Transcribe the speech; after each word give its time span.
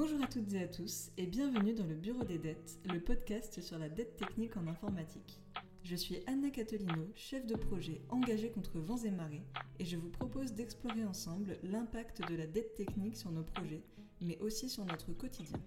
Bonjour 0.00 0.22
à 0.22 0.28
toutes 0.28 0.54
et 0.54 0.62
à 0.62 0.66
tous 0.66 1.10
et 1.18 1.26
bienvenue 1.26 1.74
dans 1.74 1.84
le 1.84 1.94
Bureau 1.94 2.24
des 2.24 2.38
dettes, 2.38 2.78
le 2.90 3.00
podcast 3.00 3.60
sur 3.60 3.78
la 3.78 3.90
dette 3.90 4.16
technique 4.16 4.56
en 4.56 4.66
informatique. 4.66 5.42
Je 5.84 5.94
suis 5.94 6.20
Anna 6.26 6.48
Catolino, 6.48 7.10
chef 7.14 7.46
de 7.46 7.54
projet 7.54 8.00
engagée 8.08 8.48
contre 8.48 8.78
vents 8.78 8.96
et 9.04 9.10
marées, 9.10 9.44
et 9.78 9.84
je 9.84 9.98
vous 9.98 10.08
propose 10.08 10.54
d'explorer 10.54 11.04
ensemble 11.04 11.58
l'impact 11.62 12.26
de 12.30 12.34
la 12.34 12.46
dette 12.46 12.72
technique 12.76 13.18
sur 13.18 13.30
nos 13.30 13.42
projets, 13.42 13.82
mais 14.22 14.38
aussi 14.38 14.70
sur 14.70 14.86
notre 14.86 15.12
quotidien. 15.12 15.60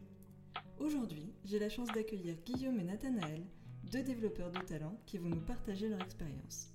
Aujourd'hui, 0.80 1.32
j'ai 1.46 1.60
la 1.60 1.70
chance 1.70 1.90
d'accueillir 1.90 2.36
Guillaume 2.44 2.80
et 2.80 2.86
Nathanaël, 2.86 3.46
deux 3.92 4.02
développeurs 4.02 4.52
de 4.52 4.62
talent 4.62 5.00
qui 5.06 5.20
vont 5.20 5.30
nous 5.30 5.46
partager 5.46 5.90
leur 5.90 6.02
expérience. 6.02 6.73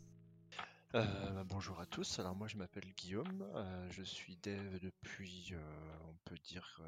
Euh, 0.95 1.45
bonjour 1.45 1.79
à 1.81 1.87
tous, 1.87 2.19
alors 2.19 2.35
moi 2.35 2.49
je 2.49 2.57
m'appelle 2.57 2.91
Guillaume, 2.95 3.47
euh, 3.55 3.91
je 3.91 4.03
suis 4.03 4.39
dev 4.39 4.79
depuis, 4.81 5.51
euh, 5.53 5.99
on 6.09 6.17
peut 6.25 6.39
dire, 6.45 6.81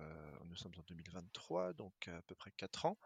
nous 0.47 0.57
sommes 0.57 0.73
en 0.79 0.83
2023, 0.89 1.75
donc 1.75 2.09
à 2.09 2.23
peu 2.23 2.35
près 2.35 2.51
4 2.53 2.87
ans. 2.87 2.99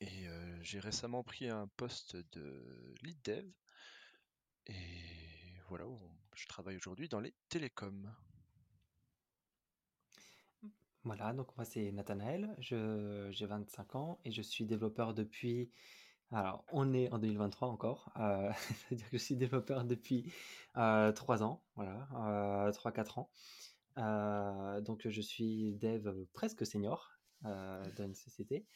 Et 0.00 0.26
j'ai 0.60 0.78
récemment 0.78 1.24
pris 1.24 1.48
un 1.48 1.68
poste 1.76 2.16
de 2.32 2.94
lead 3.02 3.20
dev. 3.24 3.50
Et 4.66 5.56
voilà, 5.68 5.86
je 6.34 6.46
travaille 6.46 6.76
aujourd'hui 6.76 7.08
dans 7.08 7.20
les 7.20 7.34
télécoms. 7.48 8.14
Voilà, 11.02 11.32
donc 11.32 11.56
moi 11.56 11.64
c'est 11.64 11.90
Nathanaël, 11.92 12.54
j'ai 12.58 13.46
25 13.46 13.94
ans 13.96 14.20
et 14.24 14.32
je 14.32 14.42
suis 14.42 14.66
développeur 14.66 15.14
depuis 15.14 15.72
alors, 16.30 16.64
on 16.72 16.92
est 16.92 17.10
en 17.10 17.18
2023 17.18 17.68
encore, 17.68 18.12
euh, 18.18 18.50
c'est-à-dire 18.88 19.08
que 19.10 19.16
je 19.16 19.22
suis 19.22 19.36
développeur 19.36 19.84
depuis 19.84 20.30
euh, 20.76 21.10
3 21.12 21.42
ans, 21.42 21.62
voilà, 21.74 22.06
euh, 22.66 22.70
3-4 22.70 23.20
ans. 23.20 23.30
Euh, 23.96 24.80
donc, 24.82 25.08
je 25.08 25.20
suis 25.20 25.74
dev 25.76 26.26
presque 26.34 26.66
senior 26.66 27.18
euh, 27.46 27.82
dans 27.96 28.04
une 28.04 28.14
société. 28.14 28.66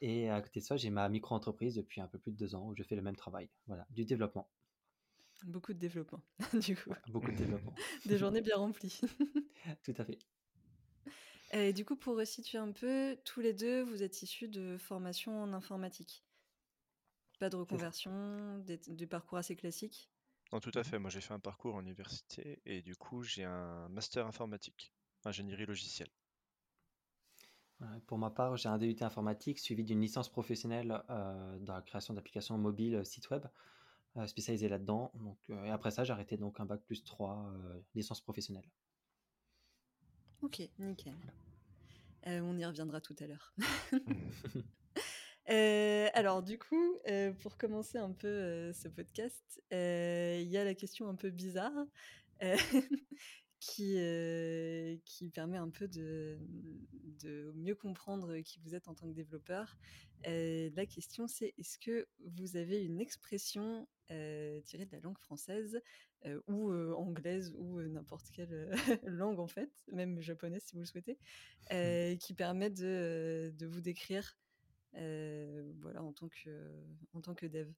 Et 0.00 0.28
à 0.28 0.40
côté 0.42 0.58
de 0.58 0.64
ça, 0.64 0.76
j'ai 0.76 0.90
ma 0.90 1.08
micro-entreprise 1.08 1.76
depuis 1.76 2.00
un 2.00 2.08
peu 2.08 2.18
plus 2.18 2.32
de 2.32 2.36
2 2.36 2.56
ans 2.56 2.66
où 2.66 2.74
je 2.74 2.82
fais 2.82 2.96
le 2.96 3.02
même 3.02 3.16
travail, 3.16 3.48
voilà, 3.68 3.86
du 3.90 4.04
développement. 4.04 4.50
Beaucoup 5.44 5.72
de 5.72 5.78
développement, 5.78 6.20
du 6.54 6.76
coup. 6.76 6.90
beaucoup 7.10 7.30
de 7.30 7.36
développement. 7.36 7.74
Des 8.06 8.18
journées 8.18 8.40
bien 8.40 8.56
remplies. 8.56 9.00
Tout 9.84 9.94
à 9.96 10.04
fait. 10.04 10.18
Et 11.52 11.72
du 11.72 11.84
coup, 11.84 11.94
pour 11.94 12.16
resituer 12.16 12.58
un 12.58 12.72
peu, 12.72 13.16
tous 13.24 13.40
les 13.40 13.54
deux, 13.54 13.82
vous 13.82 14.02
êtes 14.02 14.20
issus 14.22 14.48
de 14.48 14.76
formation 14.78 15.40
en 15.40 15.52
informatique. 15.52 16.24
Pas 17.38 17.50
de 17.50 17.56
reconversion, 17.56 18.58
des, 18.58 19.06
parcours 19.06 19.38
assez 19.38 19.54
classiques? 19.54 20.10
Non, 20.52 20.58
tout 20.58 20.72
à 20.74 20.82
fait. 20.82 20.98
Moi, 20.98 21.08
j'ai 21.10 21.20
fait 21.20 21.34
un 21.34 21.38
parcours 21.38 21.76
en 21.76 21.82
université 21.82 22.60
et 22.66 22.82
du 22.82 22.96
coup, 22.96 23.22
j'ai 23.22 23.44
un 23.44 23.88
master 23.90 24.26
informatique, 24.26 24.92
ingénierie 25.24 25.66
logicielle. 25.66 26.10
pour 28.06 28.18
ma 28.18 28.30
part, 28.30 28.56
j'ai 28.56 28.68
un 28.68 28.78
DUT 28.78 28.96
informatique 29.02 29.60
suivi 29.60 29.84
d'une 29.84 30.00
licence 30.00 30.28
professionnelle 30.28 31.00
euh, 31.10 31.58
dans 31.60 31.74
la 31.74 31.82
création 31.82 32.12
d'applications 32.12 32.58
mobiles, 32.58 32.96
euh, 32.96 33.04
site 33.04 33.30
web, 33.30 33.46
euh, 34.16 34.26
spécialisé 34.26 34.68
là-dedans. 34.68 35.12
Donc, 35.14 35.38
et 35.48 35.70
après 35.70 35.92
ça, 35.92 36.02
j'ai 36.02 36.12
arrêté 36.12 36.36
donc 36.36 36.58
un 36.58 36.64
bac 36.64 36.80
plus 36.86 37.04
3, 37.04 37.52
licence 37.94 38.20
professionnelle. 38.20 38.68
Ok, 40.42 40.60
nickel. 40.78 41.14
on 42.26 42.58
y 42.58 42.64
reviendra 42.64 43.00
tout 43.00 43.16
à 43.20 43.26
l'heure. 43.28 43.54
Euh, 45.50 46.08
alors 46.12 46.42
du 46.42 46.58
coup, 46.58 46.98
euh, 47.08 47.32
pour 47.32 47.56
commencer 47.56 47.96
un 47.98 48.12
peu 48.12 48.28
euh, 48.28 48.72
ce 48.72 48.88
podcast, 48.88 49.62
il 49.70 50.48
y 50.48 50.58
a 50.58 50.64
la 50.64 50.74
question 50.74 51.08
un 51.08 51.14
peu 51.14 51.30
bizarre 51.30 51.86
qui, 53.60 53.98
qui 55.04 55.30
permet 55.30 55.56
un 55.56 55.70
peu 55.70 55.88
de, 55.88 56.38
de, 57.22 57.52
mieux 57.56 57.74
comprendre 57.74 58.38
qui 58.40 58.60
vous 58.60 58.74
êtes 58.74 58.88
en 58.88 58.94
tant 58.94 59.08
que 59.08 59.14
développeur. 59.14 59.76
la 60.24 60.86
question 60.86 61.26
c'est 61.26 61.54
est-ce 61.58 61.78
que 61.78 62.06
vous 62.36 62.56
avez 62.56 62.84
une 62.84 63.00
expression 63.00 63.88
tirée 64.08 64.86
de 64.86 64.92
la 64.92 65.00
langue 65.00 65.18
française 65.18 65.80
ou 66.46 66.72
anglaise 66.72 67.52
ou 67.56 67.80
n'importe 67.80 68.30
quelle 68.30 68.70
langue 69.04 69.40
en 69.40 69.48
fait, 69.48 69.70
même 69.90 70.20
japonaise 70.20 70.62
si 70.62 70.74
vous 70.74 70.80
le 70.80 70.86
souhaitez, 70.86 71.18
qui 72.18 72.34
permet 72.34 72.70
de, 72.70 73.52
de 73.56 73.66
vous 73.66 73.80
décrire 73.80 74.36
voilà, 74.92 76.02
en 76.02 76.12
tant 76.12 76.28
que, 76.28 76.84
en 77.12 77.20
tant 77.20 77.34
que 77.34 77.46
dev 77.46 77.72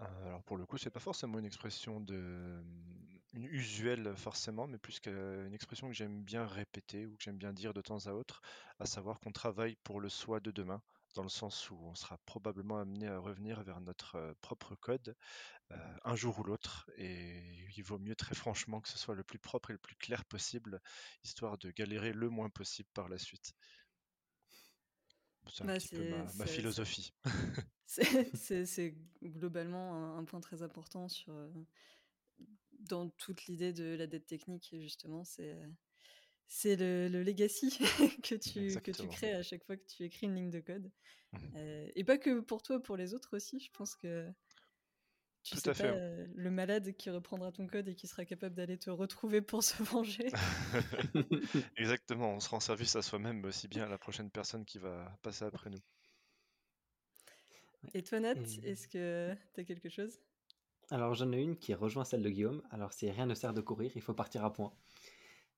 euh, 0.00 0.26
alors 0.26 0.42
pour 0.44 0.56
le 0.56 0.66
coup, 0.66 0.78
c'est 0.78 0.90
pas 0.90 1.00
forcément 1.00 1.38
une 1.38 1.44
expression 1.44 2.00
de 2.00 2.62
une 3.34 3.44
usuelle 3.44 4.14
forcément, 4.16 4.66
mais 4.66 4.76
plus 4.78 5.00
qu'une 5.00 5.54
expression 5.54 5.88
que 5.88 5.94
j'aime 5.94 6.22
bien 6.22 6.46
répéter 6.46 7.06
ou 7.06 7.16
que 7.16 7.22
j'aime 7.22 7.38
bien 7.38 7.54
dire 7.54 7.72
de 7.72 7.80
temps 7.80 8.06
à 8.06 8.12
autre, 8.12 8.42
à 8.78 8.84
savoir 8.84 9.20
qu'on 9.20 9.32
travaille 9.32 9.76
pour 9.84 10.00
le 10.00 10.10
soi 10.10 10.40
de 10.40 10.50
demain, 10.50 10.82
dans 11.14 11.22
le 11.22 11.30
sens 11.30 11.70
où 11.70 11.78
on 11.82 11.94
sera 11.94 12.18
probablement 12.26 12.78
amené 12.78 13.06
à 13.06 13.18
revenir 13.18 13.62
vers 13.62 13.80
notre 13.80 14.16
euh, 14.16 14.34
propre 14.42 14.74
code 14.76 15.14
un 16.04 16.14
jour 16.14 16.38
ou 16.38 16.44
l'autre, 16.44 16.90
et 16.96 17.42
il 17.76 17.82
vaut 17.82 17.98
mieux 17.98 18.14
très 18.14 18.34
franchement 18.34 18.82
que 18.82 18.90
ce 18.90 18.98
soit 18.98 19.14
le 19.14 19.24
plus 19.24 19.38
propre 19.38 19.70
et 19.70 19.72
le 19.72 19.78
plus 19.78 19.96
clair 19.96 20.24
possible, 20.26 20.82
histoire 21.24 21.56
de 21.56 21.70
galérer 21.70 22.12
le 22.12 22.28
moins 22.28 22.50
possible 22.50 22.90
par 22.92 23.08
la 23.08 23.16
suite. 23.16 23.54
C'est 25.48 25.64
un 25.64 25.66
bah, 25.66 25.74
petit 25.74 25.88
peu 25.88 26.08
ma, 26.36 26.46
philosophie. 26.46 27.12
C'est 27.86 28.94
globalement 29.22 30.16
un, 30.16 30.24
point 30.24 30.40
très 30.40 30.62
important 30.62 31.08
sur, 31.08 31.32
euh, 31.32 31.50
dans 32.80 33.08
toute 33.10 33.46
l'idée 33.46 33.72
de 33.72 33.96
la 33.96 34.06
dette 34.06 34.26
technique, 34.26 34.74
justement. 34.80 35.24
C'est 35.24 35.58
c'est 36.54 36.76
le, 36.76 37.08
le, 37.08 37.22
legacy 37.22 37.78
que, 38.22 38.34
tu, 38.34 38.78
que 38.80 38.90
tu 38.90 39.08
crées 39.08 39.32
à 39.32 39.42
chaque 39.42 39.64
fois 39.64 39.74
que 39.76 39.86
tu 39.86 40.04
écris 40.04 40.26
une 40.26 40.34
ligne 40.34 40.50
de 40.50 40.60
code. 40.60 40.90
Mmh 41.32 41.38
euh, 41.56 41.88
et 41.94 42.04
pas 42.04 42.18
que 42.18 42.40
pour 42.40 42.62
toi, 42.62 42.82
pour 42.82 42.98
les 42.98 43.14
autres 43.14 43.36
aussi. 43.36 43.58
Je 43.58 43.70
pense 43.72 43.96
que 43.96 44.30
tu 45.42 45.56
sais 45.56 45.72
pas, 45.72 45.84
euh, 45.84 46.26
le 46.34 46.50
malade 46.50 46.92
qui 46.92 47.10
reprendra 47.10 47.50
ton 47.50 47.66
code 47.66 47.88
et 47.88 47.94
qui 47.94 48.06
sera 48.06 48.24
capable 48.24 48.54
d'aller 48.54 48.78
te 48.78 48.90
retrouver 48.90 49.40
pour 49.40 49.64
se 49.64 49.82
venger. 49.82 50.28
Exactement, 51.76 52.34
on 52.34 52.40
se 52.40 52.48
rend 52.48 52.60
service 52.60 52.94
à 52.94 53.02
soi-même, 53.02 53.40
mais 53.40 53.48
aussi 53.48 53.66
bien 53.66 53.84
à 53.84 53.88
la 53.88 53.98
prochaine 53.98 54.30
personne 54.30 54.64
qui 54.64 54.78
va 54.78 55.18
passer 55.22 55.44
après 55.44 55.70
nous. 55.70 55.82
Et 57.94 58.02
toi, 58.04 58.20
Nat, 58.20 58.34
est-ce 58.62 58.86
que 58.86 59.34
tu 59.54 59.60
as 59.60 59.64
quelque 59.64 59.88
chose? 59.88 60.20
Alors, 60.90 61.14
j'en 61.14 61.32
ai 61.32 61.40
une 61.40 61.56
qui 61.56 61.74
rejoint 61.74 62.04
celle 62.04 62.22
de 62.22 62.30
Guillaume. 62.30 62.62
Alors, 62.70 62.92
c'est 62.92 63.10
rien 63.10 63.26
ne 63.26 63.34
sert 63.34 63.52
de 63.52 63.60
courir, 63.60 63.90
il 63.96 64.02
faut 64.02 64.14
partir 64.14 64.44
à 64.44 64.52
point. 64.52 64.72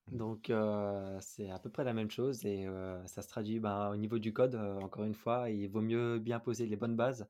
Mmh. 0.06 0.16
Donc, 0.16 0.48
euh, 0.48 1.18
c'est 1.20 1.50
à 1.50 1.58
peu 1.58 1.68
près 1.68 1.84
la 1.84 1.92
même 1.92 2.10
chose 2.10 2.46
et 2.46 2.66
euh, 2.66 3.06
ça 3.06 3.20
se 3.20 3.28
traduit 3.28 3.60
ben, 3.60 3.90
au 3.90 3.96
niveau 3.96 4.18
du 4.18 4.32
code. 4.32 4.54
encore 4.54 5.04
une 5.04 5.14
fois, 5.14 5.50
il 5.50 5.68
vaut 5.68 5.82
mieux 5.82 6.18
bien 6.18 6.40
poser 6.40 6.66
les 6.66 6.76
bonnes 6.76 6.96
bases 6.96 7.28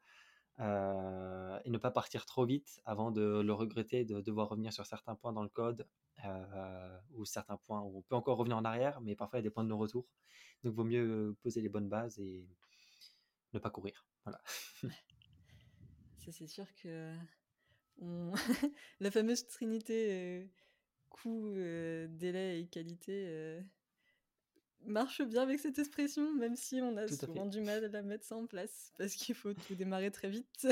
euh, 0.60 1.58
et 1.64 1.70
ne 1.70 1.78
pas 1.78 1.90
partir 1.90 2.26
trop 2.26 2.44
vite 2.44 2.80
avant 2.84 3.10
de 3.10 3.40
le 3.40 3.52
regretter, 3.52 4.04
de 4.04 4.20
devoir 4.20 4.48
revenir 4.48 4.72
sur 4.72 4.86
certains 4.86 5.16
points 5.16 5.32
dans 5.32 5.42
le 5.42 5.48
code 5.48 5.88
euh, 6.24 6.98
ou 7.14 7.24
certains 7.24 7.56
points 7.56 7.80
où 7.80 7.98
on 7.98 8.02
peut 8.02 8.14
encore 8.14 8.36
revenir 8.38 8.56
en 8.56 8.64
arrière, 8.64 9.00
mais 9.00 9.16
parfois 9.16 9.38
il 9.38 9.42
y 9.42 9.44
a 9.44 9.48
des 9.48 9.50
points 9.50 9.64
de 9.64 9.68
non-retour. 9.68 10.06
Donc 10.62 10.72
il 10.72 10.76
vaut 10.76 10.84
mieux 10.84 11.36
poser 11.42 11.60
les 11.60 11.68
bonnes 11.68 11.88
bases 11.88 12.18
et 12.20 12.46
ne 13.52 13.58
pas 13.58 13.70
courir. 13.70 14.06
Voilà. 14.24 14.40
Ça 16.18 16.30
c'est 16.30 16.46
sûr 16.46 16.66
que 16.76 17.12
la 19.00 19.10
fameuse 19.10 19.46
trinité 19.48 20.12
euh, 20.12 20.46
coût, 21.08 21.52
délai 22.08 22.60
et 22.60 22.66
qualité 22.68 23.60
marche 24.86 25.22
bien 25.22 25.42
avec 25.42 25.60
cette 25.60 25.78
expression, 25.78 26.32
même 26.34 26.56
si 26.56 26.80
on 26.80 26.96
a 26.96 27.08
souvent 27.08 27.46
du 27.46 27.60
mal 27.60 27.84
à 27.84 27.88
la 27.88 28.02
mettre 28.02 28.24
ça 28.24 28.36
en 28.36 28.46
place, 28.46 28.92
parce 28.98 29.14
qu'il 29.14 29.34
faut 29.34 29.52
tout 29.54 29.74
démarrer 29.74 30.10
très 30.10 30.28
vite. 30.28 30.66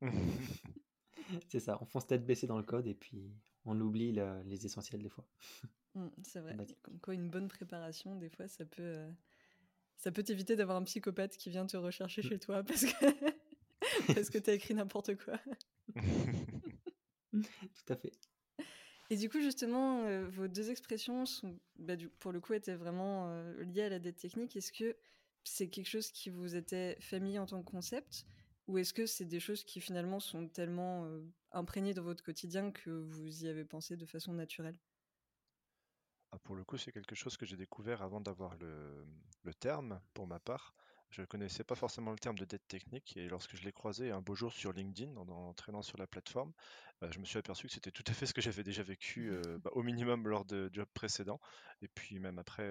c'est 1.48 1.60
ça, 1.60 1.78
on 1.80 1.84
fonce 1.84 2.06
tête 2.06 2.24
baissée 2.24 2.46
dans 2.46 2.58
le 2.58 2.64
code 2.64 2.86
et 2.86 2.94
puis 2.94 3.32
on 3.64 3.80
oublie 3.80 4.12
les 4.44 4.66
essentiels 4.66 5.02
des 5.02 5.10
fois. 5.10 5.26
Mmh, 5.94 6.08
c'est 6.22 6.40
vrai. 6.40 6.56
Comme 6.80 6.98
quoi, 7.00 7.12
une 7.12 7.28
bonne 7.28 7.48
préparation, 7.48 8.16
des 8.16 8.30
fois, 8.30 8.48
ça 8.48 8.64
peut, 8.64 8.82
euh, 8.82 9.10
ça 9.98 10.10
peut 10.10 10.22
t'éviter 10.22 10.56
d'avoir 10.56 10.78
un 10.78 10.84
psychopathe 10.84 11.36
qui 11.36 11.50
vient 11.50 11.66
te 11.66 11.76
rechercher 11.76 12.22
mmh. 12.22 12.28
chez 12.30 12.38
toi 12.38 12.62
parce 12.62 12.86
que 12.86 13.06
parce 14.14 14.30
que 14.30 14.38
t'as 14.38 14.54
écrit 14.54 14.72
n'importe 14.72 15.16
quoi. 15.16 15.38
Tout 17.30 17.92
à 17.92 17.96
fait. 17.96 18.12
Et 19.12 19.16
du 19.16 19.28
coup, 19.28 19.42
justement, 19.42 20.04
euh, 20.04 20.26
vos 20.30 20.48
deux 20.48 20.70
expressions, 20.70 21.26
sont, 21.26 21.60
bah, 21.76 21.96
pour 22.18 22.32
le 22.32 22.40
coup, 22.40 22.54
étaient 22.54 22.76
vraiment 22.76 23.28
euh, 23.28 23.62
liées 23.62 23.82
à 23.82 23.90
la 23.90 23.98
dette 23.98 24.16
technique. 24.16 24.56
Est-ce 24.56 24.72
que 24.72 24.96
c'est 25.44 25.68
quelque 25.68 25.86
chose 25.90 26.10
qui 26.10 26.30
vous 26.30 26.56
était 26.56 26.96
familier 26.98 27.38
en 27.38 27.44
tant 27.44 27.62
que 27.62 27.70
concept 27.70 28.24
ou 28.68 28.78
est-ce 28.78 28.94
que 28.94 29.04
c'est 29.04 29.26
des 29.26 29.38
choses 29.38 29.64
qui 29.64 29.82
finalement 29.82 30.18
sont 30.18 30.48
tellement 30.48 31.04
euh, 31.04 31.20
imprégnées 31.50 31.92
dans 31.92 32.04
votre 32.04 32.24
quotidien 32.24 32.70
que 32.70 32.88
vous 32.88 33.44
y 33.44 33.48
avez 33.48 33.66
pensé 33.66 33.98
de 33.98 34.06
façon 34.06 34.32
naturelle? 34.32 34.78
Ah, 36.30 36.38
Pour 36.38 36.56
le 36.56 36.64
coup, 36.64 36.78
c'est 36.78 36.90
quelque 36.90 37.14
chose 37.14 37.36
que 37.36 37.44
j'ai 37.44 37.58
découvert 37.58 38.00
avant 38.00 38.22
d'avoir 38.22 38.56
le, 38.56 39.04
terme, 39.60 40.00
pour 40.14 40.26
ma 40.26 40.40
part. 40.40 40.74
Je 41.12 41.22
connaissais 41.24 41.62
pas 41.62 41.74
forcément 41.74 42.10
le 42.10 42.18
terme 42.18 42.38
de 42.38 42.46
dette 42.46 42.66
technique 42.68 43.18
et 43.18 43.28
lorsque 43.28 43.54
je 43.54 43.62
l'ai 43.64 43.72
croisé 43.72 44.10
un 44.10 44.22
beau 44.22 44.34
jour 44.34 44.50
sur 44.50 44.72
LinkedIn 44.72 45.14
en 45.18 45.28
entraînant 45.28 45.82
sur 45.82 45.98
la 45.98 46.06
plateforme, 46.06 46.54
je 47.02 47.18
me 47.18 47.26
suis 47.26 47.38
aperçu 47.38 47.66
que 47.66 47.72
c'était 47.74 47.90
tout 47.90 48.04
à 48.06 48.14
fait 48.14 48.24
ce 48.24 48.32
que 48.32 48.40
j'avais 48.40 48.62
déjà 48.62 48.82
vécu, 48.82 49.30
bah, 49.62 49.70
au 49.74 49.82
minimum 49.82 50.26
lors 50.26 50.46
de 50.46 50.70
jobs 50.72 50.88
précédents 50.94 51.38
et 51.82 51.88
puis 51.88 52.18
même 52.18 52.38
après, 52.38 52.66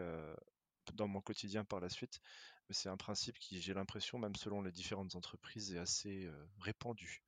dans 0.94 1.08
mon 1.08 1.22
quotidien 1.22 1.64
par 1.64 1.80
la 1.80 1.90
suite. 1.90 2.20
Mais 2.68 2.74
c'est 2.74 2.90
un 2.90 2.98
principe 2.98 3.38
qui, 3.38 3.62
j'ai 3.62 3.76
l'impression, 3.76 4.18
même 4.18 4.36
selon 4.36 4.64
les 4.64 4.72
différentes 4.72 5.16
entreprises, 5.16 5.76
est 5.76 5.80
assez 5.80 6.28
répandu 6.58 7.22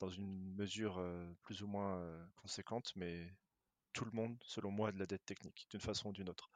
dans 0.00 0.10
une 0.10 0.54
mesure 0.56 1.00
plus 1.42 1.62
ou 1.62 1.68
moins 1.68 2.04
conséquente, 2.34 2.92
mais 2.96 3.32
tout 3.92 4.04
le 4.04 4.10
monde, 4.10 4.36
selon 4.44 4.72
moi, 4.72 4.88
a 4.88 4.92
de 4.92 4.98
la 4.98 5.06
dette 5.06 5.24
technique, 5.24 5.68
d'une 5.70 5.80
façon 5.80 6.08
ou 6.08 6.12
d'une 6.12 6.28
autre. 6.28 6.50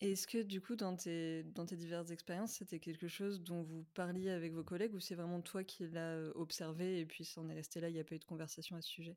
Est-ce 0.00 0.26
que 0.26 0.42
du 0.42 0.60
coup, 0.60 0.76
dans 0.76 0.96
tes, 0.96 1.44
diverses 1.72 2.10
expériences, 2.10 2.52
c'était 2.52 2.80
quelque 2.80 3.08
chose 3.08 3.42
dont 3.42 3.62
vous 3.62 3.84
parliez 3.94 4.30
avec 4.30 4.52
vos 4.52 4.64
collègues 4.64 4.94
ou 4.94 5.00
c'est 5.00 5.14
vraiment 5.14 5.40
toi 5.40 5.64
qui 5.64 5.86
l'as 5.88 6.30
observé 6.34 7.00
et 7.00 7.06
puis 7.06 7.24
ça 7.24 7.40
en 7.40 7.48
est 7.50 7.54
resté 7.54 7.80
là, 7.80 7.88
il 7.88 7.94
n'y 7.94 8.00
a 8.00 8.04
pas 8.04 8.14
eu 8.14 8.18
de 8.18 8.24
conversation 8.24 8.76
à 8.76 8.82
ce 8.82 8.88
sujet? 8.88 9.16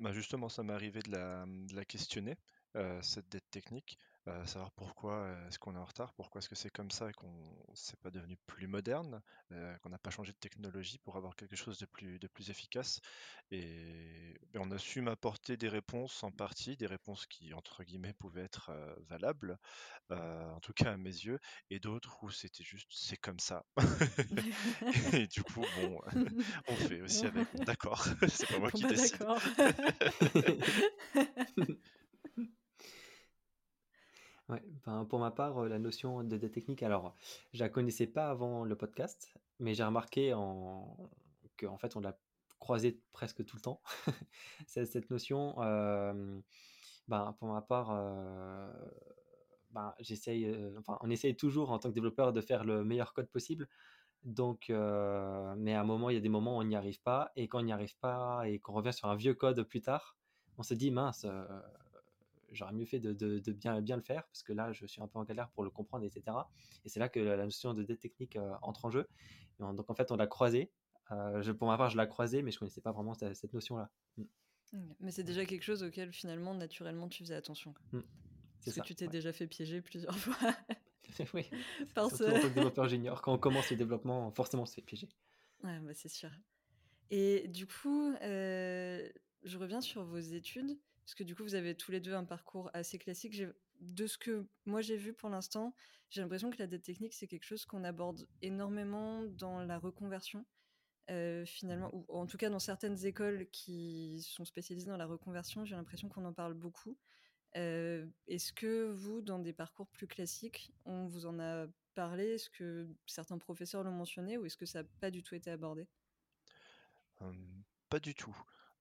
Bah 0.00 0.12
Justement, 0.12 0.48
ça 0.48 0.62
m'est 0.62 0.72
arrivé 0.72 1.00
de 1.00 1.12
la 1.12 1.84
questionner, 1.84 2.36
cette 3.02 3.28
dette 3.30 3.50
technique. 3.50 3.98
Euh, 4.28 4.44
savoir 4.44 4.72
pourquoi 4.72 5.12
euh, 5.12 5.48
est-ce 5.48 5.58
qu'on 5.58 5.76
est 5.76 5.78
en 5.78 5.84
retard, 5.84 6.12
pourquoi 6.14 6.40
est-ce 6.40 6.48
que 6.48 6.56
c'est 6.56 6.70
comme 6.70 6.90
ça 6.90 7.08
et 7.08 7.12
qu'on 7.12 7.54
s'est 7.74 7.96
pas 7.98 8.10
devenu 8.10 8.36
plus 8.46 8.66
moderne, 8.66 9.22
euh, 9.52 9.76
qu'on 9.78 9.90
n'a 9.90 9.98
pas 9.98 10.10
changé 10.10 10.32
de 10.32 10.38
technologie 10.38 10.98
pour 10.98 11.16
avoir 11.16 11.36
quelque 11.36 11.54
chose 11.54 11.78
de 11.78 11.86
plus, 11.86 12.18
de 12.18 12.26
plus 12.26 12.50
efficace. 12.50 13.00
Et 13.52 14.34
ben, 14.52 14.62
on 14.64 14.70
a 14.72 14.78
su 14.78 15.00
m'apporter 15.00 15.56
des 15.56 15.68
réponses 15.68 16.24
en 16.24 16.32
partie, 16.32 16.76
des 16.76 16.88
réponses 16.88 17.26
qui, 17.26 17.54
entre 17.54 17.84
guillemets, 17.84 18.14
pouvaient 18.14 18.42
être 18.42 18.72
valables, 19.08 19.58
en 20.10 20.58
tout 20.60 20.72
cas 20.72 20.92
à 20.92 20.96
mes 20.96 21.10
yeux, 21.10 21.38
et 21.70 21.78
d'autres 21.78 22.24
où 22.24 22.30
c'était 22.30 22.64
juste 22.64 22.88
c'est 22.90 23.16
comme 23.16 23.38
ça. 23.38 23.64
et 25.12 25.28
du 25.28 25.44
coup, 25.44 25.64
bon, 25.80 26.00
on 26.68 26.74
fait 26.74 27.00
aussi 27.00 27.26
avec. 27.26 27.54
D'accord, 27.64 28.04
c'est 28.28 28.48
pas 28.48 28.58
moi 28.58 28.72
qui 28.72 28.82
bah, 28.82 28.88
décide. 28.88 29.18
Ouais, 34.48 34.62
pour 35.08 35.18
ma 35.18 35.32
part, 35.32 35.64
la 35.64 35.78
notion 35.80 36.22
de 36.22 36.36
dette 36.36 36.52
technique, 36.52 36.82
alors, 36.84 37.16
je 37.52 37.58
la 37.58 37.68
connaissais 37.68 38.06
pas 38.06 38.28
avant 38.30 38.64
le 38.64 38.76
podcast, 38.76 39.34
mais 39.58 39.74
j'ai 39.74 39.82
remarqué 39.82 40.34
en 40.34 41.10
qu'en 41.58 41.78
fait, 41.78 41.96
on 41.96 42.00
l'a 42.00 42.20
croisée 42.60 43.02
presque 43.12 43.44
tout 43.44 43.56
le 43.56 43.62
temps. 43.62 43.82
cette 44.66 45.10
notion, 45.10 45.54
ben, 47.08 47.32
pour 47.38 47.48
ma 47.48 47.60
part, 47.62 47.90
ben, 49.70 49.94
j'essaye, 50.00 50.54
enfin, 50.78 50.98
on 51.02 51.10
essaye 51.10 51.36
toujours 51.36 51.70
en 51.72 51.78
tant 51.78 51.88
que 51.90 51.94
développeur 51.94 52.32
de 52.32 52.40
faire 52.40 52.64
le 52.64 52.84
meilleur 52.84 53.12
code 53.12 53.28
possible. 53.30 53.68
Donc, 54.24 54.66
mais 54.70 55.74
à 55.74 55.80
un 55.80 55.84
moment, 55.84 56.10
il 56.10 56.14
y 56.14 56.18
a 56.18 56.20
des 56.20 56.28
moments 56.28 56.58
où 56.58 56.60
on 56.60 56.64
n'y 56.64 56.76
arrive 56.76 57.02
pas, 57.02 57.32
et 57.36 57.48
quand 57.48 57.60
on 57.60 57.64
n'y 57.64 57.72
arrive 57.72 57.98
pas 57.98 58.48
et 58.48 58.60
qu'on 58.60 58.74
revient 58.74 58.92
sur 58.92 59.08
un 59.08 59.16
vieux 59.16 59.34
code 59.34 59.62
plus 59.64 59.80
tard, 59.82 60.16
on 60.58 60.62
se 60.62 60.74
dit: 60.74 60.90
«Mince, 60.90 61.26
j'aurais 62.52 62.72
mieux 62.72 62.84
fait 62.84 63.00
de, 63.00 63.52
bien, 63.52 63.80
bien 63.80 63.96
le 63.96 64.02
faire 64.02 64.24
parce 64.26 64.42
que 64.42 64.52
là, 64.52 64.72
je 64.72 64.86
suis 64.86 65.02
un 65.02 65.08
peu 65.08 65.18
en 65.18 65.24
galère 65.24 65.48
pour 65.50 65.64
le 65.64 65.70
comprendre, 65.70 66.04
etc. 66.04 66.36
Et 66.84 66.88
c'est 66.88 67.00
là 67.00 67.08
que 67.08 67.20
la 67.20 67.36
notion 67.44 67.74
de 67.74 67.82
dette 67.82 68.00
technique 68.00 68.36
euh, 68.36 68.54
entre 68.62 68.84
en 68.84 68.90
jeu. 68.90 69.08
donc 69.58 69.90
en 69.90 69.94
fait, 69.94 70.10
on 70.10 70.16
l'a 70.16 70.26
croisé. 70.26 70.70
Euh, 71.12 71.42
je, 71.42 71.52
pour 71.52 71.68
ma 71.68 71.76
part, 71.76 71.90
je 71.90 71.98
l'ai 71.98 72.08
croisé, 72.08 72.42
mais 72.42 72.50
je 72.50 72.58
connaissais 72.58 72.80
pas 72.80 72.92
vraiment 72.92 73.14
cette, 73.14 73.52
notion-là. 73.52 73.90
Mm. 74.16 74.24
Mais 75.00 75.10
c'est 75.10 75.24
déjà 75.24 75.44
quelque 75.44 75.62
chose 75.62 75.82
auquel 75.82 76.12
finalement, 76.12 76.54
naturellement, 76.54 77.08
tu 77.08 77.22
faisais 77.22 77.36
attention. 77.36 77.74
Mm. 77.92 78.00
Parce 78.64 78.76
que 78.76 78.82
tu 78.82 78.94
t'es 78.94 79.08
déjà 79.08 79.32
fait 79.32 79.46
piéger 79.46 79.80
plusieurs 79.80 80.16
fois. 80.18 80.36
oui. 81.34 81.48
Parce... 81.94 82.16
Surtout 82.16 82.32
en 82.32 82.34
tant 82.34 82.48
que 82.48 82.54
développeur 82.54 82.88
junior, 82.88 83.22
quand 83.22 83.32
on 83.32 83.38
commence 83.38 83.70
le 83.70 83.76
développement, 83.76 84.30
forcément, 84.32 84.64
on 84.64 84.66
se 84.66 84.74
fait 84.74 84.82
piéger. 84.82 85.08
Ouais, 85.62 85.78
bah, 85.80 85.94
c'est 85.94 86.08
sûr. 86.08 86.30
Et 87.10 87.46
du 87.48 87.66
coup, 87.66 88.12
euh, 88.22 89.08
je 89.44 89.58
reviens 89.58 89.80
sur 89.80 90.04
vos 90.04 90.18
études. 90.18 90.76
Parce 91.06 91.14
que 91.14 91.22
du 91.22 91.36
coup, 91.36 91.44
vous 91.44 91.54
avez 91.54 91.76
tous 91.76 91.92
les 91.92 92.00
deux 92.00 92.14
un 92.14 92.24
parcours 92.24 92.68
assez 92.74 92.98
classique. 92.98 93.40
De 93.80 94.06
ce 94.08 94.18
que 94.18 94.44
moi 94.64 94.80
j'ai 94.80 94.96
vu 94.96 95.12
pour 95.12 95.28
l'instant, 95.28 95.72
j'ai 96.10 96.20
l'impression 96.20 96.50
que 96.50 96.58
la 96.58 96.66
dette 96.66 96.82
technique, 96.82 97.14
c'est 97.14 97.28
quelque 97.28 97.44
chose 97.44 97.64
qu'on 97.64 97.84
aborde 97.84 98.26
énormément 98.42 99.22
dans 99.22 99.62
la 99.62 99.78
reconversion. 99.78 100.44
Euh, 101.08 101.46
finalement, 101.46 101.94
ou 101.94 102.04
en 102.08 102.26
tout 102.26 102.36
cas 102.36 102.50
dans 102.50 102.58
certaines 102.58 103.06
écoles 103.06 103.48
qui 103.52 104.20
sont 104.28 104.44
spécialisées 104.44 104.90
dans 104.90 104.96
la 104.96 105.06
reconversion, 105.06 105.64
j'ai 105.64 105.76
l'impression 105.76 106.08
qu'on 106.08 106.24
en 106.24 106.32
parle 106.32 106.54
beaucoup. 106.54 106.98
Euh, 107.56 108.04
est-ce 108.26 108.52
que 108.52 108.90
vous, 108.90 109.22
dans 109.22 109.38
des 109.38 109.52
parcours 109.52 109.86
plus 109.86 110.08
classiques, 110.08 110.72
on 110.86 111.06
vous 111.06 111.26
en 111.26 111.38
a 111.38 111.68
parlé? 111.94 112.30
Est-ce 112.30 112.50
que 112.50 112.88
certains 113.06 113.38
professeurs 113.38 113.84
l'ont 113.84 113.92
mentionné 113.92 114.38
ou 114.38 114.46
est-ce 114.46 114.56
que 114.56 114.66
ça 114.66 114.82
n'a 114.82 114.88
pas 115.00 115.12
du 115.12 115.22
tout 115.22 115.36
été 115.36 115.52
abordé? 115.52 115.86
Pas 117.88 118.00
du 118.00 118.16
tout 118.16 118.36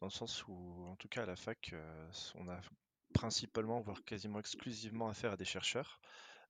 dans 0.06 0.10
le 0.10 0.13
sens 0.13 0.46
où, 0.48 0.86
en 0.88 0.96
tout 0.98 1.07
cas 1.07 1.24
à 1.24 1.25
la 1.25 1.36
fac, 1.36 1.72
euh, 1.74 2.12
on 2.36 2.48
a 2.48 2.62
principalement, 3.16 3.81
voire 3.81 4.04
quasiment 4.06 4.38
exclusivement 4.38 5.10
affaire 5.10 5.31
à 5.31 5.36
des 5.36 5.46
chercheurs. 5.46 6.00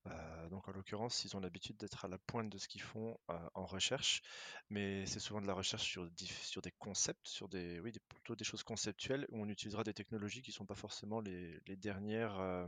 Euh, 0.07 0.49
donc 0.49 0.67
en 0.67 0.73
l'occurrence, 0.73 1.23
ils 1.23 1.37
ont 1.37 1.39
l'habitude 1.39 1.77
d'être 1.77 2.03
à 2.03 2.09
la 2.09 2.17
pointe 2.17 2.49
de 2.49 2.57
ce 2.57 2.67
qu'ils 2.67 2.81
font 2.81 3.17
euh, 3.29 3.49
en 3.53 3.65
recherche, 3.65 4.21
mais 4.69 5.05
c'est 5.05 5.21
souvent 5.21 5.39
de 5.39 5.47
la 5.47 5.53
recherche 5.53 5.83
sur, 5.83 6.09
sur 6.17 6.61
des 6.61 6.71
concepts, 6.71 7.25
sur 7.25 7.47
des, 7.47 7.79
oui, 7.79 7.93
plutôt 8.09 8.35
des 8.35 8.43
choses 8.43 8.63
conceptuelles 8.63 9.25
où 9.29 9.41
on 9.41 9.47
utilisera 9.47 9.85
des 9.85 9.93
technologies 9.93 10.41
qui 10.41 10.51
ne 10.51 10.55
sont 10.55 10.65
pas 10.65 10.75
forcément 10.75 11.21
les, 11.21 11.61
dernières, 11.77 12.67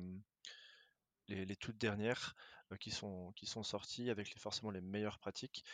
les, 1.27 1.55
toutes 1.57 1.77
dernières 1.77 2.33
qui, 2.79 2.91
sont, 2.91 3.33
qui 3.35 3.45
sont 3.45 3.63
sorties 3.63 4.09
avec 4.09 4.33
les, 4.33 4.39
forcément 4.39 4.71
les 4.71 4.79
meilleures 4.81 5.19
pratiques. 5.19 5.65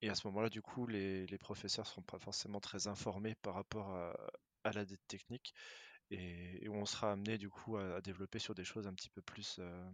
Et 0.00 0.08
à 0.08 0.14
ce 0.14 0.26
moment-là, 0.28 0.48
du 0.48 0.62
coup, 0.62 0.86
les, 0.86 1.26
professeurs 1.38 1.84
ne 1.84 1.88
seront 1.88 2.02
pas 2.02 2.18
forcément 2.18 2.60
très 2.60 2.86
informés 2.86 3.34
par 3.36 3.54
rapport 3.54 3.90
à, 3.94 4.14
la 4.72 4.84
dette 4.84 5.06
technique 5.08 5.54
et, 6.10 6.68
on 6.68 6.84
sera 6.84 7.12
amené 7.12 7.38
du 7.38 7.48
coup 7.48 7.78
à, 7.78 8.00
développer 8.02 8.38
sur 8.38 8.54
des 8.54 8.64
choses 8.64 8.86
un 8.86 8.94
petit 8.94 9.08
peu 9.08 9.22
plus 9.22 9.56
euh, 9.60 9.90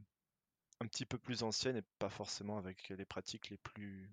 un 0.80 0.86
petit 0.86 1.06
peu 1.06 1.16
plus 1.16 1.44
anciennes 1.44 1.76
et 1.76 1.82
pas 2.00 2.10
forcément 2.10 2.58
avec 2.58 2.88
les 2.88 3.04
pratiques 3.04 3.50
les 3.50 3.58
plus 3.58 4.12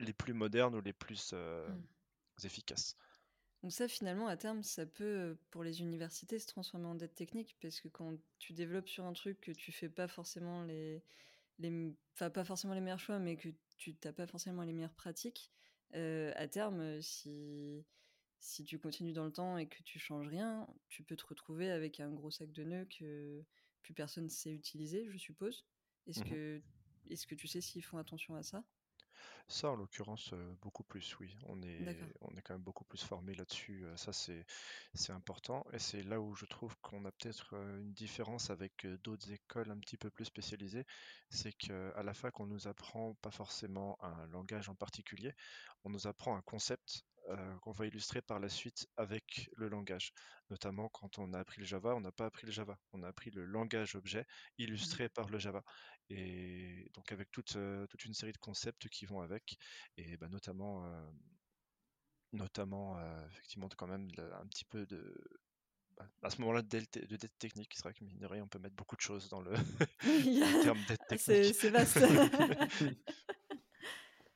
les 0.00 0.14
plus 0.14 0.32
modernes 0.32 0.74
ou 0.74 0.80
les 0.80 0.94
plus 0.94 1.32
euh, 1.34 1.68
mmh. 1.68 2.46
efficaces. 2.46 2.96
Donc 3.62 3.72
ça, 3.72 3.88
finalement, 3.88 4.26
à 4.26 4.36
terme, 4.36 4.62
ça 4.62 4.84
peut, 4.84 5.38
pour 5.50 5.64
les 5.64 5.80
universités, 5.80 6.38
se 6.38 6.46
transformer 6.46 6.86
en 6.86 6.94
dette 6.94 7.14
technique, 7.14 7.56
parce 7.62 7.80
que 7.80 7.88
quand 7.88 8.18
tu 8.38 8.52
développes 8.52 8.88
sur 8.88 9.06
un 9.06 9.14
truc 9.14 9.40
que 9.40 9.52
tu 9.52 9.72
fais 9.72 9.88
pas 9.88 10.06
forcément 10.06 10.62
les, 10.64 11.02
les, 11.58 11.94
pas 12.16 12.44
forcément 12.44 12.74
les 12.74 12.80
meilleurs 12.80 12.98
choix, 12.98 13.18
mais 13.18 13.36
que 13.36 13.48
tu 13.76 13.96
n'as 14.04 14.12
pas 14.12 14.26
forcément 14.26 14.62
les 14.62 14.72
meilleures 14.72 14.94
pratiques, 14.94 15.52
euh, 15.94 16.32
à 16.36 16.48
terme, 16.48 17.00
si, 17.02 17.84
si 18.38 18.64
tu 18.64 18.78
continues 18.78 19.12
dans 19.12 19.24
le 19.24 19.32
temps 19.32 19.58
et 19.58 19.68
que 19.68 19.82
tu 19.82 19.98
changes 19.98 20.28
rien, 20.28 20.66
tu 20.88 21.02
peux 21.02 21.16
te 21.16 21.26
retrouver 21.26 21.70
avec 21.70 22.00
un 22.00 22.12
gros 22.12 22.30
sac 22.30 22.52
de 22.52 22.64
nœuds 22.64 22.86
que 22.86 23.44
plus 23.82 23.94
personne 23.94 24.28
sait 24.28 24.52
utiliser, 24.52 25.06
je 25.10 25.18
suppose. 25.18 25.66
Est-ce 26.06 26.20
mmh 26.20 26.24
que, 26.24 26.62
est 27.10 27.26
que 27.26 27.34
tu 27.34 27.48
sais 27.48 27.60
s'ils 27.60 27.84
font 27.84 27.98
attention 27.98 28.34
à 28.34 28.42
ça? 28.42 28.64
Ça, 29.48 29.70
en 29.70 29.76
l'occurrence, 29.76 30.32
euh, 30.32 30.54
beaucoup 30.62 30.84
plus, 30.84 31.18
oui. 31.20 31.36
On 31.46 31.62
est, 31.62 31.98
on 32.22 32.34
est 32.36 32.42
quand 32.42 32.54
même 32.54 32.62
beaucoup 32.62 32.84
plus 32.84 33.02
formé 33.02 33.34
là-dessus. 33.34 33.84
Euh, 33.84 33.96
ça, 33.96 34.12
c'est, 34.12 34.46
c'est 34.94 35.12
important. 35.12 35.66
Et 35.72 35.78
c'est 35.78 36.02
là 36.02 36.20
où 36.20 36.34
je 36.34 36.46
trouve 36.46 36.74
qu'on 36.80 37.04
a 37.04 37.12
peut-être 37.12 37.54
euh, 37.54 37.80
une 37.80 37.92
différence 37.92 38.48
avec 38.50 38.86
d'autres 39.02 39.30
écoles 39.32 39.70
un 39.70 39.78
petit 39.78 39.98
peu 39.98 40.10
plus 40.10 40.24
spécialisées. 40.24 40.86
C'est 41.28 41.52
qu'à 41.52 42.02
la 42.02 42.14
fac, 42.14 42.40
on 42.40 42.46
nous 42.46 42.68
apprend 42.68 43.14
pas 43.14 43.30
forcément 43.30 43.98
un 44.02 44.26
langage 44.28 44.68
en 44.68 44.74
particulier. 44.74 45.34
On 45.84 45.90
nous 45.90 46.06
apprend 46.06 46.36
un 46.36 46.42
concept 46.42 47.04
qu'on 47.62 47.72
va 47.72 47.86
illustrer 47.86 48.20
par 48.20 48.38
la 48.38 48.50
suite 48.50 48.86
avec 48.98 49.48
le 49.56 49.68
langage. 49.68 50.12
Notamment 50.50 50.90
quand 50.90 51.18
on 51.18 51.32
a 51.32 51.38
appris 51.38 51.60
le 51.60 51.66
Java, 51.66 51.94
on 51.94 52.00
n'a 52.00 52.12
pas 52.12 52.26
appris 52.26 52.46
le 52.46 52.52
Java, 52.52 52.78
on 52.92 53.02
a 53.02 53.08
appris 53.08 53.30
le 53.30 53.46
langage 53.46 53.94
objet 53.94 54.20
mmh 54.22 54.62
illustré 54.62 55.08
par 55.08 55.30
le 55.30 55.38
Java. 55.38 55.64
Et 56.10 56.90
donc 56.94 57.10
avec 57.12 57.30
toute, 57.30 57.56
toute 57.88 58.04
une 58.04 58.14
série 58.14 58.32
de 58.32 58.38
concepts 58.38 58.88
qui 58.88 59.06
vont 59.06 59.20
avec, 59.20 59.56
et 59.96 60.16
bah, 60.16 60.28
notamment, 60.28 60.86
notamment 62.32 62.98
effectivement 63.26 63.68
quand 63.76 63.86
même 63.86 64.08
un 64.18 64.46
petit 64.46 64.64
peu 64.64 64.86
de, 64.86 65.14
bah, 65.96 66.08
à 66.22 66.30
ce 66.30 66.40
moment-là 66.40 66.62
de, 66.62 67.16
dette 67.16 67.38
technique. 67.38 67.72
C'est 67.74 67.82
vrai 67.82 67.94
que 67.94 68.04
mine 68.04 68.26
on 68.42 68.48
peut 68.48 68.58
mettre 68.58 68.74
beaucoup 68.74 68.96
de 68.96 69.00
choses 69.00 69.28
dans 69.28 69.40
le, 69.40 69.52
terme 70.62 70.80
dette 70.88 71.00
technique. 71.08 71.54
C'est 71.54 71.70
vaste. 71.70 71.98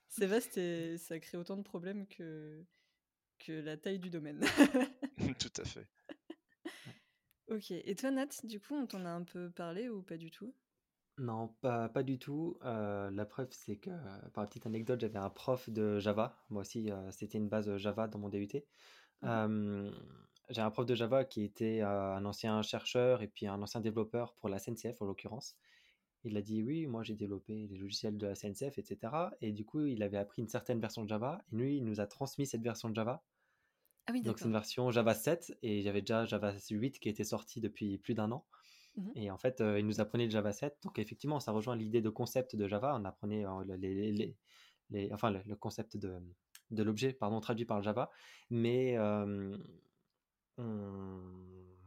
c'est 0.09 0.27
vaste 0.27 0.59
et 0.59 0.99
ça 0.99 1.19
crée 1.19 1.39
autant 1.39 1.57
de 1.57 1.63
problèmes 1.63 2.07
que, 2.07 2.65
que 3.39 3.53
la 3.53 3.77
taille 3.77 3.99
du 3.99 4.11
domaine. 4.11 4.45
Tout 5.39 5.53
à 5.61 5.65
fait. 5.65 5.87
Ok. 7.49 7.71
Et 7.71 7.95
toi, 7.95 8.11
Nat, 8.11 8.29
du 8.45 8.61
coup, 8.61 8.75
on 8.75 8.87
t'en 8.87 9.05
a 9.05 9.11
un 9.11 9.25
peu 9.25 9.51
parlé 9.51 9.89
ou 9.89 10.03
pas 10.03 10.19
du 10.19 10.31
tout? 10.31 10.55
Non, 11.19 11.49
pas, 11.61 11.89
pas 11.89 12.03
du 12.03 12.19
tout. 12.19 12.59
La 12.63 13.27
preuve, 13.27 13.49
c'est 13.51 13.77
que, 13.77 13.91
par 14.33 14.47
petite 14.49 14.67
anecdote, 14.67 15.01
j'avais 15.01 15.19
un 15.19 15.31
prof 15.31 15.69
de 15.69 15.99
Java. 15.99 16.37
Moi 16.49 16.63
aussi, 16.63 16.91
c'était 17.11 17.39
une 17.39 17.49
base 17.49 17.77
Java 17.77 18.09
dans 18.09 18.19
mon 18.19 18.29
DUT. 18.29 18.49
Mmh. 19.23 19.91
j'ai 20.51 20.61
un 20.61 20.71
prof 20.71 20.87
de 20.87 20.95
Java 20.95 21.25
qui 21.25 21.43
était 21.43 21.81
un 21.81 22.25
ancien 22.25 22.63
chercheur 22.63 23.21
et 23.23 23.27
puis 23.29 23.49
un 23.49 23.61
ancien 23.61 23.81
développeur 23.81 24.33
pour 24.35 24.49
la 24.49 24.59
SNCF 24.59 25.03
en 25.03 25.07
l'occurrence. 25.07 25.57
Il 26.25 26.37
a 26.37 26.43
dit 26.43 26.63
oui, 26.63 26.87
moi 26.87 27.03
j'ai 27.03 27.15
développé 27.15 27.67
les 27.69 27.77
logiciels 27.79 28.17
de 28.17 28.27
la 28.27 28.35
CNCF, 28.35 28.79
etc. 28.79 29.13
Et 29.41 29.53
du 29.53 29.65
coup, 29.65 29.85
il 29.85 30.03
avait 30.03 30.17
appris 30.17 30.43
une 30.43 30.49
certaine 30.49 30.81
version 30.81 31.03
de 31.03 31.09
Java. 31.09 31.43
Et 31.53 31.57
lui, 31.57 31.77
il 31.77 31.85
nous 31.85 32.01
a 32.01 32.07
transmis 32.07 32.47
cette 32.47 32.63
version 32.63 32.91
de 32.91 32.95
Java. 32.95 33.25
Ah 34.07 34.13
oui, 34.13 34.23
Donc 34.23 34.39
c'est 34.39 34.47
une 34.47 34.53
d'accord. 34.53 34.61
version 34.63 34.91
Java 34.91 35.15
7 35.15 35.59
et 35.63 35.83
j'avais 35.83 36.01
déjà 36.01 36.25
Java 36.25 36.55
8 36.71 36.99
qui 36.99 37.09
était 37.09 37.25
sorti 37.25 37.61
depuis 37.61 37.99
plus 37.99 38.15
d'un 38.15 38.33
an. 38.33 38.47
Mhm. 38.97 39.13
Et 39.15 39.31
en 39.31 39.39
fait, 39.39 39.61
euh, 39.61 39.79
il 39.79 39.87
nous 39.87 40.01
apprenait 40.01 40.25
le 40.25 40.31
Java 40.31 40.53
7. 40.53 40.79
Donc 40.83 40.99
effectivement, 40.99 41.41
ça 41.41 41.53
rejoint 41.53 41.77
l'idée 41.77 42.03
de 42.03 42.11
concept 42.11 42.57
de 42.57 42.69
Java. 42.69 42.97
On 43.01 43.05
apprenait 43.05 43.47
euh, 43.47 43.65
le- 43.65 43.77
les, 43.77 44.13
les- 44.13 44.37
les- 44.91 45.13
enfin, 45.13 45.31
le, 45.31 45.43
le 45.45 45.57
concept 45.57 45.97
de, 45.97 46.19
de 46.71 46.83
l'objet, 46.83 47.13
pardon, 47.13 47.41
traduit 47.41 47.65
par 47.65 47.79
le 47.79 47.83
Java. 47.83 48.11
Mais 48.51 48.97
euh, 48.99 49.57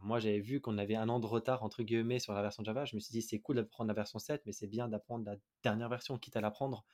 moi, 0.00 0.18
j'avais 0.18 0.40
vu 0.40 0.60
qu'on 0.60 0.78
avait 0.78 0.94
un 0.96 1.08
an 1.08 1.20
de 1.20 1.26
retard, 1.26 1.62
entre 1.62 1.82
guillemets, 1.82 2.18
sur 2.18 2.32
la 2.32 2.42
version 2.42 2.64
Java. 2.64 2.84
Je 2.84 2.96
me 2.96 3.00
suis 3.00 3.12
dit, 3.12 3.22
c'est 3.22 3.40
cool 3.40 3.56
d'apprendre 3.56 3.88
la 3.88 3.94
version 3.94 4.18
7, 4.18 4.42
mais 4.46 4.52
c'est 4.52 4.66
bien 4.66 4.88
d'apprendre 4.88 5.24
la 5.26 5.36
dernière 5.62 5.88
version, 5.88 6.18
quitte 6.18 6.36
à 6.36 6.40
l'apprendre. 6.40 6.84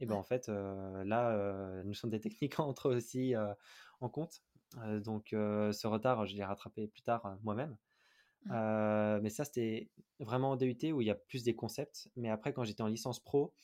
Et 0.00 0.06
ben 0.06 0.14
Ouais. 0.14 0.20
en 0.20 0.24
fait, 0.24 0.48
euh, 0.48 1.04
là, 1.04 1.30
euh, 1.32 1.82
nous 1.84 1.94
sommes 1.94 2.10
des 2.10 2.20
techniques 2.20 2.54
à 2.60 2.64
entrer 2.64 2.88
aussi 2.90 3.34
euh, 3.36 3.54
en 4.00 4.08
compte. 4.08 4.42
Donc 5.04 5.28
ce 5.30 5.86
retard, 5.86 6.26
je 6.26 6.34
l'ai 6.34 6.44
rattrapé 6.44 6.88
plus 6.88 7.02
tard 7.02 7.38
moi-même. 7.42 7.76
Euh, 8.50 9.20
mais 9.22 9.30
ça, 9.30 9.44
c'était 9.44 9.90
vraiment 10.20 10.50
en 10.52 10.56
DUT 10.56 10.92
où 10.92 11.00
il 11.00 11.06
y 11.06 11.10
a 11.10 11.14
plus 11.14 11.42
des 11.44 11.54
concepts. 11.54 12.08
Mais 12.16 12.28
après, 12.30 12.52
quand 12.52 12.64
j'étais 12.64 12.82
en 12.82 12.88
licence 12.88 13.20
pro, 13.20 13.54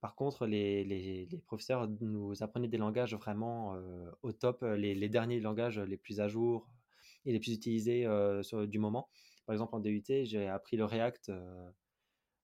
par 0.00 0.14
contre, 0.14 0.46
les, 0.46 0.84
les- 0.84 1.26
les 1.26 1.38
professeurs 1.38 1.88
nous 2.00 2.42
apprenaient 2.42 2.68
des 2.68 2.76
langages 2.78 3.14
vraiment 3.14 3.74
euh, 3.76 4.10
au 4.22 4.32
top, 4.32 4.62
les, 4.62 4.94
les 4.94 5.08
derniers 5.08 5.40
langages 5.40 5.78
les 5.78 5.96
plus 5.96 6.20
à 6.20 6.28
jour 6.28 6.68
et 7.24 7.32
les 7.32 7.40
plus 7.40 7.52
utilisés 7.54 8.06
euh, 8.06 8.42
sur- 8.42 8.68
du 8.68 8.78
moment. 8.78 9.08
Par 9.46 9.54
exemple, 9.54 9.74
en 9.74 9.80
DUT, 9.80 10.04
j'ai 10.24 10.46
appris 10.48 10.76
le 10.76 10.84
React 10.84 11.32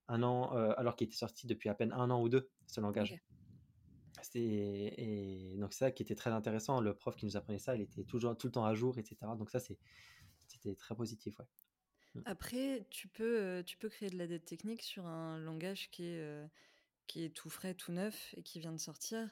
un 0.09 0.23
an, 0.23 0.51
alors 0.77 0.97
qu'il 0.97 1.07
était 1.07 1.17
sorti 1.17 1.47
depuis 1.47 1.69
à 1.69 1.75
peine 1.75 1.93
un 1.93 2.11
an 2.11 2.23
ou 2.23 2.29
deux, 2.29 2.51
ce 2.67 2.81
langage. 2.81 3.13
Ok. 3.13 3.21
C'était- 4.23 4.95
Et 4.99 5.57
donc 5.59 5.73
ça 5.73 5.91
qui 5.91 6.03
était 6.03 6.15
très 6.15 6.31
intéressant, 6.31 6.81
le 6.81 6.95
prof 6.95 7.17
qui 7.17 7.25
nous 7.27 7.37
apprenait 7.37 7.59
ça, 7.59 7.75
il 7.77 7.83
était 7.83 8.05
toujours 8.05 8.37
tout 8.37 8.47
le 8.47 8.53
temps 8.53 8.65
à 8.65 8.75
jour, 8.75 8.99
etc. 8.99 9.35
Donc 9.37 9.51
ça, 9.51 9.59
c'était 9.61 10.75
très 10.77 10.95
positif, 10.95 11.39
ouais. 11.39 11.47
Après, 12.25 12.87
tu 12.91 13.09
peux, 13.09 13.63
tu 13.67 13.77
peux 13.77 13.89
créer 13.89 14.11
de 14.11 14.17
la 14.17 14.27
dette 14.27 14.45
technique 14.45 14.83
sur 14.83 15.07
un 15.07 15.39
langage 15.39 15.91
qui 15.91 16.05
est, 16.05 16.49
qui 17.07 17.25
est 17.25 17.31
tout 17.31 17.51
frais, 17.51 17.75
tout 17.75 17.93
neuf 17.93 18.35
et 18.37 18.43
qui 18.43 18.61
vient 18.61 18.73
de 18.73 18.81
sortir. 18.81 19.29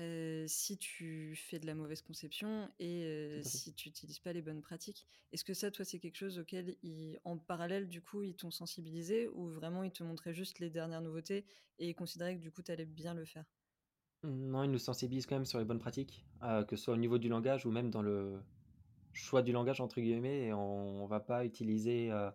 euh, 0.00 0.46
si 0.48 0.76
tu 0.78 1.36
fais 1.36 1.58
de 1.60 1.66
la 1.66 1.74
mauvaise 1.74 2.02
conception 2.02 2.70
et 2.80 3.04
euh, 3.04 3.42
si 3.44 3.74
tu 3.74 3.88
n'utilises 3.88 4.18
pas 4.20 4.32
les 4.32 4.42
bonnes 4.42 4.62
pratiques. 4.62 5.06
Est-ce 5.32 5.44
que 5.44 5.54
ça, 5.54 5.70
toi, 5.70 5.84
c'est 5.84 6.00
quelque 6.00 6.16
chose 6.16 6.38
auquel, 6.40 6.76
ils, 6.82 7.20
en 7.24 7.38
parallèle, 7.38 7.88
du 7.88 8.02
coup, 8.02 8.22
ils 8.24 8.36
t'ont 8.36 8.50
sensibilisé 8.50 9.28
ou 9.28 9.48
vraiment 9.50 9.84
ils 9.84 9.92
te 9.92 10.02
montraient 10.02 10.34
juste 10.34 10.58
les 10.60 10.70
dernières 10.70 11.02
nouveautés 11.02 11.46
et 11.78 11.88
ils 11.90 11.94
considéraient 11.94 12.36
que 12.36 12.40
du 12.42 12.50
coup, 12.52 12.62
tu 12.62 12.72
allais 12.72 12.86
bien 12.86 13.14
le 13.14 13.24
faire? 13.24 13.44
Non, 14.24 14.64
il 14.64 14.70
nous 14.72 14.78
sensibilise 14.78 15.24
quand 15.26 15.36
même 15.36 15.44
sur 15.44 15.60
les 15.60 15.64
bonnes 15.64 15.78
pratiques, 15.78 16.24
euh, 16.42 16.64
que 16.64 16.74
ce 16.76 16.84
soit 16.84 16.94
au 16.94 16.96
niveau 16.96 17.18
du 17.18 17.28
langage 17.28 17.64
ou 17.66 17.70
même 17.70 17.90
dans 17.90 18.02
le 18.02 18.40
choix 19.14 19.42
du 19.42 19.52
langage, 19.52 19.80
entre 19.80 20.00
guillemets. 20.00 20.46
Et 20.46 20.52
on 20.52 21.04
ne 21.04 21.08
va 21.08 21.20
pas 21.20 21.44
utiliser 21.44 22.10
euh, 22.10 22.30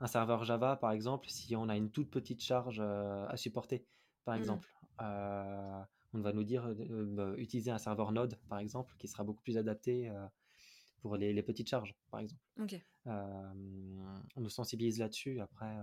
un 0.00 0.06
serveur 0.06 0.44
Java, 0.44 0.76
par 0.76 0.90
exemple, 0.92 1.28
si 1.28 1.56
on 1.56 1.68
a 1.68 1.76
une 1.76 1.90
toute 1.90 2.10
petite 2.10 2.42
charge 2.42 2.78
euh, 2.80 3.26
à 3.28 3.36
supporter, 3.36 3.86
par 4.24 4.34
Mhm. 4.34 4.40
exemple. 4.42 4.68
Euh, 5.00 5.82
on 6.12 6.20
va 6.20 6.32
nous 6.32 6.44
dire 6.44 6.66
euh, 6.66 7.34
utiliser 7.36 7.70
un 7.70 7.78
serveur 7.78 8.12
Node, 8.12 8.36
par 8.48 8.58
exemple, 8.58 8.94
qui 8.98 9.08
sera 9.08 9.24
beaucoup 9.24 9.42
plus 9.42 9.58
adapté 9.58 10.10
pour 11.00 11.16
les, 11.16 11.32
les 11.32 11.42
petites 11.42 11.68
charges, 11.68 11.94
par 12.10 12.20
exemple. 12.20 12.42
On 13.06 14.40
nous 14.40 14.48
sensibilise 14.50 14.98
là-dessus. 14.98 15.40
Après, 15.40 15.76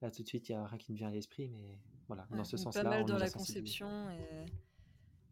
là 0.00 0.10
tout 0.10 0.22
de 0.22 0.28
suite, 0.28 0.48
il 0.48 0.52
n'y 0.52 0.58
a 0.58 0.66
rien 0.66 0.78
qui 0.78 0.92
me 0.92 0.96
vient 0.96 1.08
à 1.08 1.12
l'esprit, 1.12 1.48
mais 1.48 1.78
voilà, 2.08 2.26
Ouais, 2.30 2.38
dans 2.38 2.44
ce 2.44 2.56
sens-là, 2.56 2.82
pas 2.82 2.88
mal 2.88 3.02
on 3.02 3.06
dans 3.06 3.18
la 3.18 3.30
conception 3.30 4.10
et 4.10 4.46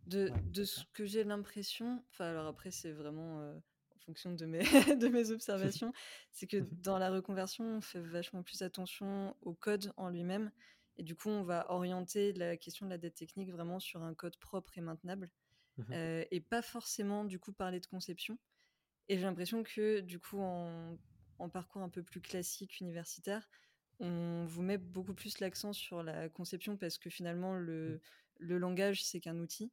de, 0.06 0.30
Ouais, 0.30 0.42
de 0.52 0.64
ce 0.64 0.84
que 0.92 1.04
j'ai 1.04 1.24
l'impression, 1.24 2.02
enfin 2.10 2.26
alors 2.26 2.46
après 2.46 2.70
c'est 2.70 2.92
vraiment 2.92 3.40
euh, 3.40 3.54
en 3.56 3.60
fonction 4.08 4.32
de 4.34 4.46
mes, 4.46 4.60
de 4.98 5.08
mes 5.08 5.30
observations, 5.30 5.92
c'est 6.32 6.46
que 6.46 6.58
Mhm. 6.58 6.68
dans 6.72 6.98
la 6.98 7.10
reconversion 7.10 7.64
on 7.64 7.80
fait 7.80 8.00
vachement 8.00 8.42
plus 8.42 8.62
attention 8.62 9.36
au 9.42 9.54
code 9.54 9.92
en 9.96 10.08
lui-même 10.10 10.50
et 10.96 11.02
du 11.04 11.14
coup 11.14 11.28
on 11.30 11.44
va 11.44 11.70
orienter 11.70 12.32
la 12.32 12.56
question 12.56 12.86
de 12.86 12.90
la 12.90 12.98
dette 12.98 13.14
technique 13.16 13.50
vraiment 13.52 13.80
sur 13.80 14.02
un 14.02 14.14
code 14.14 14.36
propre 14.38 14.78
et 14.78 14.80
maintenable 14.80 15.30
euh, 15.92 16.24
et 16.30 16.40
pas 16.40 16.62
forcément 16.62 17.24
du 17.24 17.38
coup 17.38 17.52
parler 17.52 17.80
de 17.80 17.86
conception. 17.86 18.38
Et 19.08 19.16
j'ai 19.16 19.24
l'impression 19.24 19.62
que 19.62 20.00
du 20.00 20.18
coup 20.20 20.40
en, 20.40 20.98
en 21.38 21.48
parcours 21.48 21.82
un 21.82 21.88
peu 21.88 22.02
plus 22.02 22.20
classique 22.20 22.80
universitaire, 22.80 23.48
on 24.00 24.44
vous 24.46 24.62
met 24.62 24.78
beaucoup 24.78 25.14
plus 25.14 25.40
l'accent 25.40 25.72
sur 25.72 26.02
la 26.02 26.28
conception 26.28 26.76
parce 26.76 26.98
que 26.98 27.10
finalement 27.10 27.54
le, 27.54 28.00
le 28.38 28.58
langage 28.58 29.04
c'est 29.04 29.20
qu'un 29.20 29.38
outil 29.38 29.72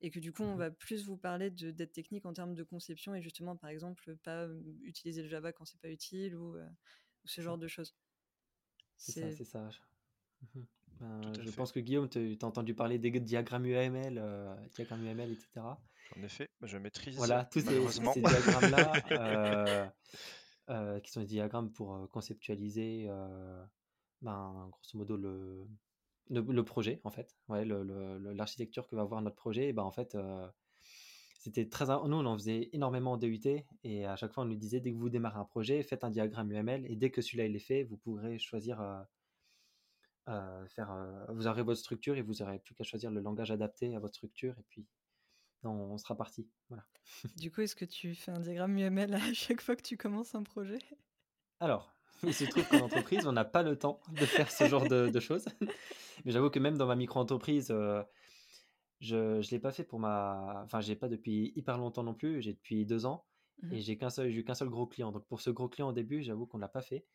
et 0.00 0.10
que 0.10 0.18
du 0.20 0.32
coup 0.32 0.42
on 0.42 0.54
Mhm. 0.54 0.58
va 0.58 0.70
plus 0.70 1.06
vous 1.06 1.16
parler 1.16 1.50
de 1.50 1.70
d'aide 1.70 1.92
technique 1.92 2.26
en 2.26 2.32
termes 2.32 2.54
de 2.54 2.62
conception 2.62 3.14
et 3.14 3.22
justement 3.22 3.56
par 3.56 3.70
exemple 3.70 4.16
pas 4.18 4.44
euh, 4.44 4.60
utiliser 4.82 5.22
le 5.22 5.28
Java 5.28 5.52
quand 5.52 5.64
c'est 5.64 5.80
pas 5.80 5.90
utile 5.90 6.36
ou, 6.36 6.56
euh, 6.56 6.66
ou 7.24 7.28
ce 7.28 7.40
genre 7.40 7.58
de 7.58 7.68
choses. 7.68 7.94
C'est 8.98 9.20
ça, 9.20 9.30
C'est 9.36 9.44
ça. 9.44 9.68
Mhm. 10.54 10.66
Ben, 11.00 11.32
je 11.34 11.50
fait. 11.50 11.56
pense 11.56 11.72
que 11.72 11.80
Guillaume, 11.80 12.08
tu 12.08 12.38
as 12.40 12.44
entendu 12.46 12.74
parler 12.74 12.98
des 12.98 13.10
diagrammes 13.20 13.66
UML, 13.66 14.18
euh, 14.18 14.54
diagrammes 14.74 15.04
UML, 15.04 15.32
etc. 15.32 15.78
En 16.16 16.22
effet, 16.22 16.48
je 16.62 16.78
maîtrise 16.78 17.16
Voilà, 17.16 17.44
tous 17.44 17.60
ces, 17.60 17.80
diagrammes-là, 18.22 18.92
euh, 19.12 19.86
euh, 20.70 21.00
qui 21.00 21.10
sont 21.12 21.20
des 21.20 21.26
diagrammes 21.26 21.70
pour 21.72 22.08
conceptualiser, 22.10 23.06
euh, 23.08 23.62
ben, 24.22 24.68
grosso 24.70 24.96
modo, 24.96 25.16
le, 25.16 25.66
le, 26.30 26.40
le 26.40 26.64
projet, 26.64 27.00
en 27.04 27.10
fait. 27.10 27.36
Ouais, 27.48 27.64
l'architecture 27.64 28.88
que 28.88 28.96
va 28.96 29.02
avoir 29.02 29.22
notre 29.22 29.36
projet, 29.36 29.68
et 29.68 29.72
ben, 29.72 29.82
en 29.82 29.90
fait, 29.92 30.14
euh, 30.14 30.48
c'était 31.38 31.68
très. 31.68 31.86
Nous, 31.86 32.16
on 32.16 32.26
en 32.26 32.36
faisait 32.36 32.70
énormément 32.72 33.12
en 33.12 33.16
DUT, 33.16 33.64
et 33.84 34.06
à 34.06 34.16
chaque 34.16 34.32
fois, 34.32 34.44
on 34.44 34.46
nous 34.46 34.56
disait 34.56 34.80
dès 34.80 34.92
que 34.92 34.98
vous 34.98 35.10
démarrez 35.10 35.38
un 35.38 35.44
projet, 35.44 35.82
faites 35.82 36.04
un 36.04 36.10
diagramme 36.10 36.50
UML, 36.52 36.86
et 36.90 36.96
dès 36.96 37.10
que 37.10 37.20
celui-là 37.22 37.46
il 37.46 37.56
est 37.56 37.60
fait, 37.60 37.84
vous 37.84 37.96
pourrez 37.96 38.38
choisir. 38.38 38.80
euh, 38.80 39.02
euh, 40.28 40.66
faire, 40.68 40.90
vous 41.28 41.46
aurez 41.46 41.62
votre 41.62 41.78
structure 41.80 42.16
et 42.16 42.22
vous 42.22 42.34
n'aurez 42.40 42.58
plus 42.58 42.74
qu'à 42.74 42.82
choisir 42.84 43.10
le 43.10 43.20
langage 43.20 43.50
adapté 43.52 43.94
à 43.94 44.00
votre 44.00 44.14
structure 44.16 44.58
et 44.58 44.64
puis 44.68 44.84
on, 45.62 45.68
on 45.70 45.98
sera 45.98 46.16
parti. 46.16 46.48
Voilà. 46.68 46.84
du 47.36 47.50
coup 47.52 47.60
est-ce 47.60 47.76
que 47.76 47.84
tu 47.84 48.14
fais 48.14 48.32
un 48.32 48.40
diagramme 48.40 48.76
UML 48.76 49.14
à 49.14 49.32
chaque 49.34 49.60
fois 49.60 49.76
que 49.76 49.82
tu 49.82 49.96
commences 49.96 50.34
un 50.34 50.42
projet? 50.42 50.78
Alors, 51.60 51.94
il 52.22 52.34
se 52.34 52.44
trouve 52.44 52.66
qu'en 52.68 52.80
entreprise, 52.80 53.26
on 53.26 53.32
n'a 53.32 53.44
pas 53.44 53.62
le 53.62 53.78
temps 53.78 54.00
de 54.08 54.24
faire 54.26 54.50
ce 54.50 54.66
genre 54.66 54.86
de, 54.88 55.08
de 55.08 55.20
choses. 55.20 55.44
Mais 56.24 56.32
j'avoue 56.32 56.50
que 56.50 56.58
même 56.58 56.76
dans 56.78 56.86
ma 56.86 56.96
micro-entreprise, 56.96 57.68
euh, 57.70 58.02
je 59.00 59.36
ne 59.36 59.50
l'ai 59.50 59.58
pas 59.58 59.72
fait 59.72 59.84
pour 59.84 59.98
ma. 60.00 60.62
Enfin, 60.64 60.80
je 60.80 60.88
l'ai 60.88 60.96
pas 60.96 61.08
depuis 61.08 61.52
hyper 61.56 61.78
longtemps 61.78 62.02
non 62.02 62.14
plus. 62.14 62.40
J'ai 62.42 62.52
depuis 62.54 62.86
deux 62.86 63.06
ans 63.06 63.24
Mhm. 63.62 63.72
et 63.72 63.80
j'ai 63.80 63.96
qu'un 63.96 64.10
seul, 64.10 64.30
j'ai 64.30 64.40
eu 64.40 64.44
qu'un 64.44 64.54
seul 64.54 64.68
gros 64.68 64.86
client. 64.86 65.12
Donc 65.12 65.26
pour 65.26 65.40
ce 65.40 65.50
gros 65.50 65.68
client 65.68 65.88
au 65.88 65.92
début, 65.92 66.22
j'avoue 66.22 66.46
qu'on 66.46 66.58
ne 66.58 66.62
l'a 66.62 66.68
pas 66.68 66.82
fait. 66.82 67.06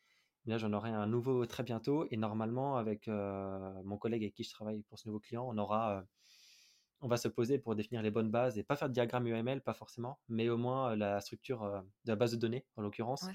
Là, 0.45 0.57
j'en 0.57 0.73
aurai 0.73 0.89
un 0.89 1.05
nouveau 1.05 1.45
très 1.45 1.61
bientôt. 1.63 2.07
Et 2.09 2.17
normalement, 2.17 2.77
avec 2.77 3.07
euh, 3.07 3.71
mon 3.83 3.97
collègue 3.97 4.23
avec 4.23 4.33
qui 4.33 4.43
je 4.43 4.49
travaille 4.51 4.81
pour 4.83 4.97
ce 4.97 5.07
nouveau 5.07 5.19
client, 5.19 5.45
on 5.47 5.57
aura. 5.57 5.97
euh, 5.97 6.01
on 7.03 7.07
va 7.07 7.17
se 7.17 7.27
poser 7.27 7.57
pour 7.57 7.75
définir 7.75 8.03
les 8.03 8.11
bonnes 8.11 8.29
bases 8.29 8.59
et 8.59 8.63
pas 8.63 8.75
faire 8.75 8.87
de 8.87 8.93
diagramme 8.93 9.25
UML, 9.25 9.61
pas 9.63 9.73
forcément, 9.73 10.19
mais 10.29 10.49
au 10.49 10.57
moins 10.57 10.91
euh, 10.91 10.95
la 10.95 11.19
structure 11.19 11.63
de 12.05 12.09
la 12.11 12.15
base 12.15 12.31
de 12.31 12.37
données, 12.37 12.67
en 12.75 12.83
l'occurrence, 12.83 13.23
Ouais, 13.23 13.33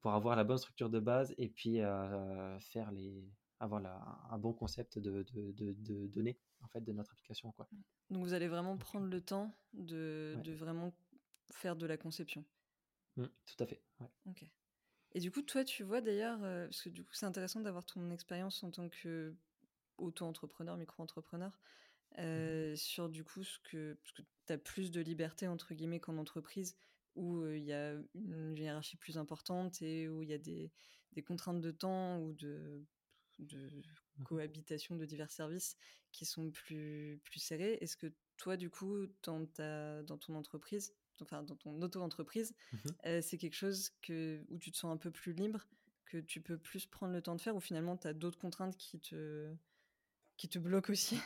pour 0.00 0.12
avoir 0.14 0.34
la 0.34 0.44
bonne 0.44 0.56
structure 0.56 0.88
de 0.88 0.98
base 0.98 1.34
et 1.36 1.50
puis 1.50 1.82
euh, 1.82 2.58
faire 2.60 2.90
les, 2.92 3.28
avoir 3.58 3.80
la- 3.80 4.18
un 4.30 4.38
bon 4.38 4.52
concept 4.52 4.98
de, 4.98 5.22
de, 5.22 5.52
de- 5.52 5.72
de 5.72 6.06
données 6.08 6.38
en 6.60 6.68
fait 6.68 6.80
de 6.82 6.92
notre 6.92 7.12
application 7.12 7.52
quoi. 7.52 7.68
Donc 8.10 8.22
vous 8.24 8.32
allez 8.34 8.48
vraiment 8.48 8.76
prendre 8.76 9.06
le 9.06 9.20
temps 9.20 9.56
de, 9.72 10.34
Ouais. 10.36 10.42
de 10.42 10.52
vraiment 10.52 10.94
faire 11.52 11.76
de 11.76 11.86
la 11.86 11.96
conception. 11.96 12.44
Mm, 13.16 13.24
tout 13.24 13.56
à 13.62 13.66
fait. 13.66 13.82
ouais. 14.00 14.08
Ok. 14.26 14.44
Et 15.12 15.20
du 15.20 15.30
coup, 15.30 15.40
toi, 15.40 15.64
tu 15.64 15.82
vois 15.84 16.02
d'ailleurs, 16.02 16.42
euh, 16.42 16.66
parce 16.66 16.82
que 16.82 16.90
du 16.90 17.02
coup, 17.02 17.14
c'est 17.14 17.24
intéressant 17.24 17.60
d'avoir 17.60 17.86
ton 17.86 18.10
expérience 18.10 18.62
en 18.62 18.70
tant 18.70 18.88
que 18.90 19.34
auto-entrepreneur, 19.96 20.76
micro-entrepreneur, 20.76 21.58
euh, 22.18 22.76
sur 22.76 23.08
du 23.08 23.24
coup 23.24 23.42
ce 23.42 23.58
que, 23.60 23.94
parce 23.94 24.12
que 24.12 24.22
tu 24.46 24.52
as 24.52 24.58
plus 24.58 24.90
de 24.90 25.00
liberté 25.00 25.48
entre 25.48 25.72
guillemets 25.74 26.00
qu'en 26.00 26.18
entreprise 26.18 26.76
où 27.14 27.40
euh, 27.40 27.56
il 27.56 27.64
y 27.64 27.72
a 27.72 27.94
une 28.14 28.56
hiérarchie 28.58 28.96
plus 28.98 29.16
importante 29.16 29.80
et 29.80 30.08
où 30.08 30.22
il 30.22 30.28
y 30.28 30.34
a 30.34 30.38
des, 30.38 30.70
des 31.12 31.22
contraintes 31.22 31.60
de 31.62 31.70
temps 31.70 32.20
ou 32.20 32.32
de, 32.34 32.84
de 33.38 33.70
cohabitation 34.24 34.96
de 34.96 35.04
divers 35.04 35.30
services 35.30 35.76
qui 36.12 36.24
sont 36.24 36.50
plus, 36.50 37.20
plus 37.24 37.40
serrées. 37.40 37.78
Est-ce 37.80 37.96
que 37.96 38.12
toi, 38.36 38.56
du 38.56 38.70
coup, 38.70 39.06
dans, 39.22 39.46
ta, 39.46 40.02
dans 40.02 40.18
ton 40.18 40.34
entreprise, 40.34 40.94
enfin 41.20 41.42
dans 41.42 41.56
ton 41.56 41.80
auto-entreprise, 41.82 42.54
Mhm. 42.72 42.92
euh, 43.06 43.20
c'est 43.22 43.38
quelque 43.38 43.54
chose 43.56 43.90
que, 44.02 44.44
où 44.50 44.58
tu 44.58 44.72
te 44.72 44.76
sens 44.76 44.92
un 44.92 44.96
peu 44.96 45.10
plus 45.10 45.32
libre, 45.32 45.66
que 46.06 46.18
tu 46.18 46.40
peux 46.40 46.58
plus 46.58 46.86
prendre 46.86 47.12
le 47.12 47.22
temps 47.22 47.34
de 47.36 47.40
faire, 47.40 47.56
ou 47.56 47.60
finalement 47.60 47.96
tu 47.96 48.08
as 48.08 48.14
d'autres 48.14 48.38
contraintes 48.38 48.76
qui 48.76 49.00
te, 49.00 49.54
qui 50.36 50.48
te 50.48 50.58
bloquent 50.58 50.92
aussi? 50.92 51.18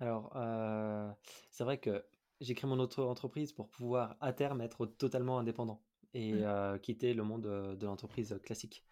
Alors 0.00 0.32
euh, 0.36 1.10
c'est 1.50 1.64
vrai 1.64 1.78
que 1.78 2.04
j'ai 2.40 2.54
créé 2.54 2.68
mon 2.68 2.78
auto-entreprise 2.78 3.52
pour 3.52 3.68
pouvoir 3.68 4.16
à 4.20 4.32
terme 4.32 4.60
être 4.62 4.86
totalement 4.86 5.38
indépendant 5.38 5.82
et 6.14 6.32
Mhm. 6.32 6.44
euh, 6.44 6.78
quitter 6.78 7.14
le 7.14 7.22
monde 7.22 7.76
de 7.76 7.86
l'entreprise 7.86 8.38
classique. 8.42 8.84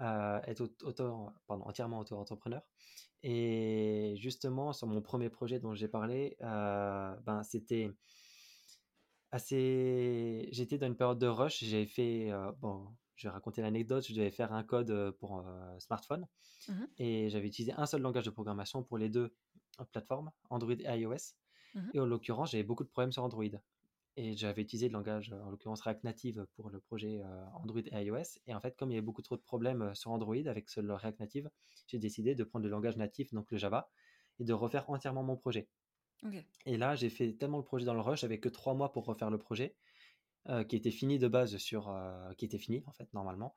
Être 0.00 0.60
auto, 0.82 1.28
pardon, 1.46 1.64
entièrement 1.64 2.00
auto-entrepreneur. 2.00 2.62
Et 3.22 4.14
justement, 4.18 4.72
sur 4.72 4.86
mon 4.86 5.00
premier 5.00 5.30
projet 5.30 5.58
dont 5.58 5.74
j'ai 5.74 5.88
parlé, 5.88 6.36
ben, 6.40 7.42
c'était 7.42 7.90
assez. 9.30 10.48
J'étais 10.52 10.78
dans 10.78 10.86
une 10.86 10.96
période 10.96 11.18
de 11.18 11.26
rush. 11.26 11.64
J'avais 11.64 11.86
fait. 11.86 12.30
bon, 12.60 12.88
je 13.16 13.28
vais 13.28 13.32
raconter 13.32 13.62
l'anecdote. 13.62 14.06
Je 14.06 14.14
devais 14.14 14.30
faire 14.30 14.52
un 14.52 14.62
code 14.62 15.12
pour 15.20 15.44
smartphone. 15.78 16.26
Mmh 16.68 16.84
Et 16.98 17.30
j'avais 17.30 17.46
utilisé 17.46 17.72
un 17.76 17.86
seul 17.86 18.02
langage 18.02 18.24
de 18.24 18.30
programmation 18.30 18.82
pour 18.82 18.98
les 18.98 19.08
deux 19.08 19.34
plateformes, 19.92 20.30
Android 20.50 20.72
et 20.72 20.98
iOS. 21.00 21.34
Mmh 21.74 21.90
Et 21.94 22.00
en 22.00 22.06
l'occurrence, 22.06 22.52
j'avais 22.52 22.62
beaucoup 22.62 22.84
de 22.84 22.88
problèmes 22.88 23.12
sur 23.12 23.24
Android. 23.24 23.44
Et 24.16 24.36
j'avais 24.36 24.62
utilisé 24.62 24.86
le 24.88 24.92
langage, 24.92 25.32
en 25.32 25.50
l'occurrence 25.50 25.80
React 25.80 26.04
Native, 26.04 26.46
pour 26.54 26.70
le 26.70 26.78
projet 26.80 27.20
Android 27.54 27.80
et 27.84 28.04
iOS. 28.04 28.38
Et 28.46 28.54
en 28.54 28.60
fait, 28.60 28.76
comme 28.76 28.90
il 28.90 28.94
y 28.94 28.96
avait 28.96 29.04
beaucoup 29.04 29.22
trop 29.22 29.36
de 29.36 29.42
problèmes 29.42 29.92
sur 29.94 30.12
Android 30.12 30.36
avec 30.46 30.70
ce 30.70 30.80
React 30.80 31.18
Native, 31.18 31.50
j'ai 31.88 31.98
décidé 31.98 32.34
de 32.34 32.44
prendre 32.44 32.64
le 32.64 32.70
langage 32.70 32.96
natif, 32.96 33.32
donc 33.32 33.50
le 33.50 33.58
Java, 33.58 33.90
et 34.38 34.44
de 34.44 34.52
refaire 34.52 34.88
entièrement 34.88 35.24
mon 35.24 35.36
projet. 35.36 35.68
Et 36.66 36.76
là, 36.76 36.94
j'ai 36.94 37.10
fait 37.10 37.32
tellement 37.32 37.58
le 37.58 37.64
projet 37.64 37.84
dans 37.84 37.94
le 37.94 38.00
rush, 38.00 38.20
j'avais 38.20 38.38
que 38.38 38.48
trois 38.48 38.74
mois 38.74 38.92
pour 38.92 39.04
refaire 39.04 39.30
le 39.30 39.38
projet, 39.38 39.74
qui 40.68 40.76
était 40.76 40.90
fini 40.92 41.18
de 41.18 41.26
base 41.26 41.56
sur, 41.56 41.92
qui 42.38 42.44
était 42.44 42.58
fini 42.58 42.84
en 42.86 42.92
fait 42.92 43.12
normalement. 43.14 43.56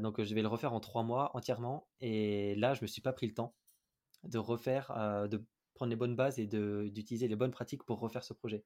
donc 0.00 0.22
je 0.22 0.34
vais 0.34 0.42
le 0.42 0.48
refaire 0.48 0.72
en 0.72 0.80
trois 0.80 1.02
mois 1.02 1.30
entièrement. 1.36 1.88
Et 2.00 2.54
là, 2.54 2.72
je 2.72 2.80
me 2.82 2.86
suis 2.86 3.02
pas 3.02 3.12
pris 3.12 3.26
le 3.26 3.34
temps 3.34 3.54
de 4.22 4.38
refaire, 4.38 4.92
de 5.28 5.44
prendre 5.74 5.90
les 5.90 5.96
bonnes 5.96 6.16
bases 6.16 6.38
et 6.38 6.46
d'utiliser 6.46 7.28
les 7.28 7.36
bonnes 7.36 7.50
pratiques 7.50 7.82
pour 7.84 8.00
refaire 8.00 8.24
ce 8.24 8.32
projet. 8.32 8.64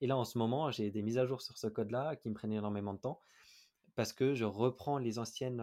Et 0.00 0.06
là, 0.06 0.16
en 0.16 0.24
ce 0.24 0.38
moment, 0.38 0.70
j'ai 0.70 0.90
des 0.90 1.02
mises 1.02 1.18
à 1.18 1.26
jour 1.26 1.40
sur 1.40 1.56
ce 1.56 1.66
code-là 1.66 2.16
qui 2.16 2.28
me 2.28 2.34
prennent 2.34 2.52
énormément 2.52 2.94
de 2.94 2.98
temps 2.98 3.20
parce 3.94 4.12
que 4.12 4.34
je 4.34 4.44
reprends 4.44 4.98
les 4.98 5.18
anciennes, 5.18 5.62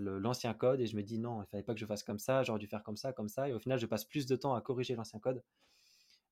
l'ancien 0.00 0.54
code 0.54 0.80
et 0.80 0.86
je 0.86 0.96
me 0.96 1.02
dis 1.02 1.18
non, 1.18 1.42
il 1.42 1.46
fallait 1.46 1.62
pas 1.62 1.74
que 1.74 1.80
je 1.80 1.86
fasse 1.86 2.02
comme 2.02 2.18
ça, 2.18 2.42
j'aurais 2.42 2.58
dû 2.58 2.66
faire 2.66 2.82
comme 2.82 2.96
ça, 2.96 3.12
comme 3.12 3.28
ça. 3.28 3.48
Et 3.48 3.52
au 3.52 3.58
final, 3.58 3.78
je 3.78 3.86
passe 3.86 4.04
plus 4.04 4.26
de 4.26 4.36
temps 4.36 4.54
à 4.54 4.62
corriger 4.62 4.94
l'ancien 4.96 5.20
code. 5.20 5.42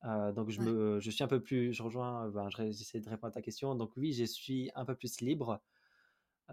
donc 0.02 0.48
je, 0.48 0.62
me, 0.62 0.98
je 0.98 1.10
suis 1.10 1.22
un 1.22 1.28
peu 1.28 1.42
plus, 1.42 1.74
je 1.74 1.82
rejoins, 1.82 2.28
ben, 2.30 2.48
j'essaie 2.48 3.00
de 3.00 3.08
répondre 3.08 3.28
à 3.28 3.34
ta 3.34 3.42
question. 3.42 3.74
Donc 3.74 3.92
oui, 3.96 4.14
je 4.14 4.24
suis 4.24 4.70
un 4.74 4.86
peu 4.86 4.94
plus 4.94 5.20
libre 5.20 5.60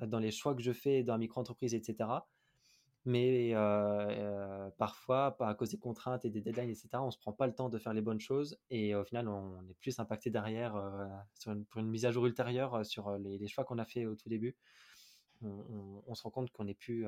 dans 0.02 0.20
les 0.20 0.32
choix 0.32 0.54
que 0.54 0.62
je 0.62 0.74
fais 0.74 1.02
dans 1.04 1.14
la 1.14 1.20
micro-entreprise, 1.20 1.74
etc. 1.74 2.10
Mais 3.06 3.54
parfois, 4.78 5.36
à 5.40 5.54
cause 5.56 5.70
des 5.70 5.78
contraintes 5.78 6.26
et 6.26 6.30
des 6.30 6.42
deadlines, 6.42 6.70
etc., 6.70 6.90
on 6.96 7.08
ne 7.08 7.12
se 7.12 7.18
prend 7.18 7.34
pas 7.34 7.48
le 7.48 7.54
temps 7.54 7.70
de 7.70 7.78
faire 7.78 7.94
les 7.94 8.02
bonnes 8.02 8.20
choses 8.20 8.60
et 8.70 8.94
au 8.96 9.04
final, 9.04 9.28
on 9.28 9.68
est 9.70 9.74
plus 9.76 10.00
impacté 10.00 10.30
derrière 10.30 10.76
sur 11.34 11.52
une, 11.52 11.66
pour 11.66 11.80
une 11.80 11.88
mise 11.88 12.06
à 12.06 12.12
jour 12.12 12.26
ultérieure 12.26 12.86
sur 12.86 13.18
les, 13.18 13.48
choix 13.48 13.64
qu'on 13.64 13.78
a 13.78 13.86
fait 13.86 14.06
au 14.06 14.16
tout 14.16 14.30
début. 14.30 14.56
On, 15.42 16.14
se 16.14 16.24
rend 16.24 16.32
compte 16.32 16.52
qu'on 16.52 16.68
est 16.68 16.74
plus 16.74 17.08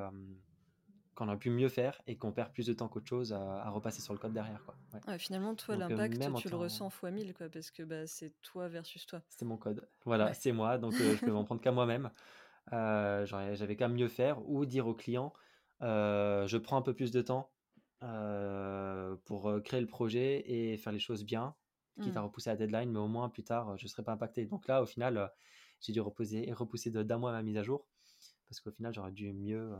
qu'on 1.13 1.27
aurait 1.27 1.37
pu 1.37 1.49
mieux 1.49 1.67
faire 1.67 2.01
et 2.07 2.17
qu'on 2.17 2.31
perd 2.31 2.53
plus 2.53 2.65
de 2.65 2.71
temps 2.71 2.87
qu'autre 2.87 3.07
chose 3.07 3.33
à, 3.33 3.69
repasser 3.69 4.01
sur 4.01 4.13
le 4.13 4.19
code 4.19 4.31
derrière. 4.31 4.63
Quoi. 4.63 5.17
finalement, 5.17 5.55
toi, 5.55 5.75
l'impact, 5.75 6.35
tu 6.37 6.49
le 6.49 6.55
ressens 6.55 6.89
fois 6.89 7.11
1000, 7.11 7.33
quoi, 7.33 7.49
parce 7.49 7.69
que 7.69 7.83
bah, 7.83 8.07
c'est 8.07 8.33
toi 8.41 8.69
versus 8.69 9.05
toi. 9.05 9.21
C'est 9.27 9.43
mon 9.43 9.57
code. 9.57 9.85
Voilà, 10.05 10.33
c'est 10.33 10.53
moi, 10.53 10.77
donc 10.77 10.93
je 10.93 11.19
peux 11.19 11.31
m'en 11.31 11.43
prendre 11.45 11.59
qu'à 11.59 11.73
moi-même. 11.73 12.09
J'avais 12.71 13.75
qu'à 13.75 13.89
mieux 13.89 14.07
faire 14.07 14.41
ou 14.49 14.65
dire 14.65 14.87
au 14.87 14.95
client 14.95 15.33
euh, 15.33 15.47
je 15.81 16.57
prends 16.57 16.77
un 16.77 16.81
peu 16.81 16.93
plus 16.93 17.11
de 17.11 17.21
temps 17.21 17.51
pour 19.25 19.61
créer 19.63 19.81
le 19.81 19.87
projet 19.87 20.43
et 20.49 20.77
faire 20.77 20.93
les 20.93 20.99
choses 20.99 21.23
bien, 21.23 21.55
quitte 22.01 22.15
à 22.15 22.21
mmh. 22.21 22.25
repousser 22.25 22.49
la 22.49 22.55
deadline, 22.55 22.91
mais 22.91 22.99
au 22.99 23.07
moins 23.07 23.29
plus 23.29 23.43
tard, 23.43 23.77
je 23.77 23.85
ne 23.85 23.89
serai 23.89 24.03
pas 24.03 24.13
impacté. 24.13 24.45
Donc 24.45 24.67
là, 24.67 24.81
au 24.81 24.85
final, 24.85 25.31
j'ai 25.81 25.93
dû 25.93 26.01
reposer, 26.01 26.51
repousser 26.53 26.91
d'un 26.91 27.17
mois 27.17 27.31
ma 27.31 27.41
mise 27.41 27.57
à 27.57 27.63
jour, 27.63 27.87
parce 28.47 28.59
qu'au 28.59 28.71
final, 28.71 28.93
j'aurais 28.93 29.11
dû 29.11 29.33
mieux 29.33 29.71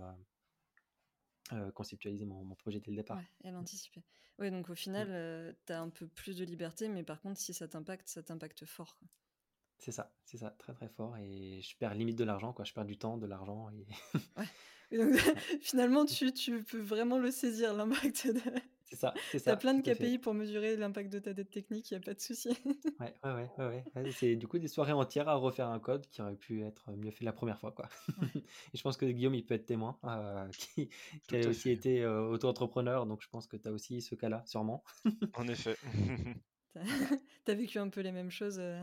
conceptualiser 1.74 2.26
mon, 2.26 2.56
projet 2.56 2.80
dès 2.80 2.92
le 2.92 2.98
départ. 2.98 3.18
Ouais, 3.18 3.50
et 3.50 3.52
l'anticiper. 3.52 4.04
Oui, 4.40 4.50
donc 4.50 4.70
au 4.70 4.76
final, 4.76 5.10
mmh. 5.10 5.56
tu 5.66 5.74
as 5.74 5.82
un 5.82 5.90
peu 5.90 6.08
plus 6.08 6.38
de 6.38 6.46
liberté, 6.46 6.88
mais 6.88 7.04
par 7.04 7.22
contre, 7.22 7.40
si 7.40 7.54
ça 7.54 7.68
t'impacte, 7.68 8.08
ça 8.08 8.24
t'impacte 8.24 8.66
fort. 8.66 8.98
C'est 9.82 9.92
ça, 9.92 10.14
c'est 10.26 10.38
ça, 10.38 10.52
très 10.60 10.74
très 10.74 10.88
fort. 10.90 11.18
Et 11.18 11.60
je 11.62 11.76
perds 11.76 11.96
limite 11.96 12.16
de 12.16 12.24
l'argent, 12.24 12.54
quoi. 12.54 12.64
Je 12.66 12.74
perds 12.74 12.86
du 12.86 12.98
temps, 12.98 13.18
de 13.18 13.26
l'argent. 13.26 13.70
Et... 13.72 13.88
ouais. 14.38 14.46
finalement, 15.62 16.06
tu, 16.06 16.32
tu, 16.34 16.64
peux 16.64 16.80
vraiment 16.80 17.18
le 17.18 17.32
saisir, 17.32 17.74
l'impact. 17.74 18.28
De... 18.28 18.40
C'est 18.84 18.96
ça, 18.96 19.14
c'est 19.32 19.40
ça. 19.40 19.52
Tu 19.52 19.54
as 19.54 19.58
plein 19.58 19.74
de 19.74 19.82
KPI 19.82 20.20
pour 20.20 20.36
mesurer 20.36 20.76
l'impact 20.76 21.12
de 21.12 21.18
ta 21.18 21.34
dette 21.34 21.50
technique, 21.50 21.90
il 21.90 21.94
n'y 21.94 22.04
a 22.04 22.06
pas 22.06 22.14
de 22.14 22.20
souci. 22.20 22.50
ouais, 23.00 23.16
ouais, 23.24 23.50
ouais, 23.58 23.84
ouais, 23.96 24.12
C'est 24.12 24.36
du 24.36 24.48
coup 24.48 24.60
des 24.60 24.68
soirées 24.68 24.92
entières 24.92 25.30
à 25.30 25.36
refaire 25.36 25.70
un 25.70 25.80
code 25.80 26.06
qui 26.08 26.22
aurait 26.22 26.36
pu 26.36 26.64
être 26.64 26.92
mieux 26.92 27.12
fait 27.12 27.26
la 27.26 27.32
première 27.32 27.58
fois. 27.58 27.72
Quoi. 27.72 27.88
Et 28.36 28.44
je 28.78 28.82
pense 28.82 28.98
que 28.98 29.06
Guillaume, 29.06 29.34
il 29.34 29.46
peut 29.46 29.56
être 29.56 29.66
témoin, 29.66 29.98
euh, 30.04 30.48
qui, 30.50 30.90
qui 31.28 31.38
a 31.38 31.48
aussi 31.48 31.72
été 31.72 32.04
euh, 32.04 32.28
auto-entrepreneur, 32.28 33.06
donc 33.06 33.22
je 33.24 33.30
pense 33.30 33.48
que 33.48 33.56
tu 33.56 33.68
as 33.70 33.72
aussi 33.72 34.02
ce 34.02 34.14
cas-là, 34.16 34.44
sûrement. 34.46 34.84
en 35.36 35.48
effet. 35.48 35.78
tu 37.46 37.52
as 37.52 37.56
vécu 37.56 37.80
un 37.80 37.88
peu 37.88 38.02
les 38.02 38.12
mêmes 38.12 38.32
choses 38.32 38.60
euh, 38.60 38.82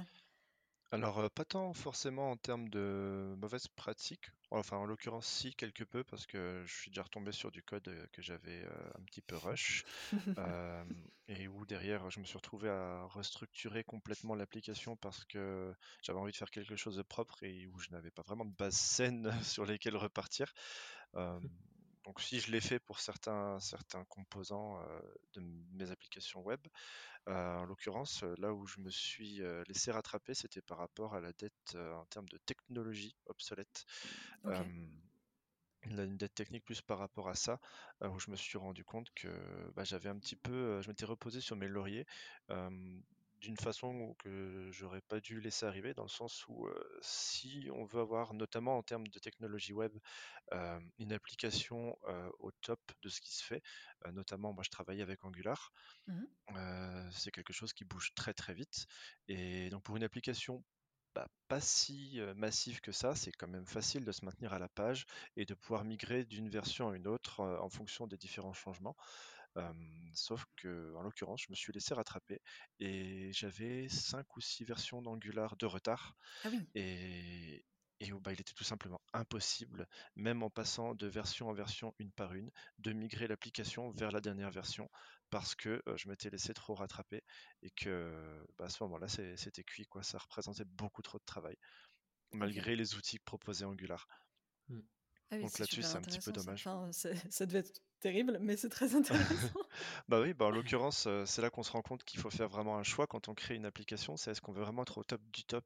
alors, 0.91 1.31
pas 1.31 1.45
tant 1.45 1.73
forcément 1.75 2.31
en 2.31 2.37
termes 2.37 2.69
de 2.71 3.35
mauvaises 3.39 3.69
pratiques. 3.69 4.31
Enfin, 4.51 4.79
en 4.79 4.87
l'occurrence, 4.87 5.27
si, 5.27 5.55
quelque 5.55 5.85
peu, 5.85 6.03
parce 6.03 6.27
que 6.27 6.63
je 6.67 6.75
suis 6.75 6.91
déjà 6.91 7.03
retombé 7.03 7.33
sur 7.33 7.51
du 7.53 7.63
code 7.63 8.09
que 8.13 8.23
j'avais 8.23 8.65
un 8.95 9.03
petit 9.05 9.21
peu 9.21 9.37
rush, 9.37 9.85
et 11.29 11.47
où 11.49 11.67
derrière, 11.67 12.09
je 12.11 12.21
me 12.21 12.25
suis 12.25 12.39
retrouvé 12.39 12.71
à 12.71 13.05
restructurer 13.05 13.85
complètement 13.85 14.35
l'application 14.35 14.97
parce 14.97 15.25
que 15.27 15.75
j'avais 16.03 16.19
envie 16.19 16.33
de 16.33 16.37
faire 16.37 16.51
quelque 16.51 16.77
chose 16.77 16.97
de 16.97 17.03
propre 17.03 17.43
et 17.43 17.67
où 17.67 17.79
je 17.79 17.91
n'avais 17.91 18.11
pas 18.11 18.23
vraiment 18.23 18.47
de 18.47 18.55
base 18.55 18.75
saine 18.75 19.31
sur 19.45 19.67
lesquelles 19.67 19.97
repartir. 19.97 20.53
donc, 21.15 22.21
si 22.21 22.41
je 22.41 22.51
l'ai 22.51 22.61
fait 22.63 22.79
pour 22.79 23.01
certains, 23.01 23.61
certains 23.61 24.05
composants 24.07 24.81
de 25.35 25.43
mes 25.73 25.91
applications 25.91 26.41
web, 26.41 26.61
en 27.29 27.65
l'occurrence, 27.65 28.25
là 28.39 28.53
où 28.53 28.67
je 28.67 28.81
me 28.81 28.91
suis 28.91 29.41
laissé 29.69 29.91
rattraper, 29.91 30.35
c'était 30.35 30.63
par 30.63 30.79
rapport 30.79 31.15
à 31.15 31.21
la 31.21 31.33
dette 31.33 31.77
en 31.77 32.05
termes 32.07 32.29
de 32.29 32.39
technologie 32.39 33.17
obsolète. 33.27 33.85
une 35.85 36.17
dette 36.17 36.35
technique 36.35 36.65
plus 36.65 36.83
par 36.83 36.99
rapport 36.99 37.29
à 37.29 37.35
ça, 37.35 37.61
où 38.03 38.19
je 38.19 38.31
me 38.31 38.37
suis 38.37 38.59
rendu 38.59 38.85
compte 38.85 39.09
que 39.15 39.29
bah, 39.75 39.85
j'avais 39.85 40.09
un 40.09 40.19
petit 40.19 40.37
peu, 40.37 40.81
je 40.83 40.89
m'étais 40.89 41.05
reposé 41.07 41.41
sur 41.41 41.57
mes 41.57 41.69
lauriers 41.69 42.07
d'une 43.41 43.57
façon 43.57 44.15
que 44.19 44.69
j'aurais 44.71 45.01
pas 45.03 45.21
dû 45.21 45.41
laisser 45.41 45.67
arriver, 45.67 45.95
dans 45.95 46.03
le 46.03 46.09
sens 46.09 46.47
où 46.49 46.69
si 47.01 47.69
on 47.73 47.85
veut 47.85 48.01
avoir, 48.01 48.35
notamment 48.35 48.77
en 48.79 48.83
termes 48.83 49.07
de 49.07 49.19
technologie 49.19 49.73
web, 49.73 49.97
une 50.99 51.13
application 51.13 51.97
au 52.39 52.51
top 52.53 52.81
de 53.03 53.09
ce 53.09 53.21
qui 53.21 53.35
se 53.35 53.45
fait, 53.45 53.63
notamment 54.13 54.53
moi 54.53 54.63
je 54.65 54.71
travaillais 54.71 55.03
avec 55.03 55.25
Angular, 55.25 55.73
mmh 56.07 56.25
c'est 57.13 57.31
quelque 57.31 57.53
chose 57.53 57.73
qui 57.73 57.85
bouge 57.85 58.13
très 58.15 58.35
très 58.35 58.55
vite, 58.55 58.87
et 59.29 59.69
donc 59.71 59.83
pour 59.85 59.97
une 59.97 60.05
application 60.05 60.65
bah, 61.15 61.27
pas 61.49 61.61
si 61.61 62.21
massive 62.37 62.81
que 62.81 62.93
ça, 62.93 63.15
c'est 63.15 63.33
quand 63.33 63.49
même 63.49 63.67
facile 63.67 64.05
de 64.05 64.13
se 64.13 64.25
maintenir 64.25 64.53
à 64.53 64.59
la 64.59 64.69
page 64.69 65.07
et 65.37 65.47
de 65.47 65.55
pouvoir 65.55 65.85
migrer 65.85 66.25
d'une 66.25 66.49
version 66.49 66.91
à 66.91 66.97
une 66.97 67.09
autre 67.09 67.41
en 67.41 67.69
fonction 67.71 68.07
des 68.07 68.17
différents 68.17 68.53
changements 68.53 68.95
sauf 70.15 70.45
que, 70.57 70.95
en 70.97 71.03
l'occurrence, 71.03 71.43
je 71.43 71.51
me 71.51 71.55
suis 71.55 71.73
laissé 71.73 71.95
rattraper 71.95 72.41
et 72.81 73.33
j'avais 73.33 73.89
5 73.89 74.37
ou 74.37 74.41
6 74.41 74.65
versions 74.65 75.03
d'Angular 75.03 75.57
de 75.57 75.67
retard. 75.67 76.17
Ah 76.45 76.49
et, 76.75 77.65
et 78.01 78.13
bah, 78.13 78.33
il 78.33 78.41
était 78.41 78.53
tout 78.53 78.65
simplement 78.65 79.01
impossible, 79.13 79.89
même 80.17 80.43
en 80.43 80.51
passant 80.51 80.95
de 80.95 81.07
version 81.07 81.49
en 81.49 81.53
version 81.53 81.95
une 81.99 82.13
par 82.13 82.35
une, 82.35 82.51
de 82.79 82.93
migrer 82.93 83.27
l'application 83.27 83.91
vers 83.91 84.13
la 84.13 84.21
dernière 84.21 84.51
version 84.51 84.89
parce 85.31 85.55
que 85.55 85.83
je 85.97 86.09
m'étais 86.09 86.31
laissé 86.31 86.55
trop 86.55 86.75
rattraper 86.75 87.23
et 87.63 87.71
que 87.71 88.47
bah, 88.57 88.67
à 88.67 88.69
ce 88.69 88.83
moment-là 88.85 89.09
c'était 89.09 89.65
cuit 89.65 89.87
quoi, 89.87 90.03
ça 90.03 90.19
représentait 90.19 90.65
beaucoup 90.65 91.03
trop 91.03 91.19
de 91.19 91.25
travail 91.25 91.57
malgré 92.33 92.77
les 92.77 92.95
outils 92.95 93.19
proposés 93.19 93.65
Angular. 93.65 94.07
Mmh. 94.69 94.81
Ah 95.31 95.39
Donc 95.39 95.59
là-dessus 95.59 95.83
c'est 95.83 95.97
un 95.97 96.03
petit 96.03 96.21
peu 96.21 96.33
dommage. 96.33 96.67
ça 96.93 97.47
devait 97.47 97.61
être 97.61 97.83
terrible, 98.01 98.39
mais 98.41 98.57
c'est 98.57 98.69
très 98.69 98.95
intéressant. 98.95 99.27
bah 100.09 100.21
oui, 100.21 100.33
bah 100.33 100.47
en 100.47 100.51
l'occurrence, 100.51 101.09
c'est 101.25 101.43
là 101.43 101.51
qu'on 101.51 101.63
se 101.63 101.73
rend 101.73 101.83
compte 101.83 102.05
qu'il 102.05 102.21
faut 102.21 102.31
faire 102.31 102.49
vraiment 102.49 102.79
un 102.79 102.83
choix 102.83 103.07
quand 103.07 103.29
on 103.29 103.35
crée 103.35 103.57
une 103.57 103.67
application. 103.67 104.17
C'est 104.17 104.31
est-ce 104.31 104.41
qu'on 104.41 104.53
veut 104.53 104.63
vraiment 104.63 104.83
être 104.83 104.99
au 104.99 105.05
top 105.05 105.21
du 105.33 105.45
top 105.45 105.65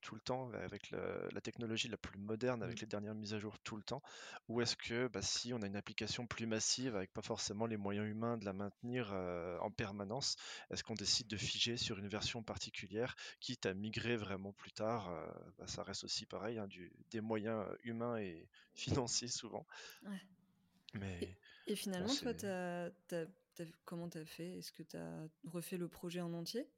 tout 0.00 0.14
le 0.14 0.20
temps, 0.20 0.50
avec 0.52 0.90
la 0.90 1.40
technologie 1.40 1.88
la 1.88 1.96
plus 1.96 2.18
moderne, 2.18 2.62
avec 2.62 2.78
mmh. 2.78 2.80
les 2.80 2.86
dernières 2.86 3.14
mises 3.14 3.34
à 3.34 3.38
jour 3.38 3.58
tout 3.58 3.76
le 3.76 3.82
temps, 3.82 4.02
ou 4.48 4.60
est-ce 4.60 4.76
que 4.76 5.08
bah, 5.08 5.22
si 5.22 5.52
on 5.52 5.62
a 5.62 5.66
une 5.66 5.76
application 5.76 6.26
plus 6.26 6.46
massive, 6.46 6.96
avec 6.96 7.12
pas 7.12 7.22
forcément 7.22 7.66
les 7.66 7.76
moyens 7.76 8.08
humains 8.08 8.38
de 8.38 8.44
la 8.44 8.52
maintenir 8.52 9.12
en 9.60 9.70
permanence, 9.70 10.36
est-ce 10.70 10.82
qu'on 10.82 10.94
décide 10.94 11.28
de 11.28 11.36
figer 11.36 11.76
sur 11.76 11.98
une 11.98 12.08
version 12.08 12.42
particulière, 12.42 13.14
quitte 13.40 13.66
à 13.66 13.74
migrer 13.74 14.16
vraiment 14.16 14.52
plus 14.52 14.72
tard 14.72 15.10
bah, 15.58 15.66
Ça 15.66 15.82
reste 15.82 16.04
aussi 16.04 16.26
pareil, 16.26 16.58
hein, 16.58 16.66
du, 16.66 16.92
des 17.10 17.20
moyens 17.20 17.64
humains 17.82 18.16
et 18.16 18.48
financiers 18.74 19.03
souvent. 19.06 19.66
Ouais. 20.04 20.20
Mais 20.94 21.36
et 21.66 21.76
finalement, 21.76 22.12
toi, 22.14 22.32
comment 23.84 24.08
tu 24.08 24.18
as 24.18 24.24
fait? 24.24 24.58
Est-ce 24.58 24.72
que 24.72 24.82
tu 24.82 24.96
as 24.96 25.28
refait 25.44 25.76
le 25.76 25.88
projet 25.88 26.20
en 26.20 26.32
entier? 26.34 26.68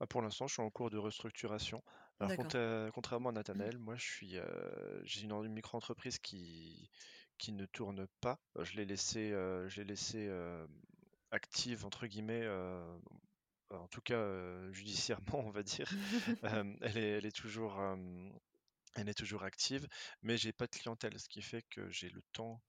Bah, 0.00 0.06
pour 0.06 0.20
l'instant, 0.20 0.46
je 0.46 0.54
suis 0.54 0.62
en 0.62 0.70
cours 0.70 0.90
de 0.90 0.98
restructuration. 0.98 1.82
Alors, 2.20 2.92
contrairement 2.92 3.28
à 3.28 3.32
mmh. 3.32 3.34
Nathanaël, 3.34 3.78
moi, 3.78 3.96
je 3.96 4.04
suis, 4.04 4.36
euh, 4.36 5.04
j'ai 5.04 5.22
une, 5.22 5.48
micro-entreprise 5.48 6.18
qui, 6.18 6.90
qui 7.38 7.52
ne 7.52 7.66
tourne 7.66 8.06
pas. 8.20 8.40
Je 8.60 8.76
l'ai 8.76 8.84
laissé, 8.84 9.30
je 9.30 9.80
l'ai 9.80 9.84
laissé 9.84 10.30
active 11.30 11.84
entre 11.84 12.06
guillemets 12.06 12.46
en 13.70 13.88
tout 13.88 14.00
cas 14.00 14.70
judiciairement, 14.72 15.40
on 15.46 15.50
va 15.50 15.62
dire. 15.62 15.88
elle, 16.82 16.98
est, 16.98 17.10
elle, 17.10 17.26
est, 17.26 17.36
toujours, 17.36 17.80
elle 18.96 19.08
est 19.08 19.14
toujours 19.14 19.44
active, 19.44 19.86
mais 20.22 20.36
j'ai 20.36 20.52
pas 20.52 20.66
de 20.66 20.72
clientèle, 20.72 21.18
ce 21.18 21.28
qui 21.28 21.42
fait 21.42 21.62
que 21.70 21.88
j'ai 21.90 22.08
le 22.08 22.22
temps 22.32 22.62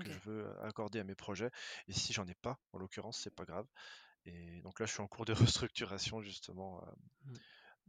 que 0.00 0.10
je 0.10 0.18
veux 0.20 0.46
accorder 0.62 1.00
à 1.00 1.04
mes 1.04 1.14
projets. 1.14 1.50
Et 1.88 1.92
si 1.92 2.12
j'en 2.12 2.26
ai 2.26 2.34
pas, 2.34 2.58
en 2.72 2.78
l'occurrence, 2.78 3.18
c'est 3.18 3.34
pas 3.34 3.44
grave. 3.44 3.66
Et 4.24 4.60
donc 4.62 4.78
là, 4.80 4.86
je 4.86 4.92
suis 4.92 5.02
en 5.02 5.08
cours 5.08 5.24
de 5.24 5.32
restructuration 5.68 6.22
justement. 6.22 6.84
Mmh 7.24 7.34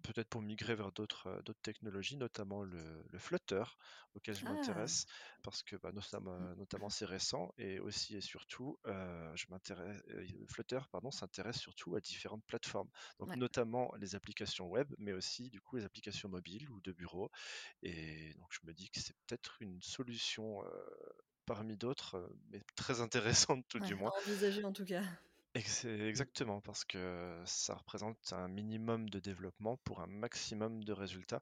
peut-être 0.01 0.29
pour 0.29 0.41
migrer 0.41 0.75
vers 0.75 0.91
d'autres 0.91 1.27
euh, 1.27 1.41
d'autres 1.43 1.61
technologies, 1.61 2.17
notamment 2.17 2.63
le, 2.63 3.03
le 3.09 3.19
Flutter, 3.19 3.63
auquel 4.15 4.35
je 4.35 4.45
ah! 4.45 4.53
m'intéresse, 4.53 5.05
parce 5.43 5.63
que 5.63 5.75
bah, 5.75 5.91
notamment, 5.91 6.37
mmh. 6.37 6.55
notamment 6.55 6.89
c'est 6.89 7.05
récent, 7.05 7.53
et 7.57 7.79
aussi 7.79 8.15
et 8.15 8.21
surtout, 8.21 8.79
euh, 8.87 9.31
je 9.35 9.45
m'intéresse, 9.49 10.01
euh, 10.09 10.25
Flutter 10.49 10.79
pardon, 10.91 11.11
s'intéresse 11.11 11.57
surtout 11.57 11.95
à 11.95 12.01
différentes 12.01 12.45
plateformes, 12.45 12.89
donc 13.19 13.35
notamment 13.35 13.93
les 13.99 14.15
applications 14.15 14.67
web, 14.67 14.87
mais 14.97 15.13
aussi 15.13 15.49
du 15.49 15.61
coup 15.61 15.77
les 15.77 15.85
applications 15.85 16.29
mobiles 16.29 16.69
ou 16.69 16.81
de 16.81 16.91
bureau, 16.91 17.29
et 17.81 18.33
donc 18.35 18.47
je 18.51 18.59
me 18.63 18.73
dis 18.73 18.89
que 18.89 18.99
c'est 18.99 19.15
peut-être 19.27 19.61
une 19.61 19.81
solution 19.81 20.63
parmi 21.45 21.77
d'autres, 21.77 22.29
mais 22.49 22.61
très 22.75 23.01
intéressante 23.01 23.65
tout 23.67 23.79
du 23.79 23.95
moins. 23.95 24.11
Envisager 24.23 24.63
en 24.63 24.73
tout 24.73 24.85
cas. 24.85 25.03
Exactement, 25.55 26.61
parce 26.61 26.83
que 26.83 27.41
ça 27.45 27.75
représente 27.75 28.33
un 28.33 28.47
minimum 28.47 29.07
de 29.09 29.19
développement 29.19 29.77
pour 29.83 30.01
un 30.01 30.07
maximum 30.07 30.83
de 30.83 30.93
résultats. 30.93 31.41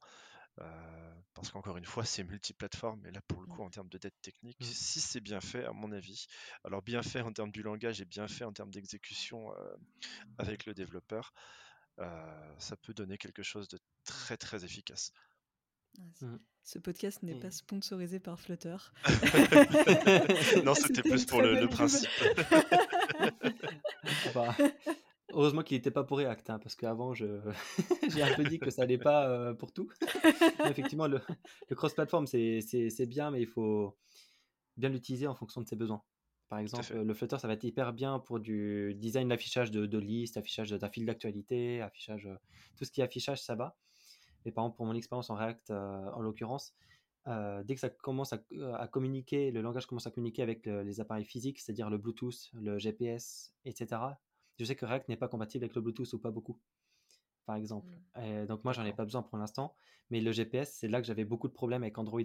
Euh, 0.60 1.16
parce 1.34 1.50
qu'encore 1.52 1.78
une 1.78 1.86
fois, 1.86 2.06
c'est 2.06 2.24
multiplateforme, 2.24 3.06
et 3.06 3.12
là, 3.12 3.22
pour 3.28 3.42
le 3.42 3.48
coup, 3.48 3.64
en 3.64 3.70
termes 3.70 3.90
de 3.90 3.98
dette 3.98 4.20
technique, 4.22 4.60
mmh. 4.60 4.66
si 4.66 5.02
c'est 5.02 5.22
bien 5.22 5.42
fait, 5.42 5.66
à 5.66 5.74
mon 5.74 5.92
avis, 5.94 6.28
alors 6.66 6.82
bien 6.82 7.04
fait 7.04 7.22
en 7.22 7.32
termes 7.34 7.52
du 7.52 7.64
langage 7.64 8.02
et 8.02 8.06
bien 8.06 8.28
fait 8.28 8.44
en 8.44 8.54
termes 8.54 8.72
d'exécution 8.72 9.54
euh, 9.56 9.76
avec 10.38 10.66
le 10.66 10.74
développeur, 10.74 11.34
euh, 12.00 12.56
ça 12.60 12.78
peut 12.78 12.94
donner 12.94 13.18
quelque 13.18 13.44
chose 13.44 13.68
de 13.70 13.80
très 14.06 14.38
très 14.38 14.66
efficace. 14.66 15.14
Mmh. 16.22 16.38
Ce 16.64 16.80
podcast 16.80 17.24
n'est 17.24 17.40
pas 17.40 17.52
sponsorisé 17.52 18.20
par 18.20 18.40
Flutter. 18.40 18.78
non, 20.64 20.74
c'était 20.76 21.02
plus 21.02 21.26
pour 21.26 21.42
le, 21.42 21.68
principe. 21.68 22.10
Bah, 24.34 24.56
heureusement 25.34 25.64
qu'il 25.64 25.78
n'était 25.78 25.92
pas 25.92 26.04
pour 26.04 26.20
React, 26.20 26.50
hein, 26.52 26.60
parce 26.60 26.76
qu'avant, 26.76 27.14
je... 27.14 27.26
j'ai 28.10 28.22
un 28.22 28.34
peu 28.36 28.44
dit 28.44 28.60
que 28.60 28.70
ça 28.70 28.84
n'allait 28.84 28.98
pas 28.98 29.28
euh, 29.28 29.54
pour 29.54 29.72
tout. 29.72 29.90
effectivement, 30.66 31.08
le, 31.08 31.22
cross-platform, 31.76 32.28
c'est 32.28 33.06
bien, 33.08 33.32
mais 33.32 33.42
il 33.42 33.48
faut 33.48 33.98
bien 34.78 34.90
l'utiliser 34.90 35.28
en 35.28 35.36
fonction 35.36 35.62
de 35.62 35.68
ses 35.68 35.76
besoins. 35.76 36.04
Par 36.48 36.60
exemple, 36.60 36.94
le 36.94 37.14
Flutter, 37.14 37.40
ça 37.40 37.48
va 37.48 37.54
être 37.54 37.64
hyper 37.64 37.94
bien 37.94 38.20
pour 38.20 38.40
du 38.40 38.94
design 38.96 39.30
d'affichage 39.30 39.72
de, 39.72 39.86
de 39.86 39.98
listes, 39.98 40.36
affichage 40.36 40.70
d'un 40.70 40.90
fil 40.90 41.06
d'actualité, 41.06 41.82
affichage, 41.82 42.28
euh, 42.28 42.36
tout 42.76 42.84
ce 42.84 42.92
qui 42.92 43.00
est 43.00 43.06
affichage, 43.06 43.42
ça 43.42 43.56
va. 43.56 43.78
Et 44.46 44.52
par 44.52 44.64
exemple, 44.66 44.78
pour 44.78 44.86
mon 44.86 44.96
expérience 44.96 45.30
en 45.30 45.36
React, 45.36 45.72
euh, 45.72 46.12
en 46.12 46.22
l'occurrence, 46.22 46.74
euh, 47.28 47.64
dès 47.64 47.76
que 47.76 47.82
ça 47.82 47.90
commence 47.90 48.34
euh, 48.54 48.74
à, 48.74 48.88
communiquer, 48.88 49.52
le 49.52 49.62
langage 49.62 49.86
commence 49.86 50.08
à 50.08 50.12
communiquer 50.12 50.42
avec 50.42 50.66
les 50.66 51.00
appareils 51.00 51.26
physiques, 51.26 51.60
c'est-à-dire 51.60 51.90
le 51.90 51.98
Bluetooth, 51.98 52.50
le 52.54 52.80
GPS, 52.80 53.54
etc. 53.66 54.02
Je 54.58 54.66
sais 54.66 54.76
que 54.76 54.86
React 54.86 55.10
n'est 55.10 55.18
pas 55.18 55.28
compatible 55.28 55.64
avec 55.64 55.76
le 55.76 55.82
Bluetooth 55.82 56.12
ou 56.14 56.20
pas 56.20 56.32
beaucoup, 56.32 56.60
par 57.46 57.56
exemple. 57.56 57.92
Mmh. 58.16 58.46
donc 58.48 58.64
moi, 58.64 58.74
j'en 58.74 58.86
ai 58.86 58.94
pas 58.94 59.06
besoin 59.06 59.22
pour 59.22 59.38
l'instant. 59.38 59.76
Mais 60.10 60.20
le 60.20 60.32
GPS, 60.32 60.74
c'est 60.74 60.88
là 60.88 61.00
que 61.00 61.08
j'avais 61.08 61.24
beaucoup 61.24 61.48
de 61.48 61.54
problèmes 61.54 61.84
avec 61.84 61.98
Android. 61.98 62.22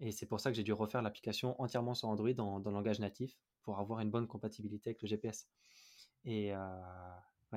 Et 0.00 0.12
c'est 0.12 0.26
pour 0.26 0.40
ça 0.40 0.50
que 0.50 0.56
j'ai 0.56 0.62
dû 0.62 0.72
refaire 0.72 1.02
l'application 1.02 1.60
entièrement 1.60 1.94
sur 1.94 2.08
Android 2.08 2.32
dans, 2.32 2.58
le 2.58 2.70
langage 2.70 3.00
natif 3.00 3.36
pour 3.62 3.78
avoir 3.78 4.00
une 4.00 4.10
bonne 4.10 4.26
compatibilité 4.26 4.90
avec 4.90 5.02
le 5.02 5.08
GPS. 5.08 5.48
Et 6.24 6.52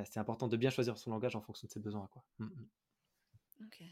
c'est 0.06 0.20
important 0.20 0.48
de 0.48 0.58
bien 0.58 0.70
choisir 0.70 0.98
son 0.98 1.12
langage 1.12 1.36
en 1.36 1.42
fonction 1.42 1.68
de 1.68 1.72
ses 1.72 1.80
besoins. 1.80 2.08
Quoi. 2.08 2.24
Mmh, 2.40 2.46
mmh. 2.46 2.68
Ok. 3.62 3.84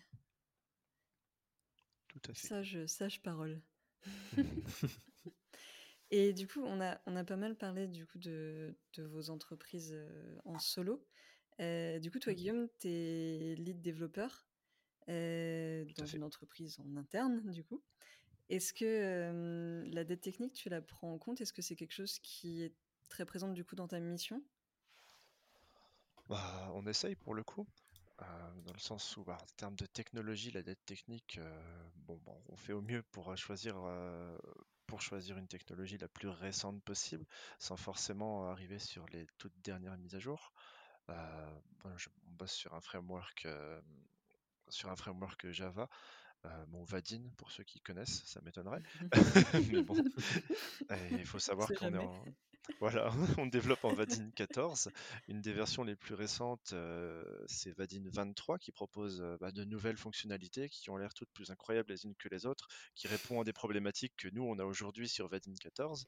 Tout 2.07 2.31
à 2.31 2.33
fait. 2.33 2.47
Sage, 2.47 2.85
sage 2.85 3.21
parole. 3.21 3.61
Et 6.09 6.33
du 6.33 6.47
coup, 6.47 6.61
on 6.63 6.79
a, 6.79 6.99
on 7.05 7.15
a 7.15 7.23
pas 7.23 7.35
mal 7.35 7.55
parlé 7.55 7.87
du 7.87 8.05
coup 8.05 8.17
de, 8.17 8.75
de 8.93 9.03
vos 9.03 9.29
entreprises 9.29 9.91
euh, 9.93 10.39
en 10.45 10.57
solo. 10.57 11.05
Euh, 11.59 11.99
du 11.99 12.11
coup, 12.11 12.19
toi, 12.19 12.31
mmh. 12.31 12.35
Guillaume, 12.35 12.69
tu 12.79 12.87
es 12.87 13.55
lead 13.55 13.81
développeur 13.81 14.47
euh, 15.09 15.85
dans 15.97 16.05
une 16.05 16.23
entreprise 16.23 16.79
en 16.79 16.95
interne, 16.95 17.51
du 17.51 17.63
coup. 17.63 17.83
Est-ce 18.49 18.73
que 18.73 19.83
la 19.91 20.05
dette 20.05 20.21
technique, 20.21 20.53
tu 20.53 20.69
la 20.69 20.81
prends 20.81 21.11
en 21.11 21.17
compte? 21.17 21.41
Est-ce 21.41 21.51
que 21.51 21.61
c'est 21.61 21.75
quelque 21.75 21.91
chose 21.91 22.19
qui 22.19 22.63
est 22.63 22.73
très 23.09 23.25
présent 23.25 23.51
du 23.51 23.65
coup 23.65 23.75
dans 23.75 23.89
ta 23.89 23.99
mission? 23.99 24.41
Bah, 26.29 26.71
On 26.73 26.85
essaye 26.87 27.15
pour 27.15 27.33
le 27.33 27.43
coup. 27.43 27.67
Euh, 28.21 28.25
dans 28.65 28.73
le 28.73 28.79
sens 28.79 29.15
où, 29.17 29.23
bah, 29.23 29.37
en 29.39 29.45
termes 29.57 29.75
de 29.75 29.85
technologie, 29.85 30.51
la 30.51 30.63
dette 30.63 30.83
technique, 30.85 31.37
euh, 31.37 31.89
bon, 31.95 32.19
bon, 32.25 32.41
on 32.49 32.57
fait 32.57 32.73
au 32.73 32.81
mieux 32.81 33.03
pour 33.11 33.35
choisir, 33.37 33.75
euh, 33.77 34.37
pour 34.87 35.01
choisir 35.01 35.37
une 35.37 35.47
technologie 35.47 35.97
la 35.97 36.07
plus 36.07 36.27
récente 36.27 36.81
possible, 36.83 37.25
sans 37.59 37.77
forcément 37.77 38.47
arriver 38.47 38.79
sur 38.79 39.05
les 39.09 39.27
toutes 39.37 39.53
dernières 39.63 39.97
mises 39.97 40.15
à 40.15 40.19
jour. 40.19 40.51
je, 41.09 42.09
on 42.27 42.31
bosse 42.31 42.53
sur 42.53 42.73
un 42.73 42.81
framework, 42.81 43.47
sur 44.69 44.89
un 44.89 44.95
framework 44.95 45.51
Java. 45.51 45.87
bon, 46.69 46.83
Vadin, 46.83 47.21
pour 47.37 47.51
ceux 47.51 47.63
qui 47.63 47.81
connaissent, 47.81 48.23
ça 48.25 48.41
m'étonnerait. 48.41 48.81
Bon, 49.85 49.95
il 51.11 51.25
faut 51.25 51.39
savoir 51.39 51.71
qu'on 51.73 51.93
est 51.93 51.97
en, 51.97 52.25
voilà, 52.79 53.11
on 53.37 53.45
développe 53.45 53.83
en 53.83 53.93
Vadin 53.93 54.29
14. 54.35 54.89
Une 55.27 55.41
des 55.41 55.53
versions 55.53 55.83
les 55.83 55.95
plus 55.95 56.13
récentes, 56.13 56.71
euh, 56.73 57.23
c'est 57.47 57.71
Vadin 57.71 58.03
23 58.05 58.59
qui 58.59 58.71
propose 58.71 59.21
euh, 59.21 59.37
bah, 59.39 59.51
de 59.51 59.63
nouvelles 59.63 59.97
fonctionnalités 59.97 60.69
qui 60.69 60.89
ont 60.89 60.97
l'air 60.97 61.13
toutes 61.13 61.31
plus 61.31 61.49
incroyables 61.49 61.89
les 61.91 62.05
unes 62.05 62.15
que 62.15 62.29
les 62.29 62.45
autres, 62.45 62.67
qui 62.95 63.07
répondent 63.07 63.41
à 63.41 63.43
des 63.43 63.53
problématiques 63.53 64.15
que 64.17 64.27
nous 64.29 64.43
on 64.43 64.59
a 64.59 64.65
aujourd'hui 64.65 65.09
sur 65.09 65.27
Vadin 65.27 65.53
14. 65.59 66.05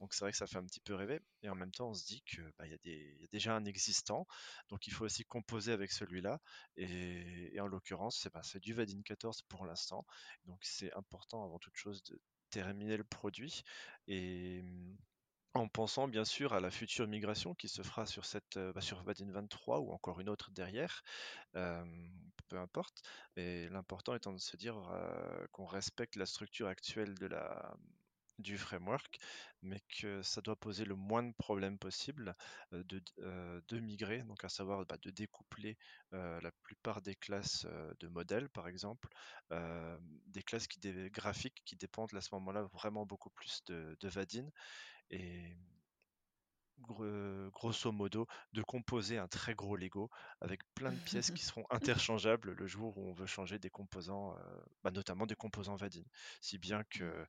Donc 0.00 0.14
c'est 0.14 0.24
vrai 0.24 0.32
que 0.32 0.38
ça 0.38 0.46
fait 0.46 0.58
un 0.58 0.64
petit 0.64 0.80
peu 0.80 0.94
rêver. 0.94 1.20
Et 1.42 1.48
en 1.48 1.54
même 1.54 1.70
temps, 1.70 1.90
on 1.90 1.94
se 1.94 2.06
dit 2.06 2.22
qu'il 2.22 2.50
bah, 2.58 2.66
y, 2.66 2.74
a 2.74 3.26
déjà 3.32 3.54
un 3.54 3.64
existant, 3.64 4.26
donc 4.68 4.86
il 4.86 4.92
faut 4.92 5.04
aussi 5.04 5.24
composer 5.24 5.72
avec 5.72 5.92
celui-là. 5.92 6.40
Et, 6.76 7.58
en 7.60 7.66
l'occurrence, 7.66 8.18
c'est 8.22 8.32
bah, 8.32 8.42
du 8.60 8.72
Vadin 8.74 9.02
14 9.02 9.42
pour 9.42 9.66
l'instant. 9.66 10.04
Donc 10.46 10.58
c'est 10.62 10.92
important 10.94 11.44
avant 11.44 11.58
toute 11.58 11.76
chose 11.76 12.02
de 12.04 12.20
terminer 12.50 12.96
le 12.96 13.04
produit. 13.04 13.62
Et 14.06 14.64
en 15.58 15.68
pensant 15.68 16.08
bien 16.08 16.24
sûr 16.24 16.52
à 16.52 16.60
la 16.60 16.70
future 16.70 17.06
migration 17.06 17.54
qui 17.54 17.68
se 17.68 17.82
fera 17.82 18.06
sur 18.06 18.24
cette 18.24 18.58
bah, 18.58 18.80
sur 18.80 19.02
Vadin 19.02 19.30
23 19.30 19.80
ou 19.80 19.90
encore 19.92 20.20
une 20.20 20.28
autre 20.28 20.50
derrière, 20.52 21.02
peu 21.52 22.58
importe. 22.58 23.02
Mais 23.36 23.68
l'important 23.68 24.14
étant 24.14 24.32
de 24.32 24.38
se 24.38 24.56
dire 24.56 24.76
qu'on 25.52 25.66
respecte 25.66 26.16
la 26.16 26.26
structure 26.26 26.68
actuelle 26.68 27.14
de 27.14 27.26
la 27.26 27.76
du 28.38 28.56
framework, 28.56 29.18
mais 29.62 29.80
que 30.00 30.22
ça 30.22 30.40
doit 30.40 30.54
poser 30.56 30.84
le 30.84 30.94
moins 30.94 31.22
de 31.24 31.32
problèmes 31.32 31.78
possible 31.78 32.36
de, 32.72 33.02
de 33.16 33.80
migrer, 33.80 34.22
donc 34.22 34.44
à 34.44 34.48
savoir 34.48 34.86
bah, 34.86 34.96
de 35.02 35.10
découpler 35.10 35.76
la 36.12 36.50
plupart 36.62 37.02
des 37.02 37.16
classes 37.16 37.66
de 37.98 38.08
modèles, 38.08 38.48
par 38.48 38.68
exemple, 38.68 39.08
des 39.50 40.42
classes 40.42 40.68
qui, 40.68 40.78
des 40.78 41.10
graphiques 41.10 41.62
qui 41.64 41.76
dépendent 41.76 42.14
à 42.14 42.20
ce 42.20 42.34
moment-là 42.34 42.62
vraiment 42.72 43.06
beaucoup 43.06 43.30
plus 43.30 43.62
de, 43.66 43.96
de 43.98 44.08
Vadin, 44.08 44.48
et 45.10 45.56
grosso 47.52 47.92
modo 47.92 48.26
de 48.52 48.62
composer 48.62 49.18
un 49.18 49.28
très 49.28 49.54
gros 49.54 49.76
Lego 49.76 50.10
avec 50.40 50.62
plein 50.74 50.92
de 50.92 50.98
pièces 50.98 51.30
qui 51.30 51.42
seront 51.44 51.64
interchangeables 51.70 52.52
le 52.52 52.66
jour 52.66 52.96
où 52.96 53.08
on 53.08 53.12
veut 53.12 53.26
changer 53.26 53.58
des 53.58 53.70
composants, 53.70 54.36
euh, 54.36 54.60
bah, 54.82 54.90
notamment 54.90 55.26
des 55.26 55.34
composants 55.34 55.76
Vadin. 55.76 56.04
Si 56.40 56.58
bien 56.58 56.84
que, 56.84 57.04
mmh. 57.04 57.26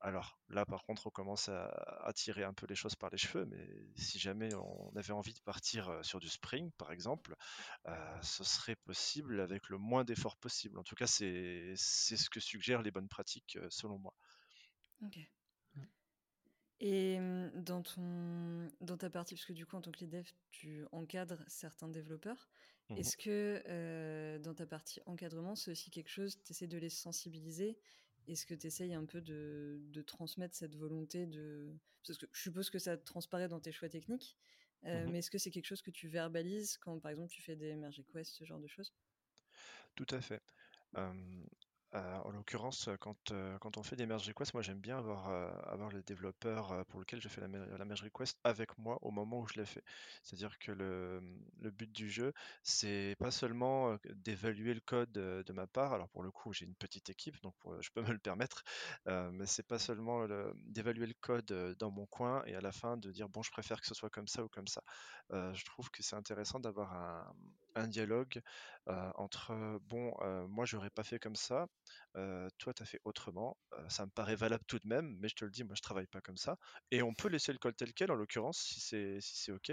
alors 0.00 0.38
là 0.48 0.64
par 0.64 0.84
contre 0.84 1.06
on 1.06 1.10
commence 1.10 1.48
à, 1.48 2.12
tirer 2.14 2.44
un 2.44 2.54
peu 2.54 2.66
les 2.66 2.74
choses 2.74 2.94
par 2.94 3.10
les 3.10 3.18
cheveux, 3.18 3.44
mais 3.46 3.68
si 3.96 4.18
jamais 4.18 4.54
on 4.54 4.92
avait 4.96 5.12
envie 5.12 5.34
de 5.34 5.40
partir 5.40 5.88
euh, 5.88 6.02
sur 6.02 6.20
du 6.20 6.28
Spring 6.28 6.70
par 6.78 6.92
exemple, 6.92 7.34
euh, 7.86 8.18
ce 8.22 8.44
serait 8.44 8.76
possible 8.76 9.40
avec 9.40 9.68
le 9.68 9.78
moins 9.78 10.04
d'efforts 10.04 10.36
possible. 10.36 10.78
En 10.78 10.84
tout 10.84 10.94
cas 10.94 11.06
c'est 11.06 11.74
ce 11.76 12.30
que 12.30 12.40
suggèrent 12.40 12.82
les 12.82 12.90
bonnes 12.90 13.08
pratiques 13.08 13.58
selon 13.68 13.98
moi. 13.98 14.14
Ok. 15.02 15.18
Et 16.80 17.18
dans, 17.54 17.82
ton, 17.82 18.68
dans 18.82 18.98
ta 18.98 19.08
partie, 19.08 19.34
parce 19.34 19.46
que 19.46 19.52
du 19.54 19.64
coup, 19.64 19.76
en 19.76 19.80
tant 19.80 19.90
que 19.90 20.00
lead 20.00 20.10
dev, 20.10 20.28
tu 20.50 20.84
encadres 20.92 21.42
certains 21.48 21.88
développeurs. 21.88 22.50
Mmh 22.90 22.96
Est-ce 22.98 23.16
que 23.16 24.38
dans 24.38 24.54
ta 24.54 24.66
partie 24.66 25.00
encadrement, 25.06 25.56
c'est 25.56 25.70
aussi 25.70 25.90
quelque 25.90 26.10
chose, 26.10 26.38
tu 26.44 26.52
essaies 26.52 26.66
de 26.66 26.78
les 26.78 26.90
sensibiliser? 26.90 27.78
Est-ce 28.28 28.44
que 28.44 28.54
tu 28.54 28.66
essayes 28.66 28.94
un 28.94 29.04
peu 29.04 29.20
de, 29.20 29.80
de, 29.80 30.02
transmettre 30.02 30.54
cette 30.54 30.74
volonté 30.74 31.26
de... 31.26 31.72
Parce 32.06 32.18
que 32.18 32.26
je 32.32 32.40
suppose 32.40 32.70
que 32.70 32.78
ça 32.78 32.96
transparaît 32.96 33.48
dans 33.48 33.60
tes 33.60 33.72
choix 33.72 33.88
techniques, 33.88 34.36
mmh 34.82 35.06
mais 35.10 35.18
est-ce 35.18 35.30
que 35.30 35.38
c'est 35.38 35.50
quelque 35.50 35.66
chose 35.66 35.82
que 35.82 35.90
tu 35.90 36.06
verbalises 36.08 36.76
quand, 36.78 37.00
par 37.00 37.10
exemple, 37.10 37.30
tu 37.30 37.42
fais 37.42 37.56
des 37.56 37.74
merge 37.74 37.98
requests, 37.98 38.34
ce 38.34 38.44
genre 38.44 38.60
de 38.60 38.68
choses? 38.68 38.92
Tout 39.96 40.06
à 40.10 40.20
fait. 40.20 40.42
Euh, 40.96 41.44
en 42.24 42.30
l'occurrence, 42.30 42.88
quand, 43.00 43.30
euh, 43.30 43.58
quand 43.58 43.76
on 43.76 43.82
fait 43.82 43.96
des 43.96 44.06
merge 44.06 44.26
requests, 44.26 44.54
moi 44.54 44.62
j'aime 44.62 44.80
bien 44.80 44.98
avoir, 44.98 45.28
euh, 45.28 45.90
le 45.92 46.02
développeur 46.02 46.84
pour 46.86 47.00
lequel 47.00 47.20
je 47.20 47.28
fais 47.28 47.40
la, 47.40 47.48
merge 47.84 48.02
request 48.02 48.38
avec 48.44 48.76
moi 48.78 48.98
au 49.02 49.10
moment 49.10 49.40
où 49.40 49.46
je 49.46 49.58
l'ai 49.60 49.66
fait. 49.66 49.82
C'est-à-dire 50.22 50.58
que 50.58 50.72
le, 50.72 51.20
but 51.70 51.90
du 51.92 52.10
jeu, 52.10 52.32
c'est 52.62 53.14
pas 53.18 53.30
seulement 53.30 53.96
d'évaluer 54.16 54.74
le 54.74 54.80
code 54.80 55.12
de 55.12 55.52
ma 55.52 55.66
part. 55.66 55.92
Alors 55.92 56.08
pour 56.08 56.22
le 56.22 56.30
coup, 56.30 56.52
j'ai 56.52 56.64
une 56.64 56.74
petite 56.74 57.10
équipe, 57.10 57.40
donc 57.42 57.54
je 57.80 57.90
peux 57.90 58.02
me 58.02 58.12
le 58.12 58.18
permettre, 58.18 58.64
mais 59.06 59.46
c'est 59.46 59.66
pas 59.66 59.78
seulement 59.78 60.26
d'évaluer 60.66 61.06
le 61.06 61.14
code 61.20 61.76
dans 61.78 61.90
mon 61.90 62.06
coin 62.06 62.42
et 62.46 62.54
à 62.56 62.60
la 62.60 62.72
fin 62.72 62.96
de 62.96 63.12
dire 63.12 63.28
bon, 63.28 63.42
je 63.42 63.50
préfère 63.50 63.80
que 63.80 63.86
ce 63.86 63.94
soit 63.94 64.10
comme 64.10 64.28
ça 64.28 64.44
ou 64.44 64.48
comme 64.48 64.68
ça. 64.68 64.82
je 65.30 65.64
trouve 65.64 65.90
que 65.90 66.02
c'est 66.02 66.16
intéressant 66.16 66.58
d'avoir 66.58 66.94
un, 66.94 67.32
un, 67.76 67.88
dialogue 67.88 68.40
entre 69.16 69.80
bon, 69.84 70.14
moi 70.48 70.64
j'aurais 70.64 70.90
pas 70.90 71.02
fait 71.02 71.18
comme 71.18 71.36
ça, 71.36 71.66
toi 72.14 72.72
tu 72.74 72.82
as 72.82 72.86
fait 72.86 73.00
autrement, 73.04 73.56
ça 73.88 74.06
me 74.06 74.10
paraît 74.10 74.36
valable 74.36 74.64
tout 74.66 74.78
de 74.78 74.86
même, 74.86 75.16
mais 75.20 75.28
je 75.28 75.34
te 75.34 75.44
le 75.44 75.50
dis, 75.50 75.64
moi 75.64 75.74
je 75.76 75.82
travaille 75.82 76.06
pas 76.06 76.20
comme 76.20 76.36
ça. 76.36 76.56
Et 76.90 77.02
on 77.02 77.14
peut 77.14 77.28
laisser 77.28 77.52
le 77.52 77.58
code 77.58 77.76
tel 77.76 77.92
quel 77.94 78.10
en 78.12 78.14
l'occurrence 78.14 78.58
si 78.58 78.80
c'est 78.80 79.18
si 79.20 79.50
ok. 79.52 79.72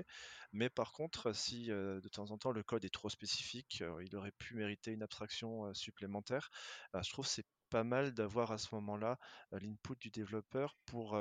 Mais 0.52 0.70
par 0.70 0.92
contre, 0.94 1.34
si 1.34 1.68
de 1.68 2.10
temps 2.12 2.32
en 2.32 2.38
temps 2.38 2.52
le 2.52 2.64
code 2.64 2.86
est 2.86 2.94
trop 2.94 3.10
spécifique, 3.10 3.84
il 4.06 4.16
aurait 4.16 4.32
pu 4.32 4.56
mériter 4.56 4.92
une 4.92 5.04
abstraction 5.04 5.74
supplémentaire. 5.74 6.50
je 6.94 7.10
trouve 7.12 7.28
c'est 7.28 7.46
pas 7.70 7.84
mal 7.84 8.14
d'avoir 8.14 8.52
à 8.52 8.60
ce 8.60 8.74
moment-là 8.76 9.18
l'input 9.52 9.96
du 10.00 10.12
développeur 10.12 10.76
pour, 10.86 11.18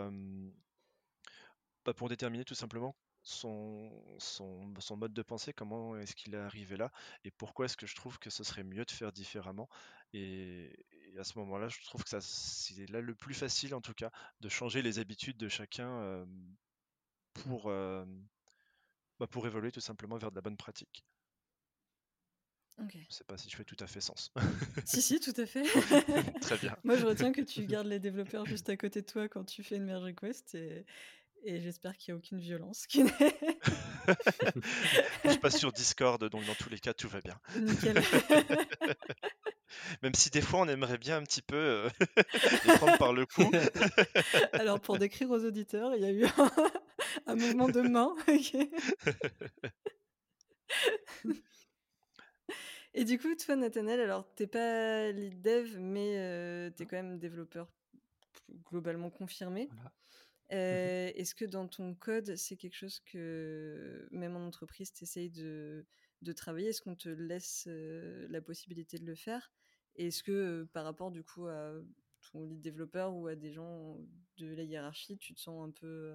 bah, 1.85 1.95
pour 1.95 2.09
déterminer 2.09 2.45
tout 2.45 2.55
simplement 2.55 2.95
son, 3.23 3.91
son, 4.19 4.75
son, 4.81 4.97
mode 4.97 5.13
de 5.15 5.23
pensée, 5.23 5.53
comment 5.53 5.97
est-ce 5.97 6.15
qu'il 6.15 6.35
est 6.35 6.39
arrivé 6.39 6.77
là, 6.77 6.91
et 7.25 7.31
pourquoi 7.31 7.67
est-ce 7.67 7.77
que 7.77 7.87
je 7.87 7.95
trouve 7.95 8.19
que 8.19 8.31
ce 8.31 8.45
serait 8.45 8.65
mieux 8.65 8.85
de 8.85 8.91
faire 8.91 9.13
différemment. 9.13 9.69
Et, 10.13 10.73
à 11.19 11.25
ce 11.25 11.39
moment-là, 11.39 11.69
je 11.69 11.81
trouve 11.85 12.03
que 12.03 12.09
ça, 12.09 12.21
c'est 12.21 12.89
là 12.89 13.01
le 13.01 13.15
plus 13.15 13.35
facile, 13.35 13.75
en 13.75 13.81
tout 13.83 13.95
cas, 13.95 14.11
de 14.41 14.49
changer 14.49 14.81
les 14.83 14.99
habitudes 14.99 15.37
de 15.37 15.49
chacun 15.49 15.89
euh, 15.89 16.25
pour, 17.35 17.67
euh, 17.67 18.05
bah, 19.19 19.27
pour 19.27 19.47
évoluer 19.47 19.71
tout 19.73 19.81
simplement 19.81 20.17
vers 20.17 20.31
de 20.31 20.37
la 20.37 20.41
bonne 20.41 20.57
pratique. 20.57 21.05
Okay. 22.83 23.05
Je 23.09 23.15
sais 23.15 23.25
pas 23.25 23.37
si 23.37 23.51
je 23.51 23.57
fais 23.57 23.65
tout 23.65 23.77
à 23.81 23.87
fait 23.87 24.01
sens. 24.01 24.33
si, 24.87 25.03
si, 25.03 25.21
tout 25.21 25.35
à 25.37 25.45
fait. 25.45 25.63
Très 26.41 26.57
bien. 26.57 26.75
Moi, 26.85 26.97
je 26.97 27.05
retiens 27.05 27.33
que 27.33 27.41
tu 27.43 27.67
gardes 27.67 27.87
les 27.87 28.01
développeurs 28.01 28.47
juste 28.47 28.71
à 28.71 28.77
côté 28.77 29.03
de 29.03 29.07
toi 29.07 29.29
quand 29.29 29.45
tu 29.45 29.63
fais 29.63 29.77
une 29.77 29.85
merge 29.85 30.05
request 30.05 30.55
et, 30.55 30.87
et 31.45 31.61
j'espère 31.61 31.97
qu'il 31.97 32.13
n'y 32.13 32.17
a 32.17 32.19
aucune 32.19 32.39
violence. 32.39 32.87
Qui 32.87 33.05
je 35.25 35.39
passe 35.39 35.59
sur 35.59 35.73
Discord, 35.73 36.23
donc 36.29 36.45
dans 36.47 36.55
tous 36.55 36.71
les 36.71 36.79
cas, 36.79 36.95
tout 36.95 37.09
va 37.09 37.21
bien. 37.21 37.39
Nickel. 37.57 37.97
Même 40.03 40.15
si 40.15 40.31
des 40.31 40.43
fois, 40.43 40.61
on 40.61 40.69
aimerait 40.69 40.99
bien 40.99 41.17
un 41.17 41.23
petit 41.23 41.43
peu 41.43 41.57
euh, 41.57 41.89
les 42.67 42.75
prendre 42.75 42.99
par 42.99 43.13
le 43.13 43.25
cou. 43.25 43.51
Alors, 44.53 44.81
pour 44.81 44.99
décrire 44.99 45.31
aux 45.31 45.45
auditeurs, 45.45 45.95
il 45.95 46.03
y 46.03 46.05
a 46.05 46.11
eu 46.11 46.27
un, 46.27 46.51
un 47.27 47.35
mouvement 47.35 47.69
de 47.69 47.81
main. 47.81 48.15
Et 52.95 53.05
du 53.05 53.19
coup, 53.19 53.35
toi, 53.35 53.57
Nathaniel, 53.57 54.01
alors, 54.01 54.27
t'es 54.35 54.47
pas 54.47 55.11
lead 55.11 55.41
dev, 55.41 55.79
mais 55.79 56.19
euh, 56.19 56.71
tu 56.77 56.83
es 56.83 56.87
quand 56.87 56.97
même 56.97 57.19
développeur 57.19 57.69
globalement 58.71 59.09
confirmé. 59.09 59.71
Voilà. 59.73 59.93
Mmh 60.53 61.13
est-ce 61.15 61.35
que 61.35 61.45
dans 61.47 61.67
ton 61.67 61.95
code, 61.95 62.37
c'est 62.37 62.57
quelque 62.57 62.77
chose 62.77 63.01
que, 63.01 64.07
même 64.11 64.37
en 64.37 64.47
entreprise, 64.47 64.93
tu 64.93 65.05
essayes 65.05 65.31
de, 65.31 65.87
de 66.21 66.33
travailler? 66.33 66.69
Est-ce 66.69 66.83
qu'on 66.83 66.95
te 66.95 67.09
laisse 67.09 67.67
la 67.67 68.41
possibilité 68.43 68.99
de 68.99 69.07
le 69.07 69.15
faire? 69.15 69.51
Et 69.97 70.09
est-ce 70.09 70.23
que, 70.23 70.69
par 70.73 70.85
rapport 70.85 71.11
du 71.11 71.23
coup 71.23 71.47
à 71.47 71.73
ton 72.31 72.45
lead 72.45 72.61
développeur 72.61 73.15
ou 73.15 73.27
à 73.27 73.35
des 73.35 73.53
gens 73.53 73.99
de 74.39 74.55
la 74.55 74.63
hiérarchie, 74.63 75.17
tu 75.19 75.35
te 75.35 75.41
sens 75.41 75.67
un 75.67 75.71
peu, 75.71 76.15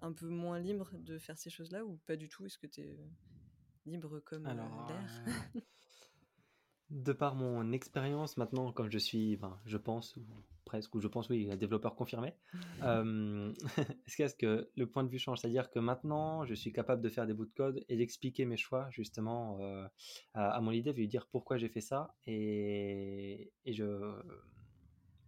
un 0.00 0.12
peu 0.12 0.28
moins 0.28 0.58
libre 0.58 0.90
de 0.94 1.18
faire 1.18 1.38
ces 1.38 1.50
choses-là 1.50 1.84
ou 1.84 1.96
pas 2.06 2.16
du 2.16 2.28
tout? 2.28 2.46
Est-ce 2.46 2.58
que 2.58 2.66
tu 2.66 2.82
es 2.82 2.98
libre 3.86 4.20
comme 4.20 4.44
l'air? 4.44 5.24
De 6.90 7.12
par 7.12 7.34
mon 7.34 7.72
expérience 7.72 8.36
maintenant, 8.36 8.70
comme 8.70 8.90
je 8.90 8.98
suis, 8.98 9.36
ben, 9.36 9.58
je 9.64 9.78
pense, 9.78 10.16
presque, 10.64 10.94
ou 10.94 11.00
je 11.00 11.08
pense, 11.08 11.28
oui, 11.28 11.48
développeur 11.56 11.94
confirmé. 11.94 12.34
euh, 12.82 13.52
Est-ce 14.18 14.34
que 14.34 14.70
le 14.76 14.86
point 14.86 15.04
de 15.04 15.08
vue 15.08 15.18
change? 15.18 15.38
C'est-à-dire 15.38 15.70
que 15.70 15.78
maintenant, 15.78 16.44
je 16.44 16.54
suis 16.54 16.72
capable 16.72 17.02
de 17.02 17.08
faire 17.08 17.26
des 17.26 17.34
bouts 17.34 17.46
de 17.46 17.52
code 17.52 17.84
et 17.88 17.96
d'expliquer 17.96 18.44
mes 18.44 18.56
choix, 18.56 18.88
justement, 18.90 19.58
euh, 19.60 19.86
à, 20.34 20.60
mon 20.60 20.70
lead 20.70 20.86
dev, 20.86 20.96
lui 20.96 21.08
dire 21.08 21.26
pourquoi 21.30 21.56
j'ai 21.56 21.68
fait 21.68 21.80
ça. 21.80 22.14
Et, 22.26 23.52
et, 23.64 23.72
je. 23.72 24.14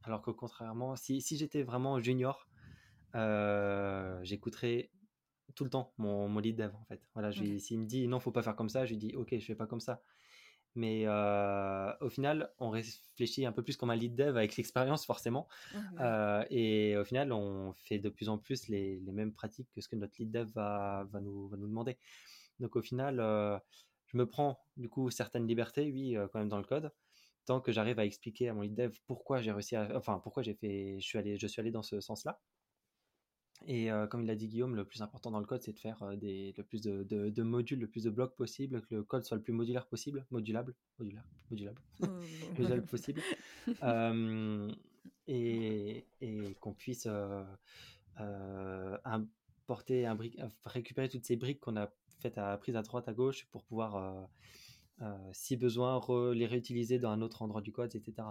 Alors 0.03 0.23
que 0.23 0.31
contrairement, 0.31 0.95
si, 0.95 1.21
si 1.21 1.37
j'étais 1.37 1.63
vraiment 1.63 2.01
junior, 2.01 2.49
euh, 3.15 4.21
j'écouterais 4.23 4.91
tout 5.55 5.65
le 5.65 5.71
temps 5.71 5.93
mon, 5.99 6.29
mon 6.29 6.39
lead 6.39 6.57
dev, 6.57 6.75
en 6.75 6.85
fait. 6.85 7.01
Voilà, 7.15 7.31
okay. 7.31 7.59
s'il 7.59 7.81
me 7.81 7.87
dit 7.87 8.07
non, 8.07 8.21
faut 8.21 8.31
pas 8.31 8.43
faire 8.43 8.57
comme 8.57 8.69
ça, 8.69 8.85
je 8.85 8.91
lui 8.91 8.99
dis 8.99 9.17
ok, 9.17 9.37
je 9.39 9.45
fais 9.45 9.55
pas 9.55 9.67
comme 9.67 9.81
ça. 9.81 10.03
Mais 10.77 11.05
euh, 11.07 11.93
au 12.03 12.11
final, 12.11 12.51
on 12.59 12.69
réfléchit 12.69 13.47
un 13.47 13.53
peu 13.53 13.63
plus 13.63 13.77
comme 13.77 13.91
un 13.91 13.97
lead 13.97 14.15
dev 14.15 14.37
avec 14.37 14.57
l'expérience, 14.57 15.07
forcément. 15.07 15.49
euh, 16.01 16.45
et 16.51 16.97
au 16.97 17.05
final, 17.05 17.33
on 17.33 17.73
fait 17.73 17.99
de 17.99 18.11
plus 18.11 18.29
en 18.29 18.37
plus 18.37 18.69
les, 18.69 19.01
les, 19.01 19.13
mêmes 19.13 19.33
pratiques 19.33 19.69
que 19.75 19.81
ce 19.81 19.89
que 19.89 19.97
notre 19.97 20.15
lead 20.19 20.31
dev 20.31 20.49
va, 20.55 21.07
va, 21.11 21.21
nous, 21.21 21.49
va 21.49 21.57
nous, 21.57 21.67
demander. 21.67 21.97
Donc 22.61 22.77
au 22.77 22.83
final, 22.83 23.21
euh, 23.21 23.59
je 24.07 24.19
me 24.19 24.27
prends 24.27 24.61
du 24.77 24.91
coup 24.91 25.11
certaines 25.11 25.47
libertés, 25.47 25.91
oui, 25.91 26.15
quand 26.31 26.39
même 26.39 26.49
dans 26.49 26.59
le 26.59 26.65
code, 26.65 26.93
tant 27.47 27.61
que 27.61 27.73
j'arrive 27.73 27.99
à 27.99 28.05
expliquer 28.05 28.51
à 28.51 28.55
mon 28.55 28.61
lead 28.61 28.75
dev 28.75 28.95
pourquoi 29.07 29.41
j'ai 29.41 29.53
réussi 29.53 29.77
à, 29.77 29.97
enfin 29.97 30.21
pourquoi 30.23 30.43
j'ai 30.43 30.55
fait, 30.55 30.97
je 31.01 31.07
suis 31.07 31.19
allé, 31.19 31.39
je 31.39 31.47
suis 31.47 31.61
allé 31.61 31.71
dans 31.71 31.83
ce 31.83 32.01
sens-là. 32.01 32.39
Et 33.65 33.91
euh, 33.91 34.07
comme 34.07 34.23
il 34.23 34.27
l'a 34.27 34.35
dit 34.35 34.49
Guillaume, 34.49 34.77
le 34.77 34.85
plus 34.85 35.03
important 35.03 35.31
dans 35.31 35.41
le 35.41 35.47
code, 35.47 35.63
c'est 35.63 35.73
de 35.73 35.79
faire 35.79 36.03
euh, 36.03 36.17
des, 36.17 36.53
le 36.57 36.63
plus 36.63 36.83
de, 36.83 37.05
de, 37.05 37.31
de, 37.31 37.43
modules, 37.43 37.81
le 37.81 37.89
plus 37.89 38.05
de 38.05 38.11
blocs 38.11 38.35
possible, 38.37 38.83
que 38.83 38.95
le 38.97 39.03
code 39.03 39.25
soit 39.25 39.37
le 39.37 39.43
plus 39.43 39.53
modulaire 39.53 39.87
possible, 39.87 40.27
modulable, 40.31 40.75
modulaire, 40.99 41.25
modulable, 41.51 41.81
modulable 42.59 42.87
possible, 42.87 43.21
euh, 43.83 44.71
et, 45.27 46.07
et 46.21 46.55
qu'on 46.61 46.75
puisse 46.75 47.09
importer 49.05 50.07
un 50.07 50.15
brique, 50.15 50.39
récupérer 50.65 51.09
toutes 51.09 51.25
ces 51.25 51.37
briques 51.37 51.61
qu'on 51.61 51.77
a 51.77 51.91
faites 52.21 52.39
à 52.39 52.57
prise 52.57 52.77
à 52.77 52.83
droite, 52.83 53.09
à 53.09 53.13
gauche, 53.13 53.47
pour 53.51 53.65
pouvoir, 53.65 54.29
si 55.33 55.57
besoin, 55.57 55.97
re, 55.97 56.33
les 56.33 56.47
réutiliser 56.47 56.99
dans 56.99 57.11
un 57.11 57.21
autre 57.21 57.43
endroit 57.43 57.61
du 57.63 57.73
code, 57.73 57.95
etc. 57.95 58.29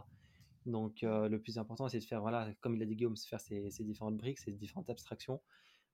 Donc, 0.66 1.04
euh, 1.04 1.30
le 1.30 1.40
plus 1.40 1.58
important, 1.58 1.88
c'est 1.88 2.00
de 2.00 2.04
faire, 2.04 2.22
voilà, 2.22 2.54
comme 2.62 2.76
il 2.76 2.82
a 2.82 2.86
dit 2.86 2.96
Guillaume, 2.96 3.16
faire 3.18 3.40
ces, 3.40 3.70
ces, 3.70 3.84
différentes 3.84 4.18
briques, 4.18 4.40
ces 4.40 4.52
différentes 4.52 4.90
abstractions 4.90 5.42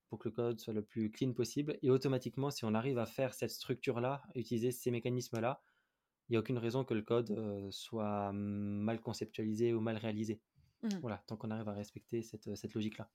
pour 0.10 0.20
que 0.20 0.30
le 0.30 0.34
code 0.34 0.60
soit 0.60 0.74
le 0.74 0.84
plus 0.84 1.12
clean 1.12 1.34
possible. 1.34 1.78
Et 1.82 1.90
automatiquement, 1.90 2.52
si 2.52 2.66
on 2.66 2.74
arrive 2.74 2.98
à 2.98 3.06
faire 3.06 3.34
cette 3.34 3.52
structure-là, 3.52 4.22
utiliser 4.36 4.72
ces 4.72 4.92
mécanismes-là, 4.92 5.62
il 6.28 6.34
n'y 6.34 6.38
a 6.38 6.40
aucune 6.40 6.58
raison 6.58 6.84
que 6.84 6.94
le 6.94 7.02
code 7.02 7.32
euh, 7.32 7.68
soit 7.72 8.32
mal 8.34 9.02
conceptualisé 9.02 9.74
ou 9.74 9.82
mal 9.82 9.98
réalisé. 9.98 10.42
Mmh. 10.84 10.90
Voilà, 11.02 11.24
tant 11.28 11.38
qu'on 11.38 11.52
arrive 11.52 11.68
à 11.68 11.74
respecter 11.74 12.22
cette, 12.22 12.56
cette 12.56 12.74
logique-là. 12.74 13.10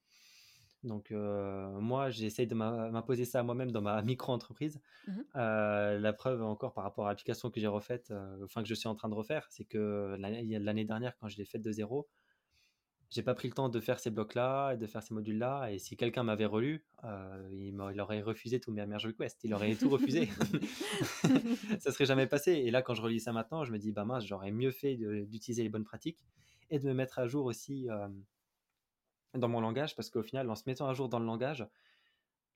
Donc, 0.84 1.10
moi, 1.10 2.10
j'essaye 2.10 2.46
de 2.46 2.54
m'imposer 2.54 3.24
ça 3.24 3.40
à 3.40 3.42
moi-même 3.42 3.72
dans 3.72 3.82
ma 3.82 4.02
micro-entreprise. 4.02 4.80
Mmh. 5.06 5.20
La 5.34 6.12
preuve 6.12 6.42
encore 6.42 6.72
par 6.72 6.84
rapport 6.84 7.06
à 7.06 7.10
l'application 7.10 7.50
que 7.50 7.60
j'ai 7.60 7.66
refaite, 7.66 8.12
enfin 8.44 8.62
que 8.62 8.68
je 8.68 8.74
suis 8.74 8.88
en 8.88 8.94
train 8.94 9.08
de 9.08 9.14
refaire, 9.14 9.46
c'est 9.50 9.64
que 9.64 10.16
l'année 10.18 10.84
dernière, 10.84 11.16
quand 11.16 11.28
je 11.28 11.38
l'ai 11.38 11.44
faite 11.44 11.62
de 11.62 11.72
zéro, 11.72 12.08
j'ai 13.10 13.22
pas 13.22 13.34
pris 13.34 13.48
le 13.48 13.54
temps 13.54 13.68
de 13.68 13.80
faire 13.80 14.00
ces 14.00 14.10
blocs-là 14.10 14.72
et 14.72 14.76
de 14.76 14.86
faire 14.86 15.02
ces 15.02 15.14
modules-là. 15.14 15.70
Et 15.72 15.78
si 15.78 15.96
quelqu'un 15.96 16.22
m'avait 16.22 16.46
relu, 16.46 16.84
euh, 17.04 17.48
il, 17.52 17.78
il, 17.92 18.00
aurait 18.00 18.20
refusé 18.20 18.58
tous 18.60 18.72
mes 18.72 18.84
merge 18.84 19.06
requests. 19.06 19.44
Il 19.44 19.54
aurait 19.54 19.74
tout 19.74 19.88
refusé. 19.88 20.28
ça 21.78 21.92
serait 21.92 22.06
jamais 22.06 22.26
passé. 22.26 22.52
Et 22.52 22.70
là, 22.70 22.82
quand 22.82 22.94
je 22.94 23.02
relis 23.02 23.20
ça 23.20 23.32
maintenant, 23.32 23.64
je 23.64 23.72
me 23.72 23.78
dis, 23.78 23.92
bah 23.92 24.04
mince, 24.04 24.26
j'aurais 24.26 24.50
mieux 24.50 24.72
fait 24.72 24.96
d'utiliser 24.96 25.62
les 25.62 25.68
bonnes 25.68 25.84
pratiques 25.84 26.24
et 26.70 26.78
de 26.78 26.86
me 26.86 26.94
mettre 26.94 27.18
à 27.18 27.28
jour 27.28 27.46
aussi 27.46 27.88
dans 29.38 29.48
mon 29.48 29.60
langage, 29.60 29.94
parce 29.96 30.10
qu'au 30.10 30.22
final, 30.22 30.48
en 30.50 30.54
se 30.54 30.64
mettant 30.66 30.88
à 30.88 30.94
jour 30.94 31.08
dans 31.08 31.18
le 31.18 31.26
langage, 31.26 31.66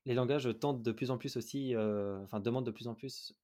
les 0.07 0.15
langages 0.15 0.49
tentent 0.59 0.83
de 0.83 0.93
plus 0.93 1.11
en 1.11 1.19
plus 1.19 1.37
aussi, 1.37 1.75
euh, 1.75 2.23
enfin 2.25 2.41
demandent 2.41 2.67
de 2.67 2.71
plus 2.71 2.89
en 2.89 2.95
plus 2.95 3.35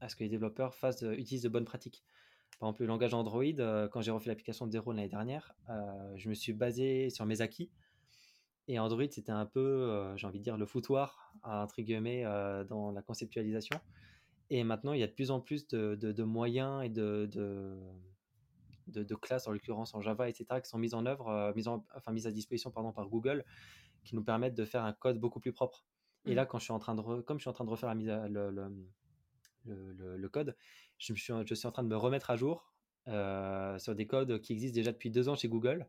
à 0.00 0.08
ce 0.08 0.16
que 0.16 0.24
les 0.24 0.28
développeurs 0.28 0.74
fassent, 0.74 1.02
euh, 1.02 1.14
utilisent 1.14 1.42
de 1.42 1.48
bonnes 1.48 1.64
pratiques. 1.64 2.04
Par 2.58 2.68
exemple, 2.68 2.82
le 2.82 2.88
langage 2.88 3.14
Android, 3.14 3.44
euh, 3.58 3.88
quand 3.88 4.02
j'ai 4.02 4.10
refait 4.10 4.28
l'application 4.28 4.66
de 4.66 4.72
Zero 4.72 4.92
l'année 4.92 5.08
dernière, 5.08 5.54
je 6.16 6.28
me 6.28 6.34
suis 6.34 6.52
basé 6.52 7.10
sur 7.10 7.26
mes 7.26 7.40
acquis. 7.40 7.70
Et 8.68 8.78
Android, 8.78 9.04
c'était 9.10 9.32
un 9.32 9.46
peu, 9.46 10.12
j'ai 10.16 10.26
envie 10.26 10.38
de 10.38 10.44
dire, 10.44 10.56
le 10.56 10.66
foutoir, 10.66 11.32
entre 11.42 11.82
guillemets, 11.82 12.22
dans 12.68 12.92
la 12.92 13.02
conceptualisation. 13.02 13.80
Et 14.50 14.62
maintenant, 14.62 14.92
il 14.92 15.00
y 15.00 15.02
a 15.02 15.08
de 15.08 15.12
plus 15.12 15.32
en 15.32 15.40
plus 15.40 15.66
de, 15.66 15.96
de, 15.96 16.22
moyens 16.22 16.84
et 16.84 16.88
de, 16.88 17.26
de, 18.88 19.14
classes, 19.14 19.46
en 19.46 19.52
l'occurrence 19.52 19.94
en 19.94 20.00
Java, 20.00 20.28
etc., 20.28 20.46
qui 20.62 20.68
sont 20.68 20.78
mises 20.78 20.94
en 20.94 21.06
œuvre, 21.06 21.28
euh, 21.28 21.52
mises, 21.54 21.68
en, 21.68 21.84
enfin, 21.94 22.12
mises 22.12 22.26
à 22.26 22.32
disposition 22.32 22.70
pardon, 22.70 22.92
par 22.92 23.08
Google, 23.08 23.44
qui 24.04 24.14
nous 24.14 24.24
permettent 24.24 24.54
de 24.54 24.64
faire 24.64 24.84
un 24.84 24.92
code 24.92 25.18
beaucoup 25.18 25.40
plus 25.40 25.52
propre. 25.52 25.84
Et 26.24 26.34
là, 26.34 26.46
quand 26.46 26.58
je 26.58 26.64
suis 26.64 26.72
en 26.72 26.78
train 26.78 26.94
de 26.94 27.00
re, 27.00 27.24
comme 27.24 27.38
je 27.38 27.42
suis 27.42 27.50
en 27.50 27.52
train 27.52 27.64
de 27.64 27.70
refaire 27.70 27.88
la 27.88 27.94
mise 27.96 28.08
à, 28.08 28.28
le, 28.28 28.50
le, 28.50 28.86
le, 29.64 30.16
le, 30.16 30.28
code, 30.28 30.56
je, 30.98 31.12
me 31.12 31.18
suis, 31.18 31.32
je 31.46 31.54
suis 31.54 31.66
en 31.66 31.72
train 31.72 31.82
de 31.82 31.88
me 31.88 31.96
remettre 31.96 32.30
à 32.30 32.36
jour 32.36 32.72
sur 33.06 33.94
des 33.96 34.06
codes 34.06 34.40
qui 34.40 34.52
existent 34.52 34.76
déjà 34.76 34.92
depuis 34.92 35.10
deux 35.10 35.28
ans 35.28 35.34
chez 35.34 35.48
Google, 35.48 35.88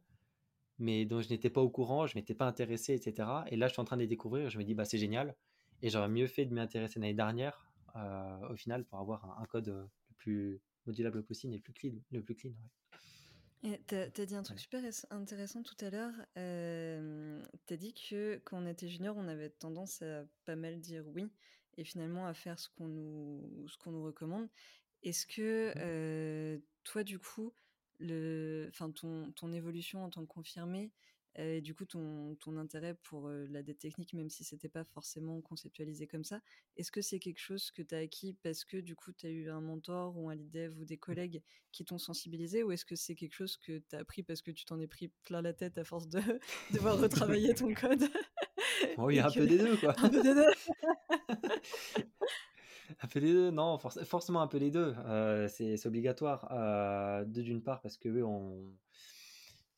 mais 0.79 1.05
dont 1.05 1.21
je 1.21 1.29
n'étais 1.29 1.51
pas 1.51 1.61
au 1.61 1.69
courant, 1.69 2.07
je 2.07 2.15
m'étais 2.17 2.33
pas 2.33 2.47
intéressé, 2.47 2.93
etc. 2.93 3.29
Et 3.47 3.55
là, 3.55 3.67
je 3.67 3.73
suis 3.73 3.81
en 3.81 3.85
train 3.85 3.95
de 3.95 4.01
les 4.01 4.07
découvrir. 4.07 4.49
Je 4.49 4.57
me 4.57 4.63
dis, 4.63 4.73
bah, 4.73 4.85
c'est 4.85 4.97
génial. 4.97 5.35
Et 5.83 5.89
j'aurais 5.89 6.09
mieux 6.09 6.27
fait 6.27 6.45
de 6.45 6.53
m'y 6.53 6.61
intéresser 6.61 6.99
l'année 6.99 7.13
dernière, 7.13 7.71
au 8.49 8.55
final, 8.55 8.85
pour 8.85 8.99
avoir 8.99 9.39
un, 9.39 9.45
code 9.45 9.67
le 9.67 9.89
plus 10.17 10.61
modulable 10.85 11.23
possible 11.23 11.53
et 11.53 11.57
le 11.57 11.61
plus 11.61 11.73
clean. 11.73 11.93
Le 12.11 12.23
plus 12.23 12.35
clean 12.35 12.53
tu 13.87 13.95
as, 13.95 14.25
dit 14.25 14.35
un 14.35 14.43
truc 14.43 14.59
super 14.59 14.83
intéressant 15.09 15.63
tout 15.63 15.77
à 15.85 15.89
l'heure. 15.89 16.13
tu 16.35 17.73
as 17.73 17.77
dit 17.77 17.93
que 17.93 18.41
quand 18.43 18.57
on 18.61 18.67
était 18.67 18.87
junior, 18.89 19.15
on 19.17 19.27
avait 19.27 19.49
tendance 19.49 20.01
à 20.01 20.25
pas 20.45 20.55
mal 20.55 20.79
dire 20.79 21.05
oui 21.07 21.31
et 21.77 21.83
finalement 21.83 22.27
à 22.27 22.33
faire 22.33 22.59
ce 22.59 22.69
qu'on 22.69 22.87
nous, 22.87 23.67
ce 23.67 23.77
qu'on 23.77 23.91
nous 23.91 24.03
recommande. 24.03 24.47
Est-ce 25.01 25.25
que 25.25 26.57
mmh. 26.57 26.61
toi, 26.83 27.03
du 27.03 27.19
coup, 27.19 27.53
le, 27.99 28.69
ton, 28.95 29.31
ton 29.31 29.53
évolution 29.53 30.03
en 30.03 30.09
tant 30.09 30.21
que 30.21 30.31
confirmé, 30.31 30.91
et 31.35 31.61
du 31.61 31.73
coup, 31.73 31.85
ton, 31.85 32.35
ton 32.35 32.57
intérêt 32.57 32.95
pour 33.03 33.29
la 33.29 33.63
dette 33.63 33.79
technique, 33.79 34.13
même 34.13 34.29
si 34.29 34.43
c'était 34.43 34.69
pas 34.69 34.83
forcément 34.83 35.41
conceptualisé 35.41 36.07
comme 36.07 36.23
ça, 36.23 36.41
est-ce 36.77 36.91
que 36.91 37.01
c'est 37.01 37.19
quelque 37.19 37.39
chose 37.39 37.71
que 37.71 37.81
tu 37.81 37.95
as 37.95 37.99
acquis 37.99 38.35
parce 38.43 38.63
que 38.65 38.77
du 38.77 38.95
coup, 38.95 39.11
tu 39.11 39.25
as 39.25 39.29
eu 39.29 39.49
un 39.49 39.61
mentor 39.61 40.17
ou 40.17 40.29
un 40.29 40.35
lead 40.35 40.51
dev 40.51 40.77
ou 40.79 40.85
des 40.85 40.97
collègues 40.97 41.41
qui 41.71 41.85
t'ont 41.85 41.97
sensibilisé 41.97 42.63
ou 42.63 42.71
est-ce 42.71 42.85
que 42.85 42.95
c'est 42.95 43.15
quelque 43.15 43.33
chose 43.33 43.57
que 43.57 43.79
tu 43.79 43.95
as 43.95 43.99
appris 43.99 44.23
parce 44.23 44.41
que 44.41 44.51
tu 44.51 44.65
t'en 44.65 44.79
es 44.79 44.87
pris 44.87 45.09
plein 45.23 45.41
la 45.41 45.53
tête 45.53 45.77
à 45.77 45.83
force 45.83 46.07
de 46.07 46.19
devoir 46.71 46.99
retravailler 46.99 47.53
ton 47.53 47.73
code 47.73 48.03
Oh, 48.97 49.09
il 49.09 49.15
y 49.17 49.19
a 49.19 49.27
un 49.27 49.31
peu 49.31 49.45
des 49.45 49.57
deux, 49.57 49.77
quoi. 49.77 49.93
un 49.97 50.09
peu 50.09 50.21
des 50.21 50.33
deux. 50.33 50.51
un 52.99 53.07
peu 53.07 53.19
des 53.19 53.33
deux, 53.33 53.51
non, 53.51 53.77
forcément 53.77 54.41
un 54.41 54.47
peu 54.47 54.57
les 54.57 54.71
deux. 54.71 54.95
c'est 55.47 55.85
obligatoire. 55.85 56.47
Euh, 56.51 57.25
d'une 57.25 57.61
part, 57.61 57.81
parce 57.81 57.97
que 57.97 58.09
oui, 58.09 58.21
on 58.21 58.51
euh, 58.51 58.71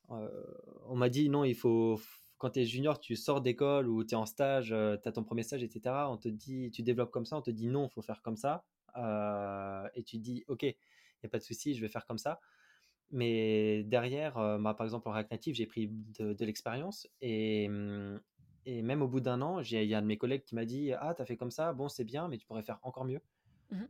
on 0.09 0.95
m'a 0.95 1.09
dit 1.09 1.29
non, 1.29 1.43
il 1.43 1.55
faut 1.55 1.99
quand 2.37 2.51
tu 2.51 2.59
es 2.59 2.65
junior, 2.65 2.99
tu 2.99 3.15
sors 3.15 3.41
d'école 3.41 3.87
ou 3.87 4.03
tu 4.03 4.13
es 4.13 4.15
en 4.15 4.25
stage, 4.25 4.71
euh, 4.71 4.97
tu 5.01 5.07
as 5.07 5.11
ton 5.11 5.23
premier 5.23 5.43
stage, 5.43 5.63
etc. 5.63 5.95
On 6.09 6.17
te 6.17 6.27
dit, 6.27 6.69
tu 6.71 6.83
développes 6.83 7.11
comme 7.11 7.25
ça, 7.25 7.37
on 7.37 7.41
te 7.41 7.51
dit 7.51 7.67
non, 7.67 7.87
il 7.87 7.93
faut 7.93 8.01
faire 8.01 8.21
comme 8.21 8.37
ça. 8.37 8.65
Euh, 8.97 9.87
et 9.95 10.03
tu 10.03 10.17
dis, 10.17 10.43
ok, 10.47 10.63
il 10.63 10.75
n'y 11.23 11.27
a 11.27 11.29
pas 11.29 11.39
de 11.39 11.43
souci, 11.43 11.73
je 11.73 11.81
vais 11.81 11.87
faire 11.87 12.05
comme 12.05 12.17
ça. 12.17 12.39
Mais 13.11 13.83
derrière, 13.83 14.33
par 14.33 14.83
exemple, 14.83 15.07
en 15.07 15.11
React 15.11 15.31
Native, 15.31 15.55
j'ai 15.55 15.65
pris 15.67 15.89
de, 15.89 16.45
l'expérience 16.45 17.07
et, 17.21 17.67
hum, 17.69 18.19
et, 18.65 18.81
même 18.81 19.01
au 19.01 19.07
bout 19.07 19.19
d'un 19.19 19.41
an, 19.41 19.61
il 19.61 19.83
y 19.83 19.93
a 19.93 19.99
un 19.99 20.01
de 20.01 20.07
mes 20.07 20.17
collègues 20.17 20.43
qui 20.43 20.55
m'a 20.55 20.65
dit, 20.65 20.91
ah, 20.93 21.13
tu 21.15 21.21
as 21.21 21.25
fait 21.25 21.37
comme 21.37 21.51
ça, 21.51 21.71
bon, 21.71 21.87
c'est 21.87 22.03
bien, 22.03 22.27
mais 22.27 22.37
tu 22.37 22.47
pourrais 22.47 22.63
faire 22.63 22.79
encore 22.81 23.05
mieux. 23.05 23.21
Mmh 23.71 23.83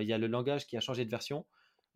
il 0.00 0.06
y 0.06 0.12
a 0.12 0.18
le 0.18 0.26
langage 0.26 0.66
qui 0.66 0.76
a 0.76 0.80
changé 0.80 1.04
de 1.04 1.10
version. 1.10 1.46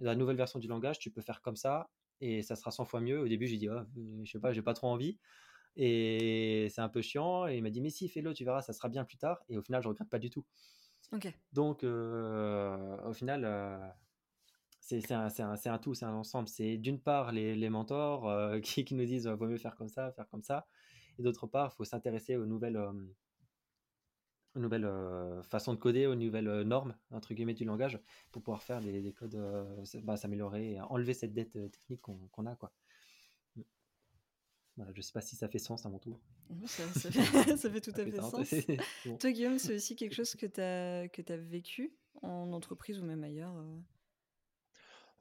la 0.00 0.14
nouvelle 0.14 0.36
version 0.36 0.58
du 0.58 0.68
langage, 0.68 0.98
tu 0.98 1.10
peux 1.10 1.22
faire 1.22 1.42
comme 1.42 1.56
ça 1.56 1.88
et 2.20 2.42
ça 2.42 2.56
sera 2.56 2.70
100 2.70 2.84
fois 2.84 3.00
mieux. 3.00 3.20
Au 3.20 3.28
début, 3.28 3.46
j'ai 3.46 3.56
dit, 3.56 3.68
oh, 3.68 3.80
je 4.24 4.30
sais 4.30 4.38
pas, 4.38 4.52
j'ai 4.52 4.62
pas 4.62 4.74
trop 4.74 4.88
envie. 4.88 5.18
Et 5.76 6.68
c'est 6.70 6.80
un 6.80 6.88
peu 6.88 7.02
chiant. 7.02 7.46
Et 7.46 7.56
il 7.56 7.62
m'a 7.62 7.70
dit, 7.70 7.80
mais 7.80 7.90
si, 7.90 8.08
fais-le, 8.08 8.32
tu 8.34 8.44
verras, 8.44 8.62
ça 8.62 8.72
sera 8.72 8.88
bien 8.88 9.04
plus 9.04 9.18
tard. 9.18 9.42
Et 9.48 9.56
au 9.56 9.62
final, 9.62 9.82
je 9.82 9.88
regrette 9.88 10.08
pas 10.08 10.18
du 10.18 10.30
tout. 10.30 10.44
Donc, 11.52 11.84
au 11.84 13.12
final, 13.12 13.94
c'est 14.80 15.12
un, 15.12 15.28
un, 15.38 15.54
un, 15.64 15.78
tout, 15.78 15.94
c'est 15.94 16.06
un 16.06 16.14
ensemble. 16.14 16.48
C'est 16.48 16.78
d'une 16.78 17.00
part 17.00 17.32
les, 17.32 17.54
les 17.54 17.68
mentors 17.68 18.60
qui, 18.62 18.84
qui, 18.84 18.94
nous 18.94 19.04
disent, 19.04 19.26
vaut 19.26 19.46
mieux 19.46 19.58
faire 19.58 19.76
comme 19.76 19.88
ça, 19.88 20.12
faire 20.12 20.28
comme 20.28 20.42
ça. 20.42 20.66
Et 21.18 21.22
d'autre 21.22 21.46
part, 21.46 21.72
il 21.72 21.76
faut 21.76 21.84
s'intéresser 21.84 22.36
aux 22.36 22.46
nouvelles 22.46 22.78
aux 24.56 24.60
nouvelles 24.60 24.86
euh, 24.86 25.42
façons 25.42 25.74
de 25.74 25.78
coder, 25.78 26.06
aux 26.06 26.14
nouvelles 26.14 26.48
euh, 26.48 26.64
normes, 26.64 26.96
entre 27.10 27.34
guillemets, 27.34 27.54
du 27.54 27.64
langage, 27.64 28.00
pour 28.32 28.42
pouvoir 28.42 28.62
faire 28.62 28.80
des, 28.80 29.12
codes, 29.12 29.34
euh, 29.34 29.84
bah, 30.02 30.16
s'améliorer 30.16 30.80
enlever 30.88 31.14
cette 31.14 31.34
dette 31.34 31.52
technique 31.70 32.00
qu'on 32.00 32.46
a. 32.46 32.56
Quoi. 32.56 32.72
Mm. 33.56 33.62
Voilà, 34.76 34.92
je 34.92 34.98
ne 34.98 35.02
sais 35.02 35.12
pas 35.12 35.20
si 35.20 35.36
ça 35.36 35.48
fait 35.48 35.58
sens 35.58 35.84
à 35.84 35.90
mon 35.90 35.98
tour. 35.98 36.18
Ça, 36.66 37.10
fait, 37.70 37.80
tout 37.80 37.90
à 37.96 38.04
fait, 38.04 38.20
sens. 38.20 38.48
Toi, 39.20 39.32
Guillaume, 39.32 39.58
c'est 39.58 39.74
aussi 39.74 39.96
quelque 39.96 40.14
chose 40.14 40.34
que 40.36 40.46
tu 40.46 40.60
as, 40.60 41.08
que 41.08 41.32
as 41.32 41.36
vécu 41.36 41.92
en 42.22 42.52
entreprise 42.52 42.98
ou 42.98 43.04
même 43.04 43.24
ailleurs 43.24 43.54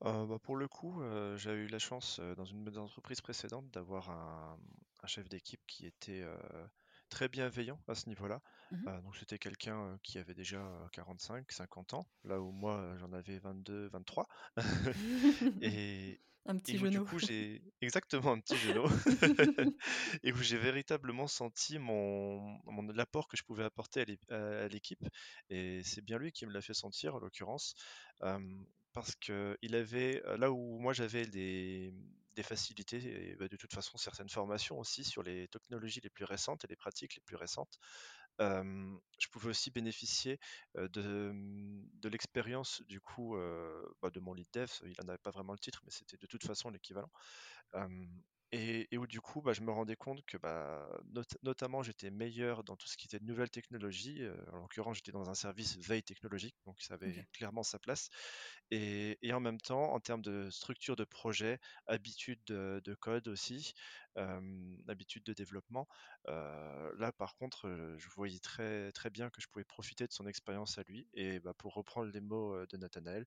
bah, 0.02 0.38
pour 0.44 0.56
le 0.56 0.68
coup, 0.68 1.02
j'ai 1.36 1.52
eu 1.52 1.68
la 1.68 1.80
chance 1.80 2.20
dans 2.38 2.46
une 2.46 2.78
entreprise 2.78 3.22
précédente 3.22 3.66
d'avoir 3.72 4.12
un, 4.12 4.60
un, 5.02 5.08
chef 5.08 5.28
d'équipe 5.30 5.62
qui 5.66 5.88
était 5.88 6.24
très 7.16 7.30
bienveillant 7.30 7.80
à 7.88 7.96
ce 7.96 8.10
niveau-là. 8.10 8.42
Mmh 8.72 9.02
donc 9.04 9.16
c'était 9.16 9.40
quelqu'un 9.40 9.98
qui 10.04 10.18
avait 10.18 10.34
déjà 10.34 10.62
45, 10.92 11.50
50 11.50 11.94
ans, 11.94 12.08
là 12.26 12.42
où 12.42 12.52
moi 12.52 12.94
j'en 12.98 13.14
avais 13.14 13.40
22, 13.40 13.88
23. 13.88 14.28
et, 15.62 16.20
un 16.46 16.58
petit 16.58 16.78
genou. 16.78 16.90
Du 16.90 17.00
coup, 17.06 17.18
j'ai 17.18 17.64
exactement 17.82 18.34
un 18.34 18.40
petit 18.42 18.58
genou. 18.58 18.84
et 20.24 20.34
où 20.34 20.38
j'ai 20.38 20.58
véritablement 20.58 21.28
senti 21.28 21.80
mon, 21.80 22.60
mon 22.66 22.84
l'apport 22.92 23.30
que 23.30 23.38
je 23.38 23.44
pouvais 23.44 23.64
apporter 23.64 24.06
à 24.30 24.68
l'équipe. 24.68 25.08
Et 25.50 25.82
c'est 25.84 26.04
bien 26.04 26.18
lui 26.18 26.34
qui 26.34 26.46
me 26.46 26.52
l'a 26.52 26.62
fait 26.62 26.74
sentir, 26.74 27.16
en 27.16 27.20
l'occurrence, 27.20 27.76
parce 28.92 29.16
que 29.16 29.58
il 29.62 29.74
avait 29.74 30.22
là 30.38 30.52
où 30.52 30.80
moi 30.80 30.92
j'avais 30.92 31.26
des 31.26 31.94
des 32.36 32.44
facilités 32.44 33.32
et 33.32 33.36
bah, 33.36 33.48
de 33.48 33.56
toute 33.58 33.74
façon 33.74 33.98
certaines 33.98 34.30
formations 34.30 34.80
aussi 34.80 35.04
sur 35.04 35.24
les 35.24 35.48
technologies 35.48 36.02
les 36.02 36.10
plus 36.10 36.26
récentes 36.26 36.64
et 36.66 36.68
les 36.68 36.76
pratiques 36.76 37.16
les 37.16 37.22
plus 37.22 37.36
récentes. 37.36 37.80
je 38.40 39.28
pouvais 39.32 39.50
aussi 39.50 39.72
bénéficier 39.72 40.40
de, 40.76 41.32
de 41.34 42.10
l'expérience 42.10 42.82
du 42.88 43.00
coup 43.02 43.38
bah, 44.02 44.10
de 44.10 44.20
mon 44.20 44.34
lead 44.34 44.48
dev. 44.54 44.70
Il 44.84 44.96
n'en 45.02 45.10
avait 45.10 45.18
pas 45.18 45.32
vraiment 45.32 45.54
le 45.54 45.60
titre, 45.60 45.82
mais 45.86 45.92
c'était 45.92 46.18
de 46.18 46.28
toute 46.28 46.46
façon 46.46 46.70
l'équivalent. 46.70 47.12
Et, 48.58 48.98
où 48.98 49.06
du 49.06 49.20
coup, 49.20 49.42
bah, 49.42 49.52
je 49.52 49.60
me 49.60 49.72
rendais 49.72 49.98
compte 49.98 50.24
que 50.26 50.38
bah, 50.38 50.88
notamment 51.44 51.84
j'étais 51.84 52.10
meilleur 52.10 52.64
dans 52.64 52.78
tout 52.78 52.88
ce 52.88 52.96
qui 52.96 53.06
était 53.06 53.20
de 53.20 53.26
nouvelles 53.26 53.50
technologies. 53.50 54.22
en 54.54 54.60
l'occurrence, 54.60 54.96
j'étais 54.96 55.12
dans 55.12 55.30
un 55.30 55.34
service 55.34 55.78
veille 55.78 56.04
technologique, 56.04 56.56
donc 56.66 56.82
ça 56.82 56.94
avait 56.94 57.28
clairement 57.34 57.64
sa 57.64 57.80
place. 57.80 58.10
Et, 58.72 59.18
en 59.34 59.42
même 59.42 59.60
temps, 59.60 59.92
en 59.92 60.00
termes 60.00 60.22
de 60.22 60.50
structure 60.52 60.96
de 60.96 61.04
projet, 61.04 61.60
habitude 61.86 62.40
de, 62.48 62.96
code 63.02 63.28
aussi, 63.28 63.74
habitude 64.88 65.24
de 65.26 65.34
développement, 65.34 65.86
là 66.26 67.12
par 67.18 67.36
contre, 67.36 67.96
je 67.98 68.10
voyais 68.16 68.40
très, 68.40 68.94
très 68.94 69.10
bien 69.10 69.30
que 69.30 69.42
je 69.42 69.48
pouvais 69.50 69.66
profiter 69.66 70.08
de 70.08 70.14
son 70.14 70.28
expérience 70.28 70.78
à 70.78 70.84
lui. 70.84 71.10
Et 71.14 71.42
bah, 71.42 71.54
pour 71.58 71.74
reprendre 71.74 72.10
les 72.10 72.22
mots 72.22 72.66
de 72.66 72.78
Nathanaël, 72.78 73.26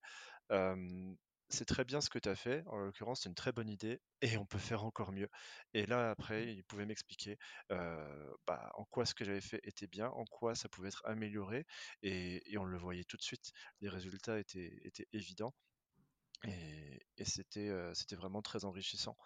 c'est 1.48 1.64
très 1.64 1.84
bien 1.84 2.00
ce 2.00 2.11
que 2.11 2.18
tu 2.18 2.28
as 2.28 2.37
fait. 2.37 2.62
En 2.66 2.78
l'occurrence, 2.78 3.22
c'est 3.22 3.28
une 3.28 3.34
très 3.34 3.52
bonne 3.52 3.68
idée 3.68 4.00
et 4.22 4.37
on 4.37 4.46
peut 4.46 4.58
faire 4.58 4.84
encore 4.84 5.12
mieux. 5.12 5.28
Et 5.74 5.87
là, 5.87 6.11
après, 6.11 6.44
mmh. 6.44 6.48
il 6.50 6.64
pouvait 6.64 6.87
m'expliquer 6.87 7.38
bah, 7.70 8.70
en 8.74 8.84
quoi 8.84 9.06
ce 9.06 9.14
que 9.14 9.24
j'avais 9.24 9.40
fait 9.40 9.61
était 9.64 9.87
bien, 9.87 10.08
en 10.11 10.24
quoi 10.24 10.54
ça 10.54 10.68
pouvait 10.68 10.88
être 10.88 11.02
amélioré. 11.04 11.66
Et, 12.02 12.42
on 12.58 12.64
le 12.64 12.78
voyait 12.78 13.04
tout 13.04 13.16
de 13.16 13.22
suite. 13.22 13.52
Les 13.80 13.88
résultats 13.88 14.38
étaient, 14.38 14.78
étaient 14.84 15.08
évidents. 15.12 15.54
Et, 16.44 17.02
et 17.16 17.24
c'était 17.24 17.70
vraiment 18.12 18.42
très 18.42 18.64
enrichissant 18.64 19.16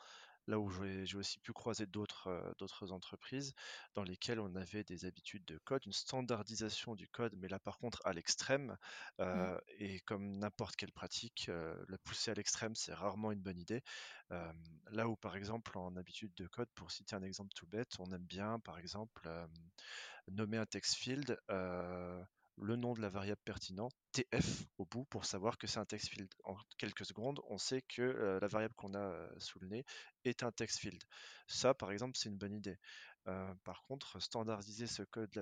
là 0.47 0.59
où 0.59 0.71
j'ai 0.71 1.17
aussi 1.17 1.39
pu 1.41 1.53
croiser 1.53 1.87
d'autres 1.87 2.55
d'autres 2.59 2.93
entreprises 2.93 3.55
dans 3.95 4.03
lesquelles 4.03 4.41
on 4.41 4.55
avait 4.55 4.85
des 4.85 5.05
habitudes 5.05 5.45
de 5.45 5.59
code, 5.59 5.85
une 5.87 5.93
standardisation 5.93 6.95
du 6.95 7.09
code, 7.09 7.35
mais 7.37 7.49
là 7.49 7.59
par 7.59 7.79
contre 7.79 8.01
à 8.05 8.13
l'extrême. 8.13 8.77
Mmh. 9.19 9.57
Et 9.79 10.01
comme 10.01 10.39
n'importe 10.39 10.77
quelle 10.77 10.93
pratique, 10.93 11.51
la 11.89 11.99
pousser 11.99 12.31
à 12.31 12.35
l'extrême, 12.35 12.75
c'est 12.75 12.95
rarement 12.95 13.33
une 13.33 13.41
bonne 13.41 13.59
idée. 13.59 13.83
là 14.91 15.09
où 15.09 15.17
par 15.17 15.37
exemple 15.37 15.79
en 15.79 15.97
habitude 15.97 16.35
de 16.35 16.47
code, 16.47 16.69
pour 16.75 16.91
citer 16.91 17.15
un 17.17 17.23
exemple 17.23 17.53
tout 17.55 17.67
bête, 17.67 17.93
on 17.99 18.11
aime 18.13 18.25
bien 18.25 18.59
par 18.61 18.79
exemple 18.79 19.29
nommer 20.29 20.57
un 20.59 20.67
text 20.67 20.95
field 20.95 21.39
le 22.63 22.77
nom 22.77 22.95
de 22.95 23.01
la 23.01 23.09
variable 23.09 23.41
pertinente, 23.45 23.93
TF 24.13 24.65
au 24.79 24.85
bout, 24.85 25.05
pour 25.05 25.25
savoir 25.25 25.59
que 25.59 25.67
c'est 25.67 25.79
un 25.79 25.85
text 25.85 26.09
field. 26.09 26.29
En 26.45 26.57
quelques 26.79 27.05
secondes, 27.05 27.41
on 27.49 27.59
sait 27.59 27.83
que 27.83 28.03
euh, 28.03 28.39
la 28.41 28.49
variable 28.49 28.75
qu'on 28.75 28.95
a 28.95 29.01
euh, 29.01 29.29
sous 29.39 29.59
le 29.59 29.69
nez 29.69 29.85
est 30.25 30.43
un 30.43 30.53
text 30.53 30.79
field. 30.79 31.03
Ça, 31.47 31.75
par 31.75 31.93
exemple, 31.93 32.17
c'est 32.17 32.29
une 32.29 32.39
bonne 32.39 32.55
idée. 32.55 32.79
Euh, 33.29 33.55
par 33.65 33.83
contre, 33.83 34.21
standardiser 34.21 34.87
ce 34.87 35.03
code, 35.03 35.35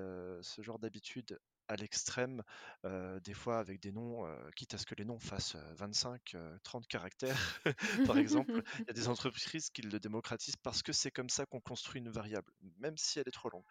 ce 0.43 0.63
genre 0.63 0.79
d'habitude 0.79 1.39
à 1.69 1.77
l'extrême, 1.77 2.43
des 2.83 3.33
fois 3.33 3.61
avec 3.61 3.81
des 3.81 3.93
noms, 3.93 4.27
quitte 4.57 4.75
à 4.75 4.79
ce 4.79 4.85
que 4.85 4.97
les 4.97 5.05
noms 5.05 5.21
fassent 5.21 5.55
25, 5.77 6.35
30 6.65 6.89
caractères, 6.89 7.61
par 8.12 8.18
exemple, 8.18 8.51
il 8.81 8.87
y 8.89 8.91
a 8.91 8.93
des 8.93 9.07
entreprises 9.07 9.71
qui 9.71 9.83
le 9.83 10.01
démocratisent 10.01 10.57
parce 10.57 10.83
que 10.83 10.93
c'est 10.93 11.12
comme 11.12 11.29
ça 11.29 11.47
qu'on 11.47 11.61
construit 11.61 12.01
une 12.01 12.11
variable, 12.11 12.53
même 12.79 12.97
si 12.97 13.21
elle 13.21 13.29
est 13.29 13.31
trop 13.31 13.51
longue. 13.51 13.64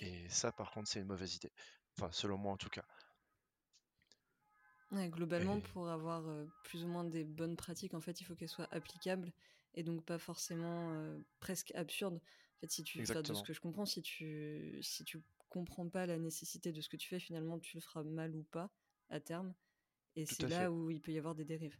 Et 0.00 0.28
ça, 0.28 0.52
par 0.52 0.70
contre, 0.70 0.88
c'est 0.88 1.00
une 1.00 1.06
mauvaise 1.06 1.34
idée. 1.34 1.52
Enfin, 1.98 2.10
selon 2.12 2.38
moi 2.38 2.52
en 2.52 2.56
tout 2.56 2.68
cas. 2.70 2.84
globalement, 5.08 5.60
pour 5.60 5.88
avoir 5.88 6.24
plus 6.62 6.84
ou 6.84 6.88
moins 6.88 7.04
des 7.04 7.24
bonnes 7.24 7.56
pratiques, 7.56 7.94
en 7.94 8.00
fait, 8.00 8.20
il 8.20 8.24
faut 8.24 8.34
qu'elles 8.34 8.48
soient 8.48 8.68
applicables 8.70 9.32
et 9.74 9.82
donc 9.82 10.04
pas 10.04 10.18
forcément 10.18 11.18
presque 11.40 11.72
absurdes. 11.74 12.16
En 12.16 12.60
fait, 12.60 12.70
si 12.70 12.84
tu, 12.84 13.02
de 13.02 13.34
ce 13.34 13.42
que 13.42 13.52
je 13.52 13.60
comprends, 13.60 13.84
si 13.84 14.02
tu, 14.02 14.78
si 14.82 15.04
tu 15.04 15.22
comprends 15.50 15.88
pas 15.88 16.06
la 16.06 16.18
nécessité 16.18 16.72
de 16.72 16.80
ce 16.80 16.88
que 16.88 16.96
tu 16.96 17.08
fais, 17.08 17.20
finalement, 17.20 17.58
tu 17.58 17.76
le 17.76 17.80
feras 17.82 18.02
mal 18.04 18.34
ou 18.34 18.42
pas 18.44 18.70
à 19.10 19.20
terme. 19.20 19.54
Et 20.16 20.26
c'est 20.26 20.46
là 20.46 20.72
où 20.72 20.90
il 20.90 21.00
peut 21.00 21.12
y 21.12 21.18
avoir 21.18 21.34
des 21.34 21.44
dérives. 21.44 21.76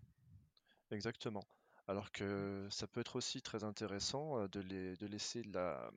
exactement. 0.90 1.44
Alors 1.86 2.10
que 2.10 2.66
ça 2.70 2.86
peut 2.88 3.00
être 3.00 3.16
aussi 3.16 3.42
très 3.42 3.62
intéressant 3.64 4.40
euh, 4.40 4.48
de, 4.48 4.60
les- 4.60 4.96
de 4.96 5.06
laisser 5.06 5.42
la, 5.44 5.90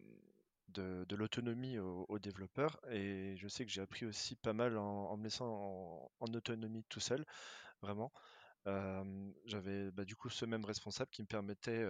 de, 0.74 1.16
l'autonomie 1.16 1.78
aux, 1.80 2.20
développeurs. 2.20 2.80
Et 2.92 3.36
je 3.38 3.48
sais 3.48 3.66
que 3.66 3.72
j'ai 3.72 3.82
appris 3.82 4.06
aussi 4.06 4.36
pas 4.36 4.54
mal 4.54 4.78
en, 4.78 5.16
me 5.18 5.24
laissant 5.24 6.12
en, 6.20 6.34
autonomie 6.34 6.84
tout 6.90 7.00
seul, 7.00 7.26
vraiment. 7.82 8.12
J'avais 9.46 9.92
bah, 9.92 10.06
du 10.06 10.16
coup 10.16 10.30
ce 10.30 10.46
même 10.46 10.66
responsable 10.66 11.10
qui 11.12 11.22
me 11.22 11.28
permettait 11.28 11.84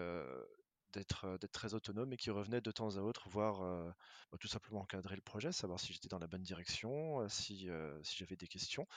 d'être 0.94 1.26
euh, 1.26 1.38
d'être 1.38 1.52
très 1.52 1.74
autonome 1.74 2.14
et 2.14 2.18
qui 2.18 2.30
revenait 2.32 2.62
de 2.62 2.72
temps 2.72 2.98
à 2.98 3.02
autre 3.02 3.30
voir 3.30 3.62
euh, 3.62 3.90
bah, 4.32 4.38
tout 4.40 4.48
simplement 4.48 4.82
encadrer 4.82 5.16
le 5.16 5.22
projet, 5.22 5.52
savoir 5.52 5.80
si 5.80 5.94
j'étais 5.94 6.08
dans 6.08 6.20
la 6.20 6.28
bonne 6.28 6.42
direction, 6.42 7.22
euh, 7.22 7.28
si, 7.30 7.70
j'avais 8.04 8.36
des 8.36 8.48
questions. 8.48 8.88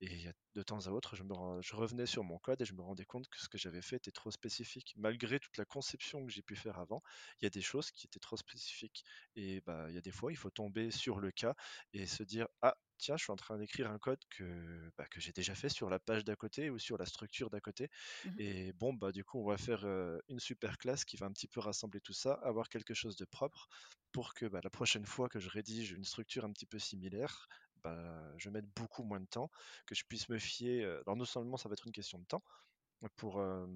Et 0.00 0.28
de 0.54 0.62
temps 0.62 0.86
à 0.86 0.90
autre, 0.90 1.16
je 1.16 1.74
revenais 1.74 2.06
sur 2.06 2.24
mon 2.24 2.38
code 2.38 2.60
et 2.60 2.64
je 2.64 2.74
me 2.74 2.82
rendais 2.82 3.04
compte 3.04 3.28
que 3.28 3.40
ce 3.40 3.48
que 3.48 3.58
j'avais 3.58 3.82
fait 3.82 3.96
était 3.96 4.10
trop 4.10 4.30
spécifique. 4.30 4.94
Malgré 4.96 5.38
toute 5.40 5.56
la 5.58 5.64
conception 5.64 6.24
que 6.24 6.32
j'ai 6.32 6.42
pu 6.42 6.56
faire 6.56 6.78
avant, 6.78 7.02
il 7.40 7.44
y 7.44 7.46
a 7.46 7.50
des 7.50 7.62
choses 7.62 7.90
qui 7.90 8.06
étaient 8.06 8.20
trop 8.20 8.36
spécifiques. 8.36 9.04
Et 9.34 9.60
bah, 9.62 9.86
il 9.88 9.94
y 9.94 9.98
a 9.98 10.02
des 10.02 10.10
fois, 10.10 10.32
il 10.32 10.36
faut 10.36 10.50
tomber 10.50 10.90
sur 10.90 11.20
le 11.20 11.30
cas 11.30 11.54
et 11.92 12.06
se 12.06 12.22
dire, 12.22 12.48
ah, 12.62 12.76
tiens, 12.98 13.16
je 13.16 13.24
suis 13.24 13.32
en 13.32 13.36
train 13.36 13.58
d'écrire 13.58 13.90
un 13.90 13.98
code 13.98 14.20
que, 14.30 14.90
bah, 14.96 15.06
que 15.10 15.20
j'ai 15.20 15.32
déjà 15.32 15.54
fait 15.54 15.68
sur 15.68 15.90
la 15.90 15.98
page 15.98 16.24
d'à 16.24 16.36
côté 16.36 16.70
ou 16.70 16.78
sur 16.78 16.98
la 16.98 17.06
structure 17.06 17.50
d'à 17.50 17.60
côté. 17.60 17.90
Mhm. 18.24 18.34
Et 18.38 18.72
bon, 18.74 18.92
bah, 18.94 19.12
du 19.12 19.24
coup, 19.24 19.40
on 19.40 19.46
va 19.46 19.56
faire 19.56 19.84
euh, 19.84 20.18
une 20.28 20.40
super 20.40 20.78
classe 20.78 21.04
qui 21.04 21.16
va 21.16 21.26
un 21.26 21.32
petit 21.32 21.48
peu 21.48 21.60
rassembler 21.60 22.00
tout 22.00 22.12
ça, 22.12 22.34
avoir 22.34 22.68
quelque 22.68 22.94
chose 22.94 23.16
de 23.16 23.24
propre 23.24 23.68
pour 24.12 24.34
que 24.34 24.46
bah, 24.46 24.60
la 24.62 24.70
prochaine 24.70 25.06
fois 25.06 25.28
que 25.28 25.38
je 25.38 25.48
rédige 25.48 25.92
une 25.92 26.04
structure 26.04 26.44
un 26.44 26.52
petit 26.52 26.66
peu 26.66 26.78
similaire, 26.78 27.48
bah, 27.82 28.32
je 28.38 28.50
mette 28.50 28.66
beaucoup 28.74 29.02
moins 29.04 29.20
de 29.20 29.26
temps 29.26 29.50
que 29.86 29.94
je 29.94 30.04
puisse 30.04 30.28
me 30.28 30.38
fier. 30.38 30.84
Alors, 30.84 31.16
non 31.16 31.24
seulement 31.24 31.56
ça 31.56 31.68
va 31.68 31.74
être 31.74 31.86
une 31.86 31.92
question 31.92 32.18
de 32.18 32.24
temps 32.26 32.42
pour, 33.16 33.38
euh, 33.40 33.66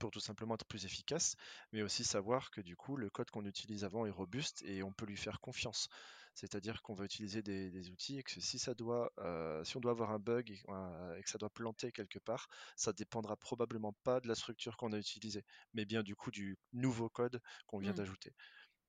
pour 0.00 0.10
tout 0.10 0.20
simplement 0.20 0.54
être 0.54 0.66
plus 0.66 0.84
efficace, 0.84 1.36
mais 1.72 1.82
aussi 1.82 2.04
savoir 2.04 2.50
que 2.50 2.60
du 2.60 2.76
coup, 2.76 2.96
le 2.96 3.10
code 3.10 3.30
qu'on 3.30 3.44
utilise 3.44 3.84
avant 3.84 4.06
est 4.06 4.10
robuste 4.10 4.62
et 4.64 4.82
on 4.82 4.92
peut 4.92 5.06
lui 5.06 5.16
faire 5.16 5.40
confiance. 5.40 5.88
C'est-à-dire 6.34 6.82
qu'on 6.82 6.94
va 6.94 7.04
utiliser 7.04 7.42
des, 7.42 7.70
des 7.70 7.90
outils 7.90 8.18
et 8.18 8.22
que 8.22 8.30
si 8.40 8.58
ça 8.58 8.74
doit, 8.74 9.12
euh, 9.18 9.62
si 9.64 9.76
on 9.76 9.80
doit 9.80 9.92
avoir 9.92 10.10
un 10.10 10.18
bug 10.18 10.50
et, 10.50 10.60
euh, 10.68 11.16
et 11.16 11.22
que 11.22 11.30
ça 11.30 11.38
doit 11.38 11.50
planter 11.50 11.92
quelque 11.92 12.18
part, 12.18 12.48
ça 12.76 12.92
dépendra 12.92 13.36
probablement 13.36 13.92
pas 14.04 14.20
de 14.20 14.28
la 14.28 14.34
structure 14.34 14.76
qu'on 14.76 14.92
a 14.92 14.98
utilisée, 14.98 15.44
mais 15.74 15.84
bien 15.84 16.02
du 16.02 16.16
coup 16.16 16.30
du 16.30 16.58
nouveau 16.72 17.08
code 17.08 17.40
qu'on 17.66 17.78
vient 17.78 17.92
Mm. 17.92 17.94
d'ajouter. 17.94 18.32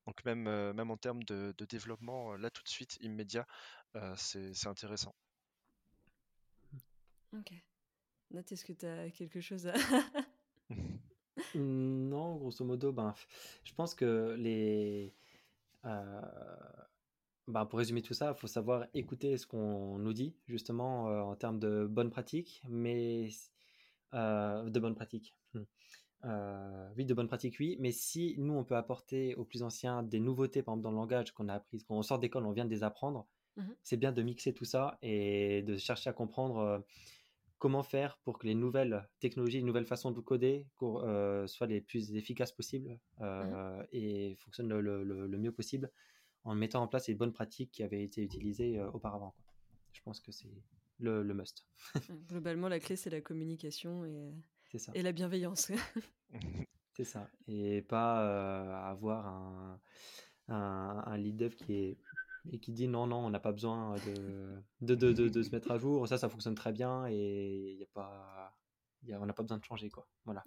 Donc 0.06 0.24
même, 0.24 0.46
euh, 0.48 0.72
même 0.72 0.90
en 0.90 0.96
termes 0.96 1.22
de, 1.24 1.54
de 1.56 1.64
développement, 1.64 2.36
là 2.36 2.50
tout 2.50 2.62
de 2.62 2.68
suite, 2.68 2.96
immédiat, 3.00 3.46
euh, 3.96 4.14
c'est 4.16 4.54
c'est 4.54 4.68
intéressant. 4.68 5.14
Ok. 7.32 7.52
Nat, 8.30 8.42
est-ce 8.50 8.64
que 8.64 8.72
tu 8.72 8.86
as 8.86 9.10
quelque 9.10 9.40
chose 9.40 9.66
à... 9.66 9.74
Non, 11.54 12.36
grosso 12.36 12.64
modo, 12.64 12.92
ben, 12.92 13.14
je 13.64 13.72
pense 13.74 13.94
que 13.94 14.34
les, 14.38 15.12
euh, 15.84 16.20
ben, 17.48 17.66
pour 17.66 17.78
résumer 17.78 18.02
tout 18.02 18.14
ça, 18.14 18.32
il 18.34 18.38
faut 18.40 18.46
savoir 18.46 18.86
écouter 18.94 19.36
ce 19.38 19.46
qu'on 19.46 19.98
nous 19.98 20.12
dit, 20.12 20.36
justement, 20.46 21.08
euh, 21.08 21.20
en 21.20 21.36
termes 21.36 21.58
de 21.58 21.86
bonnes 21.86 22.10
pratiques, 22.10 22.62
mais 22.68 23.28
euh, 24.14 24.68
de 24.70 24.80
bonnes 24.80 24.94
pratiques. 24.94 25.36
Hmm. 25.54 25.62
Euh, 26.24 26.88
oui, 26.96 27.04
de 27.04 27.14
bonnes 27.14 27.28
pratiques, 27.28 27.56
oui, 27.60 27.76
mais 27.80 27.92
si 27.92 28.34
nous, 28.38 28.54
on 28.54 28.64
peut 28.64 28.76
apporter 28.76 29.34
aux 29.36 29.44
plus 29.44 29.62
anciens 29.62 30.02
des 30.02 30.20
nouveautés, 30.20 30.62
par 30.62 30.74
exemple 30.74 30.84
dans 30.84 30.90
le 30.90 30.96
langage 30.96 31.32
qu'on 31.32 31.48
a 31.48 31.54
appris, 31.54 31.78
quand 31.84 31.96
on 31.96 32.02
sort 32.02 32.18
d'école, 32.18 32.46
on 32.46 32.52
vient 32.52 32.64
de 32.64 32.70
les 32.70 32.82
apprendre, 32.82 33.28
Mhm. 33.56 33.74
c'est 33.82 33.96
bien 33.96 34.12
de 34.12 34.22
mixer 34.22 34.52
tout 34.54 34.64
ça 34.64 34.98
et 35.02 35.62
de 35.62 35.76
chercher 35.76 36.10
à 36.10 36.12
comprendre 36.12 36.84
comment 37.58 37.82
faire 37.82 38.18
pour 38.18 38.38
que 38.38 38.46
les 38.46 38.54
nouvelles 38.54 39.08
technologies, 39.20 39.58
les 39.58 39.62
nouvelles 39.64 39.86
façons 39.86 40.10
de 40.10 40.20
coder 40.20 40.66
soient 40.78 41.66
les 41.66 41.80
plus 41.80 42.14
efficaces 42.14 42.52
possibles 42.52 43.00
euh, 43.20 43.82
et 43.92 44.34
fonctionnent 44.36 44.68
le, 44.68 44.80
le- 44.80 45.04
le- 45.04 45.26
le 45.26 45.38
mieux 45.38 45.52
possible 45.52 45.90
en 46.46 46.54
mettant 46.54 46.82
en 46.82 46.86
place 46.88 47.08
les 47.08 47.14
bonnes 47.14 47.32
pratiques 47.32 47.70
qui 47.72 47.82
avaient 47.82 48.02
été 48.02 48.22
utilisées 48.22 48.78
euh, 48.78 48.90
auparavant. 48.92 49.32
quoi. 49.32 49.44
Je 49.92 50.00
pense 50.02 50.20
que 50.20 50.30
c'est 50.32 50.48
le, 50.98 51.22
le 51.22 51.34
must. 51.34 51.66
Globalement, 52.28 52.68
la 52.68 52.80
clé, 52.80 52.96
c'est 52.96 53.10
la 53.10 53.20
communication 53.20 54.04
et, 54.04 54.32
C'est 54.70 54.78
ça. 54.78 54.92
et 54.94 55.02
la 55.02 55.12
bienveillance. 55.12 55.70
C'est 56.92 57.04
ça. 57.04 57.28
Et 57.46 57.82
pas 57.82 58.22
euh, 58.22 58.72
avoir 58.90 59.26
un, 59.26 59.80
un, 60.48 61.02
un 61.06 61.16
lead 61.18 61.36
dev 61.36 61.54
qui 61.54 61.74
est 61.74 61.98
et 62.52 62.58
qui 62.60 62.72
dit 62.72 62.86
non, 62.88 63.06
non, 63.08 63.18
on 63.26 63.28
n'a 63.28 63.40
pas 63.40 63.52
besoin 63.52 63.96
de, 64.06 64.62
de, 64.80 64.94
de, 64.94 65.12
de, 65.12 65.28
de 65.28 65.42
se 65.42 65.50
mettre 65.50 65.70
à 65.72 65.78
jour. 65.78 66.06
Ça, 66.08 66.16
ça 66.16 66.28
fonctionne 66.28 66.54
très 66.54 66.72
bien 66.72 67.06
et 67.08 67.72
il 67.72 67.78
y 67.78 67.82
a 67.82 67.88
pas, 67.92 68.56
il 69.02 69.08
y 69.08 69.12
a, 69.12 69.20
on 69.20 69.26
n'a 69.26 69.32
pas 69.34 69.42
besoin 69.42 69.58
de 69.58 69.64
changer. 69.64 69.90
Quoi. 69.90 70.06
Voilà. 70.24 70.42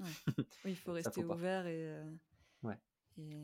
Oui, 0.64 0.72
il 0.72 0.76
faut 0.78 0.94
rester 0.94 1.22
faut 1.22 1.34
ouvert 1.34 1.68
et, 1.68 1.88
euh, 1.90 2.12
Ouais. 2.64 2.80
et, 3.18 3.44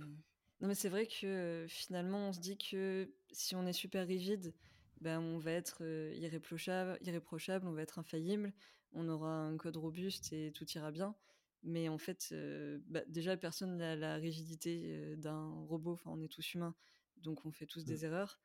Non, 0.65 0.69
mais 0.69 0.73
c'est 0.73 0.89
vrai 0.89 1.05
que 1.05 1.27
euh, 1.27 1.67
finalement, 1.67 2.29
on 2.29 2.33
se 2.33 2.39
dit 2.39 2.57
que 2.57 3.13
si 3.31 3.55
on 3.55 3.67
est 3.67 3.71
super 3.71 4.07
rigide, 4.07 4.51
ben, 4.99 5.19
on 5.19 5.37
va 5.37 5.51
être 5.51 5.83
euh, 5.83 6.11
irréprochable, 6.15 6.97
irréprochable, 7.01 7.67
on 7.67 7.73
va 7.73 7.83
être 7.83 7.99
infaillible, 7.99 8.51
on 8.91 9.07
aura 9.07 9.29
un 9.29 9.57
code 9.57 9.77
robuste 9.77 10.33
et 10.33 10.51
tout 10.53 10.65
ira 10.71 10.89
bien. 10.89 11.15
Mais 11.61 11.87
en 11.87 11.99
fait, 11.99 12.29
euh, 12.31 12.79
bah, 12.87 13.03
déjà, 13.07 13.37
personne 13.37 13.77
n'a 13.77 13.95
la 13.95 14.15
rigidité 14.15 15.15
d'un 15.17 15.51
robot. 15.67 15.91
Enfin, 15.93 16.09
on 16.11 16.19
est 16.23 16.29
tous 16.33 16.55
humains, 16.55 16.73
donc 17.17 17.45
on 17.45 17.51
fait 17.51 17.67
tous 17.67 17.83
Mm. 17.83 17.87
des 17.87 18.05
erreurs. 18.05 18.39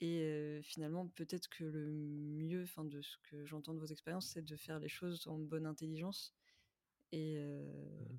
Et 0.00 0.58
finalement, 0.64 1.06
peut-être 1.06 1.48
que 1.48 1.62
le 1.62 1.86
mieux, 1.92 2.64
enfin, 2.64 2.84
de 2.84 3.00
ce 3.00 3.16
que 3.30 3.46
j'entends 3.46 3.74
de 3.74 3.78
vos 3.78 3.86
expériences, 3.86 4.26
c'est 4.26 4.42
de 4.44 4.56
faire 4.56 4.80
les 4.80 4.88
choses 4.88 5.28
en 5.28 5.38
bonne 5.38 5.66
intelligence 5.66 6.34
et, 7.12 7.38
Mhm. 7.38 8.18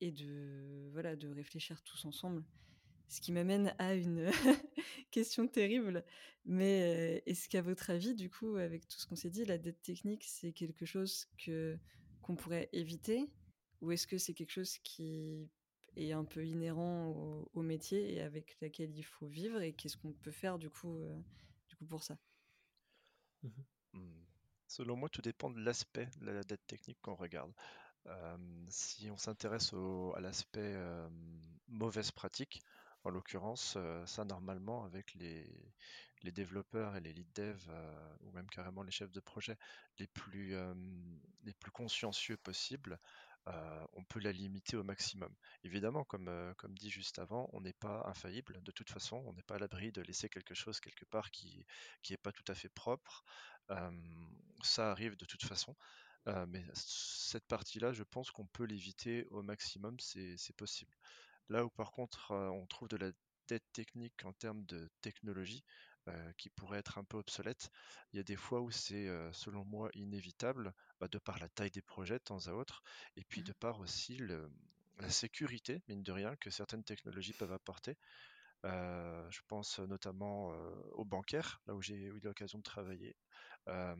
et 0.00 0.12
de, 0.12 0.88
voilà, 0.92 1.14
de 1.14 1.28
réfléchir 1.28 1.82
tous 1.82 2.06
ensemble. 2.06 2.42
Ce 3.08 3.20
qui 3.20 3.32
m'amène 3.32 3.74
à 3.78 3.94
une 3.94 4.30
question 5.10 5.46
terrible. 5.46 6.04
Mais 6.44 7.22
est-ce 7.26 7.48
qu'à 7.48 7.62
votre 7.62 7.90
avis, 7.90 8.14
du 8.14 8.30
coup, 8.30 8.56
avec 8.56 8.86
tout 8.86 8.98
ce 8.98 9.06
qu'on 9.06 9.16
s'est 9.16 9.30
dit, 9.30 9.44
la 9.44 9.58
dette 9.58 9.82
technique, 9.82 10.24
c'est 10.24 10.52
quelque 10.52 10.84
chose 10.84 11.26
que 11.38 11.76
qu'on 12.22 12.36
pourrait 12.36 12.68
éviter? 12.72 13.28
Ou 13.80 13.92
est-ce 13.92 14.06
que 14.06 14.18
c'est 14.18 14.34
quelque 14.34 14.50
chose 14.50 14.78
qui 14.78 15.48
est 15.96 16.12
un 16.12 16.24
peu 16.24 16.44
inhérent 16.44 17.48
au, 17.54 17.62
métier 17.62 18.14
et 18.14 18.20
avec 18.20 18.56
laquelle 18.60 18.96
il 18.96 19.04
faut 19.04 19.26
vivre? 19.26 19.60
Et 19.60 19.72
qu'est-ce 19.72 19.96
qu'on 19.96 20.12
peut 20.12 20.30
faire, 20.30 20.58
du 20.58 20.70
coup, 20.70 20.98
du 21.68 21.76
coup 21.76 21.86
pour 21.86 22.02
ça? 22.02 22.16
Hmm. 23.92 24.22
Selon 24.68 24.96
moi, 24.96 25.08
tout 25.08 25.22
dépend 25.22 25.50
de 25.50 25.60
l'aspect 25.60 26.08
de 26.20 26.26
la 26.26 26.42
dette 26.42 26.66
technique 26.66 26.98
qu'on 27.02 27.14
regarde. 27.14 27.52
Si 28.68 29.10
on 29.10 29.16
s'intéresse 29.16 29.72
à 30.14 30.20
l'aspect 30.20 30.76
mauvaise 31.66 32.12
pratique, 32.12 32.62
en 33.06 33.10
l'occurrence, 33.10 33.74
euh, 33.76 34.04
ça 34.04 34.24
normalement 34.24 34.84
avec 34.84 35.14
les, 35.14 35.46
développeurs 36.32 36.96
et 36.96 37.00
les 37.00 37.12
lead 37.12 37.32
dev, 37.36 37.56
euh, 37.68 38.16
ou 38.22 38.32
même 38.32 38.48
carrément 38.50 38.82
les 38.82 38.90
chefs 38.90 39.12
de 39.12 39.20
projet 39.20 39.56
les 40.00 40.08
plus, 40.08 40.56
euh, 40.56 40.74
les 41.44 41.54
plus 41.54 41.70
consciencieux 41.70 42.36
possibles, 42.36 42.98
on 43.92 44.02
peut 44.02 44.18
la 44.18 44.32
limiter 44.32 44.76
au 44.76 44.82
maximum. 44.82 45.32
Évidemment, 45.62 46.02
comme, 46.02 46.28
comme 46.58 46.76
dit 46.76 46.90
juste 46.90 47.20
avant, 47.20 47.48
on 47.52 47.60
n'est 47.60 47.72
pas 47.74 48.02
infaillible. 48.06 48.60
De 48.64 48.72
toute 48.72 48.90
façon, 48.90 49.22
on 49.24 49.32
n'est 49.34 49.44
pas 49.44 49.54
à 49.54 49.58
l'abri 49.60 49.92
de 49.92 50.02
laisser 50.02 50.28
quelque 50.28 50.52
chose 50.52 50.80
quelque 50.80 51.04
part 51.04 51.30
qui 51.30 51.64
qui 52.02 52.12
est 52.12 52.16
pas 52.16 52.32
tout 52.32 52.42
à 52.48 52.56
fait 52.56 52.68
propre. 52.68 53.22
Ça 54.64 54.90
arrive 54.90 55.16
de 55.16 55.24
toute 55.24 55.44
façon. 55.44 55.76
Mais 56.48 56.64
cette 56.74 57.46
partie-là, 57.46 57.92
je 57.92 58.02
pense 58.02 58.32
qu'on 58.32 58.48
peut 58.48 58.64
l'éviter 58.64 59.28
au 59.30 59.44
maximum, 59.44 59.96
c'est 60.00 60.56
possible. 60.56 60.96
Là 61.48 61.64
où 61.64 61.70
par 61.70 61.92
contre 61.92 62.32
on 62.32 62.66
trouve 62.66 62.88
de 62.88 62.96
la 62.96 63.10
dette 63.48 63.64
technique 63.72 64.24
en 64.24 64.32
termes 64.32 64.64
de 64.66 64.88
technologie 65.02 65.64
euh, 66.08 66.32
qui 66.36 66.50
pourrait 66.50 66.78
être 66.80 66.98
un 66.98 67.04
peu 67.04 67.16
obsolète, 67.18 67.70
il 68.12 68.16
y 68.16 68.20
a 68.20 68.24
des 68.24 68.36
fois 68.36 68.60
où 68.60 68.70
c'est 68.70 69.08
selon 69.32 69.64
moi 69.64 69.90
inévitable, 69.94 70.72
bah, 71.00 71.08
de 71.08 71.18
par 71.18 71.38
la 71.38 71.48
taille 71.48 71.70
des 71.70 71.82
projets 71.82 72.18
de 72.18 72.24
temps 72.24 72.46
à 72.48 72.52
autre, 72.52 72.82
et 73.16 73.24
puis 73.24 73.42
de 73.42 73.52
par 73.52 73.80
aussi 73.80 74.16
le- 74.16 74.50
la 74.98 75.10
sécurité, 75.10 75.82
mine 75.88 76.02
de 76.02 76.12
rien, 76.12 76.34
que 76.36 76.50
certaines 76.50 76.84
technologies 76.84 77.34
peuvent 77.34 77.52
apporter. 77.52 77.96
Euh, 78.64 79.26
je 79.30 79.40
pense 79.48 79.78
notamment 79.80 80.52
euh, 80.52 80.70
aux 80.92 81.04
bancaires, 81.04 81.60
là 81.66 81.74
où 81.74 81.82
j'ai 81.82 81.94
eu 81.96 82.20
l'occasion 82.20 82.58
de 82.58 82.64
travailler. 82.64 83.16
Euh, 83.68 83.96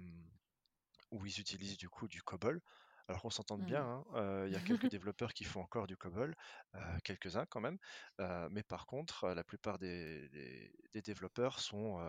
où 1.10 1.24
ils 1.26 1.40
utilisent 1.40 1.76
du 1.78 1.88
coup 1.88 2.08
du 2.08 2.22
COBOL. 2.22 2.60
Alors 3.08 3.22
qu'on 3.22 3.30
s'entende 3.30 3.64
bien, 3.64 3.82
Mhm. 3.82 3.86
hein, 3.86 4.04
euh, 4.14 4.44
il 4.48 4.52
y 4.52 4.56
a 4.56 4.60
quelques 4.60 4.88
développeurs 4.90 5.32
qui 5.32 5.44
font 5.44 5.60
encore 5.60 5.86
du 5.86 5.96
COBOL, 5.96 6.34
euh, 6.74 6.98
quelques-uns 7.04 7.46
quand 7.46 7.60
même, 7.60 7.78
euh, 8.20 8.48
mais 8.50 8.64
par 8.64 8.86
contre, 8.86 9.28
la 9.28 9.44
plupart 9.44 9.78
des, 9.78 10.28
des- 10.30 10.72
des 10.92 11.02
développeurs 11.02 11.60
sont 11.60 12.00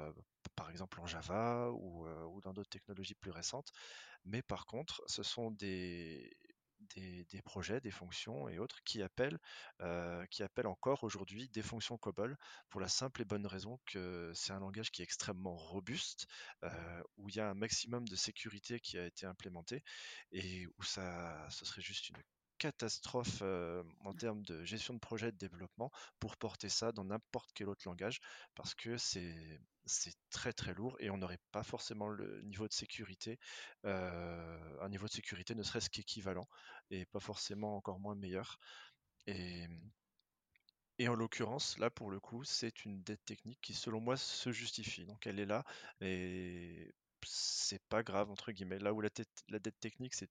par 0.55 0.69
exemple 0.71 0.99
en 0.99 1.05
Java 1.05 1.69
ou, 1.71 2.07
ou 2.07 2.41
dans 2.41 2.53
d'autres 2.53 2.69
technologies 2.69 3.13
plus 3.15 3.31
récentes, 3.31 3.69
mais 4.25 4.41
par 4.41 4.65
contre, 4.65 5.01
ce 5.07 5.23
sont 5.23 5.51
des, 5.51 6.31
des, 6.95 7.41
projets, 7.43 7.80
des 7.80 7.91
fonctions 7.91 8.49
et 8.49 8.59
autres 8.59 8.82
qui 8.84 9.01
appellent, 9.01 9.39
euh, 9.82 10.25
qui 10.28 10.43
appellent 10.43 10.67
encore 10.67 11.03
aujourd'hui 11.03 11.49
des 11.49 11.61
fonctions 11.61 11.97
COBOL 11.97 12.38
pour 12.69 12.82
la 12.82 12.88
simple 12.88 13.21
et 13.21 13.25
bonne 13.25 13.45
raison 13.45 13.80
que 13.86 14.32
c'est 14.34 14.53
un 14.53 14.59
langage 14.59 14.91
qui 14.91 15.01
est 15.01 15.05
extrêmement 15.05 15.55
robuste, 15.55 16.28
euh, 16.63 17.03
où 17.17 17.30
il 17.30 17.36
y 17.36 17.39
a 17.39 17.49
un 17.49 17.53
maximum 17.53 18.07
de 18.07 18.15
sécurité 18.15 18.80
qui 18.80 18.97
a 18.97 19.05
été 19.05 19.25
implémenté 19.25 19.84
et 20.32 20.67
où 20.67 20.84
ça, 20.84 21.47
ce 21.49 21.65
serait 21.65 21.82
juste 21.82 22.09
une 22.09 22.17
catastrophe 22.57 23.43
en 23.43 24.13
termes 24.13 24.41
de 24.43 24.65
gestion 24.65 24.95
de 24.95 24.99
projet 24.99 25.32
de 25.32 25.38
développement 25.38 25.91
pour 26.19 26.38
porter 26.38 26.69
ça 26.69 26.91
dans 26.91 27.03
n'importe 27.05 27.51
quel 27.53 27.69
autre 27.69 27.84
langage 27.86 28.19
parce 28.55 28.73
que 28.73 28.97
c'est 28.97 29.61
c'est 29.88 30.13
très 30.29 30.53
très 30.53 30.73
lourd 30.73 30.95
et 30.99 31.09
on 31.09 31.17
n'aurait 31.17 31.39
pas 31.51 31.63
forcément 31.63 32.07
le 32.07 32.41
niveau 32.43 32.67
de 32.67 32.73
sécurité, 32.73 33.39
un 33.83 34.89
niveau 34.89 35.07
de 35.07 35.11
sécurité 35.11 35.55
ne 35.55 35.63
serait-ce 35.63 35.89
qu'équivalent 35.89 36.47
et 36.91 37.05
pas 37.05 37.19
forcément 37.19 37.75
encore 37.77 37.99
moins 37.99 38.15
meilleur. 38.15 38.57
Et, 39.27 39.67
et 40.99 41.07
en 41.07 41.15
l'occurrence, 41.15 41.77
là 41.79 41.89
pour 41.89 42.09
le 42.11 42.19
coup, 42.19 42.43
c'est 42.43 42.85
une 42.85 43.01
dette 43.03 43.23
technique 43.25 43.59
qui 43.61 43.73
selon 43.73 43.99
moi 44.01 44.17
se 44.17 44.51
justifie. 44.51 45.05
Donc 45.05 45.25
elle 45.27 45.39
est 45.39 45.45
là 45.45 45.63
et 46.01 46.93
c'est 47.25 47.81
pas 47.89 48.03
grave 48.03 48.29
entre 48.31 48.51
guillemets. 48.51 48.79
Là 48.79 48.93
où 48.93 49.01
la, 49.01 49.09
la 49.49 49.59
dette 49.59 49.79
technique 49.79 50.13
c'est 50.15 50.29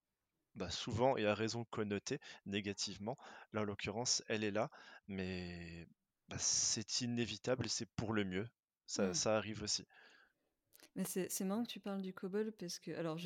bah, 0.57 0.71
souvent 0.71 1.17
et 1.17 1.27
à 1.27 1.35
raison 1.35 1.65
connotée 1.67 2.21
négativement, 2.47 3.19
là 3.53 3.63
en 3.63 3.65
l'occurrence 3.65 4.23
elle 4.29 4.45
est 4.45 4.51
là, 4.53 4.71
mais 5.09 5.87
bah, 6.29 6.39
c'est 6.39 7.01
inévitable 7.03 7.67
et 7.67 7.71
c'est 7.71 7.89
pour 7.97 8.13
le 8.15 8.25
mieux. 8.25 8.49
Ça, 8.87 9.09
mmh. 9.09 9.15
ça 9.15 9.37
arrive 9.37 9.63
aussi. 9.63 9.87
Mais 10.95 11.05
c'est 11.05 11.45
marrant 11.45 11.63
que 11.63 11.69
tu 11.69 11.81
parles 11.81 12.01
du 12.01 12.15
COBOL 12.15 12.53
parce 12.53 12.79
que 12.79 12.91
alors 12.93 13.19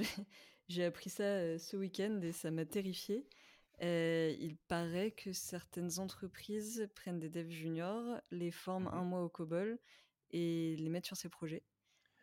j'ai 0.69 0.85
appris 0.85 1.09
ça 1.09 1.59
ce 1.59 1.77
week-end 1.77 2.21
et 2.23 2.33
ça 2.33 2.51
m'a 2.51 2.65
terrifié. 2.65 3.29
il 3.81 4.57
paraît 4.67 5.13
que 5.13 5.33
certaines 5.33 6.01
entreprises 6.01 6.89
prennent 6.97 7.21
des 7.21 7.31
devs 7.31 7.51
juniors, 7.51 8.21
les 8.33 8.51
forment 8.51 8.85
mmh 8.85 8.95
un 8.95 9.05
mois 9.05 9.23
au 9.23 9.29
COBOL 9.29 9.79
et 10.33 10.75
les 10.77 10.89
mettent 10.89 11.07
sur 11.07 11.17
ces 11.17 11.29
projets. 11.29 11.63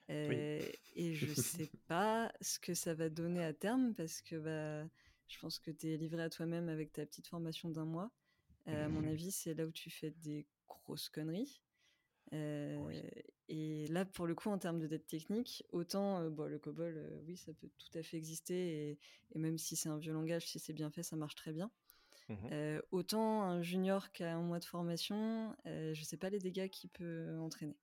Et 0.09 1.13
je 1.13 1.33
sais 1.41 1.69
pas 1.87 2.31
ce 2.41 2.59
que 2.59 2.73
ça 2.73 2.93
va 2.93 3.09
donner 3.09 3.43
à 3.43 3.53
terme 3.53 3.93
parce 3.93 4.21
que 4.21 4.35
bah, 4.35 4.89
je 5.29 5.39
pense 5.39 5.59
que 5.59 5.71
tu 5.71 5.93
es 5.93 5.97
livré 5.97 6.23
à 6.23 6.29
toi-même 6.29 6.67
avec 6.67 6.91
ta 6.91 7.05
petite 7.05 7.27
formation 7.27 7.69
d'un 7.69 7.85
mois. 7.85 8.11
à 8.65 8.89
mon 8.89 9.05
avis, 9.07 9.31
c'est 9.31 9.53
là 9.53 9.65
où 9.65 9.71
tu 9.71 9.89
fais 9.89 10.11
des 10.11 10.45
grosses 10.67 11.07
conneries. 11.07 11.61
Et 12.31 13.87
là, 13.87 14.03
pour 14.03 14.27
le 14.27 14.35
coup, 14.35 14.49
en 14.49 14.57
termes 14.57 14.79
de 14.79 14.87
dette 14.87 15.07
technique, 15.07 15.63
autant 15.71 16.29
bon, 16.29 16.49
le 16.49 16.59
COBOL, 16.59 17.21
oui, 17.25 17.37
ça 17.37 17.53
peut 17.53 17.69
tout 17.77 17.97
à 17.97 18.03
fait 18.03 18.17
exister. 18.17 18.97
Et, 19.33 19.39
même 19.39 19.57
si 19.57 19.75
c'est 19.75 19.89
un 19.89 19.97
vieux 19.97 20.13
langage, 20.13 20.47
si 20.47 20.59
c'est 20.59 20.73
bien 20.73 20.89
fait, 20.89 21.03
ça 21.03 21.15
marche 21.15 21.35
très 21.35 21.53
bien. 21.53 21.71
Mmh 22.29 22.79
autant 22.91 23.43
un 23.43 23.61
junior 23.61 24.11
qui 24.11 24.23
a 24.23 24.35
un 24.35 24.41
mois 24.41 24.59
de 24.59 24.65
formation, 24.65 25.55
je 25.65 26.01
sais 26.03 26.17
pas 26.17 26.29
les 26.29 26.39
dégâts 26.39 26.67
qu'il 26.67 26.89
peut 26.89 27.37
entraîner. 27.39 27.77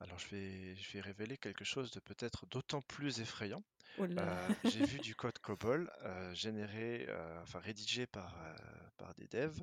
Alors 0.00 0.18
je 0.18 0.28
vais, 0.28 0.74
je 0.76 0.92
vais 0.92 1.00
révéler 1.00 1.38
quelque 1.38 1.64
chose 1.64 1.90
de 1.90 2.00
peut-être 2.00 2.46
d'autant 2.46 2.82
plus 2.82 3.20
effrayant. 3.20 3.62
Oh 3.98 4.06
j'ai 4.64 4.84
vu 4.84 4.98
du 5.00 5.14
code 5.14 5.38
COBOL 5.38 5.90
généré, 6.34 7.08
enfin 7.42 7.60
rédigé 7.60 8.06
par, 8.06 8.36
par 8.98 9.14
des 9.14 9.26
devs 9.28 9.62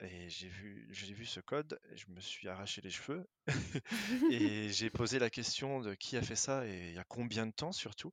et 0.00 0.28
j'ai 0.28 0.48
vu, 0.48 0.86
j'ai 0.90 1.12
vu 1.12 1.26
ce 1.26 1.40
code, 1.40 1.80
et 1.92 1.96
je 1.96 2.06
me 2.10 2.20
suis 2.20 2.48
arraché 2.48 2.80
les 2.80 2.90
cheveux 2.90 3.28
et 4.30 4.68
j'ai 4.70 4.90
posé 4.90 5.18
la 5.18 5.30
question 5.30 5.80
de 5.80 5.94
qui 5.94 6.16
a 6.16 6.22
fait 6.22 6.36
ça 6.36 6.66
et 6.66 6.88
il 6.90 6.94
y 6.94 6.98
a 6.98 7.04
combien 7.04 7.46
de 7.46 7.52
temps 7.52 7.72
surtout. 7.72 8.12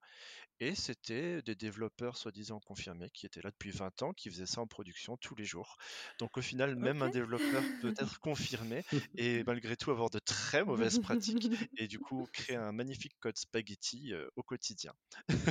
Et 0.61 0.73
c'était 0.73 1.41
des 1.41 1.53
développeurs 1.53 2.15
soi-disant 2.15 2.61
confirmés 2.61 3.09
qui 3.09 3.25
étaient 3.25 3.41
là 3.41 3.51
depuis 3.51 3.71
20 3.71 4.03
ans, 4.03 4.13
qui 4.13 4.29
faisaient 4.29 4.45
ça 4.45 4.61
en 4.61 4.67
production 4.67 5.17
tous 5.17 5.36
les 5.36 5.43
jours. 5.43 5.75
Donc 6.17 6.38
au 6.38 6.41
final, 6.41 6.77
même 6.77 7.01
un 7.01 7.09
développeur 7.09 7.61
peut 7.81 7.93
être 7.99 8.21
confirmé 8.21 8.86
et 9.17 9.43
malgré 9.43 9.75
tout 9.75 9.91
avoir 9.91 10.09
de 10.09 10.19
très 10.19 10.63
mauvaises 10.63 10.99
pratiques 10.99 11.49
et 11.75 11.89
du 11.89 11.99
coup 11.99 12.25
créer 12.31 12.55
un 12.55 12.71
magnifique 12.71 13.17
code 13.19 13.38
spaghetti 13.38 14.13
au 14.38 14.43
quotidien. 14.43 14.93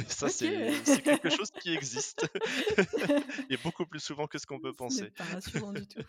ça, 0.08 0.30
c'est 0.30 0.72
quelque 1.02 1.28
chose 1.28 1.50
qui 1.60 1.74
existe 1.74 2.26
et 3.50 3.58
beaucoup 3.58 3.84
plus 3.84 4.00
souvent 4.00 4.26
que 4.26 4.38
ce 4.38 4.46
qu'on 4.46 4.60
peut 4.60 4.72
penser. 4.72 5.10
pas 5.10 5.24
rassurant 5.24 5.72
du 5.72 5.86
tout. 5.86 6.00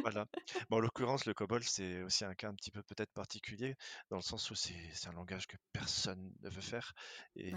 Voilà. 0.00 0.26
Bon, 0.68 0.76
en 0.76 0.80
l'occurrence, 0.80 1.26
le 1.26 1.34
COBOL, 1.34 1.62
c'est 1.64 2.02
aussi 2.02 2.24
un 2.24 2.34
cas 2.34 2.48
un 2.48 2.54
petit 2.54 2.70
peu 2.70 2.82
peut-être 2.82 3.12
particulier 3.12 3.76
dans 4.10 4.16
le 4.16 4.22
sens 4.22 4.50
où 4.50 4.54
c'est 4.54 4.74
un 5.06 5.12
langage 5.12 5.46
que 5.46 5.56
personne 5.72 6.32
ne 6.40 6.50
veut 6.50 6.60
faire 6.60 6.94
et 7.36 7.52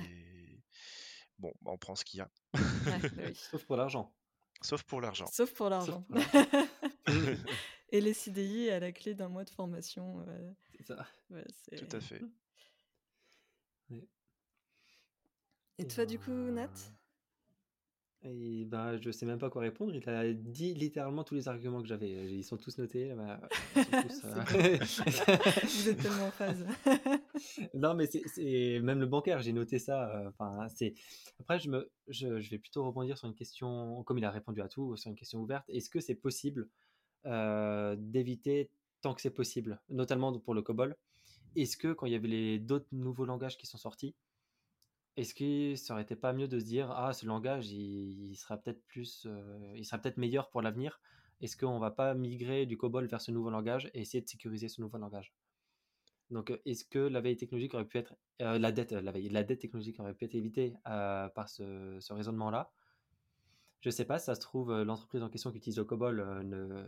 bon, 1.38 1.54
bah, 1.62 1.72
on 1.74 1.78
prend 1.78 1.96
ce 1.96 2.06
qu'il 2.06 2.20
y 2.20 2.22
a. 2.22 2.30
Bah 2.54 3.34
Sauf 3.34 3.66
pour 3.66 3.78
l'argent. 3.78 4.14
Sauf 4.62 4.84
pour 4.84 5.02
l'argent. 5.02 5.28
Sauf 5.28 5.54
pour 5.54 5.70
l'argent. 5.70 6.06
Et 7.92 8.02
les 8.02 8.14
CDI 8.14 8.70
à 8.70 8.80
la 8.80 8.92
clé 8.92 9.14
d'un 9.14 9.30
mois 9.30 9.44
de 9.44 9.50
formation. 9.50 10.26
c'est 10.78 10.88
ça. 10.88 11.08
Tout 11.30 11.96
à 11.96 12.00
fait. 12.00 12.22
Et 15.78 15.88
toi, 15.88 16.06
du 16.06 16.18
coup, 16.18 16.32
Nat? 16.32 16.72
Et 18.28 18.66
ben, 18.66 18.98
je 18.98 19.12
sais 19.12 19.26
même 19.26 19.38
pas 19.38 19.50
quoi 19.50 19.62
répondre. 19.62 19.94
Il 19.94 20.10
a 20.10 20.34
dit 20.34 20.74
littéralement 20.74 21.24
tous 21.24 21.36
les 21.36 21.48
arguments 21.48 21.82
que 21.82 21.88
j'avais. 21.88 22.10
Ils 22.10 22.44
sont 22.44 22.58
tous 22.58 22.78
notés. 22.78 23.14
Bah, 23.14 23.40
euh, 23.78 24.78
Vous 25.64 25.90
êtes 25.90 26.02
tellement 26.02 26.26
en 26.26 26.32
phase. 26.32 26.66
non, 27.76 27.94
mais 27.94 28.08
c'est 28.08 28.80
même 28.82 29.00
le 29.00 29.06
bancaire. 29.06 29.42
J'ai 29.42 29.54
noté 29.54 29.78
ça. 29.78 30.10
Euh, 30.10 30.30
enfin, 30.30 30.68
c'est 30.70 30.96
après 31.40 31.60
je 31.60 31.70
me 31.70 31.92
je, 32.08 32.40
je, 32.40 32.50
vais 32.50 32.58
plutôt 32.58 32.84
rebondir 32.86 33.18
sur 33.18 33.28
une 33.28 33.36
question 33.36 34.04
comme 34.04 34.18
il 34.18 34.26
a 34.26 34.32
répondu 34.32 34.62
à 34.62 34.68
tout 34.68 34.96
sur 34.96 35.10
une 35.10 35.16
question 35.16 35.40
ouverte. 35.40 35.66
Est-ce 35.70 35.90
que 35.90 36.00
c'est 36.00 36.16
possible 36.16 36.70
euh, 37.26 37.96
d'éviter 37.98 38.72
tant 39.02 39.14
que 39.14 39.22
c'est 39.22 39.30
possible, 39.30 39.80
notamment 39.90 40.38
pour 40.40 40.56
le 40.56 40.64
COBOL? 40.64 40.96
Est-ce 41.56 41.78
que 41.78 41.94
quand 41.94 42.08
il 42.08 42.14
y 42.14 42.16
avait 42.16 42.28
les 42.28 42.60
d'autres 42.60 42.88
nouveaux 42.92 43.26
langages 43.26 43.58
qui 43.58 43.68
sont 43.68 43.78
sortis 43.78 44.16
est-ce 45.18 45.34
que 45.34 45.76
ça 45.76 45.94
aurait 45.94 46.06
pas 46.06 46.34
mieux 46.34 46.48
de 46.48 46.60
se 46.60 46.66
dire 46.66 46.92
ah 46.92 47.14
ce 47.14 47.26
langage 47.26 47.72
il, 47.72 48.36
sera 48.36 48.58
peut-être 48.58 48.84
plus 48.86 49.26
euh, 49.26 49.98
peut-être 50.02 50.18
meilleur 50.18 50.50
pour 50.50 50.62
l'avenir. 50.62 51.00
Est-ce 51.42 51.58
qu'on 51.58 51.80
va 51.80 51.92
pas 51.92 52.14
migrer 52.14 52.66
du 52.66 52.78
COBOL 52.78 53.08
vers 53.08 53.22
ce 53.22 53.32
nouveau 53.32 53.50
langage 53.50 53.90
et 53.94 54.02
essayer 54.02 54.22
de 54.22 54.28
sécuriser 54.28 54.68
ce 54.68 54.82
nouveau 54.82 54.98
langage? 54.98 55.34
Donc 56.32 56.52
euh, 56.52 56.58
est-ce 56.66 56.84
que 56.86 57.00
la 57.00 57.22
veille 57.22 57.38
technologique 57.38 57.74
aurait 57.74 57.86
pu 57.86 57.98
être 57.98 58.16
euh, 58.42 58.60
la 58.60 58.72
dette 58.72 58.94
veille 58.94 59.30
technologique 59.58 60.00
aurait 60.00 60.14
pu 60.14 60.26
être 60.26 60.36
évitée 60.36 60.76
par 60.84 61.48
ce, 61.48 62.14
raisonnement 62.14 62.50
là 62.50 62.72
Je 63.82 63.90
sais 63.90 64.06
pas, 64.06 64.20
ça 64.20 64.36
se 64.36 64.42
trouve 64.42 64.84
l'entreprise 64.84 65.24
en 65.24 65.30
question 65.30 65.52
qui 65.52 65.58
utilise 65.58 65.78
le 65.78 65.86
COBOL 65.86 66.44
ne, 66.44 66.86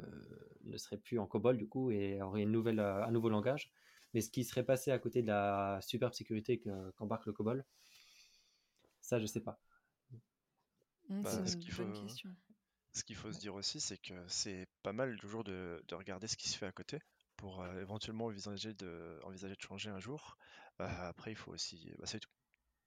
ne 0.63 0.77
serait 0.77 0.97
plus 0.97 1.19
en 1.19 1.27
COBOL 1.27 1.55
du 1.55 1.67
coup 1.67 1.91
et 1.91 2.21
aurait 2.21 2.41
une 2.41 2.79
un 2.79 3.11
nouveau 3.11 3.29
langage. 3.29 3.71
Mais 4.13 4.21
ce 4.21 4.29
qui 4.29 4.43
serait 4.43 4.63
passé 4.63 4.91
à 4.91 4.99
côté 4.99 5.21
de 5.21 5.27
la 5.27 5.79
superbe 5.81 6.13
sécurité 6.13 6.61
qu'embarque 6.97 7.25
le 7.25 7.33
COBOL, 7.33 7.65
ça, 9.07 9.19
je 9.19 9.25
sais 9.25 9.39
pas. 9.39 9.57
Mmh, 11.07 11.21
bah, 11.21 11.47
ce 11.47 11.55
qu'il 11.55 11.71
faut, 11.71 11.85
ce 12.91 13.03
qu'il 13.05 13.15
faut 13.15 13.31
se 13.31 13.39
dire 13.39 13.55
aussi, 13.55 13.79
c'est 13.79 13.97
que 13.97 14.13
c'est 14.27 14.67
pas 14.83 14.91
mal 14.91 15.17
toujours 15.17 15.45
de, 15.45 15.81
de, 15.87 15.95
regarder 15.95 16.27
ce 16.27 16.35
qui 16.35 16.49
se 16.49 16.57
fait 16.57 16.65
à 16.65 16.73
côté 16.73 16.99
pour 17.37 17.61
euh, 17.61 17.79
éventuellement 17.79 18.25
envisager 18.25 18.73
de, 18.73 19.17
envisager 19.23 19.55
de 19.55 19.61
changer 19.61 19.89
un 19.89 19.99
jour. 19.99 20.37
Euh, 20.81 20.87
après, 21.07 21.31
il 21.31 21.37
faut 21.37 21.53
aussi, 21.53 21.89
bah, 21.99 22.05
tout 22.05 22.29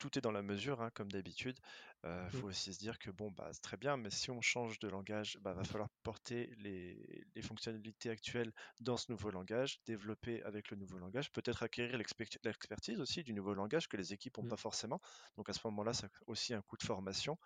est 0.08 0.20
dans 0.20 0.32
la 0.32 0.42
mesure, 0.42 0.80
hein, 0.80 0.90
comme 0.94 1.10
d'habitude. 1.10 1.58
Il 2.02 2.08
euh, 2.08 2.26
mmh. 2.26 2.30
faut 2.30 2.46
aussi 2.48 2.72
se 2.72 2.78
dire 2.78 2.98
que 2.98 3.10
bon, 3.10 3.30
bah, 3.30 3.48
c'est 3.52 3.60
très 3.60 3.76
bien, 3.76 3.96
mais 3.96 4.10
si 4.10 4.30
on 4.30 4.40
change 4.40 4.78
de 4.78 4.88
langage, 4.88 5.38
bah, 5.42 5.52
va 5.52 5.64
falloir 5.64 5.90
porter 6.02 6.54
les, 6.58 7.24
les, 7.34 7.42
fonctionnalités 7.42 8.10
actuelles 8.10 8.52
dans 8.80 8.96
ce 8.96 9.12
nouveau 9.12 9.30
langage, 9.30 9.80
développer 9.84 10.42
avec 10.44 10.70
le 10.70 10.76
nouveau 10.76 10.98
langage, 10.98 11.30
peut-être 11.32 11.62
acquérir 11.62 11.98
l'expertise 11.98 13.00
aussi 13.00 13.22
du 13.22 13.34
nouveau 13.34 13.54
langage 13.54 13.88
que 13.88 13.96
les 13.96 14.12
équipes 14.12 14.38
n'ont 14.38 14.44
mmh. 14.44 14.48
pas 14.48 14.56
forcément. 14.56 15.00
Donc 15.36 15.48
à 15.50 15.52
ce 15.52 15.60
moment-là, 15.64 15.92
ça 15.92 16.06
a 16.06 16.10
aussi 16.26 16.54
un 16.54 16.62
coût 16.62 16.76
de 16.76 16.84
formation. 16.84 17.38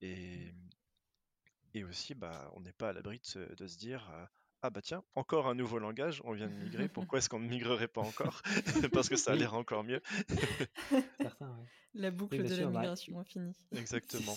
Et, 0.00 0.52
mmh. 0.52 0.70
et 1.74 1.84
aussi, 1.84 2.14
bah, 2.14 2.50
on 2.54 2.60
n'est 2.60 2.72
pas 2.72 2.90
à 2.90 2.92
l'abri 2.92 3.20
de, 3.34 3.54
de, 3.54 3.66
se 3.66 3.76
dire. 3.76 4.08
Ah 4.62 4.70
bah 4.70 4.80
tiens, 4.82 5.04
encore 5.14 5.48
un 5.48 5.54
nouveau 5.54 5.78
langage, 5.78 6.22
on 6.24 6.32
vient 6.32 6.48
de 6.48 6.54
migrer, 6.54 6.88
pourquoi 6.88 7.18
est-ce 7.18 7.28
qu'on 7.28 7.38
ne 7.38 7.48
migrerait 7.48 7.88
pas 7.88 8.00
encore? 8.00 8.42
Parce 8.92 9.08
que 9.08 9.16
ça 9.16 9.32
a 9.32 9.34
l'air 9.34 9.54
encore 9.54 9.84
mieux. 9.84 10.00
La 11.94 12.10
boucle 12.10 12.42
de 12.42 12.54
la 12.54 12.66
bah, 12.66 12.80
migration 12.80 13.18
infinie. 13.18 13.56
Exactement. 13.72 14.36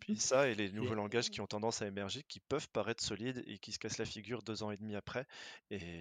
Puis 0.00 0.16
ça 0.16 0.48
et 0.48 0.54
les 0.54 0.72
nouveaux 0.72 0.94
langages 0.94 1.28
qui 1.28 1.42
ont 1.42 1.46
tendance 1.46 1.82
à 1.82 1.86
émerger, 1.86 2.22
qui 2.22 2.40
peuvent 2.40 2.68
paraître 2.70 3.04
solides 3.04 3.44
et 3.46 3.58
qui 3.58 3.72
se 3.72 3.78
cassent 3.78 3.98
la 3.98 4.06
figure 4.06 4.42
deux 4.42 4.62
ans 4.62 4.70
et 4.70 4.78
demi 4.78 4.96
après. 4.96 5.26
Et, 5.70 6.00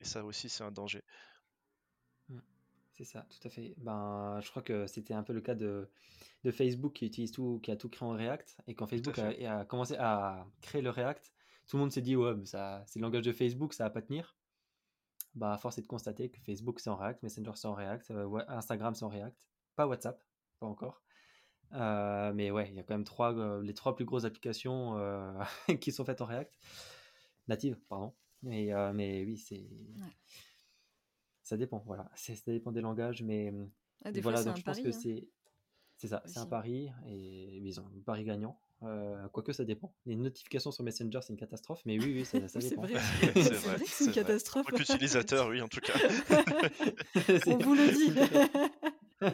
ça 0.00 0.24
aussi, 0.24 0.48
c'est 0.48 0.64
un 0.64 0.72
danger. 0.72 1.04
Mmh. 2.28 2.38
C'est 2.94 3.04
ça, 3.04 3.24
tout 3.30 3.46
à 3.46 3.50
fait. 3.50 3.74
Ben, 3.76 4.40
je 4.42 4.50
crois 4.50 4.62
que 4.62 4.86
c'était 4.88 5.14
un 5.14 5.22
peu 5.22 5.32
le 5.32 5.40
cas 5.40 5.54
de, 5.54 5.88
de, 6.42 6.50
Facebook 6.50 6.94
qui 6.94 7.06
utilise 7.06 7.30
tout, 7.30 7.60
qui 7.62 7.70
a 7.70 7.76
tout 7.76 7.88
créé 7.88 8.08
en 8.08 8.12
React. 8.12 8.56
Et 8.66 8.74
quand 8.74 8.86
Facebook 8.86 9.18
a, 9.18 9.64
commencé 9.64 9.94
à 9.96 10.44
créer 10.60 10.82
le 10.82 10.90
React, 10.90 11.32
tout 11.70 11.76
le 11.76 11.82
monde 11.82 11.92
s'est 11.92 12.02
dit 12.02 12.16
ouais, 12.16 12.34
ça, 12.46 12.82
c'est 12.88 12.98
le 12.98 13.04
langage 13.04 13.24
de 13.24 13.32
Facebook, 13.32 13.74
ça 13.74 13.84
va 13.84 13.90
pas 13.90 14.02
tenir. 14.02 14.36
Bah, 15.36 15.56
force 15.56 15.78
est 15.78 15.82
de 15.82 15.86
constater 15.86 16.28
que 16.28 16.40
Facebook 16.40 16.80
c'est 16.80 16.90
en 16.90 16.96
React, 16.96 17.22
Messenger 17.22 17.52
c'est 17.54 17.68
en 17.68 17.74
React, 17.74 18.10
euh, 18.10 18.44
Instagram 18.48 18.96
c'est 18.96 19.04
en 19.04 19.08
React, 19.08 19.36
pas 19.76 19.86
WhatsApp, 19.86 20.20
pas 20.58 20.66
encore. 20.66 21.00
Euh, 21.72 22.32
mais 22.32 22.50
ouais, 22.50 22.68
il 22.70 22.74
y 22.74 22.80
a 22.80 22.82
quand 22.82 22.94
même 22.94 23.04
trois, 23.04 23.32
euh, 23.38 23.62
les 23.62 23.72
trois 23.72 23.94
plus 23.94 24.04
grosses 24.04 24.24
applications 24.24 24.98
qui 25.80 25.92
sont 25.92 26.04
faites 26.04 26.20
en 26.20 26.24
React, 26.24 26.58
native, 27.46 27.78
pardon. 27.88 28.12
Mais, 28.42 28.72
mais 28.92 29.24
oui, 29.24 29.36
c'est. 29.36 29.68
Ça 31.44 31.56
dépend, 31.56 31.78
voilà. 31.86 32.10
Ça 32.16 32.32
dépend 32.48 32.72
des 32.72 32.80
langages, 32.80 33.22
mais 33.22 33.54
ah, 34.04 34.10
des 34.10 34.20
voilà, 34.20 34.38
fois, 34.38 34.46
donc 34.46 34.56
je 34.56 34.62
pense 34.64 34.80
que 34.80 34.88
hein. 34.88 34.92
c'est 34.92 35.28
C'est 35.98 36.08
ça, 36.08 36.20
c'est 36.26 36.38
un 36.40 36.46
pari 36.46 36.90
et 37.06 37.58
ils 37.58 37.80
ont 37.80 37.86
un 37.86 38.00
pari 38.00 38.24
gagnant. 38.24 38.60
Euh, 38.82 39.28
quoique 39.28 39.52
ça 39.52 39.64
dépend. 39.64 39.94
Les 40.06 40.16
notifications 40.16 40.70
sur 40.70 40.82
Messenger, 40.84 41.20
c'est 41.22 41.32
une 41.32 41.38
catastrophe, 41.38 41.82
mais 41.84 41.98
oui, 41.98 42.12
oui, 42.14 42.24
ça, 42.24 42.48
ça 42.48 42.58
dépend. 42.60 42.82
c'est 42.86 42.94
vrai, 42.94 43.42
c'est 43.42 43.54
vrai, 43.54 43.84
c'est 43.86 44.04
une 44.06 44.12
catastrophe. 44.12 44.66
En 44.66 44.70
tant 44.70 44.76
qu'utilisateur, 44.76 45.48
oui, 45.48 45.60
en 45.60 45.68
tout 45.68 45.80
cas. 45.80 45.94
On 47.46 47.58
vous 47.58 47.74
le 47.74 47.92
dit. 47.92 49.30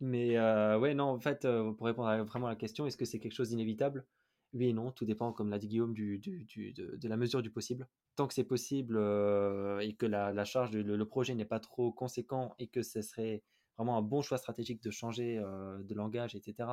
mais 0.00 0.36
euh, 0.36 0.78
ouais, 0.78 0.94
non, 0.94 1.04
en 1.04 1.18
fait, 1.18 1.44
euh, 1.44 1.72
pour 1.72 1.86
répondre 1.86 2.08
à, 2.08 2.22
vraiment 2.22 2.48
à 2.48 2.50
la 2.50 2.56
question, 2.56 2.86
est-ce 2.86 2.98
que 2.98 3.06
c'est 3.06 3.18
quelque 3.18 3.34
chose 3.34 3.48
d'inévitable? 3.48 4.04
Oui 4.52 4.68
et 4.68 4.72
non, 4.72 4.90
tout 4.90 5.04
dépend, 5.04 5.32
comme 5.32 5.50
l'a 5.50 5.58
dit 5.58 5.68
Guillaume, 5.68 5.94
du, 5.94 6.18
du, 6.18 6.44
du 6.44 6.72
de, 6.72 6.96
de, 6.96 7.08
la 7.08 7.16
mesure 7.16 7.40
du 7.40 7.50
possible. 7.50 7.88
Tant 8.16 8.26
que 8.26 8.34
c'est 8.34 8.44
possible 8.44 8.96
euh, 8.96 9.78
et 9.78 9.94
que 9.94 10.06
la, 10.06 10.32
la 10.32 10.44
charge, 10.44 10.70
de, 10.70 10.80
le, 10.80 11.04
projet 11.06 11.34
n'est 11.34 11.44
pas 11.44 11.60
trop 11.60 11.92
conséquent 11.92 12.54
et 12.58 12.66
que 12.66 12.82
ce 12.82 13.00
serait 13.00 13.44
vraiment 13.76 13.96
un 13.96 14.02
bon 14.02 14.22
choix 14.22 14.38
stratégique 14.38 14.82
de 14.82 14.90
changer 14.90 15.38
euh, 15.38 15.78
de 15.84 15.94
langage, 15.94 16.34
etc. 16.34 16.68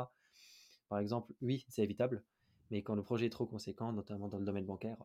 Par 0.89 0.99
exemple, 0.99 1.33
oui, 1.41 1.65
c'est 1.69 1.83
évitable, 1.83 2.23
mais 2.71 2.81
quand 2.81 2.95
le 2.95 3.03
projet 3.03 3.27
est 3.27 3.31
trop 3.31 3.45
conséquent, 3.45 3.91
notamment 3.91 4.27
dans 4.27 4.39
le 4.39 4.45
domaine 4.45 4.65
bancaire, 4.65 4.97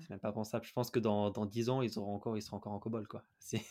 c'est 0.00 0.10
même 0.10 0.20
pas 0.20 0.32
pensable. 0.32 0.64
Je 0.64 0.72
pense 0.72 0.90
que 0.90 0.98
dans, 0.98 1.30
dans 1.30 1.46
10 1.46 1.70
ans, 1.70 1.82
ils, 1.82 1.98
auront 1.98 2.14
encore, 2.14 2.36
ils 2.36 2.42
seront 2.42 2.56
encore 2.56 2.72
en 2.72 2.78
COBOL. 2.78 3.06
Quoi. 3.06 3.22
C'est, 3.38 3.62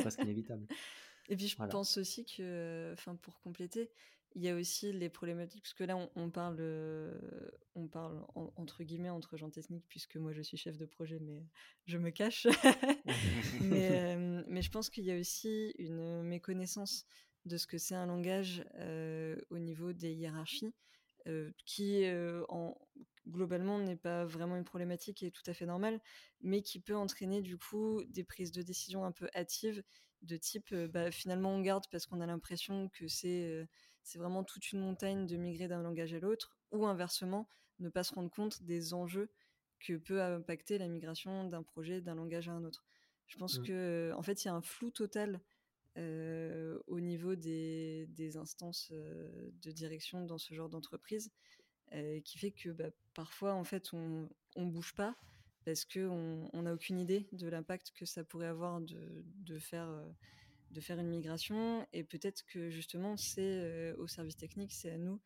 presque 0.00 0.22
inévitable. 0.22 0.66
Et 1.28 1.36
puis, 1.36 1.48
je 1.48 1.56
pense 1.56 1.98
aussi 1.98 2.24
que, 2.24 2.90
enfin, 2.92 3.16
pour 3.16 3.40
compléter, 3.40 3.90
il 4.34 4.42
y 4.42 4.48
a 4.48 4.56
aussi 4.56 4.92
les 4.92 5.08
problématiques, 5.08 5.62
parce 5.62 5.74
que 5.74 5.84
là, 5.84 5.96
on, 6.16 6.30
parle, 6.30 6.56
euh, 6.60 7.12
on 7.74 7.86
parle 7.86 8.24
entre 8.34 8.82
guillemets 8.82 9.10
entre 9.10 9.36
gens 9.36 9.50
techniques, 9.50 9.84
puisque 9.88 10.16
moi 10.16 10.32
je 10.32 10.40
suis 10.40 10.56
chef 10.56 10.78
de 10.78 10.86
projet, 10.86 11.18
mais 11.20 11.44
je 11.84 11.98
me 11.98 12.10
cache. 12.10 12.46
mais, 13.60 13.90
euh, 13.92 14.42
mais, 14.48 14.62
je 14.62 14.70
pense 14.70 14.90
qu'il 14.90 15.04
y 15.04 15.12
a 15.12 15.18
aussi 15.18 15.74
une 15.78 16.22
méconnaissance 16.22 17.06
de 17.44 17.56
ce 17.56 17.66
que 17.66 17.78
c'est 17.78 17.94
un 17.94 18.06
langage 18.06 18.64
au 19.50 19.58
niveau 19.58 19.92
des 19.92 20.12
hiérarchies, 20.12 20.72
qui 21.66 22.04
en, 22.48 22.76
globalement 23.28 23.78
n'est 23.78 23.96
pas 23.96 24.24
vraiment 24.24 24.56
une 24.56 24.64
problématique 24.64 25.22
et 25.22 25.26
est 25.26 25.30
tout 25.30 25.48
à 25.48 25.54
fait 25.54 25.66
normale, 25.66 26.00
mais 26.40 26.62
qui 26.62 26.80
peut 26.80 26.96
entraîner 26.96 27.40
du 27.40 27.56
coup 27.56 28.02
des 28.08 28.24
prises 28.24 28.52
de 28.52 28.62
décision 28.62 29.04
un 29.04 29.12
peu 29.12 29.28
hâtives 29.34 29.82
de 30.22 30.36
type 30.36 30.72
bah, 30.74 31.10
finalement 31.10 31.50
on 31.50 31.60
garde 31.60 31.84
parce 31.90 32.06
qu'on 32.06 32.20
a 32.20 32.26
l'impression 32.26 32.88
que 32.90 33.08
c'est 33.08 33.66
c'est 34.02 34.18
vraiment 34.18 34.44
toute 34.44 34.72
une 34.72 34.80
montagne 34.80 35.26
de 35.26 35.36
migrer 35.36 35.68
d'un 35.68 35.82
langage 35.82 36.12
à 36.14 36.18
l'autre, 36.18 36.56
ou 36.70 36.86
inversement, 36.86 37.48
ne 37.78 37.88
pas 37.88 38.04
se 38.04 38.14
rendre 38.14 38.30
compte 38.30 38.62
des 38.62 38.94
enjeux 38.94 39.30
que 39.80 39.94
peut 39.94 40.22
impacter 40.22 40.78
la 40.78 40.88
migration 40.88 41.48
d'un 41.48 41.62
projet 41.62 42.00
d'un 42.00 42.14
langage 42.14 42.48
à 42.48 42.52
un 42.52 42.64
autre. 42.64 42.84
Je 43.26 43.36
pense 43.38 43.56
qu'en 43.56 43.62
mmh. 43.62 43.66
que 43.66 44.12
en 44.16 44.22
fait, 44.22 44.44
il 44.44 44.48
y 44.48 44.50
a 44.50 44.54
un 44.54 44.62
flou 44.62 44.90
total 44.90 45.40
au 45.96 47.00
niveau 47.00 47.34
des, 47.34 48.06
des 48.10 48.36
instances 48.36 48.90
de 48.92 49.70
direction 49.70 50.24
dans 50.24 50.38
ce 50.38 50.54
genre 50.54 50.68
d'entreprise, 50.68 51.30
qui 52.24 52.38
fait 52.38 52.52
que 52.52 52.70
bah, 52.70 52.90
parfois, 53.14 53.54
en 53.54 53.64
fait, 53.64 53.92
on 53.92 54.28
ne 54.56 54.70
bouge 54.70 54.94
pas 54.94 55.16
parce 55.64 55.84
qu'on 55.84 56.50
n'a 56.54 56.74
aucune 56.74 56.98
idée 56.98 57.28
de 57.32 57.48
l'impact 57.48 57.92
que 57.94 58.06
ça 58.06 58.24
pourrait 58.24 58.48
avoir 58.48 58.80
de, 58.80 59.24
de 59.44 59.58
faire 59.58 59.88
de 60.72 60.80
faire 60.80 60.98
une 60.98 61.08
migration 61.08 61.86
et 61.92 62.02
peut-être 62.02 62.44
que 62.46 62.70
justement 62.70 63.16
c'est 63.16 63.42
euh, 63.42 63.94
au 63.98 64.06
service 64.06 64.36
technique, 64.36 64.72
c'est 64.72 64.90
à 64.90 64.98
nous 64.98 65.20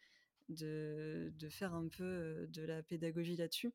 de, 0.49 1.33
de, 1.37 1.49
faire 1.49 1.75
un 1.75 1.89
peu 1.89 2.05
euh, 2.05 2.47
de 2.49 2.63
la 2.63 2.83
pédagogie 2.83 3.37
là-dessus 3.37 3.73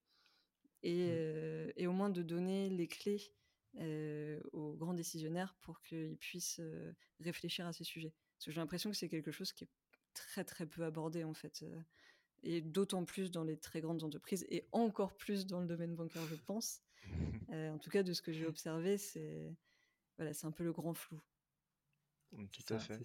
et, 0.84 1.08
mmh. 1.08 1.10
euh, 1.12 1.72
et, 1.78 1.88
au 1.88 1.94
moins 1.94 2.10
de 2.10 2.22
donner 2.22 2.70
les 2.70 2.88
clés 2.88 3.34
aux 3.78 4.74
grands 4.74 4.94
décisionnaires 4.94 5.56
pour 5.62 5.82
qu'ils 5.82 6.18
puissent 6.18 6.62
réfléchir 7.20 7.66
à 7.66 7.74
ces 7.74 7.84
sujets. 7.84 8.14
Parce 8.36 8.46
que 8.46 8.52
j'ai 8.52 8.60
l'impression 8.60 8.90
que 8.92 8.98
c'est 8.98 9.10
quelque 9.10 9.32
chose 9.32 9.54
qui 9.54 9.66
est 9.66 9.70
très 10.14 10.44
très 10.44 10.66
peu 10.66 10.84
abordé 10.84 11.24
en 11.24 11.34
fait 11.34 11.64
et 12.44 12.60
d'autant 12.60 13.06
plus 13.06 13.32
dans 13.32 13.44
les 13.44 13.56
très 13.56 13.82
grandes 13.82 14.04
entreprises 14.04 14.46
et 14.50 14.68
encore 14.72 15.16
plus 15.16 15.46
dans 15.46 15.62
le 15.62 15.68
domaine 15.68 15.96
bancaire 15.96 16.26
je 16.26 16.36
pense. 16.36 16.82
en 17.50 17.78
tout 17.78 17.90
cas 17.90 18.04
de 18.04 18.14
ce 18.14 18.22
que 18.22 18.32
j'ai 18.32 18.46
observé 18.46 18.98
c'est 18.98 19.56
voilà, 20.18 20.34
c'est 20.34 20.46
un 20.46 20.52
peu 20.52 20.64
le 20.64 20.72
grand 20.72 20.94
flou. 20.94 21.20
Tout 22.52 22.74
à 22.74 22.80
fait. 22.80 23.00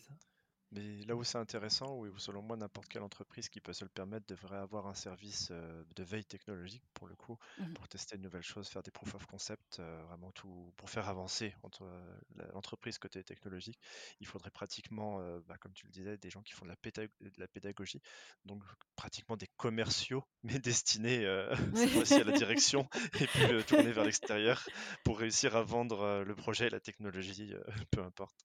Mais 0.76 1.04
là 1.06 1.16
où 1.16 1.24
c'est 1.24 1.38
intéressant, 1.38 1.96
où 1.96 2.18
selon 2.18 2.42
moi, 2.42 2.56
n'importe 2.56 2.88
quelle 2.88 3.02
entreprise 3.02 3.48
qui 3.48 3.60
peut 3.60 3.72
se 3.72 3.84
le 3.84 3.88
permettre 3.88 4.26
devrait 4.26 4.58
avoir 4.58 4.86
un 4.86 4.94
service 4.94 5.48
euh, 5.50 5.84
de 5.94 6.02
veille 6.02 6.24
technologique 6.24 6.82
pour 6.92 7.06
le 7.08 7.14
coup, 7.14 7.38
mmh 7.58 7.74
pour 7.74 7.88
tester 7.88 8.16
de 8.16 8.22
nouvelles 8.22 8.42
choses, 8.42 8.68
faire 8.68 8.82
des 8.82 8.90
proof 8.90 9.14
of 9.14 9.26
concept, 9.26 9.80
euh, 9.80 10.02
vraiment 10.08 10.30
tout 10.32 10.72
pour 10.76 10.88
faire 10.88 11.08
avancer 11.08 11.54
entre 11.62 11.82
euh, 11.84 12.16
l'entreprise 12.52 12.98
côté 12.98 13.22
technologique. 13.22 13.78
Il 14.20 14.26
faudrait 14.26 14.50
pratiquement, 14.50 15.20
bah, 15.46 15.56
comme 15.58 15.72
tu 15.72 15.86
le 15.86 15.92
disais, 15.92 16.16
des 16.16 16.30
gens 16.30 16.42
qui 16.42 16.52
font 16.52 16.64
de 16.64 16.70
la, 16.70 17.06
de 17.06 17.30
la 17.38 17.48
pédagogie, 17.48 18.00
donc 18.44 18.62
pratiquement 18.96 19.36
des 19.36 19.48
commerciaux, 19.56 20.24
mais 20.42 20.58
destinés 20.58 21.26
aussi 22.00 22.14
à 22.14 22.24
la 22.24 22.32
direction 22.32 22.88
et 23.20 23.26
puis 23.26 23.64
tournés 23.64 23.92
vers 23.92 24.04
l'extérieur 24.04 24.66
pour 25.04 25.18
réussir 25.18 25.56
à 25.56 25.62
vendre 25.62 26.22
le 26.24 26.34
projet 26.34 26.66
et 26.66 26.70
la 26.70 26.80
technologie, 26.80 27.54
peu 27.90 28.02
importe. 28.02 28.44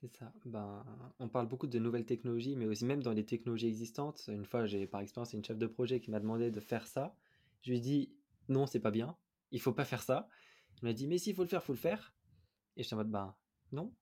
C'est 0.00 0.12
ça. 0.16 0.32
Ben, 0.44 0.84
on 1.18 1.28
parle 1.28 1.48
beaucoup 1.48 1.66
de 1.66 1.78
nouvelles 1.78 2.06
technologies, 2.06 2.54
mais 2.54 2.66
aussi 2.66 2.84
même 2.84 3.02
dans 3.02 3.12
les 3.12 3.24
technologies 3.24 3.66
existantes. 3.66 4.28
Une 4.28 4.44
fois, 4.44 4.64
j'ai 4.66 4.86
par 4.86 5.00
expérience 5.00 5.32
une 5.32 5.44
chef 5.44 5.58
de 5.58 5.66
projet 5.66 6.00
qui 6.00 6.10
m'a 6.10 6.20
demandé 6.20 6.50
de 6.50 6.60
faire 6.60 6.86
ça. 6.86 7.16
Je 7.62 7.70
lui 7.70 7.78
ai 7.78 7.80
dit 7.80 8.12
non, 8.48 8.66
c'est 8.66 8.80
pas 8.80 8.92
bien. 8.92 9.16
Il 9.50 9.60
faut 9.60 9.72
pas 9.72 9.84
faire 9.84 10.02
ça. 10.02 10.28
Il 10.80 10.84
m'a 10.84 10.92
dit 10.92 11.08
mais 11.08 11.18
s'il 11.18 11.34
faut 11.34 11.42
le 11.42 11.48
faire, 11.48 11.64
faut 11.64 11.72
le 11.72 11.78
faire. 11.78 12.14
Et 12.76 12.82
j'étais 12.82 12.94
en 12.94 12.98
mode 12.98 13.10
ben 13.10 13.34
non. 13.72 13.92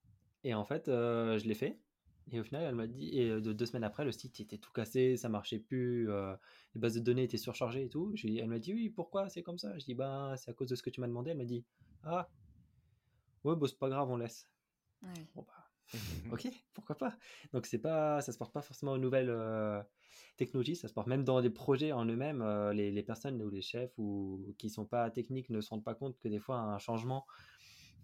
Et 0.43 0.53
en 0.53 0.65
fait, 0.65 0.87
euh, 0.87 1.39
je 1.39 1.47
l'ai 1.47 1.55
fait. 1.55 1.79
Et 2.31 2.39
au 2.39 2.43
final, 2.43 2.63
elle 2.63 2.75
m'a 2.75 2.87
dit, 2.87 3.17
et 3.17 3.29
euh, 3.29 3.39
deux 3.39 3.65
semaines 3.65 3.85
après, 3.85 4.03
le 4.03 4.11
site 4.11 4.39
était 4.41 4.57
tout 4.57 4.71
cassé, 4.73 5.15
ça 5.15 5.29
marchait 5.29 5.59
plus, 5.59 6.11
euh, 6.11 6.35
les 6.75 6.81
bases 6.81 6.95
de 6.95 6.99
données 6.99 7.23
étaient 7.23 7.37
surchargées 7.37 7.85
et 7.85 7.89
tout. 7.89 8.13
Elle 8.23 8.47
m'a 8.47 8.59
dit 8.59 8.73
oui, 8.73 8.89
pourquoi 8.89 9.29
c'est 9.29 9.43
comme 9.43 9.57
ça? 9.57 9.77
Je 9.79 9.85
dis 9.85 9.95
ben 9.95 10.35
c'est 10.37 10.51
à 10.51 10.53
cause 10.53 10.67
de 10.67 10.75
ce 10.75 10.83
que 10.83 10.89
tu 10.89 11.01
m'as 11.01 11.07
demandé. 11.07 11.31
Elle 11.31 11.37
m'a 11.37 11.45
dit 11.45 11.65
ah 12.03 12.29
ouais, 13.43 13.55
bon, 13.55 13.65
c'est 13.65 13.79
pas 13.79 13.89
grave, 13.89 14.09
on 14.09 14.17
laisse. 14.17 14.47
Bon, 15.35 15.43
bah, 15.43 15.66
ok, 16.31 16.47
pourquoi 16.73 16.97
pas. 16.97 17.17
Donc 17.53 17.65
c'est 17.65 17.77
pas, 17.77 18.21
ça 18.21 18.31
se 18.31 18.37
porte 18.37 18.53
pas 18.53 18.61
forcément 18.61 18.93
aux 18.93 18.97
nouvelles 18.97 19.29
euh, 19.29 19.81
technologies, 20.35 20.75
ça 20.75 20.87
se 20.87 20.93
porte 20.93 21.07
même 21.07 21.23
dans 21.23 21.41
des 21.41 21.49
projets 21.49 21.91
en 21.91 22.05
eux-mêmes. 22.05 22.41
Euh, 22.41 22.73
les, 22.73 23.03
personnes 23.03 23.41
ou 23.41 23.49
les 23.49 23.61
chefs 23.61 23.93
ou 23.97 24.53
qui 24.57 24.69
sont 24.69 24.85
pas 24.85 25.09
techniques 25.09 25.49
ne 25.49 25.61
se 25.61 25.69
rendent 25.69 25.83
pas 25.83 25.95
compte 25.95 26.17
que 26.19 26.27
des 26.27 26.39
fois 26.39 26.57
un 26.57 26.77
changement, 26.77 27.25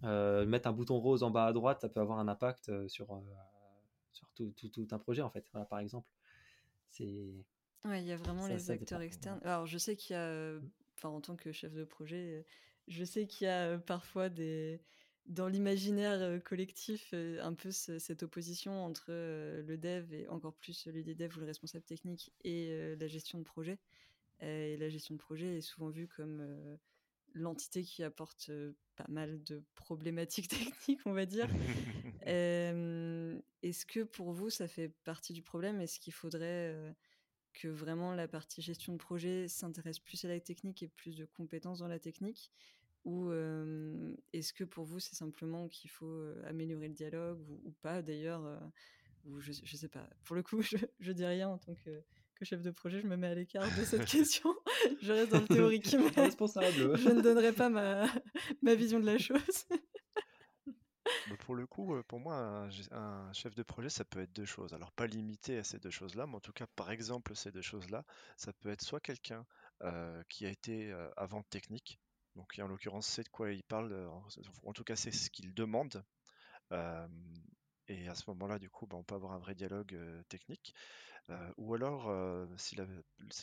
euh, 0.04 0.46
mettre 0.46 0.68
un 0.68 0.72
bouton 0.72 0.98
rose 0.98 1.22
en 1.22 1.30
bas 1.30 1.46
à 1.46 1.52
droite, 1.52 1.80
ça 1.80 1.88
peut 1.88 2.00
avoir 2.00 2.18
un 2.18 2.28
impact 2.28 2.88
sur 2.88 3.20
sur 4.12 4.28
tout, 4.30 4.52
tout, 4.72 4.86
un 4.92 4.98
projet 4.98 5.22
en 5.22 5.30
fait. 5.30 5.50
par 5.68 5.78
exemple, 5.78 6.08
c'est. 6.88 7.34
Ouais, 7.84 8.00
il 8.00 8.06
y 8.06 8.12
a 8.12 8.16
vraiment 8.16 8.46
les 8.46 8.70
acteurs 8.70 9.02
externes. 9.02 9.40
Alors 9.44 9.66
je 9.66 9.76
sais 9.76 9.96
qu'il 9.96 10.14
y 10.14 10.18
a, 10.18 10.54
enfin 10.96 11.10
en 11.10 11.20
tant 11.20 11.36
que 11.36 11.52
chef 11.52 11.74
de 11.74 11.84
projet, 11.84 12.46
je 12.88 13.04
sais 13.04 13.26
qu'il 13.26 13.46
y 13.46 13.50
a 13.50 13.78
parfois 13.78 14.30
des 14.30 14.80
dans 15.26 15.48
l'imaginaire 15.48 16.42
collectif 16.44 17.14
un 17.14 17.54
peu 17.54 17.70
cette 17.70 18.22
opposition 18.22 18.84
entre 18.84 19.10
le 19.10 19.76
dev 19.76 20.12
et 20.12 20.28
encore 20.28 20.54
plus 20.54 20.86
le 20.86 21.02
dev 21.02 21.36
ou 21.36 21.40
le 21.40 21.46
responsable 21.46 21.84
technique 21.84 22.32
et 22.42 22.94
la 22.96 23.06
gestion 23.06 23.38
de 23.38 23.44
projet. 23.44 23.78
Et 24.40 24.76
la 24.76 24.88
gestion 24.88 25.14
de 25.14 25.20
projet 25.20 25.58
est 25.58 25.62
souvent 25.62 25.88
vue 25.88 26.08
comme 26.08 26.78
l'entité 27.32 27.82
qui 27.82 28.02
apporte 28.02 28.50
pas 28.96 29.06
mal 29.08 29.42
de 29.44 29.62
problématiques 29.74 30.48
techniques, 30.86 31.00
on 31.06 31.12
va 31.12 31.26
dire. 31.26 31.48
Est-ce 32.26 33.86
que 33.86 34.02
pour 34.04 34.32
vous, 34.32 34.50
ça 34.50 34.68
fait 34.68 34.90
partie 35.04 35.32
du 35.32 35.42
problème? 35.42 35.80
Est-ce 35.80 35.98
qu'il 35.98 36.12
faudrait 36.12 36.94
que 37.54 37.68
vraiment 37.68 38.12
la 38.12 38.28
partie 38.28 38.60
gestion 38.60 38.92
de 38.92 38.98
projet 38.98 39.48
s'intéresse 39.48 39.98
plus 39.98 40.24
à 40.24 40.28
la 40.28 40.40
technique 40.40 40.82
et 40.82 40.88
plus 40.88 41.16
de 41.16 41.24
compétences 41.24 41.78
dans 41.78 41.88
la 41.88 41.98
technique? 41.98 42.52
Ou 43.04 43.30
est-ce 44.32 44.52
que 44.52 44.64
pour 44.64 44.84
vous, 44.84 44.98
c'est 44.98 45.14
simplement 45.14 45.68
qu'il 45.68 45.90
faut 45.90 46.24
améliorer 46.44 46.88
le 46.88 46.94
dialogue 46.94 47.40
ou, 47.48 47.70
pas 47.82 48.02
d'ailleurs 48.02 48.42
ou 49.24 49.40
je, 49.40 49.50
ne 49.50 49.76
sais 49.76 49.88
pas. 49.88 50.08
Pour 50.24 50.36
le 50.36 50.42
coup, 50.42 50.62
je, 50.62 50.76
je 51.00 51.12
dis 51.12 51.24
rien 51.24 51.48
en 51.48 51.58
tant 51.58 51.74
que, 51.74 52.02
chef 52.42 52.62
de 52.62 52.70
projet, 52.70 53.00
je 53.00 53.06
me 53.06 53.16
mets 53.16 53.28
à 53.28 53.34
l'écart 53.34 53.64
de 53.64 53.84
cette 53.84 54.04
question. 54.04 54.54
je 55.00 55.12
reste 55.12 55.32
dans 55.32 55.40
le 55.40 55.48
théorique. 55.48 55.86
Responsable. 56.16 56.96
je 56.98 57.08
ne 57.08 57.22
donnerai 57.22 57.52
pas 57.52 57.70
ma, 57.70 58.06
ma 58.62 58.74
vision 58.74 59.00
de 59.00 59.06
la 59.06 59.18
chose. 59.18 59.66
Pour 61.40 61.54
le 61.54 61.66
coup, 61.66 61.94
pour 62.06 62.20
moi, 62.20 62.68
un, 62.92 63.32
chef 63.32 63.54
de 63.54 63.62
projet, 63.62 63.88
ça 63.88 64.04
peut 64.04 64.20
être 64.20 64.32
deux 64.32 64.44
choses. 64.44 64.74
Alors, 64.74 64.92
pas 64.92 65.06
limité 65.06 65.58
à 65.58 65.64
ces 65.64 65.78
deux 65.78 65.90
choses-là, 65.90 66.26
mais 66.26 66.36
en 66.36 66.40
tout 66.40 66.52
cas, 66.52 66.66
par 66.76 66.90
exemple, 66.90 67.34
ces 67.34 67.50
deux 67.50 67.62
choses-là, 67.62 68.04
ça 68.36 68.52
peut 68.52 68.70
être 68.70 68.82
soit 68.82 69.00
quelqu'un 69.00 69.46
qui 70.28 70.46
a 70.46 70.50
été 70.50 70.94
avant 71.16 71.42
technique, 71.44 71.98
donc 72.36 72.58
en 72.60 72.66
l'occurrence, 72.66 73.06
c'est 73.06 73.24
de 73.24 73.28
quoi 73.28 73.52
il 73.52 73.62
parle, 73.62 73.92
euh, 73.92 74.08
en 74.64 74.72
tout 74.72 74.84
cas 74.84 74.96
c'est 74.96 75.12
ce 75.12 75.30
qu'il 75.30 75.54
demande. 75.54 76.04
Euh, 76.72 77.06
et 77.86 78.08
à 78.08 78.14
ce 78.14 78.24
moment-là, 78.28 78.58
du 78.58 78.70
coup, 78.70 78.86
bah, 78.86 78.96
on 78.96 79.04
peut 79.04 79.14
avoir 79.14 79.32
un 79.32 79.38
vrai 79.38 79.54
dialogue 79.54 79.94
euh, 79.94 80.22
technique. 80.28 80.74
ou 81.56 81.74
alors, 81.74 82.12
si, 82.58 82.76
le 82.76 82.86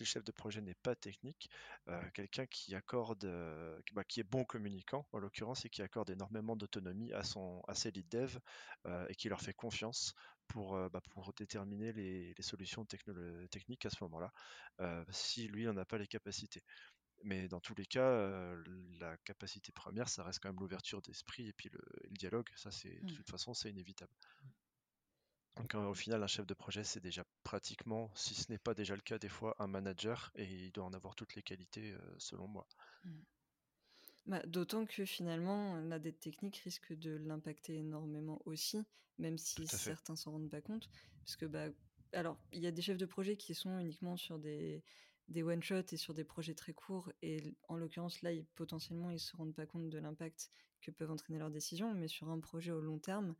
chef 0.05 0.23
de 0.23 0.31
projet 0.31 0.61
n'est 0.61 0.75
pas 0.83 0.95
technique, 0.95 1.49
quelqu'un 2.13 2.45
qui 2.45 2.75
accorde, 2.75 3.25
bah, 3.93 4.03
qui 4.03 4.19
est 4.19 4.23
bon 4.23 4.45
communicant, 4.45 5.07
en 5.11 5.19
l'occurrence, 5.19 5.65
et 5.65 5.69
qui 5.69 5.81
accorde 5.81 6.11
énormément 6.11 6.55
d'autonomie 6.55 7.11
à, 7.13 7.23
son, 7.23 7.63
à 7.67 7.73
ses 7.73 7.89
lead 7.89 8.07
dev 8.09 8.37
et 9.09 9.15
qui 9.15 9.29
leur 9.29 9.41
fait 9.41 9.53
confiance 9.53 10.13
pour, 10.47 10.77
bah, 10.89 11.01
pour 11.09 11.33
déterminer 11.33 11.91
les, 11.91 12.35
solutions 12.41 12.85
techniques 12.85 13.85
à 13.87 13.89
ce 13.89 14.03
moment-là, 14.03 14.31
si 15.09 15.47
lui 15.47 15.65
n'en 15.65 15.77
a 15.77 15.85
pas 15.85 15.97
les 15.97 16.07
capacités. 16.07 16.61
Mais 17.23 17.47
dans 17.47 17.59
tous 17.59 17.75
les 17.75 17.85
cas, 17.85 18.55
la 18.99 19.17
capacité 19.17 19.71
première, 19.71 20.09
ça 20.09 20.23
reste 20.23 20.39
quand 20.41 20.49
même 20.49 20.59
l'ouverture 20.59 21.01
d'esprit 21.01 21.47
et 21.47 21.53
puis 21.53 21.69
le, 21.69 21.81
dialogue. 22.11 22.49
Ça, 22.55 22.71
c'est 22.71 22.99
de 23.01 23.11
mmh. 23.11 23.15
toute 23.15 23.29
façon, 23.29 23.53
c'est 23.53 23.69
inévitable. 23.69 24.13
Donc 25.57 25.75
au 25.75 25.93
final, 25.93 26.23
un 26.23 26.27
chef 26.27 26.47
de 26.47 26.53
projet, 26.53 26.83
c'est 26.83 27.01
déjà 27.01 27.25
pratiquement, 27.43 28.09
si 28.15 28.33
ce 28.33 28.51
n'est 28.51 28.57
pas 28.57 28.73
déjà 28.73 28.95
le 28.95 29.01
cas 29.01 29.19
des 29.19 29.29
fois, 29.29 29.55
un 29.59 29.67
manager 29.67 30.31
et 30.35 30.45
il 30.45 30.71
doit 30.71 30.85
en 30.85 30.93
avoir 30.93 31.15
toutes 31.15 31.35
les 31.35 31.43
qualités 31.43 31.93
selon 32.17 32.47
moi. 32.47 32.67
Mmh. 33.03 33.11
Bah, 34.27 34.41
d'autant 34.45 34.85
que 34.85 35.03
finalement, 35.05 35.75
la 35.81 35.99
dette 35.99 36.19
technique 36.19 36.57
risque 36.57 36.93
de 36.93 37.11
l'impacter 37.11 37.77
énormément 37.77 38.39
aussi, 38.45 38.85
même 39.17 39.37
si 39.37 39.67
certains 39.67 40.15
s'en 40.15 40.31
rendent 40.31 40.49
pas 40.49 40.61
compte. 40.61 40.89
Parce 41.19 41.35
que, 41.35 41.45
bah, 41.45 41.67
alors, 42.13 42.37
il 42.51 42.59
y 42.59 42.67
a 42.67 42.71
des 42.71 42.81
chefs 42.81 42.97
de 42.97 43.05
projet 43.05 43.35
qui 43.35 43.55
sont 43.55 43.79
uniquement 43.79 44.17
sur 44.17 44.37
des, 44.37 44.83
des 45.31 45.43
one-shots 45.43 45.93
et 45.93 45.97
sur 45.97 46.13
des 46.13 46.23
projets 46.23 46.53
très 46.53 46.73
courts. 46.73 47.11
Et 47.21 47.55
en 47.67 47.77
l'occurrence, 47.77 48.21
là, 48.21 48.31
potentiellement, 48.55 49.09
ils 49.09 49.19
se 49.19 49.35
rendent 49.35 49.55
pas 49.55 49.65
compte 49.65 49.89
de 49.89 49.97
l'impact 49.97 50.49
que 50.81 50.91
peuvent 50.91 51.11
entraîner 51.11 51.39
leurs 51.39 51.51
décisions. 51.51 51.93
Mais 51.93 52.07
sur 52.07 52.29
un 52.29 52.39
projet 52.39 52.71
au 52.71 52.81
long 52.81 52.99
terme, 52.99 53.35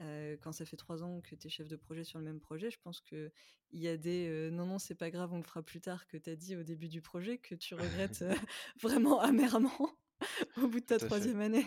euh, 0.00 0.36
quand 0.40 0.52
ça 0.52 0.64
fait 0.64 0.76
trois 0.76 1.02
ans 1.02 1.20
que 1.20 1.34
tu 1.34 1.46
es 1.46 1.50
chef 1.50 1.66
de 1.66 1.76
projet 1.76 2.04
sur 2.04 2.18
le 2.18 2.24
même 2.24 2.40
projet, 2.40 2.70
je 2.70 2.78
pense 2.80 3.00
qu'il 3.00 3.32
y 3.72 3.88
a 3.88 3.96
des 3.96 4.28
euh, 4.28 4.50
non, 4.50 4.66
non, 4.66 4.78
c'est 4.78 4.94
pas 4.94 5.10
grave, 5.10 5.32
on 5.32 5.38
le 5.38 5.42
fera 5.42 5.62
plus 5.62 5.80
tard 5.80 6.06
que 6.06 6.16
tu 6.16 6.30
as 6.30 6.36
dit 6.36 6.56
au 6.56 6.62
début 6.62 6.88
du 6.88 7.02
projet 7.02 7.38
que 7.38 7.54
tu 7.54 7.74
regrettes 7.74 8.22
euh, 8.22 8.34
vraiment 8.80 9.20
amèrement 9.20 9.90
au 10.56 10.68
bout 10.68 10.80
de 10.80 10.86
ta 10.86 10.98
troisième 10.98 11.40
année. 11.40 11.66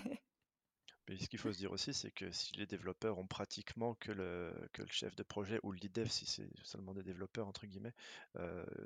Mais 1.07 1.17
ce 1.17 1.27
qu'il 1.27 1.39
faut 1.39 1.51
se 1.51 1.57
dire 1.57 1.71
aussi, 1.71 1.93
c'est 1.93 2.11
que 2.11 2.31
si 2.31 2.53
les 2.55 2.65
développeurs 2.65 3.17
ont 3.17 3.27
pratiquement 3.27 3.95
que 3.95 4.11
le, 4.11 4.53
que 4.73 4.81
le 4.81 4.91
chef 4.91 5.15
de 5.15 5.23
projet 5.23 5.59
ou 5.63 5.71
le 5.71 5.79
lead 5.79 5.91
dev, 5.91 6.07
si 6.07 6.25
c'est 6.25 6.49
seulement 6.63 6.93
des 6.93 7.03
développeurs, 7.03 7.47
entre 7.47 7.65
guillemets, 7.65 7.93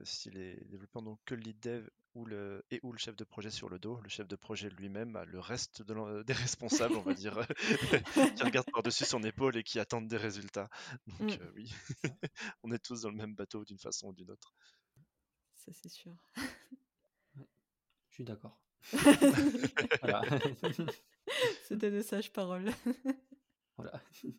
si 0.04 0.30
les 0.32 0.56
développeurs 0.66 1.02
n'ont 1.02 1.18
que 1.26 1.36
le 1.36 1.42
lead 1.42 1.60
dev 1.60 1.88
ou 2.16 2.26
le, 2.26 2.66
et 2.72 2.80
ou 2.82 2.94
le 2.94 2.98
chef 2.98 3.16
de 3.16 3.24
projet 3.24 3.52
sur 3.52 3.70
le 3.70 3.78
dos, 3.78 4.00
le 4.02 4.10
chef 4.10 4.28
de 4.28 4.36
projet 4.36 4.70
lui-même 4.70 5.16
a 5.18 5.26
le 5.26 5.40
reste 5.40 5.84
des 6.26 6.34
responsables, 6.34 6.96
on 6.96 7.02
va 7.02 7.14
dire, 7.14 7.46
qui 8.36 8.44
regardent 8.44 8.72
par-dessus 8.72 9.06
son 9.06 9.22
épaule 9.24 9.58
et 9.58 9.64
qui 9.64 9.80
attendent 9.80 10.08
des 10.08 10.18
résultats. 10.18 10.70
Donc 11.08 11.40
mmh. 11.40 11.52
oui, 11.56 11.74
on 12.64 12.72
est 12.72 12.80
tous 12.80 13.02
dans 13.02 13.10
le 13.10 13.18
même 13.18 13.36
bateau 13.36 13.66
d'une 13.66 13.80
façon 13.80 14.08
ou 14.08 14.14
d'une 14.14 14.32
autre. 14.32 14.54
Ça 15.56 15.72
c'est 15.74 15.90
sûr. 15.90 16.16
Je 17.36 18.14
suis 18.14 18.24
d'accord. 18.24 18.58
C'était 21.64 21.92
de 21.92 22.02
sages 22.02 22.32
paroles. 22.32 22.72
voilà. 23.78 24.02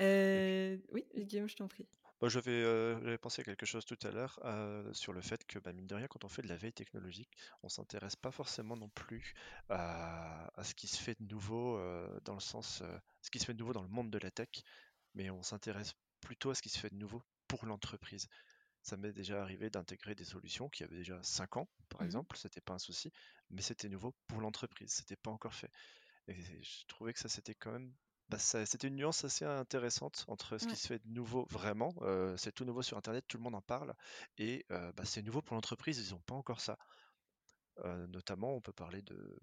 Euh, 0.00 0.76
oui, 0.92 1.04
Guillaume, 1.16 1.48
je 1.48 1.56
t'en 1.56 1.66
prie. 1.66 1.84
Bah, 2.20 2.28
euh, 2.46 3.00
j'avais 3.02 3.18
pensé 3.18 3.40
à 3.42 3.44
quelque 3.44 3.66
chose 3.66 3.84
tout 3.84 3.98
à 4.04 4.12
l'heure 4.12 4.38
euh, 4.44 4.92
sur 4.92 5.12
le 5.12 5.20
fait 5.20 5.44
que, 5.44 5.58
bah, 5.58 5.72
mine 5.72 5.88
de 5.88 5.94
rien, 5.96 6.06
quand 6.06 6.24
on 6.24 6.28
fait 6.28 6.42
de 6.42 6.46
la 6.46 6.56
veille 6.56 6.72
technologique, 6.72 7.36
on 7.64 7.68
s'intéresse 7.68 8.14
pas 8.14 8.30
forcément 8.30 8.76
non 8.76 8.88
plus 8.88 9.34
à, 9.68 10.52
ce 10.62 10.74
qui 10.74 10.86
se 10.86 11.02
fait 11.02 11.20
de 11.20 11.26
nouveau 11.26 11.80
dans 12.24 12.34
le 12.34 12.40
sens, 12.40 12.82
ce 13.22 13.30
qui 13.32 13.40
se 13.40 13.44
fait 13.44 13.54
de 13.54 13.58
nouveau 13.58 13.72
dans 13.72 13.82
le 13.82 13.88
monde 13.88 14.10
de 14.10 14.18
la 14.18 14.30
tech, 14.30 14.62
mais 15.14 15.30
on 15.30 15.42
s'intéresse 15.42 15.94
plutôt 16.20 16.50
à 16.50 16.54
ce 16.54 16.62
qui 16.62 16.68
se 16.68 16.78
fait 16.78 16.90
de 16.90 16.96
nouveau 16.96 17.22
pour 17.48 17.66
l'entreprise. 17.66 18.28
Ça 18.82 18.96
m'est 18.96 19.12
déjà 19.12 19.42
arrivé 19.42 19.70
d'intégrer 19.70 20.14
des 20.14 20.24
solutions 20.24 20.68
qui 20.68 20.84
avaient 20.84 20.96
déjà 20.96 21.22
5 21.22 21.56
ans, 21.56 21.68
par 21.88 22.02
mmh 22.02 22.06
exemple, 22.06 22.36
c'était 22.36 22.60
pas 22.60 22.74
un 22.74 22.78
souci, 22.78 23.12
mais 23.50 23.62
c'était 23.62 23.88
nouveau 23.88 24.14
pour 24.26 24.40
l'entreprise, 24.40 24.90
c'était 24.90 25.16
pas 25.16 25.30
encore 25.30 25.54
fait. 25.54 25.70
Et 26.28 26.34
je 26.62 26.86
trouvais 26.86 27.12
que 27.12 27.18
ça 27.18 27.28
c'était 27.28 27.54
quand 27.54 27.72
même 27.72 27.92
bah, 28.28 28.38
c'était 28.38 28.88
une 28.88 28.96
nuance 28.96 29.24
assez 29.24 29.46
intéressante 29.46 30.26
entre 30.28 30.58
ce 30.58 30.66
qui 30.66 30.76
se 30.76 30.86
fait 30.86 30.98
de 30.98 31.08
nouveau 31.10 31.46
vraiment, 31.48 31.94
euh, 32.02 32.36
c'est 32.36 32.52
tout 32.52 32.66
nouveau 32.66 32.82
sur 32.82 32.98
Internet, 32.98 33.24
tout 33.26 33.38
le 33.38 33.42
monde 33.42 33.54
en 33.54 33.62
parle, 33.62 33.94
et 34.36 34.66
euh, 34.70 34.92
bah, 34.92 35.04
c'est 35.06 35.22
nouveau 35.22 35.40
pour 35.40 35.54
l'entreprise, 35.54 35.98
ils 36.06 36.12
n'ont 36.12 36.20
pas 36.20 36.34
encore 36.34 36.60
ça. 36.60 36.76
Euh, 37.84 38.06
notamment, 38.08 38.54
on 38.54 38.60
peut 38.60 38.72
parler 38.72 39.00
de, 39.02 39.38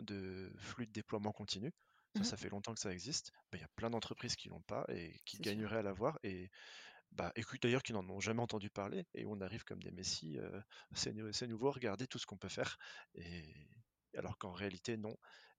de 0.00 0.52
flux 0.56 0.86
de 0.86 0.92
déploiement 0.92 1.32
continu. 1.32 1.72
Ça, 2.14 2.20
mmh 2.20 2.24
ça 2.24 2.36
fait 2.36 2.48
longtemps 2.48 2.74
que 2.74 2.80
ça 2.80 2.92
existe. 2.92 3.32
Il 3.52 3.60
y 3.60 3.64
a 3.64 3.68
plein 3.74 3.90
d'entreprises 3.90 4.36
qui 4.36 4.48
l'ont 4.48 4.62
pas 4.62 4.84
et 4.88 5.18
qui 5.24 5.38
gagneraient 5.38 5.78
à 5.78 5.82
l'avoir. 5.82 6.18
Et 6.22 6.48
bah, 7.14 7.32
écoute 7.36 7.62
d'ailleurs 7.62 7.82
qui 7.82 7.92
n'en 7.92 8.08
ont 8.08 8.20
jamais 8.20 8.42
entendu 8.42 8.70
parler 8.70 9.06
et 9.14 9.24
on 9.26 9.40
arrive 9.40 9.64
comme 9.64 9.82
des 9.82 9.90
messies, 9.90 10.38
c'est 10.92 11.46
nouveau, 11.46 11.70
regardez 11.70 12.06
tout 12.06 12.18
ce 12.18 12.26
qu'on 12.26 12.36
peut 12.36 12.48
faire. 12.48 12.78
Et 13.14 13.54
alors 14.16 14.38
qu'en 14.38 14.52
réalité 14.52 14.96
non. 14.96 15.16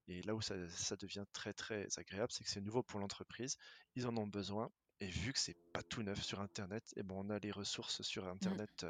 Et 0.08 0.22
là 0.22 0.36
où 0.36 0.42
ça, 0.42 0.56
devient 1.00 1.26
très 1.34 1.54
très 1.54 1.88
agréable, 1.98 2.32
c'est 2.32 2.44
que 2.44 2.50
c'est 2.50 2.62
nouveau 2.62 2.84
pour 2.84 3.00
l'entreprise, 3.00 3.58
ils 3.96 4.06
en 4.06 4.16
ont 4.18 4.28
besoin, 4.28 4.70
et 5.00 5.08
vu 5.08 5.34
que 5.34 5.40
c'est 5.40 5.58
pas 5.74 5.82
tout 5.82 6.04
neuf 6.04 6.22
sur 6.22 6.42
Internet, 6.42 6.84
et 6.96 7.00
eh 7.00 7.04
ben 7.04 7.16
on 7.16 7.30
a 7.32 7.40
les 7.40 7.52
ressources 7.52 8.04
sur 8.04 8.26
mmh. 8.26 8.30
Internet 8.30 8.86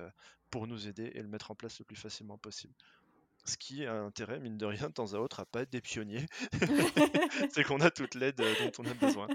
pour 0.49 0.67
nous 0.67 0.87
aider 0.87 1.11
et 1.15 1.21
le 1.21 1.27
mettre 1.27 1.51
en 1.51 1.55
place 1.55 1.79
le 1.79 1.85
plus 1.85 1.95
facilement 1.95 2.37
possible. 2.37 2.73
Ce 3.45 3.57
qui 3.57 3.85
a 3.85 3.93
intérêt, 3.93 4.39
mine 4.39 4.57
de 4.57 4.65
rien, 4.65 4.87
de 4.87 4.93
temps 4.93 5.13
à 5.13 5.17
autre, 5.17 5.39
à 5.39 5.45
pas 5.45 5.61
être 5.61 5.71
des 5.71 5.81
pionniers, 5.81 6.25
c'est 7.51 7.63
qu'on 7.63 7.79
a 7.79 7.91
toute 7.91 8.15
l'aide 8.15 8.35
dont 8.35 8.71
on 8.79 8.85
a 8.85 8.93
besoin. 8.95 9.27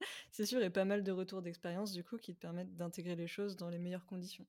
C'est 0.30 0.46
sûr, 0.46 0.62
et 0.62 0.70
pas 0.70 0.84
mal 0.84 1.02
de 1.02 1.12
retours 1.12 1.42
d'expérience 1.42 1.92
du 1.92 2.04
coup 2.04 2.18
qui 2.18 2.34
te 2.34 2.40
permettent 2.40 2.76
d'intégrer 2.76 3.16
les 3.16 3.26
choses 3.26 3.56
dans 3.56 3.68
les 3.68 3.78
meilleures 3.78 4.06
conditions. 4.06 4.46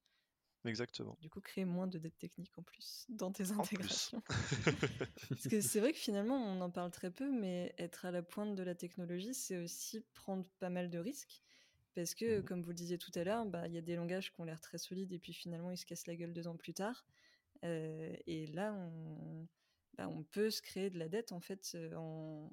Exactement. 0.64 1.18
Du 1.20 1.30
coup, 1.30 1.42
créer 1.42 1.66
moins 1.66 1.88
de 1.88 1.98
dettes 1.98 2.20
techniques 2.20 2.58
en 2.58 2.62
plus 2.62 3.06
dans 3.10 3.32
tes 3.32 3.52
intégrations. 3.52 4.22
Parce 5.30 5.48
que 5.48 5.60
c'est 5.60 5.80
vrai 5.80 5.92
que 5.92 5.98
finalement, 5.98 6.36
on 6.36 6.62
en 6.62 6.70
parle 6.70 6.92
très 6.92 7.10
peu, 7.10 7.32
mais 7.32 7.74
être 7.80 8.06
à 8.06 8.12
la 8.12 8.22
pointe 8.22 8.54
de 8.56 8.62
la 8.62 8.76
technologie, 8.76 9.34
c'est 9.34 9.58
aussi 9.58 10.02
prendre 10.14 10.46
pas 10.60 10.70
mal 10.70 10.92
de 10.92 11.00
risques. 11.00 11.42
Parce 11.96 12.14
que, 12.14 12.40
mmh 12.40 12.44
comme 12.44 12.62
vous 12.62 12.70
le 12.70 12.76
disiez 12.76 12.98
tout 12.98 13.12
à 13.16 13.24
l'heure, 13.24 13.46
bah, 13.46 13.68
il 13.68 13.74
y 13.74 13.78
a 13.78 13.82
des 13.82 13.96
langages 13.96 14.32
qui 14.32 14.40
ont 14.40 14.44
l'air 14.44 14.62
très 14.62 14.78
solides 14.78 15.12
et 15.12 15.20
puis 15.20 15.34
finalement, 15.34 15.72
ils 15.72 15.78
se 15.78 15.86
cassent 15.86 16.08
la 16.08 16.16
gueule 16.16 16.34
deux 16.34 16.48
ans 16.48 16.56
plus 16.56 16.74
tard. 16.74 17.06
Euh, 17.64 18.16
et 18.28 18.48
là, 18.48 18.74
on, 18.74 19.48
bah, 19.98 20.08
on 20.08 20.24
peut 20.24 20.52
se 20.52 20.62
créer 20.62 20.90
de 20.90 21.00
la 21.00 21.10
dette 21.10 21.32
en 21.32 21.40
fait 21.40 21.72
euh, 21.76 21.96
en, 21.96 22.52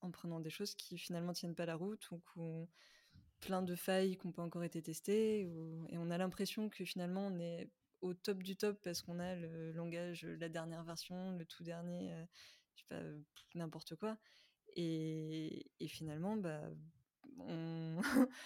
en 0.00 0.10
prenant 0.10 0.40
des 0.40 0.50
choses 0.50 0.74
qui 0.74 0.98
finalement 0.98 1.32
tiennent 1.32 1.54
pas 1.54 1.66
la 1.66 1.76
route 1.76 2.10
ou 2.10 2.20
qu'on 2.32 2.68
plein 3.40 3.62
de 3.62 3.74
failles 3.74 4.16
qui 4.16 4.26
n'ont 4.26 4.32
pas 4.32 4.42
encore 4.42 4.64
été 4.64 4.82
testées, 4.82 5.42
et 5.88 5.98
on 5.98 6.10
a 6.10 6.18
l'impression 6.18 6.68
que 6.68 6.84
finalement 6.84 7.28
on 7.28 7.38
est 7.38 7.70
au 8.00 8.14
top 8.14 8.42
du 8.42 8.56
top 8.56 8.80
parce 8.82 9.02
qu'on 9.02 9.18
a 9.18 9.34
le 9.34 9.72
langage, 9.72 10.24
la 10.24 10.48
dernière 10.48 10.84
version, 10.84 11.36
le 11.36 11.44
tout 11.44 11.64
dernier, 11.64 12.12
euh, 12.12 12.24
je 12.74 12.82
sais 12.82 12.86
pas, 12.88 13.00
n'importe 13.54 13.96
quoi. 13.96 14.16
Et, 14.76 15.66
finalement, 15.88 16.36
bah, 16.36 16.60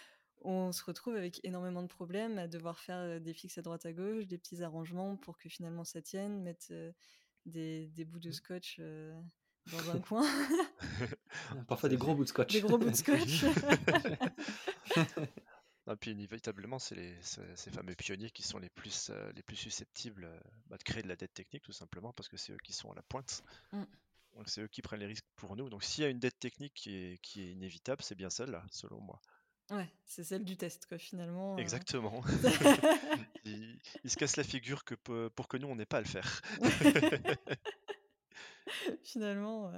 on, 0.42 0.72
se 0.72 0.84
retrouve 0.84 1.16
avec 1.16 1.44
énormément 1.44 1.82
de 1.82 1.88
problèmes 1.88 2.38
à 2.38 2.48
devoir 2.48 2.78
faire 2.78 3.20
des 3.20 3.34
fixes 3.34 3.58
à 3.58 3.62
droite 3.62 3.84
à 3.84 3.92
gauche, 3.92 4.26
des 4.26 4.38
petits 4.38 4.62
arrangements 4.62 5.16
pour 5.16 5.36
que 5.36 5.48
finalement 5.48 5.84
ça 5.84 6.00
tienne, 6.00 6.42
mettre 6.42 6.66
euh, 6.70 6.92
des, 7.44 8.04
bouts 8.06 8.20
de 8.20 8.30
mmh. 8.30 8.32
scotch 8.32 8.76
euh, 8.80 9.20
dans 9.70 9.90
un 9.90 9.98
coin. 10.00 10.26
Parfois 11.68 11.88
des 11.88 11.96
gros 11.96 12.14
bouts 12.14 12.24
de 12.24 12.28
scotch. 12.28 12.52
Des 12.52 12.60
gros 12.60 12.78
bouts 12.78 12.90
de 12.90 12.96
scotch. 12.96 13.44
Et 15.90 15.96
puis 15.96 16.12
inévitablement, 16.12 16.78
c'est 16.78 17.16
ces 17.20 17.70
fameux 17.70 17.94
pionniers 17.94 18.30
qui 18.30 18.42
sont 18.42 18.58
les 18.58 18.70
plus, 18.70 19.10
euh, 19.10 19.32
les 19.34 19.42
plus 19.42 19.56
susceptibles 19.56 20.24
euh, 20.24 20.40
bah, 20.66 20.76
de 20.76 20.82
créer 20.84 21.02
de 21.02 21.08
la 21.08 21.16
dette 21.16 21.34
technique, 21.34 21.64
tout 21.64 21.72
simplement, 21.72 22.12
parce 22.12 22.28
que 22.28 22.36
c'est 22.36 22.52
eux 22.52 22.58
qui 22.62 22.72
sont 22.72 22.92
à 22.92 22.94
la 22.94 23.02
pointe. 23.02 23.42
Mm. 23.72 23.82
Donc 24.36 24.48
c'est 24.48 24.62
eux 24.62 24.68
qui 24.68 24.80
prennent 24.80 25.00
les 25.00 25.06
risques 25.06 25.26
pour 25.34 25.56
nous. 25.56 25.68
Donc 25.68 25.82
s'il 25.82 26.04
y 26.04 26.06
a 26.06 26.10
une 26.10 26.20
dette 26.20 26.38
technique 26.38 26.74
qui 26.74 26.94
est, 26.94 27.18
qui 27.18 27.42
est 27.42 27.52
inévitable, 27.52 28.02
c'est 28.02 28.14
bien 28.14 28.30
celle-là, 28.30 28.64
selon 28.70 29.00
moi. 29.00 29.20
Ouais, 29.70 29.88
c'est 30.04 30.24
celle 30.24 30.44
du 30.44 30.56
test, 30.56 30.86
quoi, 30.86 30.98
finalement. 30.98 31.54
Euh. 31.54 31.58
Exactement. 31.58 32.22
il, 33.44 33.78
se 34.04 34.16
casse 34.16 34.36
la 34.36 34.44
figure 34.44 34.84
que 34.84 34.94
pour 35.28 35.48
que 35.48 35.56
nous, 35.56 35.68
on 35.68 35.76
n'ait 35.76 35.86
pas 35.86 35.98
à 35.98 36.02
le 36.02 36.06
faire. 36.06 36.42
finalement, 39.02 39.72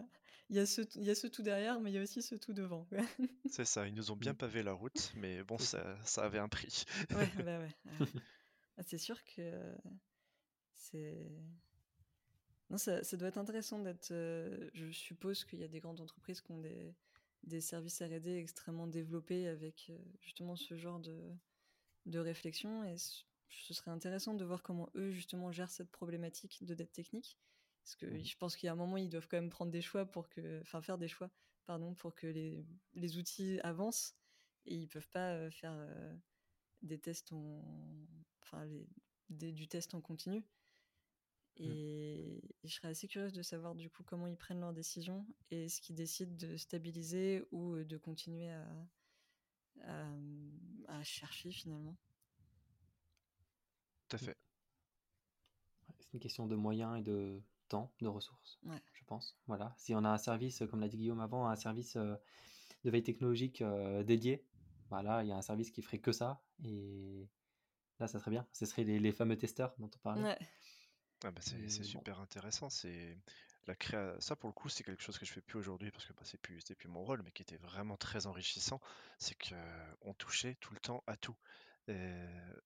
il 0.51 0.57
y, 0.57 0.59
a 0.59 0.67
ce, 0.67 0.83
y 0.99 1.11
a 1.11 1.15
ce 1.15 1.27
tout 1.27 1.43
derrière, 1.43 1.81
mais 1.81 1.91
il 1.91 1.95
y 1.95 1.99
a 1.99 2.03
aussi 2.03 2.23
ce 2.23 2.35
tout 2.35 2.53
devant. 2.53 2.87
C'est 3.51 3.65
ça, 3.65 3.87
ils 3.87 3.95
nous 3.95 4.11
ont 4.11 4.17
bien 4.17 4.33
mmh. 4.33 4.37
pavé 4.37 4.63
la 4.63 4.73
route, 4.73 5.13
mais 5.17 5.43
bon, 5.43 5.59
ça, 5.59 5.97
ça 6.05 6.25
avait 6.25 6.39
un 6.39 6.49
prix. 6.49 6.85
ouais, 7.11 7.29
bah 7.45 7.59
ouais. 7.59 8.07
Ah, 8.77 8.83
c'est 8.85 8.99
sûr 8.99 9.23
que 9.25 9.77
c'est. 10.73 11.31
Non, 12.71 12.77
ça, 12.77 13.05
ça, 13.05 13.17
doit 13.17 13.29
être 13.29 13.39
intéressant 13.39 13.79
d'être. 13.79 14.09
je 14.11 14.91
suppose 14.91 15.45
qu'il 15.45 15.61
y 15.61 15.65
a 15.65 15.69
des 15.69 15.79
grandes 15.79 16.01
entreprises 16.01 16.41
qui 16.41 16.51
ont 16.51 16.59
des, 16.59 16.93
des 17.45 17.61
services 17.61 18.03
RD 18.03 18.27
extrêmement 18.27 18.89
développés 18.89 19.47
avec 19.47 19.93
justement 20.21 20.57
ce 20.57 20.77
genre 20.77 20.99
de, 20.99 21.33
de 22.07 22.19
réflexion. 22.19 22.85
Et 22.85 22.97
ce 22.99 23.75
serait 23.75 23.91
intéressant 23.91 24.35
de 24.35 24.45
voir 24.45 24.63
comment 24.63 24.91
eux, 24.95 25.11
justement, 25.11 25.53
gèrent 25.53 25.71
cette 25.71 25.91
problématique 25.91 26.65
de 26.65 26.75
dette 26.75 26.93
technique. 26.93 27.39
Parce 27.85 27.97
que 27.97 28.07
mmh 28.07 28.25
je 28.25 28.37
pense 28.37 28.57
qu'il 28.57 28.67
y 28.67 28.71
a 28.71 28.73
un 28.73 28.77
moment, 28.77 28.97
ils 28.97 29.11
doivent 29.11 29.29
quand 29.29 29.37
même 29.37 29.51
prendre 29.51 29.71
des 29.71 29.83
choix 29.83 30.07
pour 30.07 30.29
que, 30.29 30.61
enfin, 30.63 30.81
faire 30.81 30.99
des 30.99 31.09
choix, 31.09 31.31
pardon, 31.67 31.95
pour 31.95 32.15
que 32.15 32.27
les, 32.27 32.67
les 32.95 33.19
outils 33.19 33.61
avancent. 33.63 34.17
Et 34.67 34.77
ils 34.77 34.89
peuvent 34.89 35.11
pas 35.11 35.51
faire 35.51 35.77
des 36.81 36.99
tests 36.99 37.33
en, 37.33 37.63
enfin 38.43 38.67
du 39.29 39.69
test 39.69 39.95
en 39.95 40.01
continu. 40.01 40.41
Mmh. 41.59 41.63
Et, 41.63 42.43
je 42.65 42.75
serais 42.75 42.89
assez 42.89 43.07
curieuse 43.07 43.33
de 43.33 43.43
savoir 43.43 43.75
du 43.75 43.91
coup 43.91 44.03
comment 44.03 44.27
ils 44.27 44.37
prennent 44.37 44.61
leurs 44.61 44.73
décisions 44.73 45.27
et 45.51 45.69
ce 45.69 45.81
qu'ils 45.81 45.95
décident 45.95 46.35
de 46.35 46.57
stabiliser 46.57 47.45
ou 47.53 47.77
de 47.85 47.97
continuer 47.97 48.51
à, 48.51 48.67
à, 50.89 51.03
chercher 51.05 51.53
finalement. 51.53 51.97
Tout 54.09 54.17
à 54.17 54.19
fait. 54.19 54.37
C'est 55.99 56.15
une 56.15 56.21
question 56.21 56.47
de 56.47 56.57
moyens 56.57 56.99
et 56.99 57.03
de 57.03 57.43
temps, 57.69 57.93
de 58.01 58.09
ressources, 58.09 58.61
je 58.65 59.05
pense. 59.05 59.37
Voilà. 59.47 59.75
Si 59.77 59.95
on 59.95 60.05
a 60.05 60.09
un 60.09 60.19
service, 60.19 60.63
comme 60.71 60.81
l'a 60.81 60.89
dit 60.89 60.97
Guillaume 60.99 61.21
avant, 61.21 61.49
un 61.49 61.57
service 61.57 61.97
de 61.97 62.91
veille 62.91 63.03
technologique 63.03 63.63
dédié, 64.05 64.45
voilà, 64.91 65.23
il 65.23 65.29
y 65.29 65.33
a 65.33 65.37
un 65.37 65.43
service 65.43 65.71
qui 65.71 65.83
ferait 65.83 65.99
que 65.99 66.13
ça. 66.13 66.43
Et 66.65 67.29
là, 67.99 68.07
ça 68.07 68.19
serait 68.19 68.31
bien. 68.31 68.47
Ce 68.53 68.67
seraient 68.67 68.85
les, 68.85 68.99
les 68.99 69.13
fameux 69.13 69.37
testeurs 69.37 69.75
dont 69.79 69.91
on 69.95 69.99
parlait. 69.99 70.39
Ah 71.25 71.31
bah, 71.31 71.41
c'est 71.41 71.69
super 71.69 72.21
intéressant. 72.21 72.69
C'est 72.71 73.19
la 73.67 73.75
créa... 73.75 74.15
Ça, 74.21 74.37
pour 74.37 74.49
le 74.49 74.53
coup, 74.53 74.69
c'est 74.69 74.85
quelque 74.85 75.03
chose 75.03 75.19
que 75.19 75.25
je 75.25 75.33
fais 75.33 75.41
plus 75.41 75.59
aujourd'hui 75.59 75.91
parce 75.91 76.05
que 76.05 76.13
bah, 76.13 76.23
c'est 76.25 76.41
plus, 76.41 76.63
plus 76.63 76.89
mon 76.89 77.03
rôle, 77.03 77.23
mais 77.25 77.33
qui 77.33 77.43
était 77.43 77.57
vraiment 77.57 77.97
très 77.97 78.27
enrichissant. 78.27 78.81
C'est 79.19 79.35
que 79.35 79.55
on 80.03 80.13
touchait 80.13 80.57
tout 80.61 80.75
le 80.75 80.81
temps 80.81 81.03
à 81.07 81.17
tout. 81.17 81.37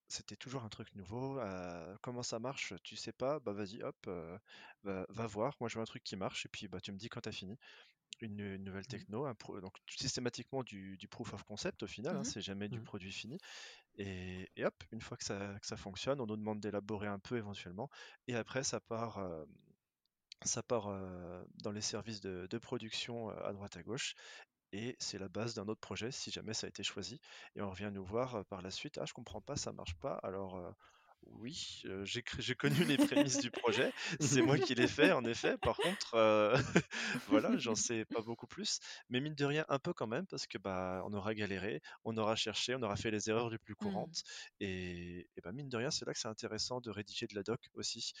C'était 0.07 0.35
toujours 0.35 0.63
un 0.63 0.69
truc 0.69 0.93
nouveau. 0.95 1.39
comment 2.01 2.23
ça 2.23 2.39
marche, 2.39 2.73
tu 2.83 2.95
sais 2.95 3.11
pas, 3.11 3.39
bah 3.39 3.53
vas-y, 3.53 3.81
hop, 3.83 3.97
euh, 4.07 4.37
va, 4.83 5.27
voir. 5.27 5.55
Moi, 5.59 5.69
je 5.69 5.75
vois 5.75 5.83
un 5.83 5.85
truc 5.85 6.03
qui 6.03 6.15
marche 6.15 6.45
et 6.45 6.49
puis 6.49 6.67
bah 6.67 6.79
tu 6.79 6.91
me 6.91 6.97
dis 6.97 7.09
quand 7.09 7.21
tu 7.21 7.29
as 7.29 7.33
fini. 7.33 7.57
Une, 8.21 8.57
nouvelle 8.57 8.81
mmh. 8.81 8.87
techno, 8.87 9.33
donc 9.61 9.77
systématiquement 9.87 10.61
du, 10.63 10.97
proof 11.09 11.33
of 11.33 11.43
concept 11.43 11.83
au 11.83 11.87
final, 11.87 12.17
hein, 12.17 12.19
mmh 12.19 12.25
c'est 12.25 12.41
jamais 12.41 12.67
du 12.67 12.79
mmh. 12.79 12.83
produit 12.83 13.13
fini. 13.13 13.37
Et, 13.97 14.47
hop, 14.63 14.83
une 14.91 15.01
fois 15.01 15.17
que 15.17 15.23
ça, 15.23 15.77
fonctionne, 15.77 16.21
on 16.21 16.25
nous 16.25 16.37
demande 16.37 16.59
d'élaborer 16.59 17.07
un 17.07 17.19
peu 17.19 17.37
éventuellement. 17.37 17.89
Et 18.27 18.35
après, 18.35 18.63
ça 18.63 18.79
part, 18.79 19.17
euh, 19.17 19.45
ça 20.43 20.63
part 20.63 20.87
euh, 20.87 21.43
dans 21.55 21.71
les 21.71 21.81
services 21.81 22.21
de, 22.21 22.57
production 22.59 23.29
euh, 23.29 23.43
à 23.45 23.51
droite 23.51 23.75
à 23.75 23.83
gauche. 23.83 24.15
Et 24.71 24.95
c'est 24.99 25.17
la 25.17 25.29
base 25.29 25.53
d'un 25.55 25.67
autre 25.67 25.79
projet 25.79 26.11
si 26.11 26.31
jamais 26.31 26.53
ça 26.53 26.67
a 26.67 26.69
été 26.69 26.83
choisi. 26.83 27.19
Et 27.55 27.61
on 27.61 27.69
revient 27.69 27.91
nous 27.93 28.05
voir 28.05 28.45
par 28.45 28.61
la 28.61 28.71
suite. 28.71 28.97
Ah, 29.01 29.05
je 29.05 29.13
comprends 29.13 29.41
pas, 29.41 29.55
ça 29.55 29.71
marche 29.71 29.95
pas. 29.95 30.19
Alors 30.23 30.73
oui, 31.33 31.83
j'ai 32.03 32.55
connu 32.55 32.83
les 32.85 32.97
prémices 32.97 33.39
du 33.39 33.51
projet. 33.51 33.91
C'est 34.19 34.41
moi 34.41 34.57
qui 34.57 34.75
l'ai 34.75 34.87
fait, 34.87 35.11
en 35.11 35.23
effet. 35.25 35.57
Par 35.57 35.77
contre, 35.77 36.15
voilà, 37.27 37.55
j'en 37.57 37.75
sais 37.75 38.05
pas 38.05 38.21
beaucoup 38.21 38.47
plus. 38.47 38.79
Mais 39.09 39.19
mine 39.19 39.35
de 39.35 39.45
rien, 39.45 39.65
un 39.69 39.79
peu 39.79 39.93
quand 39.93 40.07
même, 40.07 40.25
parce 40.27 40.47
que 40.47 40.57
bah, 40.57 41.01
on 41.05 41.13
aura 41.13 41.33
galéré, 41.33 41.81
on 42.03 42.17
aura 42.17 42.35
cherché, 42.35 42.75
on 42.75 42.81
aura 42.81 42.95
fait 42.95 43.11
les 43.11 43.29
erreurs 43.29 43.49
les 43.49 43.57
plus 43.57 43.73
mmh. 43.73 43.83
courantes. 43.83 44.23
Et, 44.59 45.27
bah, 45.43 45.51
mine 45.51 45.69
de 45.69 45.77
rien, 45.77 45.91
c'est 45.91 46.05
là 46.05 46.13
que 46.13 46.19
c'est 46.19 46.27
intéressant 46.27 46.81
de 46.81 46.89
rédiger 46.89 47.27
de 47.27 47.35
la 47.35 47.43
doc 47.43 47.59
aussi. 47.73 48.13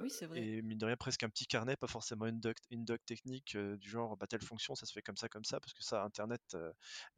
Oui, 0.00 0.10
c'est 0.10 0.26
vrai. 0.26 0.40
Et 0.40 0.62
mine 0.62 0.78
de 0.78 0.86
rien, 0.86 0.96
presque 0.96 1.22
un 1.22 1.28
petit 1.28 1.46
carnet, 1.46 1.76
pas 1.76 1.86
forcément 1.86 2.26
une 2.26 2.40
doc, 2.40 2.56
une 2.70 2.84
doc 2.84 3.04
technique 3.04 3.56
du 3.56 3.88
genre 3.88 4.16
bah, 4.16 4.26
telle 4.26 4.42
fonction, 4.42 4.74
ça 4.74 4.86
se 4.86 4.92
fait 4.92 5.02
comme 5.02 5.16
ça, 5.16 5.28
comme 5.28 5.44
ça, 5.44 5.60
parce 5.60 5.72
que 5.72 5.82
ça, 5.82 6.02
Internet 6.04 6.56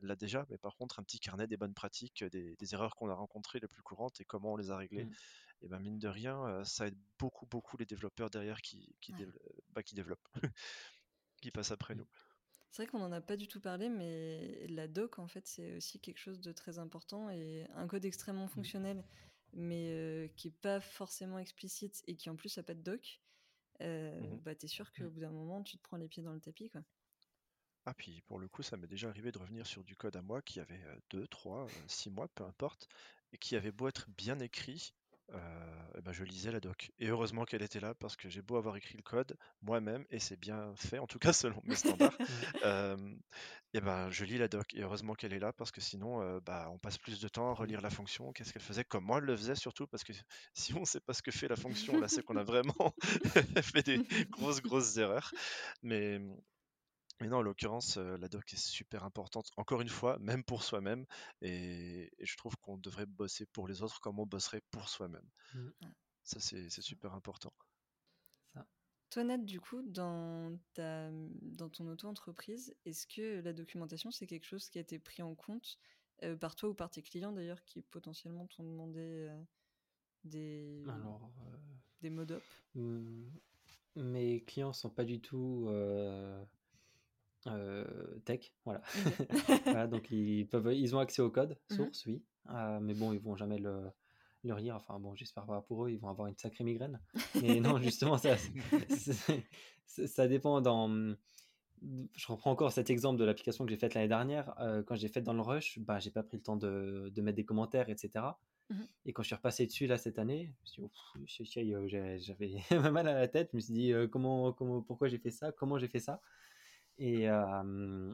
l'a 0.01 0.16
déjà. 0.16 0.47
Mais 0.51 0.59
par 0.59 0.77
contre, 0.77 0.99
un 0.99 1.03
petit 1.03 1.20
carnet 1.20 1.47
des 1.47 1.57
bonnes 1.57 1.74
pratiques, 1.74 2.24
des, 2.24 2.57
des 2.57 2.74
erreurs 2.74 2.97
qu'on 2.97 3.11
a 3.11 3.14
rencontrées 3.14 3.61
les 3.61 3.68
plus 3.68 3.83
courantes 3.83 4.20
et 4.20 4.24
comment 4.24 4.53
on 4.53 4.57
les 4.57 4.70
a 4.70 4.77
réglé. 4.77 5.05
Mmh. 5.05 5.12
Et 5.62 5.68
ben 5.68 5.79
mine 5.81 5.99
de 5.99 6.09
rien, 6.09 6.64
ça 6.64 6.87
aide 6.87 6.99
beaucoup, 7.18 7.47
beaucoup 7.47 7.77
les 7.77 7.87
développeurs 7.87 8.31
derrière 8.31 8.61
qui, 8.61 8.95
qui, 9.01 9.14
bah, 9.70 9.83
qui 9.83 9.95
développent, 9.95 10.29
qui 11.41 11.51
passent 11.51 11.70
après 11.70 11.95
mmh. 11.95 11.99
nous. 11.99 12.09
C'est 12.70 12.83
vrai 12.83 12.91
qu'on 12.91 12.99
n'en 12.99 13.12
a 13.12 13.22
pas 13.22 13.37
du 13.37 13.49
tout 13.49 13.61
parlé, 13.61 13.89
mais 13.89 14.66
la 14.68 14.87
doc, 14.87 15.18
en 15.18 15.27
fait, 15.27 15.47
c'est 15.47 15.77
aussi 15.77 15.99
quelque 15.99 16.18
chose 16.18 16.41
de 16.41 16.53
très 16.53 16.79
important 16.79 17.31
et 17.31 17.66
un 17.74 17.87
code 17.87 18.05
extrêmement 18.05 18.47
mmh. 18.47 18.51
Mais 19.53 20.33
qui 20.37 20.49
n'est 20.49 20.55
pas 20.61 20.81
forcément 20.81 21.39
explicite 21.39 22.03
et 22.07 22.17
qui 22.17 22.31
en 22.31 22.37
plus 22.37 22.57
n'a 22.57 22.63
pas 22.63 22.75
de 22.75 22.83
doc. 22.83 23.21
Euh, 23.83 24.37
bah, 24.39 24.55
t'es 24.55 24.69
sûr 24.69 24.93
qu'au 24.93 25.11
bout 25.11 25.21
d'un 25.21 25.31
moment, 25.31 25.63
tu 25.63 25.77
te 25.77 25.83
prends 25.83 25.97
les 25.97 26.09
pieds 26.09 26.23
dans 26.23 26.33
le 26.33 26.41
tapis, 26.41 26.71
quoi. 26.71 26.83
Ah, 27.87 27.95
puis 27.95 28.21
pour 28.23 28.39
le 28.39 28.49
coup, 28.49 28.63
ça 28.63 28.77
m'est 28.77 28.87
déjà 28.87 29.09
arrivé 29.09 29.33
de 29.33 29.39
revenir 29.39 29.67
sur 29.67 29.85
du 29.85 29.97
code 29.97 30.17
à 30.17 30.23
moi 30.23 30.43
qui 30.43 30.61
avait 30.61 30.83
2, 31.11 31.27
3, 31.27 31.67
6 31.87 32.11
mois, 32.11 32.29
peu 32.29 32.45
importe, 32.45 32.89
et 33.33 33.39
qui 33.39 33.57
avait 33.57 33.73
beau 33.73 33.89
être 33.89 34.11
bien 34.11 34.39
écrit, 34.41 34.93
euh, 35.33 36.01
ben 36.03 36.12
je 36.12 36.24
lisais 36.24 36.53
la 36.53 36.61
doc. 36.61 36.93
Et 36.99 37.09
heureusement 37.09 37.45
qu'elle 37.45 37.62
était 37.62 37.81
là 37.81 37.95
parce 37.95 38.16
que 38.16 38.29
j'ai 38.29 38.43
beau 38.43 38.57
avoir 38.57 38.77
écrit 38.77 38.97
le 38.97 39.03
code 39.03 39.37
moi-même 39.62 40.05
et 40.11 40.18
c'est 40.18 40.39
bien 40.39 40.72
fait, 40.77 40.99
en 40.99 41.07
tout 41.07 41.18
cas 41.18 41.33
selon 41.33 41.61
mes 41.64 41.74
standards. 41.74 42.16
et 43.74 43.81
ben 43.81 44.11
je 44.11 44.24
lis 44.24 44.39
la 44.39 44.49
doc 44.49 44.72
et 44.74 44.83
heureusement 44.83 45.14
qu'elle 45.14 45.33
est 45.33 45.39
là 45.39 45.53
parce 45.53 45.70
que 45.70 45.81
sinon 45.81 46.22
euh, 46.22 46.41
bah, 46.41 46.68
on 46.72 46.79
passe 46.79 46.99
plus 46.99 47.20
de 47.20 47.29
temps 47.29 47.51
à 47.51 47.55
relire 47.55 47.81
la 47.81 47.91
fonction, 47.91 48.33
qu'est-ce 48.33 48.53
qu'elle 48.53 48.62
faisait, 48.62 48.85
comment 48.85 49.18
elle 49.18 49.24
le 49.24 49.37
faisait 49.37 49.57
surtout 49.57 49.87
parce 49.87 50.05
que 50.05 50.12
si 50.55 50.74
on 50.74 50.85
sait 50.85 51.01
pas 51.01 51.12
ce 51.12 51.22
que 51.22 51.31
fait 51.31 51.49
la 51.49 51.57
fonction, 51.57 51.99
là 52.01 52.09
c'est 52.09 52.22
qu'on 52.22 52.37
a 52.37 52.45
vraiment 52.45 52.95
fait 53.62 53.83
des 53.83 54.07
grosses 54.31 54.62
grosses 54.62 54.97
erreurs. 54.97 55.33
Mais 55.83 56.20
mais 57.21 57.29
non, 57.29 57.39
en 57.39 57.43
l'occurrence, 57.43 57.97
la 57.97 58.29
doc 58.29 58.53
est 58.53 58.59
super 58.59 59.05
importante, 59.05 59.51
encore 59.57 59.81
une 59.81 59.89
fois, 59.89 60.19
même 60.19 60.45
pour 60.45 60.62
soi-même, 60.62 61.07
et, 61.41 62.11
je 62.21 62.37
trouve 62.37 62.57
qu'on 62.59 62.77
devrait 62.77 63.07
bosser 63.07 63.47
pour 63.47 63.69
les 63.69 63.83
autres 63.83 64.01
comme 64.01 64.19
on 64.19 64.27
bosserait 64.27 64.62
pour 64.71 64.89
soi-même. 64.89 65.29
Mmh. 65.55 65.71
Ça, 66.25 66.41
c'est 66.41 66.83
super 66.83 67.14
important. 67.14 67.53
Toi, 69.11 69.23
Nat, 69.23 69.39
du 69.39 69.61
coup, 69.61 69.83
dans, 69.83 70.59
ta, 70.75 71.11
dans 71.41 71.71
ton 71.71 71.87
auto-entreprise, 71.87 72.75
est-ce 72.85 73.07
que 73.07 73.41
la 73.41 73.53
documentation, 73.53 74.11
c'est 74.11 74.27
quelque 74.27 74.45
chose 74.45 74.69
qui 74.69 74.79
a 74.79 74.81
été 74.81 74.99
pris 74.99 75.23
en 75.23 75.35
compte 75.35 75.79
par 76.41 76.57
toi 76.57 76.71
ou 76.71 76.75
par 76.75 76.91
tes 76.91 77.03
clients, 77.03 77.33
d'ailleurs, 77.33 77.62
qui 77.64 77.83
potentiellement 77.83 78.47
t'ont 78.49 78.64
demandé 78.64 79.31
des, 80.25 80.85
des 82.03 82.11
mod 82.11 82.41
mmh, 82.75 83.29
Mes 83.95 84.45
clients 84.45 84.73
sont 84.73 84.91
pas 84.91 85.05
du 85.05 85.21
tout 85.21 85.69
euh, 87.47 87.84
tech, 88.24 88.53
voilà. 88.64 89.87
Donc 89.87 90.11
ils 90.11 90.47
peuvent, 90.47 90.74
ils 90.74 90.95
ont 90.97 90.99
accès 90.99 91.22
au 91.22 91.30
code 91.30 91.57
mmh 91.70 91.74
source, 91.74 92.07
oui, 92.07 92.22
euh, 92.51 92.80
mais 92.80 92.95
bon, 92.95 93.12
ils 93.12 93.20
vont 93.20 93.37
jamais 93.37 93.59
le, 93.59 93.84
le 94.45 94.55
lire. 94.57 94.76
Enfin 94.76 94.99
bon, 94.99 95.14
j'espère 95.14 95.47
pas 95.47 95.61
pour 95.62 95.87
eux, 95.87 95.91
ils 95.91 95.99
vont 95.99 96.09
avoir 96.09 96.28
une 96.28 96.37
sacrée 96.37 96.64
migraine. 96.64 97.01
Mais 97.41 97.61
non, 97.61 97.78
justement, 97.80 98.18
ça, 98.18 98.37
ça 99.87 100.28
dépend. 100.28 100.61
Dans, 100.61 101.14
je 102.14 102.26
reprends 102.26 102.51
encore 102.51 102.72
cet 102.72 102.91
exemple 102.91 103.18
de 103.18 103.24
l'application 103.24 103.64
que 103.64 103.70
j'ai 103.70 103.76
faite 103.76 103.95
l'année 103.95 104.09
dernière. 104.09 104.55
Euh, 104.61 104.82
quand 104.82 104.97
j'ai 104.97 105.09
fait 105.09 105.22
dans 105.22 105.34
le 105.34 105.43
rush, 105.43 105.78
bah 105.80 105.99
j'ai 106.01 106.11
pas 106.11 106.22
pris 106.22 106.39
le 106.39 106.43
temps 106.43 106.57
de, 106.57 107.12
de 107.14 107.22
mettre 107.22 107.37
des 107.37 107.45
commentaires, 107.45 107.89
etc. 107.91 108.24
Mmh 108.68 108.82
Et 109.05 109.12
quand 109.12 109.22
je 109.22 109.28
suis 109.28 109.37
repassé 109.37 109.66
dessus 109.66 109.87
là 109.87 109.97
cette 109.99 110.18
année, 110.18 110.53
j'avais 111.87 112.91
mal 112.91 113.07
à 113.07 113.14
la 113.14 113.28
tête. 113.28 113.51
Je 113.53 113.57
me 113.57 113.61
suis 113.61 113.74
dit 113.74 113.93
comment, 114.11 114.53
comment, 114.53 114.82
pourquoi 114.82 115.07
j'ai 115.07 115.18
fait 115.18 115.30
ça, 115.30 115.53
comment 115.53 115.78
j'ai 115.78 115.89
fait 115.89 116.01
ça? 116.01 116.20
Et 116.99 117.29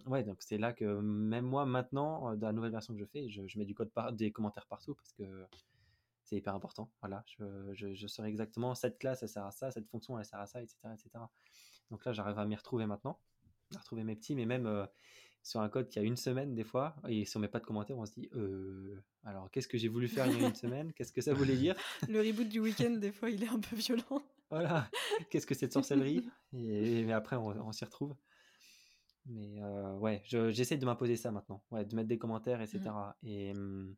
ouais, 0.06 0.24
donc 0.24 0.38
c'est 0.40 0.58
là 0.58 0.72
que 0.72 0.84
même 1.00 1.44
moi 1.44 1.66
maintenant, 1.66 2.34
dans 2.34 2.46
la 2.48 2.52
nouvelle 2.52 2.72
version 2.72 2.94
que 2.94 3.00
je 3.00 3.04
fais, 3.04 3.28
je, 3.28 3.58
mets 3.58 3.64
du 3.64 3.74
code 3.74 3.90
par, 3.90 4.12
des 4.12 4.32
commentaires 4.32 4.66
partout 4.66 4.94
parce 4.94 5.12
que 5.12 5.22
c'est 6.24 6.36
hyper 6.36 6.54
important. 6.54 6.90
Voilà, 7.00 7.22
je, 7.26 7.72
je, 7.74 7.94
je 7.94 8.06
saurais 8.08 8.28
exactement 8.28 8.74
cette 8.74 8.98
classe 8.98 9.22
elle 9.22 9.28
sert 9.28 9.44
à 9.44 9.52
ça, 9.52 9.70
cette 9.70 9.88
fonction 9.88 10.18
elle 10.18 10.24
sert 10.24 10.40
à 10.40 10.46
ça, 10.46 10.60
etc. 10.60 10.78
etc. 10.94 11.10
Donc 11.92 12.04
là, 12.04 12.12
j'arrive 12.12 12.38
à 12.38 12.46
m'y 12.46 12.56
retrouver 12.56 12.86
maintenant, 12.86 13.20
à 13.76 13.78
retrouver 13.78 14.02
mes 14.02 14.16
petits, 14.16 14.34
mais 14.34 14.46
même 14.46 14.88
sur 15.42 15.60
un 15.60 15.68
code 15.68 15.88
qui 15.88 15.98
a 15.98 16.02
une 16.02 16.16
semaine 16.16 16.54
des 16.54 16.64
fois, 16.64 16.96
et 17.08 17.24
si 17.24 17.36
on 17.36 17.40
met 17.40 17.48
pas 17.48 17.60
de 17.60 17.66
commentaires, 17.66 17.98
on 17.98 18.06
se 18.06 18.12
dit 18.12 18.30
euh, 18.34 19.02
alors 19.24 19.50
qu'est-ce 19.50 19.68
que 19.68 19.76
j'ai 19.76 19.88
voulu 19.88 20.08
faire 20.08 20.26
il 20.26 20.40
y 20.40 20.44
a 20.44 20.48
une 20.48 20.54
semaine? 20.54 20.92
Qu'est-ce 20.92 21.12
que 21.12 21.20
ça 21.20 21.34
voulait 21.34 21.56
dire? 21.56 21.74
Le 22.08 22.20
reboot 22.20 22.48
du 22.48 22.60
week-end, 22.60 22.90
des 22.90 23.12
fois, 23.12 23.30
il 23.30 23.42
est 23.42 23.48
un 23.48 23.58
peu 23.58 23.76
violent. 23.76 24.22
Voilà, 24.50 24.88
qu'est-ce 25.30 25.46
que 25.46 25.54
c'est 25.54 25.68
de 25.68 25.72
sorcellerie 25.72 26.28
et, 26.52 27.04
mais 27.04 27.12
après, 27.12 27.36
on, 27.36 27.48
on 27.48 27.72
s'y 27.72 27.84
retrouve. 27.84 28.14
Mais 29.26 29.62
euh, 29.62 29.96
ouais, 29.98 30.22
j'essaie 30.24 30.76
de 30.76 30.84
m'imposer 30.84 31.16
ça 31.16 31.30
maintenant, 31.30 31.62
ouais, 31.70 31.84
de 31.84 31.94
mettre 31.94 32.08
des 32.08 32.18
commentaires, 32.18 32.60
etc. 32.60 32.80
Mmh. 33.22 33.28
Et, 33.28 33.54
mmh, 33.54 33.94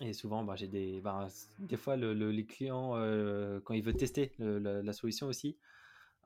et 0.00 0.12
souvent, 0.12 0.42
bah, 0.42 0.56
j'ai 0.56 0.66
des, 0.66 1.00
bah, 1.00 1.28
des 1.60 1.76
fois, 1.76 1.96
le, 1.96 2.12
les 2.12 2.44
clients, 2.44 2.96
euh, 2.96 3.60
quand 3.60 3.74
ils 3.74 3.82
veulent 3.84 3.96
tester 3.96 4.32
la, 4.38 4.92
solution 4.92 5.28
aussi, 5.28 5.56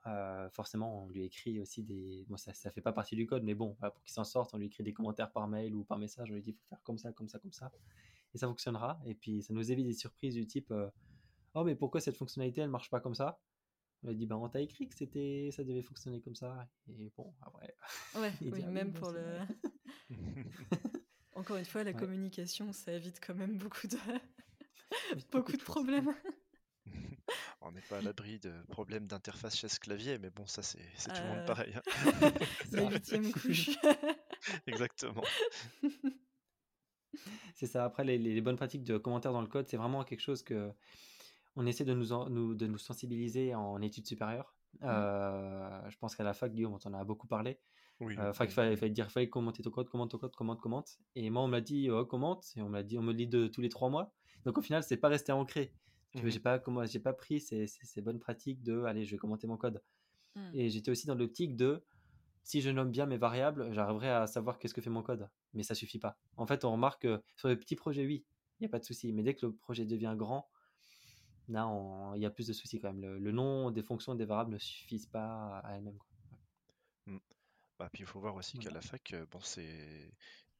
euh, 0.06 0.48
forcément, 0.50 1.04
on 1.04 1.08
lui 1.08 1.24
écrit 1.24 1.60
aussi 1.60 1.82
des. 1.82 2.24
Bon, 2.28 2.38
ça, 2.38 2.54
ça 2.54 2.70
fait 2.70 2.80
pas 2.80 2.92
partie 2.92 3.16
du 3.16 3.26
code, 3.26 3.44
mais 3.44 3.54
bon, 3.54 3.74
pour 3.74 4.02
qu'il 4.02 4.12
s'en 4.12 4.24
sorte, 4.24 4.54
on 4.54 4.58
lui 4.58 4.66
écrit 4.66 4.82
des 4.82 4.94
commentaires 4.94 5.30
par 5.30 5.46
mail 5.48 5.74
ou 5.74 5.84
par 5.84 5.98
message. 5.98 6.30
On 6.30 6.34
lui 6.34 6.42
dit, 6.42 6.50
il 6.50 6.54
faut 6.54 6.66
faire 6.70 6.82
comme 6.82 6.96
ça, 6.96 7.12
comme 7.12 7.28
ça, 7.28 7.38
comme 7.38 7.52
ça. 7.52 7.70
Et 8.34 8.38
ça 8.38 8.46
fonctionnera. 8.46 8.98
Et 9.04 9.14
puis, 9.14 9.42
ça 9.42 9.52
nous 9.52 9.70
évite 9.70 9.86
des 9.86 9.92
surprises 9.92 10.34
du 10.34 10.46
type, 10.46 10.72
oh, 11.54 11.64
mais 11.64 11.74
pourquoi 11.74 12.00
cette 12.00 12.16
fonctionnalité, 12.16 12.62
elle 12.62 12.70
marche 12.70 12.88
pas 12.88 13.00
comme 13.00 13.14
ça? 13.14 13.38
On 14.04 14.08
a 14.08 14.14
dit, 14.14 14.26
bah, 14.26 14.36
on 14.36 14.48
t'a 14.48 14.60
écrit 14.60 14.88
que 14.88 14.94
c'était, 14.94 15.50
ça 15.52 15.64
devait 15.64 15.82
fonctionner 15.82 16.20
comme 16.20 16.36
ça. 16.36 16.68
Et 16.88 17.10
bon, 17.16 17.34
après. 17.42 17.74
Ouais, 18.16 18.32
oui, 18.40 18.64
même 18.64 18.92
pour 18.92 19.10
le. 19.10 19.24
Encore 21.34 21.56
une 21.56 21.64
fois, 21.64 21.84
la 21.84 21.92
communication, 21.92 22.72
ça 22.72 22.92
évite 22.92 23.20
quand 23.24 23.34
même 23.34 23.58
beaucoup 23.58 23.86
de, 23.86 23.96
beaucoup 25.32 25.56
de 25.56 25.62
problèmes. 25.62 26.12
on 27.60 27.70
n'est 27.70 27.80
pas 27.82 27.98
à 27.98 28.00
l'abri 28.00 28.40
de 28.40 28.52
problèmes 28.70 29.06
d'interface 29.06 29.56
chaise 29.56 29.78
clavier, 29.78 30.18
mais 30.18 30.30
bon, 30.30 30.46
ça 30.46 30.62
c'est 30.62 30.78
tout 30.78 31.22
le 31.22 31.28
monde 31.28 31.38
euh, 31.38 31.46
pareil. 31.46 31.74
Hein. 31.74 32.32
La 32.72 32.90
huitième 32.90 33.30
couche. 33.30 33.70
Exactement. 34.66 35.22
C'est 37.54 37.66
ça. 37.66 37.84
Après, 37.84 38.04
les, 38.04 38.18
les 38.18 38.40
bonnes 38.40 38.56
pratiques 38.56 38.84
de 38.84 38.98
commentaires 38.98 39.32
dans 39.32 39.40
le 39.42 39.48
code, 39.48 39.68
c'est 39.68 39.76
vraiment 39.76 40.04
quelque 40.04 40.20
chose 40.20 40.42
que 40.42 40.72
on 41.58 41.66
essaie 41.66 41.84
de 41.84 41.92
nous, 41.92 42.06
nous, 42.30 42.54
de 42.54 42.66
nous 42.66 42.78
sensibiliser 42.78 43.54
en 43.54 43.82
études 43.82 44.06
supérieures. 44.06 44.54
Mmh. 44.80 44.84
Euh, 44.84 45.90
je 45.90 45.98
pense 45.98 46.14
qu'à 46.14 46.22
la 46.22 46.32
fac, 46.32 46.52
Guillaume, 46.52 46.72
on 46.74 46.88
en 46.88 46.94
a 46.94 47.04
beaucoup 47.04 47.26
parlé. 47.26 47.58
Oui, 48.00 48.14
euh, 48.16 48.30
il 48.30 48.48
fallait, 48.48 48.76
fallait, 48.76 48.92
dire, 48.92 49.10
fallait 49.10 49.28
commenter 49.28 49.64
ton 49.64 49.70
code, 49.70 49.88
commente 49.88 50.12
ton 50.12 50.18
code, 50.18 50.36
commente, 50.36 50.60
commente. 50.60 50.98
Et 51.16 51.28
moi, 51.30 51.42
on 51.42 51.48
m'a 51.48 51.60
dit, 51.60 51.90
oh, 51.90 52.06
commente, 52.06 52.52
et 52.54 52.62
on 52.62 52.68
m'a 52.68 52.84
dit, 52.84 52.96
on 52.96 53.02
me 53.02 53.08
le 53.08 53.14
dit 53.14 53.26
de 53.26 53.48
tous 53.48 53.60
les 53.60 53.68
trois 53.68 53.90
mois. 53.90 54.14
Donc 54.44 54.56
au 54.56 54.62
final, 54.62 54.84
c'est 54.84 54.96
pas 54.96 55.08
resté 55.08 55.32
ancré. 55.32 55.74
N'ai 56.14 56.30
J'ai 56.30 56.38
pas, 56.38 56.62
j'ai 56.84 57.00
pas 57.00 57.12
pris 57.12 57.40
ces, 57.40 57.66
ces, 57.66 58.00
bonnes 58.00 58.20
pratiques 58.20 58.62
de, 58.62 58.84
allez, 58.84 59.04
je 59.04 59.10
vais 59.10 59.18
commenter 59.18 59.48
mon 59.48 59.56
code. 59.56 59.82
Mmh. 60.36 60.50
Et 60.54 60.70
j'étais 60.70 60.92
aussi 60.92 61.08
dans 61.08 61.16
l'optique 61.16 61.56
de, 61.56 61.84
si 62.44 62.60
je 62.60 62.70
nomme 62.70 62.92
bien 62.92 63.06
mes 63.06 63.18
variables, 63.18 63.72
j'arriverai 63.72 64.10
à 64.10 64.28
savoir 64.28 64.58
qu'est-ce 64.58 64.74
que 64.74 64.80
fait 64.80 64.90
mon 64.90 65.02
code. 65.02 65.28
Mais 65.54 65.64
ça 65.64 65.74
suffit 65.74 65.98
pas. 65.98 66.18
En 66.36 66.46
fait, 66.46 66.64
on 66.64 66.70
remarque 66.70 67.02
que 67.02 67.20
sur 67.34 67.48
les 67.48 67.56
petits 67.56 67.76
projets, 67.76 68.06
oui, 68.06 68.24
il 68.58 68.62
n'y 68.62 68.66
a 68.66 68.70
pas 68.70 68.78
de 68.78 68.84
souci. 68.84 69.12
Mais 69.12 69.24
dès 69.24 69.34
que 69.34 69.46
le 69.46 69.52
projet 69.52 69.84
devient 69.84 70.14
grand, 70.16 70.48
là, 71.48 72.12
il 72.14 72.22
y 72.22 72.26
a 72.26 72.30
plus 72.30 72.46
de 72.46 72.52
soucis 72.52 72.80
quand 72.80 72.92
même. 72.92 73.18
Le, 73.18 73.32
nom 73.32 73.70
des 73.70 73.82
fonctions 73.82 74.14
des 74.14 74.24
variables 74.24 74.52
ne 74.52 74.58
suffisent 74.58 75.06
pas 75.06 75.58
à 75.58 75.76
elles-mêmes. 75.76 75.98
Mmh. 77.06 77.18
Bah, 77.78 77.88
puis 77.92 78.02
il 78.02 78.06
faut 78.06 78.20
voir 78.20 78.34
aussi 78.34 78.58
qu'à 78.58 78.70
la 78.70 78.80
fac, 78.80 79.12
euh, 79.12 79.26
bon, 79.30 79.40
c'est 79.40 80.12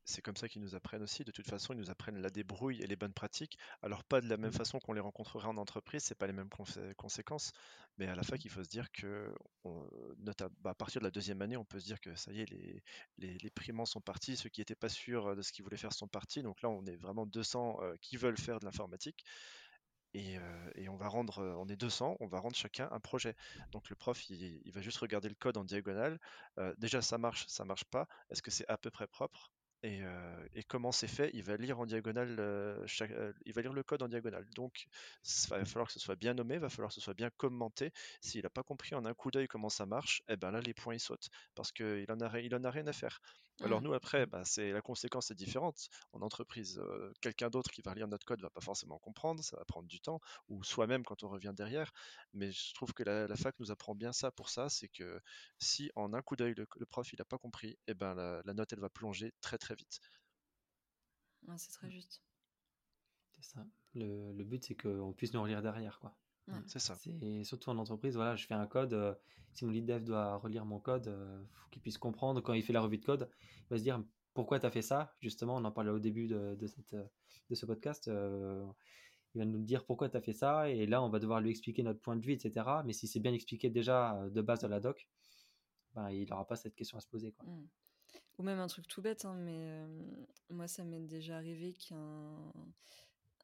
c'est 0.04 0.22
comme 0.22 0.36
ça 0.36 0.48
qu'ils 0.48 0.62
nous 0.62 0.74
apprennent 0.74 1.02
aussi. 1.02 1.22
De 1.22 1.30
toute 1.30 1.46
façon, 1.46 1.74
ils 1.74 1.78
nous 1.78 1.90
apprennent 1.90 2.18
la 2.22 2.30
débrouille 2.30 2.80
et 2.80 2.86
les 2.86 2.96
bonnes 2.96 3.12
pratiques. 3.12 3.58
Alors 3.82 4.04
pas 4.04 4.22
de 4.22 4.28
la 4.28 4.38
même 4.38 4.48
mmh. 4.50 4.54
façon 4.54 4.78
qu'on 4.78 4.94
les 4.94 5.00
rencontrerait 5.00 5.48
en 5.48 5.58
entreprise, 5.58 6.02
c'est 6.02 6.14
pas 6.14 6.26
les 6.26 6.32
mêmes 6.32 6.48
conséquences. 6.96 7.52
Mais 7.98 8.06
à 8.06 8.14
la 8.14 8.22
fac, 8.22 8.42
il 8.42 8.50
faut 8.50 8.64
se 8.64 8.70
dire 8.70 8.90
que 8.90 9.34
bah, 9.64 10.70
à 10.70 10.74
partir 10.74 11.02
de 11.02 11.04
la 11.04 11.10
deuxième 11.10 11.42
année, 11.42 11.58
on 11.58 11.64
peut 11.66 11.78
se 11.78 11.84
dire 11.84 12.00
que 12.00 12.14
ça 12.14 12.32
y 12.32 12.40
est, 12.40 12.50
les, 12.50 12.82
les, 13.18 13.36
les 13.36 13.50
primants 13.50 13.84
sont 13.84 14.00
partis, 14.00 14.36
ceux 14.38 14.48
qui 14.48 14.62
n'étaient 14.62 14.74
pas 14.74 14.88
sûrs 14.88 15.36
de 15.36 15.42
ce 15.42 15.52
qu'ils 15.52 15.62
voulaient 15.62 15.76
faire 15.76 15.92
sont 15.92 16.08
partis. 16.08 16.42
Donc 16.42 16.62
là, 16.62 16.70
on 16.70 16.86
est 16.86 16.96
vraiment 16.96 17.26
200 17.26 17.80
euh, 17.82 17.94
qui 18.00 18.16
veulent 18.16 18.38
faire 18.38 18.60
de 18.60 18.64
l'informatique. 18.64 19.24
Euh, 20.16 20.70
et, 20.74 20.88
on 20.88 20.96
va 20.96 21.08
rendre, 21.08 21.38
euh, 21.38 21.54
on 21.56 21.68
est 21.68 21.76
200, 21.76 22.16
on 22.20 22.26
va 22.26 22.40
rendre 22.40 22.56
chacun 22.56 22.88
un 22.92 23.00
projet. 23.00 23.36
Donc 23.72 23.88
le 23.90 23.96
prof, 23.96 24.28
il, 24.30 24.72
va 24.72 24.80
juste 24.80 24.98
regarder 24.98 25.28
le 25.28 25.34
code 25.34 25.56
en 25.56 25.64
diagonale. 25.64 26.18
Euh, 26.58 26.74
déjà, 26.78 27.02
ça 27.02 27.18
marche, 27.18 27.44
ça 27.48 27.64
marche 27.64 27.84
pas. 27.84 28.08
Est-ce 28.30 28.42
que 28.42 28.50
c'est 28.50 28.68
à 28.68 28.78
peu 28.78 28.90
près 28.90 29.06
propre? 29.06 29.52
Et, 29.84 30.02
comment 30.66 30.90
c'est 30.90 31.06
fait? 31.06 31.30
Il 31.34 31.44
va 31.44 31.56
lire 31.56 31.78
en 31.78 31.86
diagonale, 31.86 32.30
il 33.46 33.52
va 33.52 33.62
lire 33.62 33.72
le 33.72 33.82
code 33.84 34.02
en 34.02 34.08
diagonale. 34.08 34.44
Donc, 34.56 34.88
il 35.24 35.50
va 35.50 35.64
falloir 35.64 35.86
que 35.86 35.92
ce 35.92 36.00
soit 36.00 36.16
bien 36.16 36.34
nommé, 36.34 36.54
il 36.54 36.60
va 36.60 36.68
falloir 36.68 36.88
que 36.88 36.96
ce 36.96 37.00
soit 37.00 37.14
bien 37.14 37.30
commenté. 37.30 37.92
S'il 38.20 38.42
n'a 38.42 38.50
pas 38.50 38.64
compris 38.64 38.96
en 38.96 39.04
un 39.04 39.14
coup 39.14 39.30
d'œil 39.30 39.46
comment 39.46 39.68
ça 39.68 39.86
marche, 39.86 40.22
eh 40.28 40.36
ben 40.36 40.50
là, 40.50 40.60
les 40.60 40.74
points 40.74 40.94
ils 40.94 41.00
sautent 41.00 41.28
parce 41.54 41.70
qu'il 41.70 42.06
en 42.10 42.16
en 42.20 42.64
a 42.64 42.70
rien 42.70 42.86
à 42.88 42.92
faire. 42.92 43.20
Alors 43.60 43.80
mmh. 43.80 43.84
nous 43.84 43.94
après, 43.94 44.26
bah, 44.26 44.44
c'est 44.44 44.70
la 44.72 44.80
conséquence 44.80 45.30
est 45.30 45.34
différente. 45.34 45.88
En 46.12 46.22
entreprise, 46.22 46.80
quelqu'un 47.20 47.50
d'autre 47.50 47.70
qui 47.70 47.82
va 47.82 47.94
lire 47.94 48.08
notre 48.08 48.24
code 48.24 48.40
va 48.40 48.50
pas 48.50 48.60
forcément 48.60 48.98
comprendre, 48.98 49.42
ça 49.42 49.56
va 49.56 49.64
prendre 49.64 49.88
du 49.88 50.00
temps, 50.00 50.20
ou 50.48 50.62
soi-même 50.62 51.04
quand 51.04 51.24
on 51.24 51.28
revient 51.28 51.52
derrière. 51.56 51.92
Mais 52.34 52.52
je 52.52 52.74
trouve 52.74 52.92
que 52.92 53.02
la, 53.02 53.36
fac 53.36 53.58
nous 53.58 53.70
apprend 53.70 53.94
bien 53.94 54.12
ça 54.12 54.30
pour 54.30 54.48
ça, 54.48 54.68
c'est 54.68 54.88
que 54.88 55.20
si 55.58 55.90
en 55.96 56.12
un 56.14 56.22
coup 56.22 56.36
d'œil 56.36 56.54
le, 56.54 56.86
prof 56.86 57.12
il 57.12 57.16
n'a 57.18 57.24
pas 57.24 57.38
compris, 57.38 57.70
et 57.70 57.78
eh 57.88 57.94
ben 57.94 58.14
la, 58.14 58.54
note 58.54 58.72
elle 58.72 58.80
va 58.80 58.90
plonger 58.90 59.32
très 59.40 59.58
très 59.58 59.74
vite. 59.74 60.00
c'est 61.56 61.72
très 61.72 61.90
juste. 61.90 62.22
C'est 63.40 63.54
ça. 63.54 63.66
Le, 63.94 64.32
le 64.32 64.44
but 64.44 64.64
c'est 64.64 64.74
qu'on 64.74 65.12
puisse 65.12 65.32
nous 65.32 65.42
relire 65.42 65.62
derrière 65.62 65.98
quoi. 65.98 66.14
C'est 66.66 66.78
ça. 66.78 66.94
C'est 66.96 67.44
surtout 67.44 67.70
en 67.70 67.78
entreprise, 67.78 68.14
voilà, 68.16 68.36
je 68.36 68.46
fais 68.46 68.54
un 68.54 68.66
code. 68.66 68.92
Euh, 68.92 69.14
si 69.52 69.64
mon 69.64 69.70
lead 69.70 69.86
dev 69.86 70.04
doit 70.04 70.36
relire 70.36 70.64
mon 70.64 70.78
code, 70.78 71.06
il 71.06 71.12
euh, 71.12 71.44
faut 71.54 71.68
qu'il 71.70 71.82
puisse 71.82 71.98
comprendre 71.98 72.40
quand 72.40 72.52
il 72.52 72.62
fait 72.62 72.72
la 72.72 72.80
revue 72.80 72.98
de 72.98 73.04
code. 73.04 73.30
Il 73.42 73.70
va 73.70 73.78
se 73.78 73.82
dire 73.82 74.02
pourquoi 74.34 74.60
tu 74.60 74.66
as 74.66 74.70
fait 74.70 74.82
ça? 74.82 75.14
Justement, 75.20 75.56
on 75.56 75.64
en 75.64 75.72
parlait 75.72 75.90
au 75.90 75.98
début 75.98 76.28
de, 76.28 76.54
de, 76.54 76.66
cette, 76.66 76.94
de 76.94 77.54
ce 77.54 77.66
podcast. 77.66 78.08
Euh, 78.08 78.64
il 79.34 79.38
va 79.38 79.44
nous 79.44 79.62
dire 79.62 79.84
pourquoi 79.84 80.08
tu 80.08 80.16
as 80.16 80.20
fait 80.20 80.32
ça. 80.32 80.70
Et 80.70 80.86
là, 80.86 81.02
on 81.02 81.08
va 81.08 81.18
devoir 81.18 81.40
lui 81.40 81.50
expliquer 81.50 81.82
notre 81.82 82.00
point 82.00 82.16
de 82.16 82.24
vue, 82.24 82.32
etc. 82.32 82.66
Mais 82.84 82.92
si 82.92 83.06
c'est 83.06 83.20
bien 83.20 83.32
expliqué 83.32 83.68
déjà 83.68 84.28
de 84.30 84.40
base 84.40 84.60
de 84.60 84.68
la 84.68 84.80
doc, 84.80 85.08
ben, 85.94 86.10
il 86.10 86.28
n'aura 86.28 86.46
pas 86.46 86.56
cette 86.56 86.74
question 86.74 86.98
à 86.98 87.00
se 87.00 87.08
poser. 87.08 87.32
Quoi. 87.32 87.48
Mmh. 87.48 87.68
Ou 88.38 88.42
même 88.44 88.60
un 88.60 88.68
truc 88.68 88.86
tout 88.86 89.02
bête, 89.02 89.24
hein, 89.24 89.34
mais 89.34 89.84
moi, 90.50 90.68
ça 90.68 90.84
m'est 90.84 91.00
déjà 91.00 91.36
arrivé 91.36 91.74
qu'un 91.74 92.52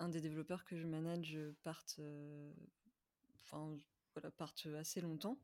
un 0.00 0.08
des 0.08 0.20
développeurs 0.20 0.64
que 0.64 0.76
je 0.76 0.86
manage 0.86 1.38
parte 1.62 2.00
enfin, 3.44 3.76
voilà, 4.14 4.30
partent 4.30 4.66
assez 4.76 5.00
longtemps, 5.00 5.38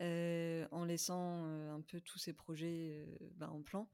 en 0.00 0.84
laissant 0.84 1.44
un 1.44 1.80
peu 1.80 2.00
tous 2.00 2.18
ces 2.18 2.32
projets 2.32 3.06
bah, 3.36 3.50
en 3.50 3.62
plan. 3.62 3.88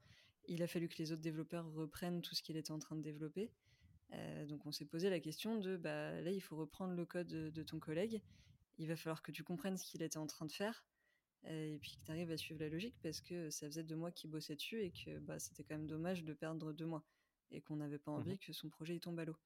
Il 0.47 0.63
a 0.63 0.67
fallu 0.67 0.87
que 0.87 0.97
les 0.97 1.11
autres 1.11 1.21
développeurs 1.21 1.71
reprennent 1.73 2.21
tout 2.21 2.33
ce 2.33 2.41
qu'il 2.41 2.57
était 2.57 2.71
en 2.71 2.79
train 2.79 2.95
de 2.95 3.01
développer. 3.01 3.51
donc 4.47 4.65
on 4.65 4.71
s'est 4.71 4.85
posé 4.85 5.09
la 5.09 5.19
question 5.19 5.57
de 5.59 5.77
bah, 5.77 6.21
là 6.21 6.31
il 6.31 6.41
faut 6.41 6.55
reprendre 6.55 6.93
le 6.93 7.05
code 7.05 7.27
de, 7.27 7.63
ton 7.63 7.79
collègue, 7.79 8.21
il 8.77 8.87
va 8.87 8.95
falloir 8.95 9.21
que 9.21 9.31
tu 9.31 9.43
comprennes 9.43 9.77
ce 9.77 9.85
qu'il 9.85 10.01
était 10.01 10.17
en 10.17 10.27
train 10.27 10.45
de 10.45 10.51
faire 10.51 10.83
et 11.45 11.77
puis 11.81 11.95
que 11.95 12.03
tu 12.03 12.11
arrives 12.11 12.31
à 12.31 12.37
suivre 12.37 12.59
la 12.59 12.69
logique 12.69 12.97
parce 13.01 13.21
que 13.21 13.49
ça 13.49 13.67
faisait 13.67 13.83
deux 13.83 13.95
mois 13.95 14.11
qu'il 14.11 14.29
bossait 14.29 14.55
dessus 14.55 14.81
et 14.81 14.91
que 14.91 15.19
bah, 15.19 15.39
c'était 15.39 15.63
quand 15.63 15.75
même 15.75 15.87
dommage 15.87 16.23
de 16.23 16.33
perdre 16.33 16.73
deux 16.73 16.85
mois 16.85 17.03
et 17.51 17.61
qu'on 17.61 17.77
n'avait 17.77 17.99
pas 17.99 18.11
mmh 18.11 18.15
envie 18.15 18.37
que 18.39 18.53
son 18.53 18.69
projet 18.69 18.95
il 18.95 18.99
tombe 18.99 19.19
à 19.19 19.25
l'eau. 19.25 19.37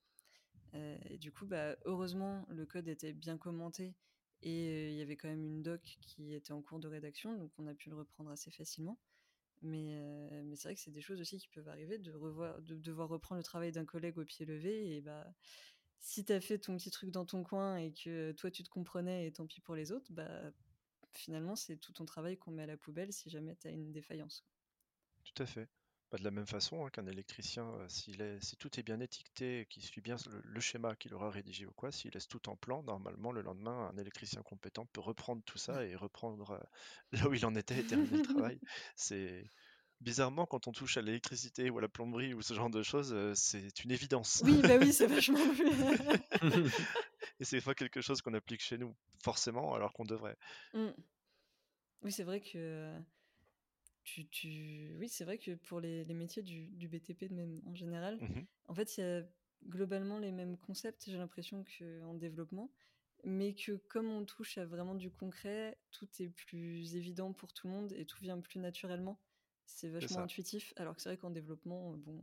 Euh, 0.76 0.98
et 1.10 1.18
du 1.18 1.32
coup, 1.32 1.46
bah, 1.46 1.76
heureusement, 1.86 2.46
le 2.50 2.66
code 2.66 2.88
était 2.88 3.14
bien 3.14 3.38
commenté 3.38 3.96
et 4.42 4.68
euh, 4.70 4.90
il 4.90 4.96
y 4.96 5.02
avait 5.02 5.16
quand 5.16 5.28
même 5.30 5.44
une 5.46 5.62
doc 5.64 5.82
qui 6.02 6.34
était 6.34 6.52
en 6.52 6.62
cours 6.62 6.80
de 6.80 6.88
rédaction, 6.88 7.38
donc 7.38 7.52
on 7.58 7.68
a 7.68 7.74
pu 7.74 7.90
le 7.90 7.96
reprendre 7.96 8.32
assez 8.32 8.52
facilement. 8.52 9.00
Mais, 9.62 9.96
euh, 9.96 10.56
c'est 10.56 10.70
vrai 10.70 10.76
que 10.76 10.82
c'est 10.82 10.92
des 10.92 11.02
choses 11.02 11.22
aussi 11.22 11.38
qui 11.38 11.48
peuvent 11.50 11.70
arriver, 11.70 11.98
de 11.98 12.12
devoir 12.76 13.10
reprendre 13.10 13.40
le 13.40 13.44
travail 13.44 13.72
d'un 13.72 13.86
collègue 13.86 14.18
au 14.18 14.26
pied 14.26 14.46
levé. 14.46 14.98
Et 14.98 15.02
bah, 15.02 15.26
si 16.00 16.26
tu 16.26 16.34
as 16.34 16.42
fait 16.42 16.60
ton 16.60 16.78
petit 16.78 16.92
truc 16.92 17.12
dans 17.12 17.26
ton 17.26 17.44
coin 17.44 17.78
et 17.78 17.94
que 17.94 18.34
toi 18.34 18.52
tu 18.52 18.64
te 18.64 18.70
comprenais 18.70 19.28
et 19.28 19.32
tant 19.32 19.48
pis 19.48 19.62
pour 19.62 19.76
les 19.76 19.92
autres, 19.92 20.12
bah, 20.12 20.52
finalement 21.14 21.56
c'est 21.56 21.78
tout 21.78 21.94
ton 21.94 22.06
travail 22.06 22.38
qu'on 22.38 22.52
met 22.52 22.64
à 22.64 22.68
la 22.68 22.78
poubelle 22.78 23.14
si 23.14 23.30
jamais 23.30 23.56
tu 23.56 23.68
as 23.68 23.72
une 23.72 23.92
défaillance. 23.94 24.46
Tout 25.24 25.44
à 25.44 25.46
fait 25.46 25.70
de 26.18 26.24
la 26.24 26.32
même 26.32 26.46
façon 26.46 26.86
hein, 26.86 26.90
qu'un 26.90 27.08
électricien, 27.08 27.66
euh, 27.66 27.86
s'il 27.88 28.22
est, 28.22 28.44
si 28.44 28.58
tout 28.58 28.80
est 28.80 28.84
bien 28.84 29.00
étiqueté, 29.00 29.66
qu'il 29.70 29.84
suit 29.84 30.02
bien 30.02 30.16
le, 30.44 30.60
schéma 30.60 30.96
qu'il 30.96 31.14
aura 31.14 31.30
rédigé 31.30 31.66
ou 31.66 31.72
quoi, 31.72 31.92
s'il 31.92 32.12
laisse 32.12 32.28
tout 32.28 32.50
en 32.50 32.56
plan, 32.56 32.84
normalement 32.84 33.32
le 33.32 33.42
lendemain, 33.42 33.92
un 33.94 33.98
électricien 33.98 34.42
compétent 34.44 34.86
peut 34.88 35.02
reprendre 35.02 35.42
tout 35.46 35.58
ça 35.58 35.86
et 35.86 35.96
reprendre 35.96 36.52
euh, 36.52 36.60
là 37.24 37.28
où 37.28 37.34
il 37.34 37.46
en 37.46 37.56
était 37.56 37.80
et 37.80 37.86
terminer 37.86 38.18
le 38.18 38.24
travail. 38.24 38.60
C'est 38.96 39.44
bizarrement 40.02 40.46
quand 40.46 40.68
on 40.68 40.72
touche 40.72 40.98
à 40.98 41.02
l'électricité 41.02 41.70
ou 41.70 41.78
à 41.78 41.82
la 41.82 41.90
plomberie 41.90 42.34
ou 42.34 42.42
ce 42.42 42.54
genre 42.54 42.70
de 42.70 42.84
choses, 42.84 43.14
euh, 43.14 43.34
c'est 43.36 43.84
une 43.84 43.92
évidence. 43.92 44.42
Oui, 44.46 44.62
bah 44.62 44.78
oui, 44.80 44.94
c'est 44.94 45.08
vachement 45.08 45.48
plus. 45.56 45.72
et 47.40 47.46
c'est 47.46 47.62
pas 47.62 47.74
quelque 47.74 48.02
chose 48.02 48.22
qu'on 48.22 48.34
applique 48.34 48.62
chez 48.62 48.78
nous, 48.78 48.96
forcément, 49.24 49.74
alors 49.74 49.94
qu'on 49.94 50.06
devrait. 50.06 50.38
Mmh. 50.74 50.90
Oui, 52.04 52.12
c'est 52.12 52.24
vrai 52.24 52.42
que 52.42 52.94
tu, 54.04 54.96
Oui, 55.00 55.10
c'est 55.10 55.24
vrai 55.24 55.38
que 55.38 55.56
pour 55.56 55.80
les, 55.80 56.06
métiers 56.06 56.44
du, 56.44 56.88
BTP 56.88 57.32
même 57.32 57.62
en 57.66 57.76
général, 57.76 58.18
mmh 58.22 58.46
en 58.68 58.76
fait, 58.76 58.98
il 58.98 59.02
y 59.02 59.04
a 59.04 59.24
globalement 59.68 60.20
les 60.20 60.32
mêmes 60.32 60.58
concepts, 60.58 61.04
j'ai 61.06 61.18
l'impression, 61.18 61.66
qu'en 61.78 62.14
développement, 62.14 62.72
mais 63.24 63.54
que 63.54 63.74
comme 63.74 64.10
on 64.10 64.26
touche 64.26 64.58
à 64.58 64.66
vraiment 64.66 64.96
du 64.96 65.12
concret, 65.12 65.78
tout 65.92 66.08
est 66.20 66.30
plus 66.30 66.96
évident 66.96 67.34
pour 67.34 67.54
tout 67.54 67.68
le 67.68 67.74
monde 67.74 67.94
et 67.94 68.06
tout 68.06 68.20
vient 68.22 68.40
plus 68.40 68.60
naturellement. 68.60 69.20
C'est 69.66 69.90
vachement 69.90 70.20
intuitif, 70.20 70.74
alors 70.78 70.96
que 70.96 71.02
c'est 71.02 71.10
vrai 71.10 71.18
qu'en 71.18 71.30
développement, 71.30 71.94
bon, 71.94 72.22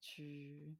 tu 0.00 0.76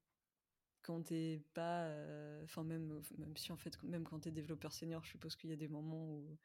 quand 0.83 1.03
t'es 1.03 1.43
pas, 1.53 1.83
euh, 1.83 2.43
enfin 2.45 2.65
même, 2.65 3.03
même 3.19 3.37
si 3.37 3.53
en 3.53 3.57
fait, 3.57 3.83
même 3.83 4.05
quand 4.05 4.21
t'es 4.21 4.31
développeur 4.31 4.73
senior, 4.73 5.05
je 5.05 5.11
suppose 5.11 5.37
qu'il 5.37 5.51
y 5.51 5.53
a 5.53 5.57
des 5.57 5.69
moments 5.69 6.15
où 6.15 6.39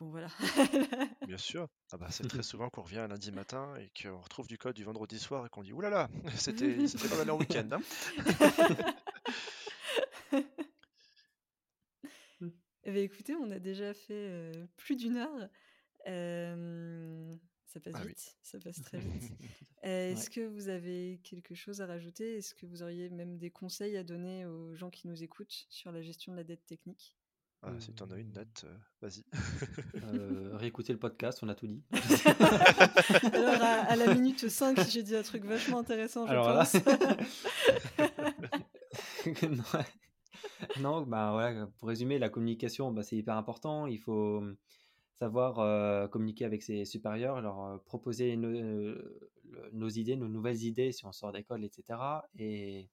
Bon, 0.00 0.10
voilà. 0.10 0.28
Bien 1.26 1.38
sûr. 1.38 1.68
Ah 1.90 1.96
bah, 1.96 2.08
c'est 2.10 2.28
très 2.28 2.42
souvent 2.42 2.70
qu'on 2.70 2.82
revient 2.82 2.98
un 2.98 3.08
lundi 3.08 3.32
matin 3.32 3.74
et 3.76 3.90
qu'on 4.00 4.20
retrouve 4.20 4.46
du 4.46 4.58
code 4.58 4.76
du 4.76 4.84
vendredi 4.84 5.18
soir 5.18 5.46
et 5.46 5.48
qu'on 5.48 5.62
dit 5.62 5.72
oulala, 5.72 6.08
c'était 6.36 6.86
c'était 6.86 7.08
pas 7.08 7.16
mal 7.16 7.30
en 7.30 7.38
week-end. 7.38 7.68
Hein? 7.72 7.80
Eh 12.84 12.90
bien, 12.90 13.02
écoutez, 13.02 13.34
on 13.34 13.50
a 13.50 13.58
déjà 13.58 13.92
fait 13.92 14.14
euh, 14.14 14.66
plus 14.78 14.96
d'une 14.96 15.18
heure. 15.18 15.50
ça 17.66 17.80
passe 17.80 17.94
ah 17.96 18.04
vite, 18.06 18.36
ça 18.40 18.58
passe 18.58 18.80
très 18.80 18.98
vite. 18.98 19.30
Est-ce 19.82 20.30
que 20.30 20.40
vous 20.40 20.68
avez 20.68 21.20
quelque 21.22 21.54
chose 21.54 21.82
à 21.82 21.86
rajouter? 21.86 22.38
Est-ce 22.38 22.54
que 22.54 22.64
vous 22.64 22.82
auriez 22.82 23.10
même 23.10 23.36
des 23.36 23.50
conseils 23.50 23.98
à 23.98 24.04
donner 24.04 24.46
aux 24.46 24.74
gens 24.74 24.88
qui 24.88 25.06
nous 25.06 25.22
écoutent 25.22 25.66
sur 25.68 25.92
la 25.92 26.00
gestion 26.00 26.32
de 26.32 26.38
la 26.38 26.44
dette 26.44 26.64
technique? 26.64 27.17
Ah, 27.62 27.72
si 27.80 27.92
t'en 27.92 28.08
as 28.12 28.18
une 28.18 28.32
note, 28.32 28.64
euh, 28.64 28.76
vas-y. 29.02 29.24
Euh, 29.96 30.56
réécouter 30.56 30.92
le 30.92 30.98
podcast, 30.98 31.40
on 31.42 31.48
a 31.48 31.56
tout 31.56 31.66
dit. 31.66 31.82
Alors, 33.32 33.60
à, 33.60 33.96
la 33.96 34.14
minute 34.14 34.48
5, 34.48 34.78
j'ai 34.88 35.02
dit 35.02 35.16
un 35.16 35.22
truc 35.22 35.44
vachement 35.44 35.78
intéressant, 35.78 36.24
je 36.26 36.30
Alors 36.30 36.46
pense. 36.46 36.76
non, 40.80 41.02
bah, 41.02 41.32
voilà, 41.32 41.66
pour 41.78 41.88
résumer, 41.88 42.20
la 42.20 42.28
communication, 42.28 42.92
bah, 42.92 43.02
c'est 43.02 43.16
hyper 43.16 43.36
important. 43.36 43.88
Il 43.88 43.98
faut 43.98 44.44
savoir 45.14 46.10
communiquer 46.10 46.44
avec 46.44 46.62
ses 46.62 46.84
supérieurs, 46.84 47.40
leur 47.40 47.82
proposer 47.82 48.36
nos, 48.36 49.88
idées, 49.88 50.14
nos 50.14 50.28
nouvelles 50.28 50.62
idées 50.62 50.92
si 50.92 51.04
on 51.06 51.12
sort 51.12 51.32
d'école, 51.32 51.64
etc. 51.64 51.98
Et 52.38 52.88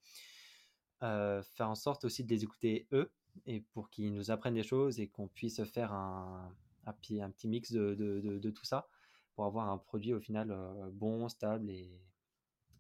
faire 1.01 1.70
en 1.70 1.76
sorte 1.76 2.03
aussi 2.03 2.24
de 2.24 2.30
les 2.32 2.43
écouter 2.43 2.88
eux 2.91 3.11
et 3.45 3.61
pour 3.61 3.89
qu'ils 3.89 4.13
nous 4.13 4.31
apprennent 4.31 4.53
des 4.53 4.63
choses 4.63 4.99
et 4.99 5.07
qu'on 5.07 5.27
puisse 5.27 5.63
faire 5.63 5.93
un, 5.93 6.53
un, 6.86 6.93
petit 6.93 7.47
mix 7.47 7.71
de, 7.71 8.51
tout 8.51 8.65
ça 8.65 8.88
pour 9.36 9.45
avoir 9.45 9.69
un 9.69 9.77
produit 9.77 10.13
au 10.13 10.19
final 10.19 10.55
bon, 10.93 11.27
stable 11.29 11.69
et, 11.69 11.91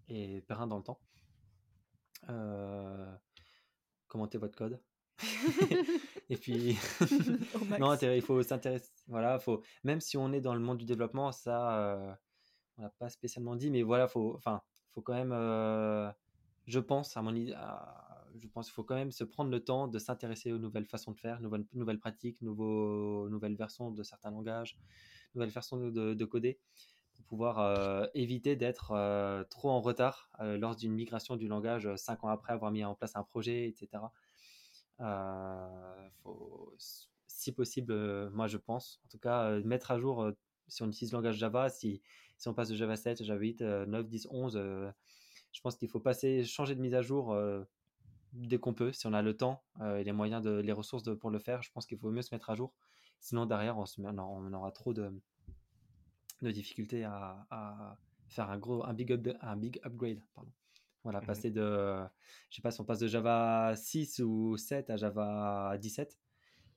et 0.07 0.41
périn 0.41 0.67
dans 0.67 0.77
le 0.77 0.83
temps. 0.83 0.99
commentez 4.07 4.37
votre 4.37 4.57
code? 4.57 4.79
et 6.29 6.37
puis, 6.37 6.77
non, 7.79 7.95
il 7.95 8.21
faut 8.21 8.41
s'intéresser. 8.43 8.91
Voilà, 9.07 9.39
faut 9.39 9.61
même 9.83 10.01
si 10.01 10.17
on 10.17 10.33
est 10.33 10.41
dans 10.41 10.53
le 10.53 10.59
monde 10.59 10.77
du 10.77 10.85
développement, 10.85 11.31
ça, 11.31 12.17
on 12.77 12.81
n'a 12.81 12.89
pas 12.89 13.09
spécialement 13.09 13.55
dit, 13.55 13.69
mais 13.69 13.83
voilà, 13.83 14.07
faut, 14.07 14.33
enfin, 14.35 14.61
faut 14.93 15.01
quand 15.01 15.13
même, 15.13 15.33
je 16.67 16.79
pense 16.79 17.15
à 17.17 17.21
mon 17.21 17.33
je 18.41 18.47
pense 18.47 18.67
qu'il 18.67 18.73
faut 18.73 18.83
quand 18.83 18.95
même 18.95 19.11
se 19.11 19.23
prendre 19.23 19.51
le 19.51 19.63
temps 19.63 19.87
de 19.87 19.99
s'intéresser 19.99 20.51
aux 20.51 20.57
nouvelles 20.57 20.85
façons 20.85 21.11
de 21.11 21.19
faire, 21.19 21.39
nouvelles, 21.41 21.99
pratiques, 21.99 22.41
nouveaux, 22.41 23.29
nouvelles 23.29 23.55
versions 23.55 23.91
de 23.91 24.03
certains 24.03 24.31
langages, 24.31 24.77
nouvelles 25.33 25.51
façons 25.51 25.77
de, 25.77 26.25
coder, 26.25 26.59
pour 27.15 27.25
pouvoir 27.25 28.09
éviter 28.13 28.55
d'être 28.55 29.45
trop 29.49 29.69
en 29.69 29.81
retard 29.81 30.29
lors 30.39 30.75
d'une 30.75 30.93
migration 30.93 31.35
du 31.35 31.47
langage 31.47 31.93
cinq 31.95 32.23
ans 32.23 32.29
après 32.29 32.53
avoir 32.53 32.71
mis 32.71 32.83
en 32.83 32.95
place 32.95 33.15
un 33.15 33.23
projet, 33.23 33.67
etc. 33.67 34.03
si 37.27 37.51
possible, 37.51 38.29
moi 38.31 38.47
je 38.47 38.57
pense, 38.57 39.01
en 39.05 39.09
tout 39.09 39.19
cas, 39.19 39.59
mettre 39.61 39.91
à 39.91 39.99
jour, 39.99 40.31
si 40.67 40.83
on 40.83 40.87
utilise 40.87 41.11
le 41.11 41.17
langage 41.17 41.37
Java, 41.37 41.69
si, 41.69 42.01
si 42.37 42.47
on 42.47 42.53
passe 42.53 42.69
de 42.69 42.75
Java 42.75 42.95
7, 42.95 43.23
Java 43.23 43.39
8, 43.39 43.61
9, 43.61 44.07
10, 44.07 44.27
11, 44.31 44.93
je 45.51 45.61
pense 45.61 45.77
qu'il 45.77 45.87
faut 45.87 46.01
passer, 46.01 46.43
changer 46.43 46.75
de 46.75 46.81
mise 46.81 46.95
à 46.95 47.01
jour 47.01 47.33
dès 48.35 48.57
qu'on 48.57 48.73
peut, 48.73 48.91
si 48.91 49.07
on 49.07 49.13
a 49.13 49.21
le 49.21 49.35
temps 49.35 49.63
et 49.97 50.03
les 50.03 50.11
moyens, 50.11 50.41
de, 50.43 50.51
les 50.51 50.71
ressources 50.71 51.03
pour 51.19 51.29
le 51.29 51.39
faire, 51.39 51.61
je 51.63 51.71
pense 51.71 51.85
qu'il 51.85 51.97
faut 51.97 52.11
mieux 52.11 52.21
se 52.21 52.33
mettre 52.33 52.49
à 52.49 52.55
jour. 52.55 52.73
Sinon, 53.19 53.45
derrière, 53.45 53.77
on, 53.77 53.85
se 53.85 54.01
on 54.01 54.53
aura 54.53 54.71
trop 54.71 54.93
de, 54.93 55.11
de 56.41 56.51
difficultés 56.51 57.03
à, 57.03 57.97
faire 58.27 58.49
un 58.49 58.57
gros, 58.57 58.85
un 58.85 58.93
big, 58.93 59.35
un 59.41 59.55
big 59.55 59.79
upgrade. 59.83 60.21
Pardon. 60.33 60.51
Voilà, 61.03 61.21
mmh 61.21 61.25
passer 61.25 61.51
de, 61.51 62.03
je 62.49 62.55
sais 62.55 62.63
pas 62.63 62.71
si 62.71 62.81
on 62.81 62.83
passe 62.83 62.97
de 62.97 63.07
Java 63.07 63.75
6 63.75 64.21
ou 64.21 64.57
7 64.57 64.89
à 64.89 64.97
Java 64.97 65.77
17, 65.77 66.19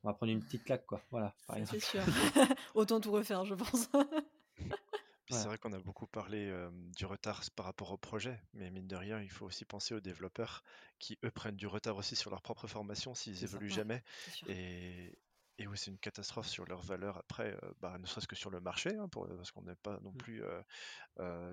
on 0.03 0.09
va 0.09 0.13
prendre 0.13 0.33
une 0.33 0.41
petite 0.41 0.65
claque, 0.65 0.85
quoi. 0.85 1.01
Voilà, 1.11 1.35
C'est 1.65 1.81
sûr. 1.81 2.03
Autant 2.75 3.01
tout 3.01 3.11
refaire, 3.11 3.47
je 3.47 3.55
pense. 3.55 3.89
C'est 5.31 5.47
vrai 5.47 5.59
qu'on 5.59 5.73
a 5.73 5.79
beaucoup 5.79 6.07
parlé 6.07 6.53
du 6.97 7.05
retard 7.05 7.43
par 7.55 7.67
rapport 7.67 7.91
au 7.93 7.99
projet, 7.99 8.41
mais 8.55 8.71
mine 8.71 8.87
de 8.87 8.97
rien, 8.97 9.21
il 9.21 9.31
faut 9.31 9.47
aussi 9.47 9.65
penser 9.65 9.95
aux 9.95 10.01
développeurs 10.01 10.63
qui, 10.99 11.19
eux, 11.25 11.31
prennent 11.31 11.57
du 11.57 11.67
retard 11.67 11.97
aussi 11.97 12.17
sur 12.17 12.31
leur 12.31 12.43
propre 12.43 12.67
formation 12.67 13.15
s'ils 13.15 13.45
évoluent 13.45 13.69
jamais. 13.69 14.03
Et, 14.47 15.19
et 15.59 15.67
oui, 15.67 15.77
c'est 15.77 15.91
une 15.91 15.99
catastrophe 15.99 16.49
sur 16.49 16.65
leur 16.67 16.81
valeur 16.83 17.19
après, 17.19 17.57
bah, 17.81 17.99
ne 17.99 18.07
serait-ce 18.07 18.29
que 18.29 18.37
sur 18.37 18.51
le 18.51 18.61
marché, 18.61 18.91
hein, 18.97 19.09
parce 19.09 19.51
qu'on 19.51 19.63
n'est 19.63 19.77
pas 19.77 19.99
non 20.01 20.13
mmh. 20.13 20.17
plus 20.17 20.43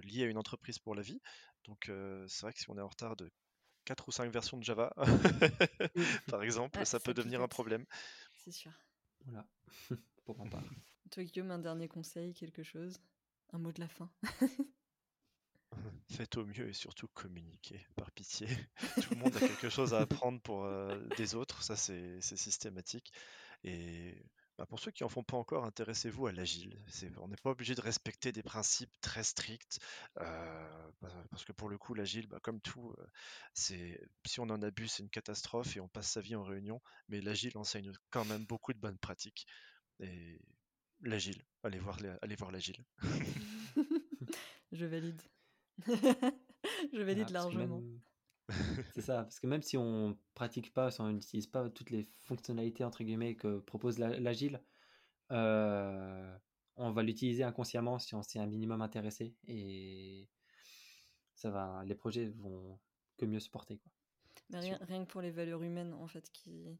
lié 0.03 0.23
à 0.23 0.27
une 0.27 0.37
entreprise 0.37 0.79
pour 0.79 0.95
la 0.95 1.01
vie. 1.01 1.21
Donc 1.65 1.91
c'est 2.27 2.41
vrai 2.41 2.53
que 2.53 2.59
si 2.59 2.69
on 2.69 2.77
est 2.77 2.81
en 2.81 2.87
retard 2.87 3.15
de 3.15 3.29
4 3.85 4.07
ou 4.07 4.11
5 4.11 4.31
versions 4.31 4.57
de 4.57 4.63
Java, 4.63 4.93
par 6.29 6.43
exemple, 6.43 6.85
ça 6.85 6.99
peut 6.99 7.13
devenir 7.13 7.41
un 7.41 7.47
problème. 7.47 7.85
C'est 8.43 8.51
sûr. 8.51 8.71
Voilà, 9.25 9.47
pour 10.25 10.39
en 10.39 10.49
parler. 10.49 10.69
Toi, 11.11 11.23
Guillaume, 11.23 11.51
un 11.51 11.59
dernier 11.59 11.87
conseil, 11.87 12.33
quelque 12.33 12.63
chose? 12.63 12.99
Mot 13.59 13.71
de 13.71 13.81
la 13.81 13.87
fin. 13.87 14.09
Faites 16.09 16.37
au 16.37 16.45
mieux 16.45 16.69
et 16.69 16.73
surtout 16.73 17.07
communiquez, 17.09 17.85
par 17.95 18.11
pitié. 18.11 18.47
Tout 19.01 19.15
le 19.15 19.19
monde 19.19 19.35
a 19.35 19.39
quelque 19.39 19.69
chose 19.69 19.93
à 19.93 19.99
apprendre 19.99 20.39
pour 20.41 20.63
euh, 20.63 20.97
des 21.17 21.35
autres, 21.35 21.63
ça 21.63 21.75
c'est 21.75 22.21
systématique. 22.21 23.11
Et 23.63 24.23
bah, 24.57 24.65
pour 24.65 24.79
ceux 24.79 24.91
qui 24.91 25.03
en 25.03 25.09
font 25.09 25.23
pas 25.23 25.35
encore, 25.35 25.65
intéressez-vous 25.65 26.27
à 26.27 26.31
l'agile. 26.31 26.79
On 27.17 27.27
n'est 27.27 27.35
pas 27.35 27.49
obligé 27.49 27.75
de 27.75 27.81
respecter 27.81 28.31
des 28.31 28.43
principes 28.43 28.93
très 29.01 29.23
stricts, 29.23 29.79
euh, 30.21 30.91
parce 31.29 31.43
que 31.43 31.51
pour 31.51 31.67
le 31.67 31.77
coup, 31.77 31.93
l'agile, 31.93 32.27
bah, 32.27 32.39
comme 32.41 32.61
tout, 32.61 32.95
euh, 32.97 33.07
c'est 33.53 33.99
si 34.25 34.39
on 34.39 34.49
en 34.49 34.61
abuse, 34.61 34.93
c'est 34.93 35.03
une 35.03 35.09
catastrophe 35.09 35.75
et 35.75 35.81
on 35.81 35.89
passe 35.89 36.11
sa 36.11 36.21
vie 36.21 36.35
en 36.35 36.43
réunion. 36.43 36.81
Mais 37.09 37.19
l'agile 37.19 37.57
enseigne 37.57 37.91
quand 38.11 38.25
même 38.25 38.45
beaucoup 38.45 38.71
de 38.71 38.79
bonnes 38.79 38.97
pratiques. 38.97 39.45
Et 39.99 40.39
L'agile. 41.01 41.41
Allez 41.63 41.79
voir, 41.79 41.97
allez 42.21 42.35
voir 42.35 42.51
l'agile. 42.51 42.83
Je 44.71 44.85
valide. 44.85 45.21
Je 46.93 47.01
valide 47.01 47.29
largement. 47.29 47.81
C'est 48.93 49.01
ça, 49.01 49.23
parce 49.23 49.39
que 49.39 49.47
même 49.47 49.63
si 49.63 49.77
on 49.77 50.17
pratique 50.35 50.73
pas, 50.73 50.91
si 50.91 51.01
on 51.01 51.11
n'utilise 51.11 51.47
pas 51.47 51.69
toutes 51.69 51.89
les 51.89 52.03
fonctionnalités 52.03 52.83
entre 52.83 53.03
guillemets 53.03 53.35
que 53.35 53.59
propose 53.59 53.97
l'agile, 53.97 54.61
euh, 55.31 56.37
on 56.75 56.91
va 56.91 57.03
l'utiliser 57.03 57.43
inconsciemment 57.43 57.97
si 57.97 58.13
on 58.13 58.21
s'est 58.21 58.39
un 58.39 58.45
minimum 58.45 58.81
intéressé 58.81 59.35
et 59.47 60.29
ça 61.33 61.49
va, 61.49 61.83
les 61.85 61.95
projets 61.95 62.27
vont 62.27 62.79
que 63.17 63.25
mieux 63.25 63.39
se 63.39 63.49
porter. 63.49 63.77
Quoi. 63.77 63.91
Mais 64.51 64.59
rien, 64.59 64.77
rien, 64.81 65.05
que 65.05 65.11
pour 65.11 65.21
les 65.21 65.31
valeurs 65.31 65.63
humaines 65.63 65.93
en 65.93 66.07
fait 66.07 66.29
qui, 66.31 66.77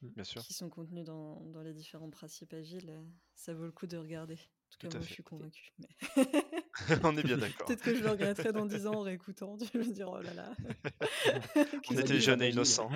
Bien 0.00 0.24
sûr. 0.24 0.42
qui 0.42 0.54
sont 0.54 0.68
contenus 0.68 1.04
dans, 1.04 1.40
dans, 1.46 1.60
les 1.60 1.72
différents 1.72 2.10
principes 2.10 2.52
agiles, 2.52 2.90
euh, 2.90 3.02
ça 3.34 3.52
vaut 3.52 3.64
le 3.64 3.72
coup 3.72 3.86
de 3.88 3.96
regarder. 3.96 4.34
En 4.34 4.70
tout, 4.70 4.78
cas, 4.88 4.98
moi, 4.98 5.06
je 5.06 5.12
suis 5.12 5.22
convaincue. 5.24 5.72
Mais... 5.78 5.88
On 7.02 7.16
est 7.16 7.22
bien 7.22 7.38
d'accord. 7.38 7.66
Peut-être 7.66 7.82
que 7.82 7.94
je 7.94 8.02
le 8.02 8.10
regretterai 8.10 8.52
dans 8.52 8.66
10 8.66 8.86
ans 8.86 8.94
en 8.94 9.00
réécoutant. 9.00 9.56
Je 9.72 9.78
me 9.78 9.92
dire, 9.92 10.08
oh 10.08 10.20
là 10.20 10.34
là. 10.34 10.54
On 11.90 11.98
était 11.98 12.20
jeunes 12.20 12.42
et 12.42 12.50
innocents. 12.50 12.90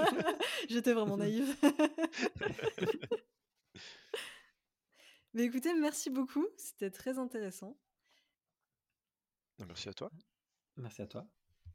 J'étais 0.70 0.94
vraiment 0.94 1.16
naïve. 1.18 1.54
Mais 5.34 5.44
écoutez, 5.44 5.74
merci 5.74 6.10
beaucoup. 6.10 6.46
C'était 6.56 6.90
très 6.90 7.18
intéressant. 7.18 7.76
Merci 9.66 9.88
à 9.88 9.92
toi. 9.92 10.10
Merci 10.76 11.02
à 11.02 11.06
toi. 11.06 11.26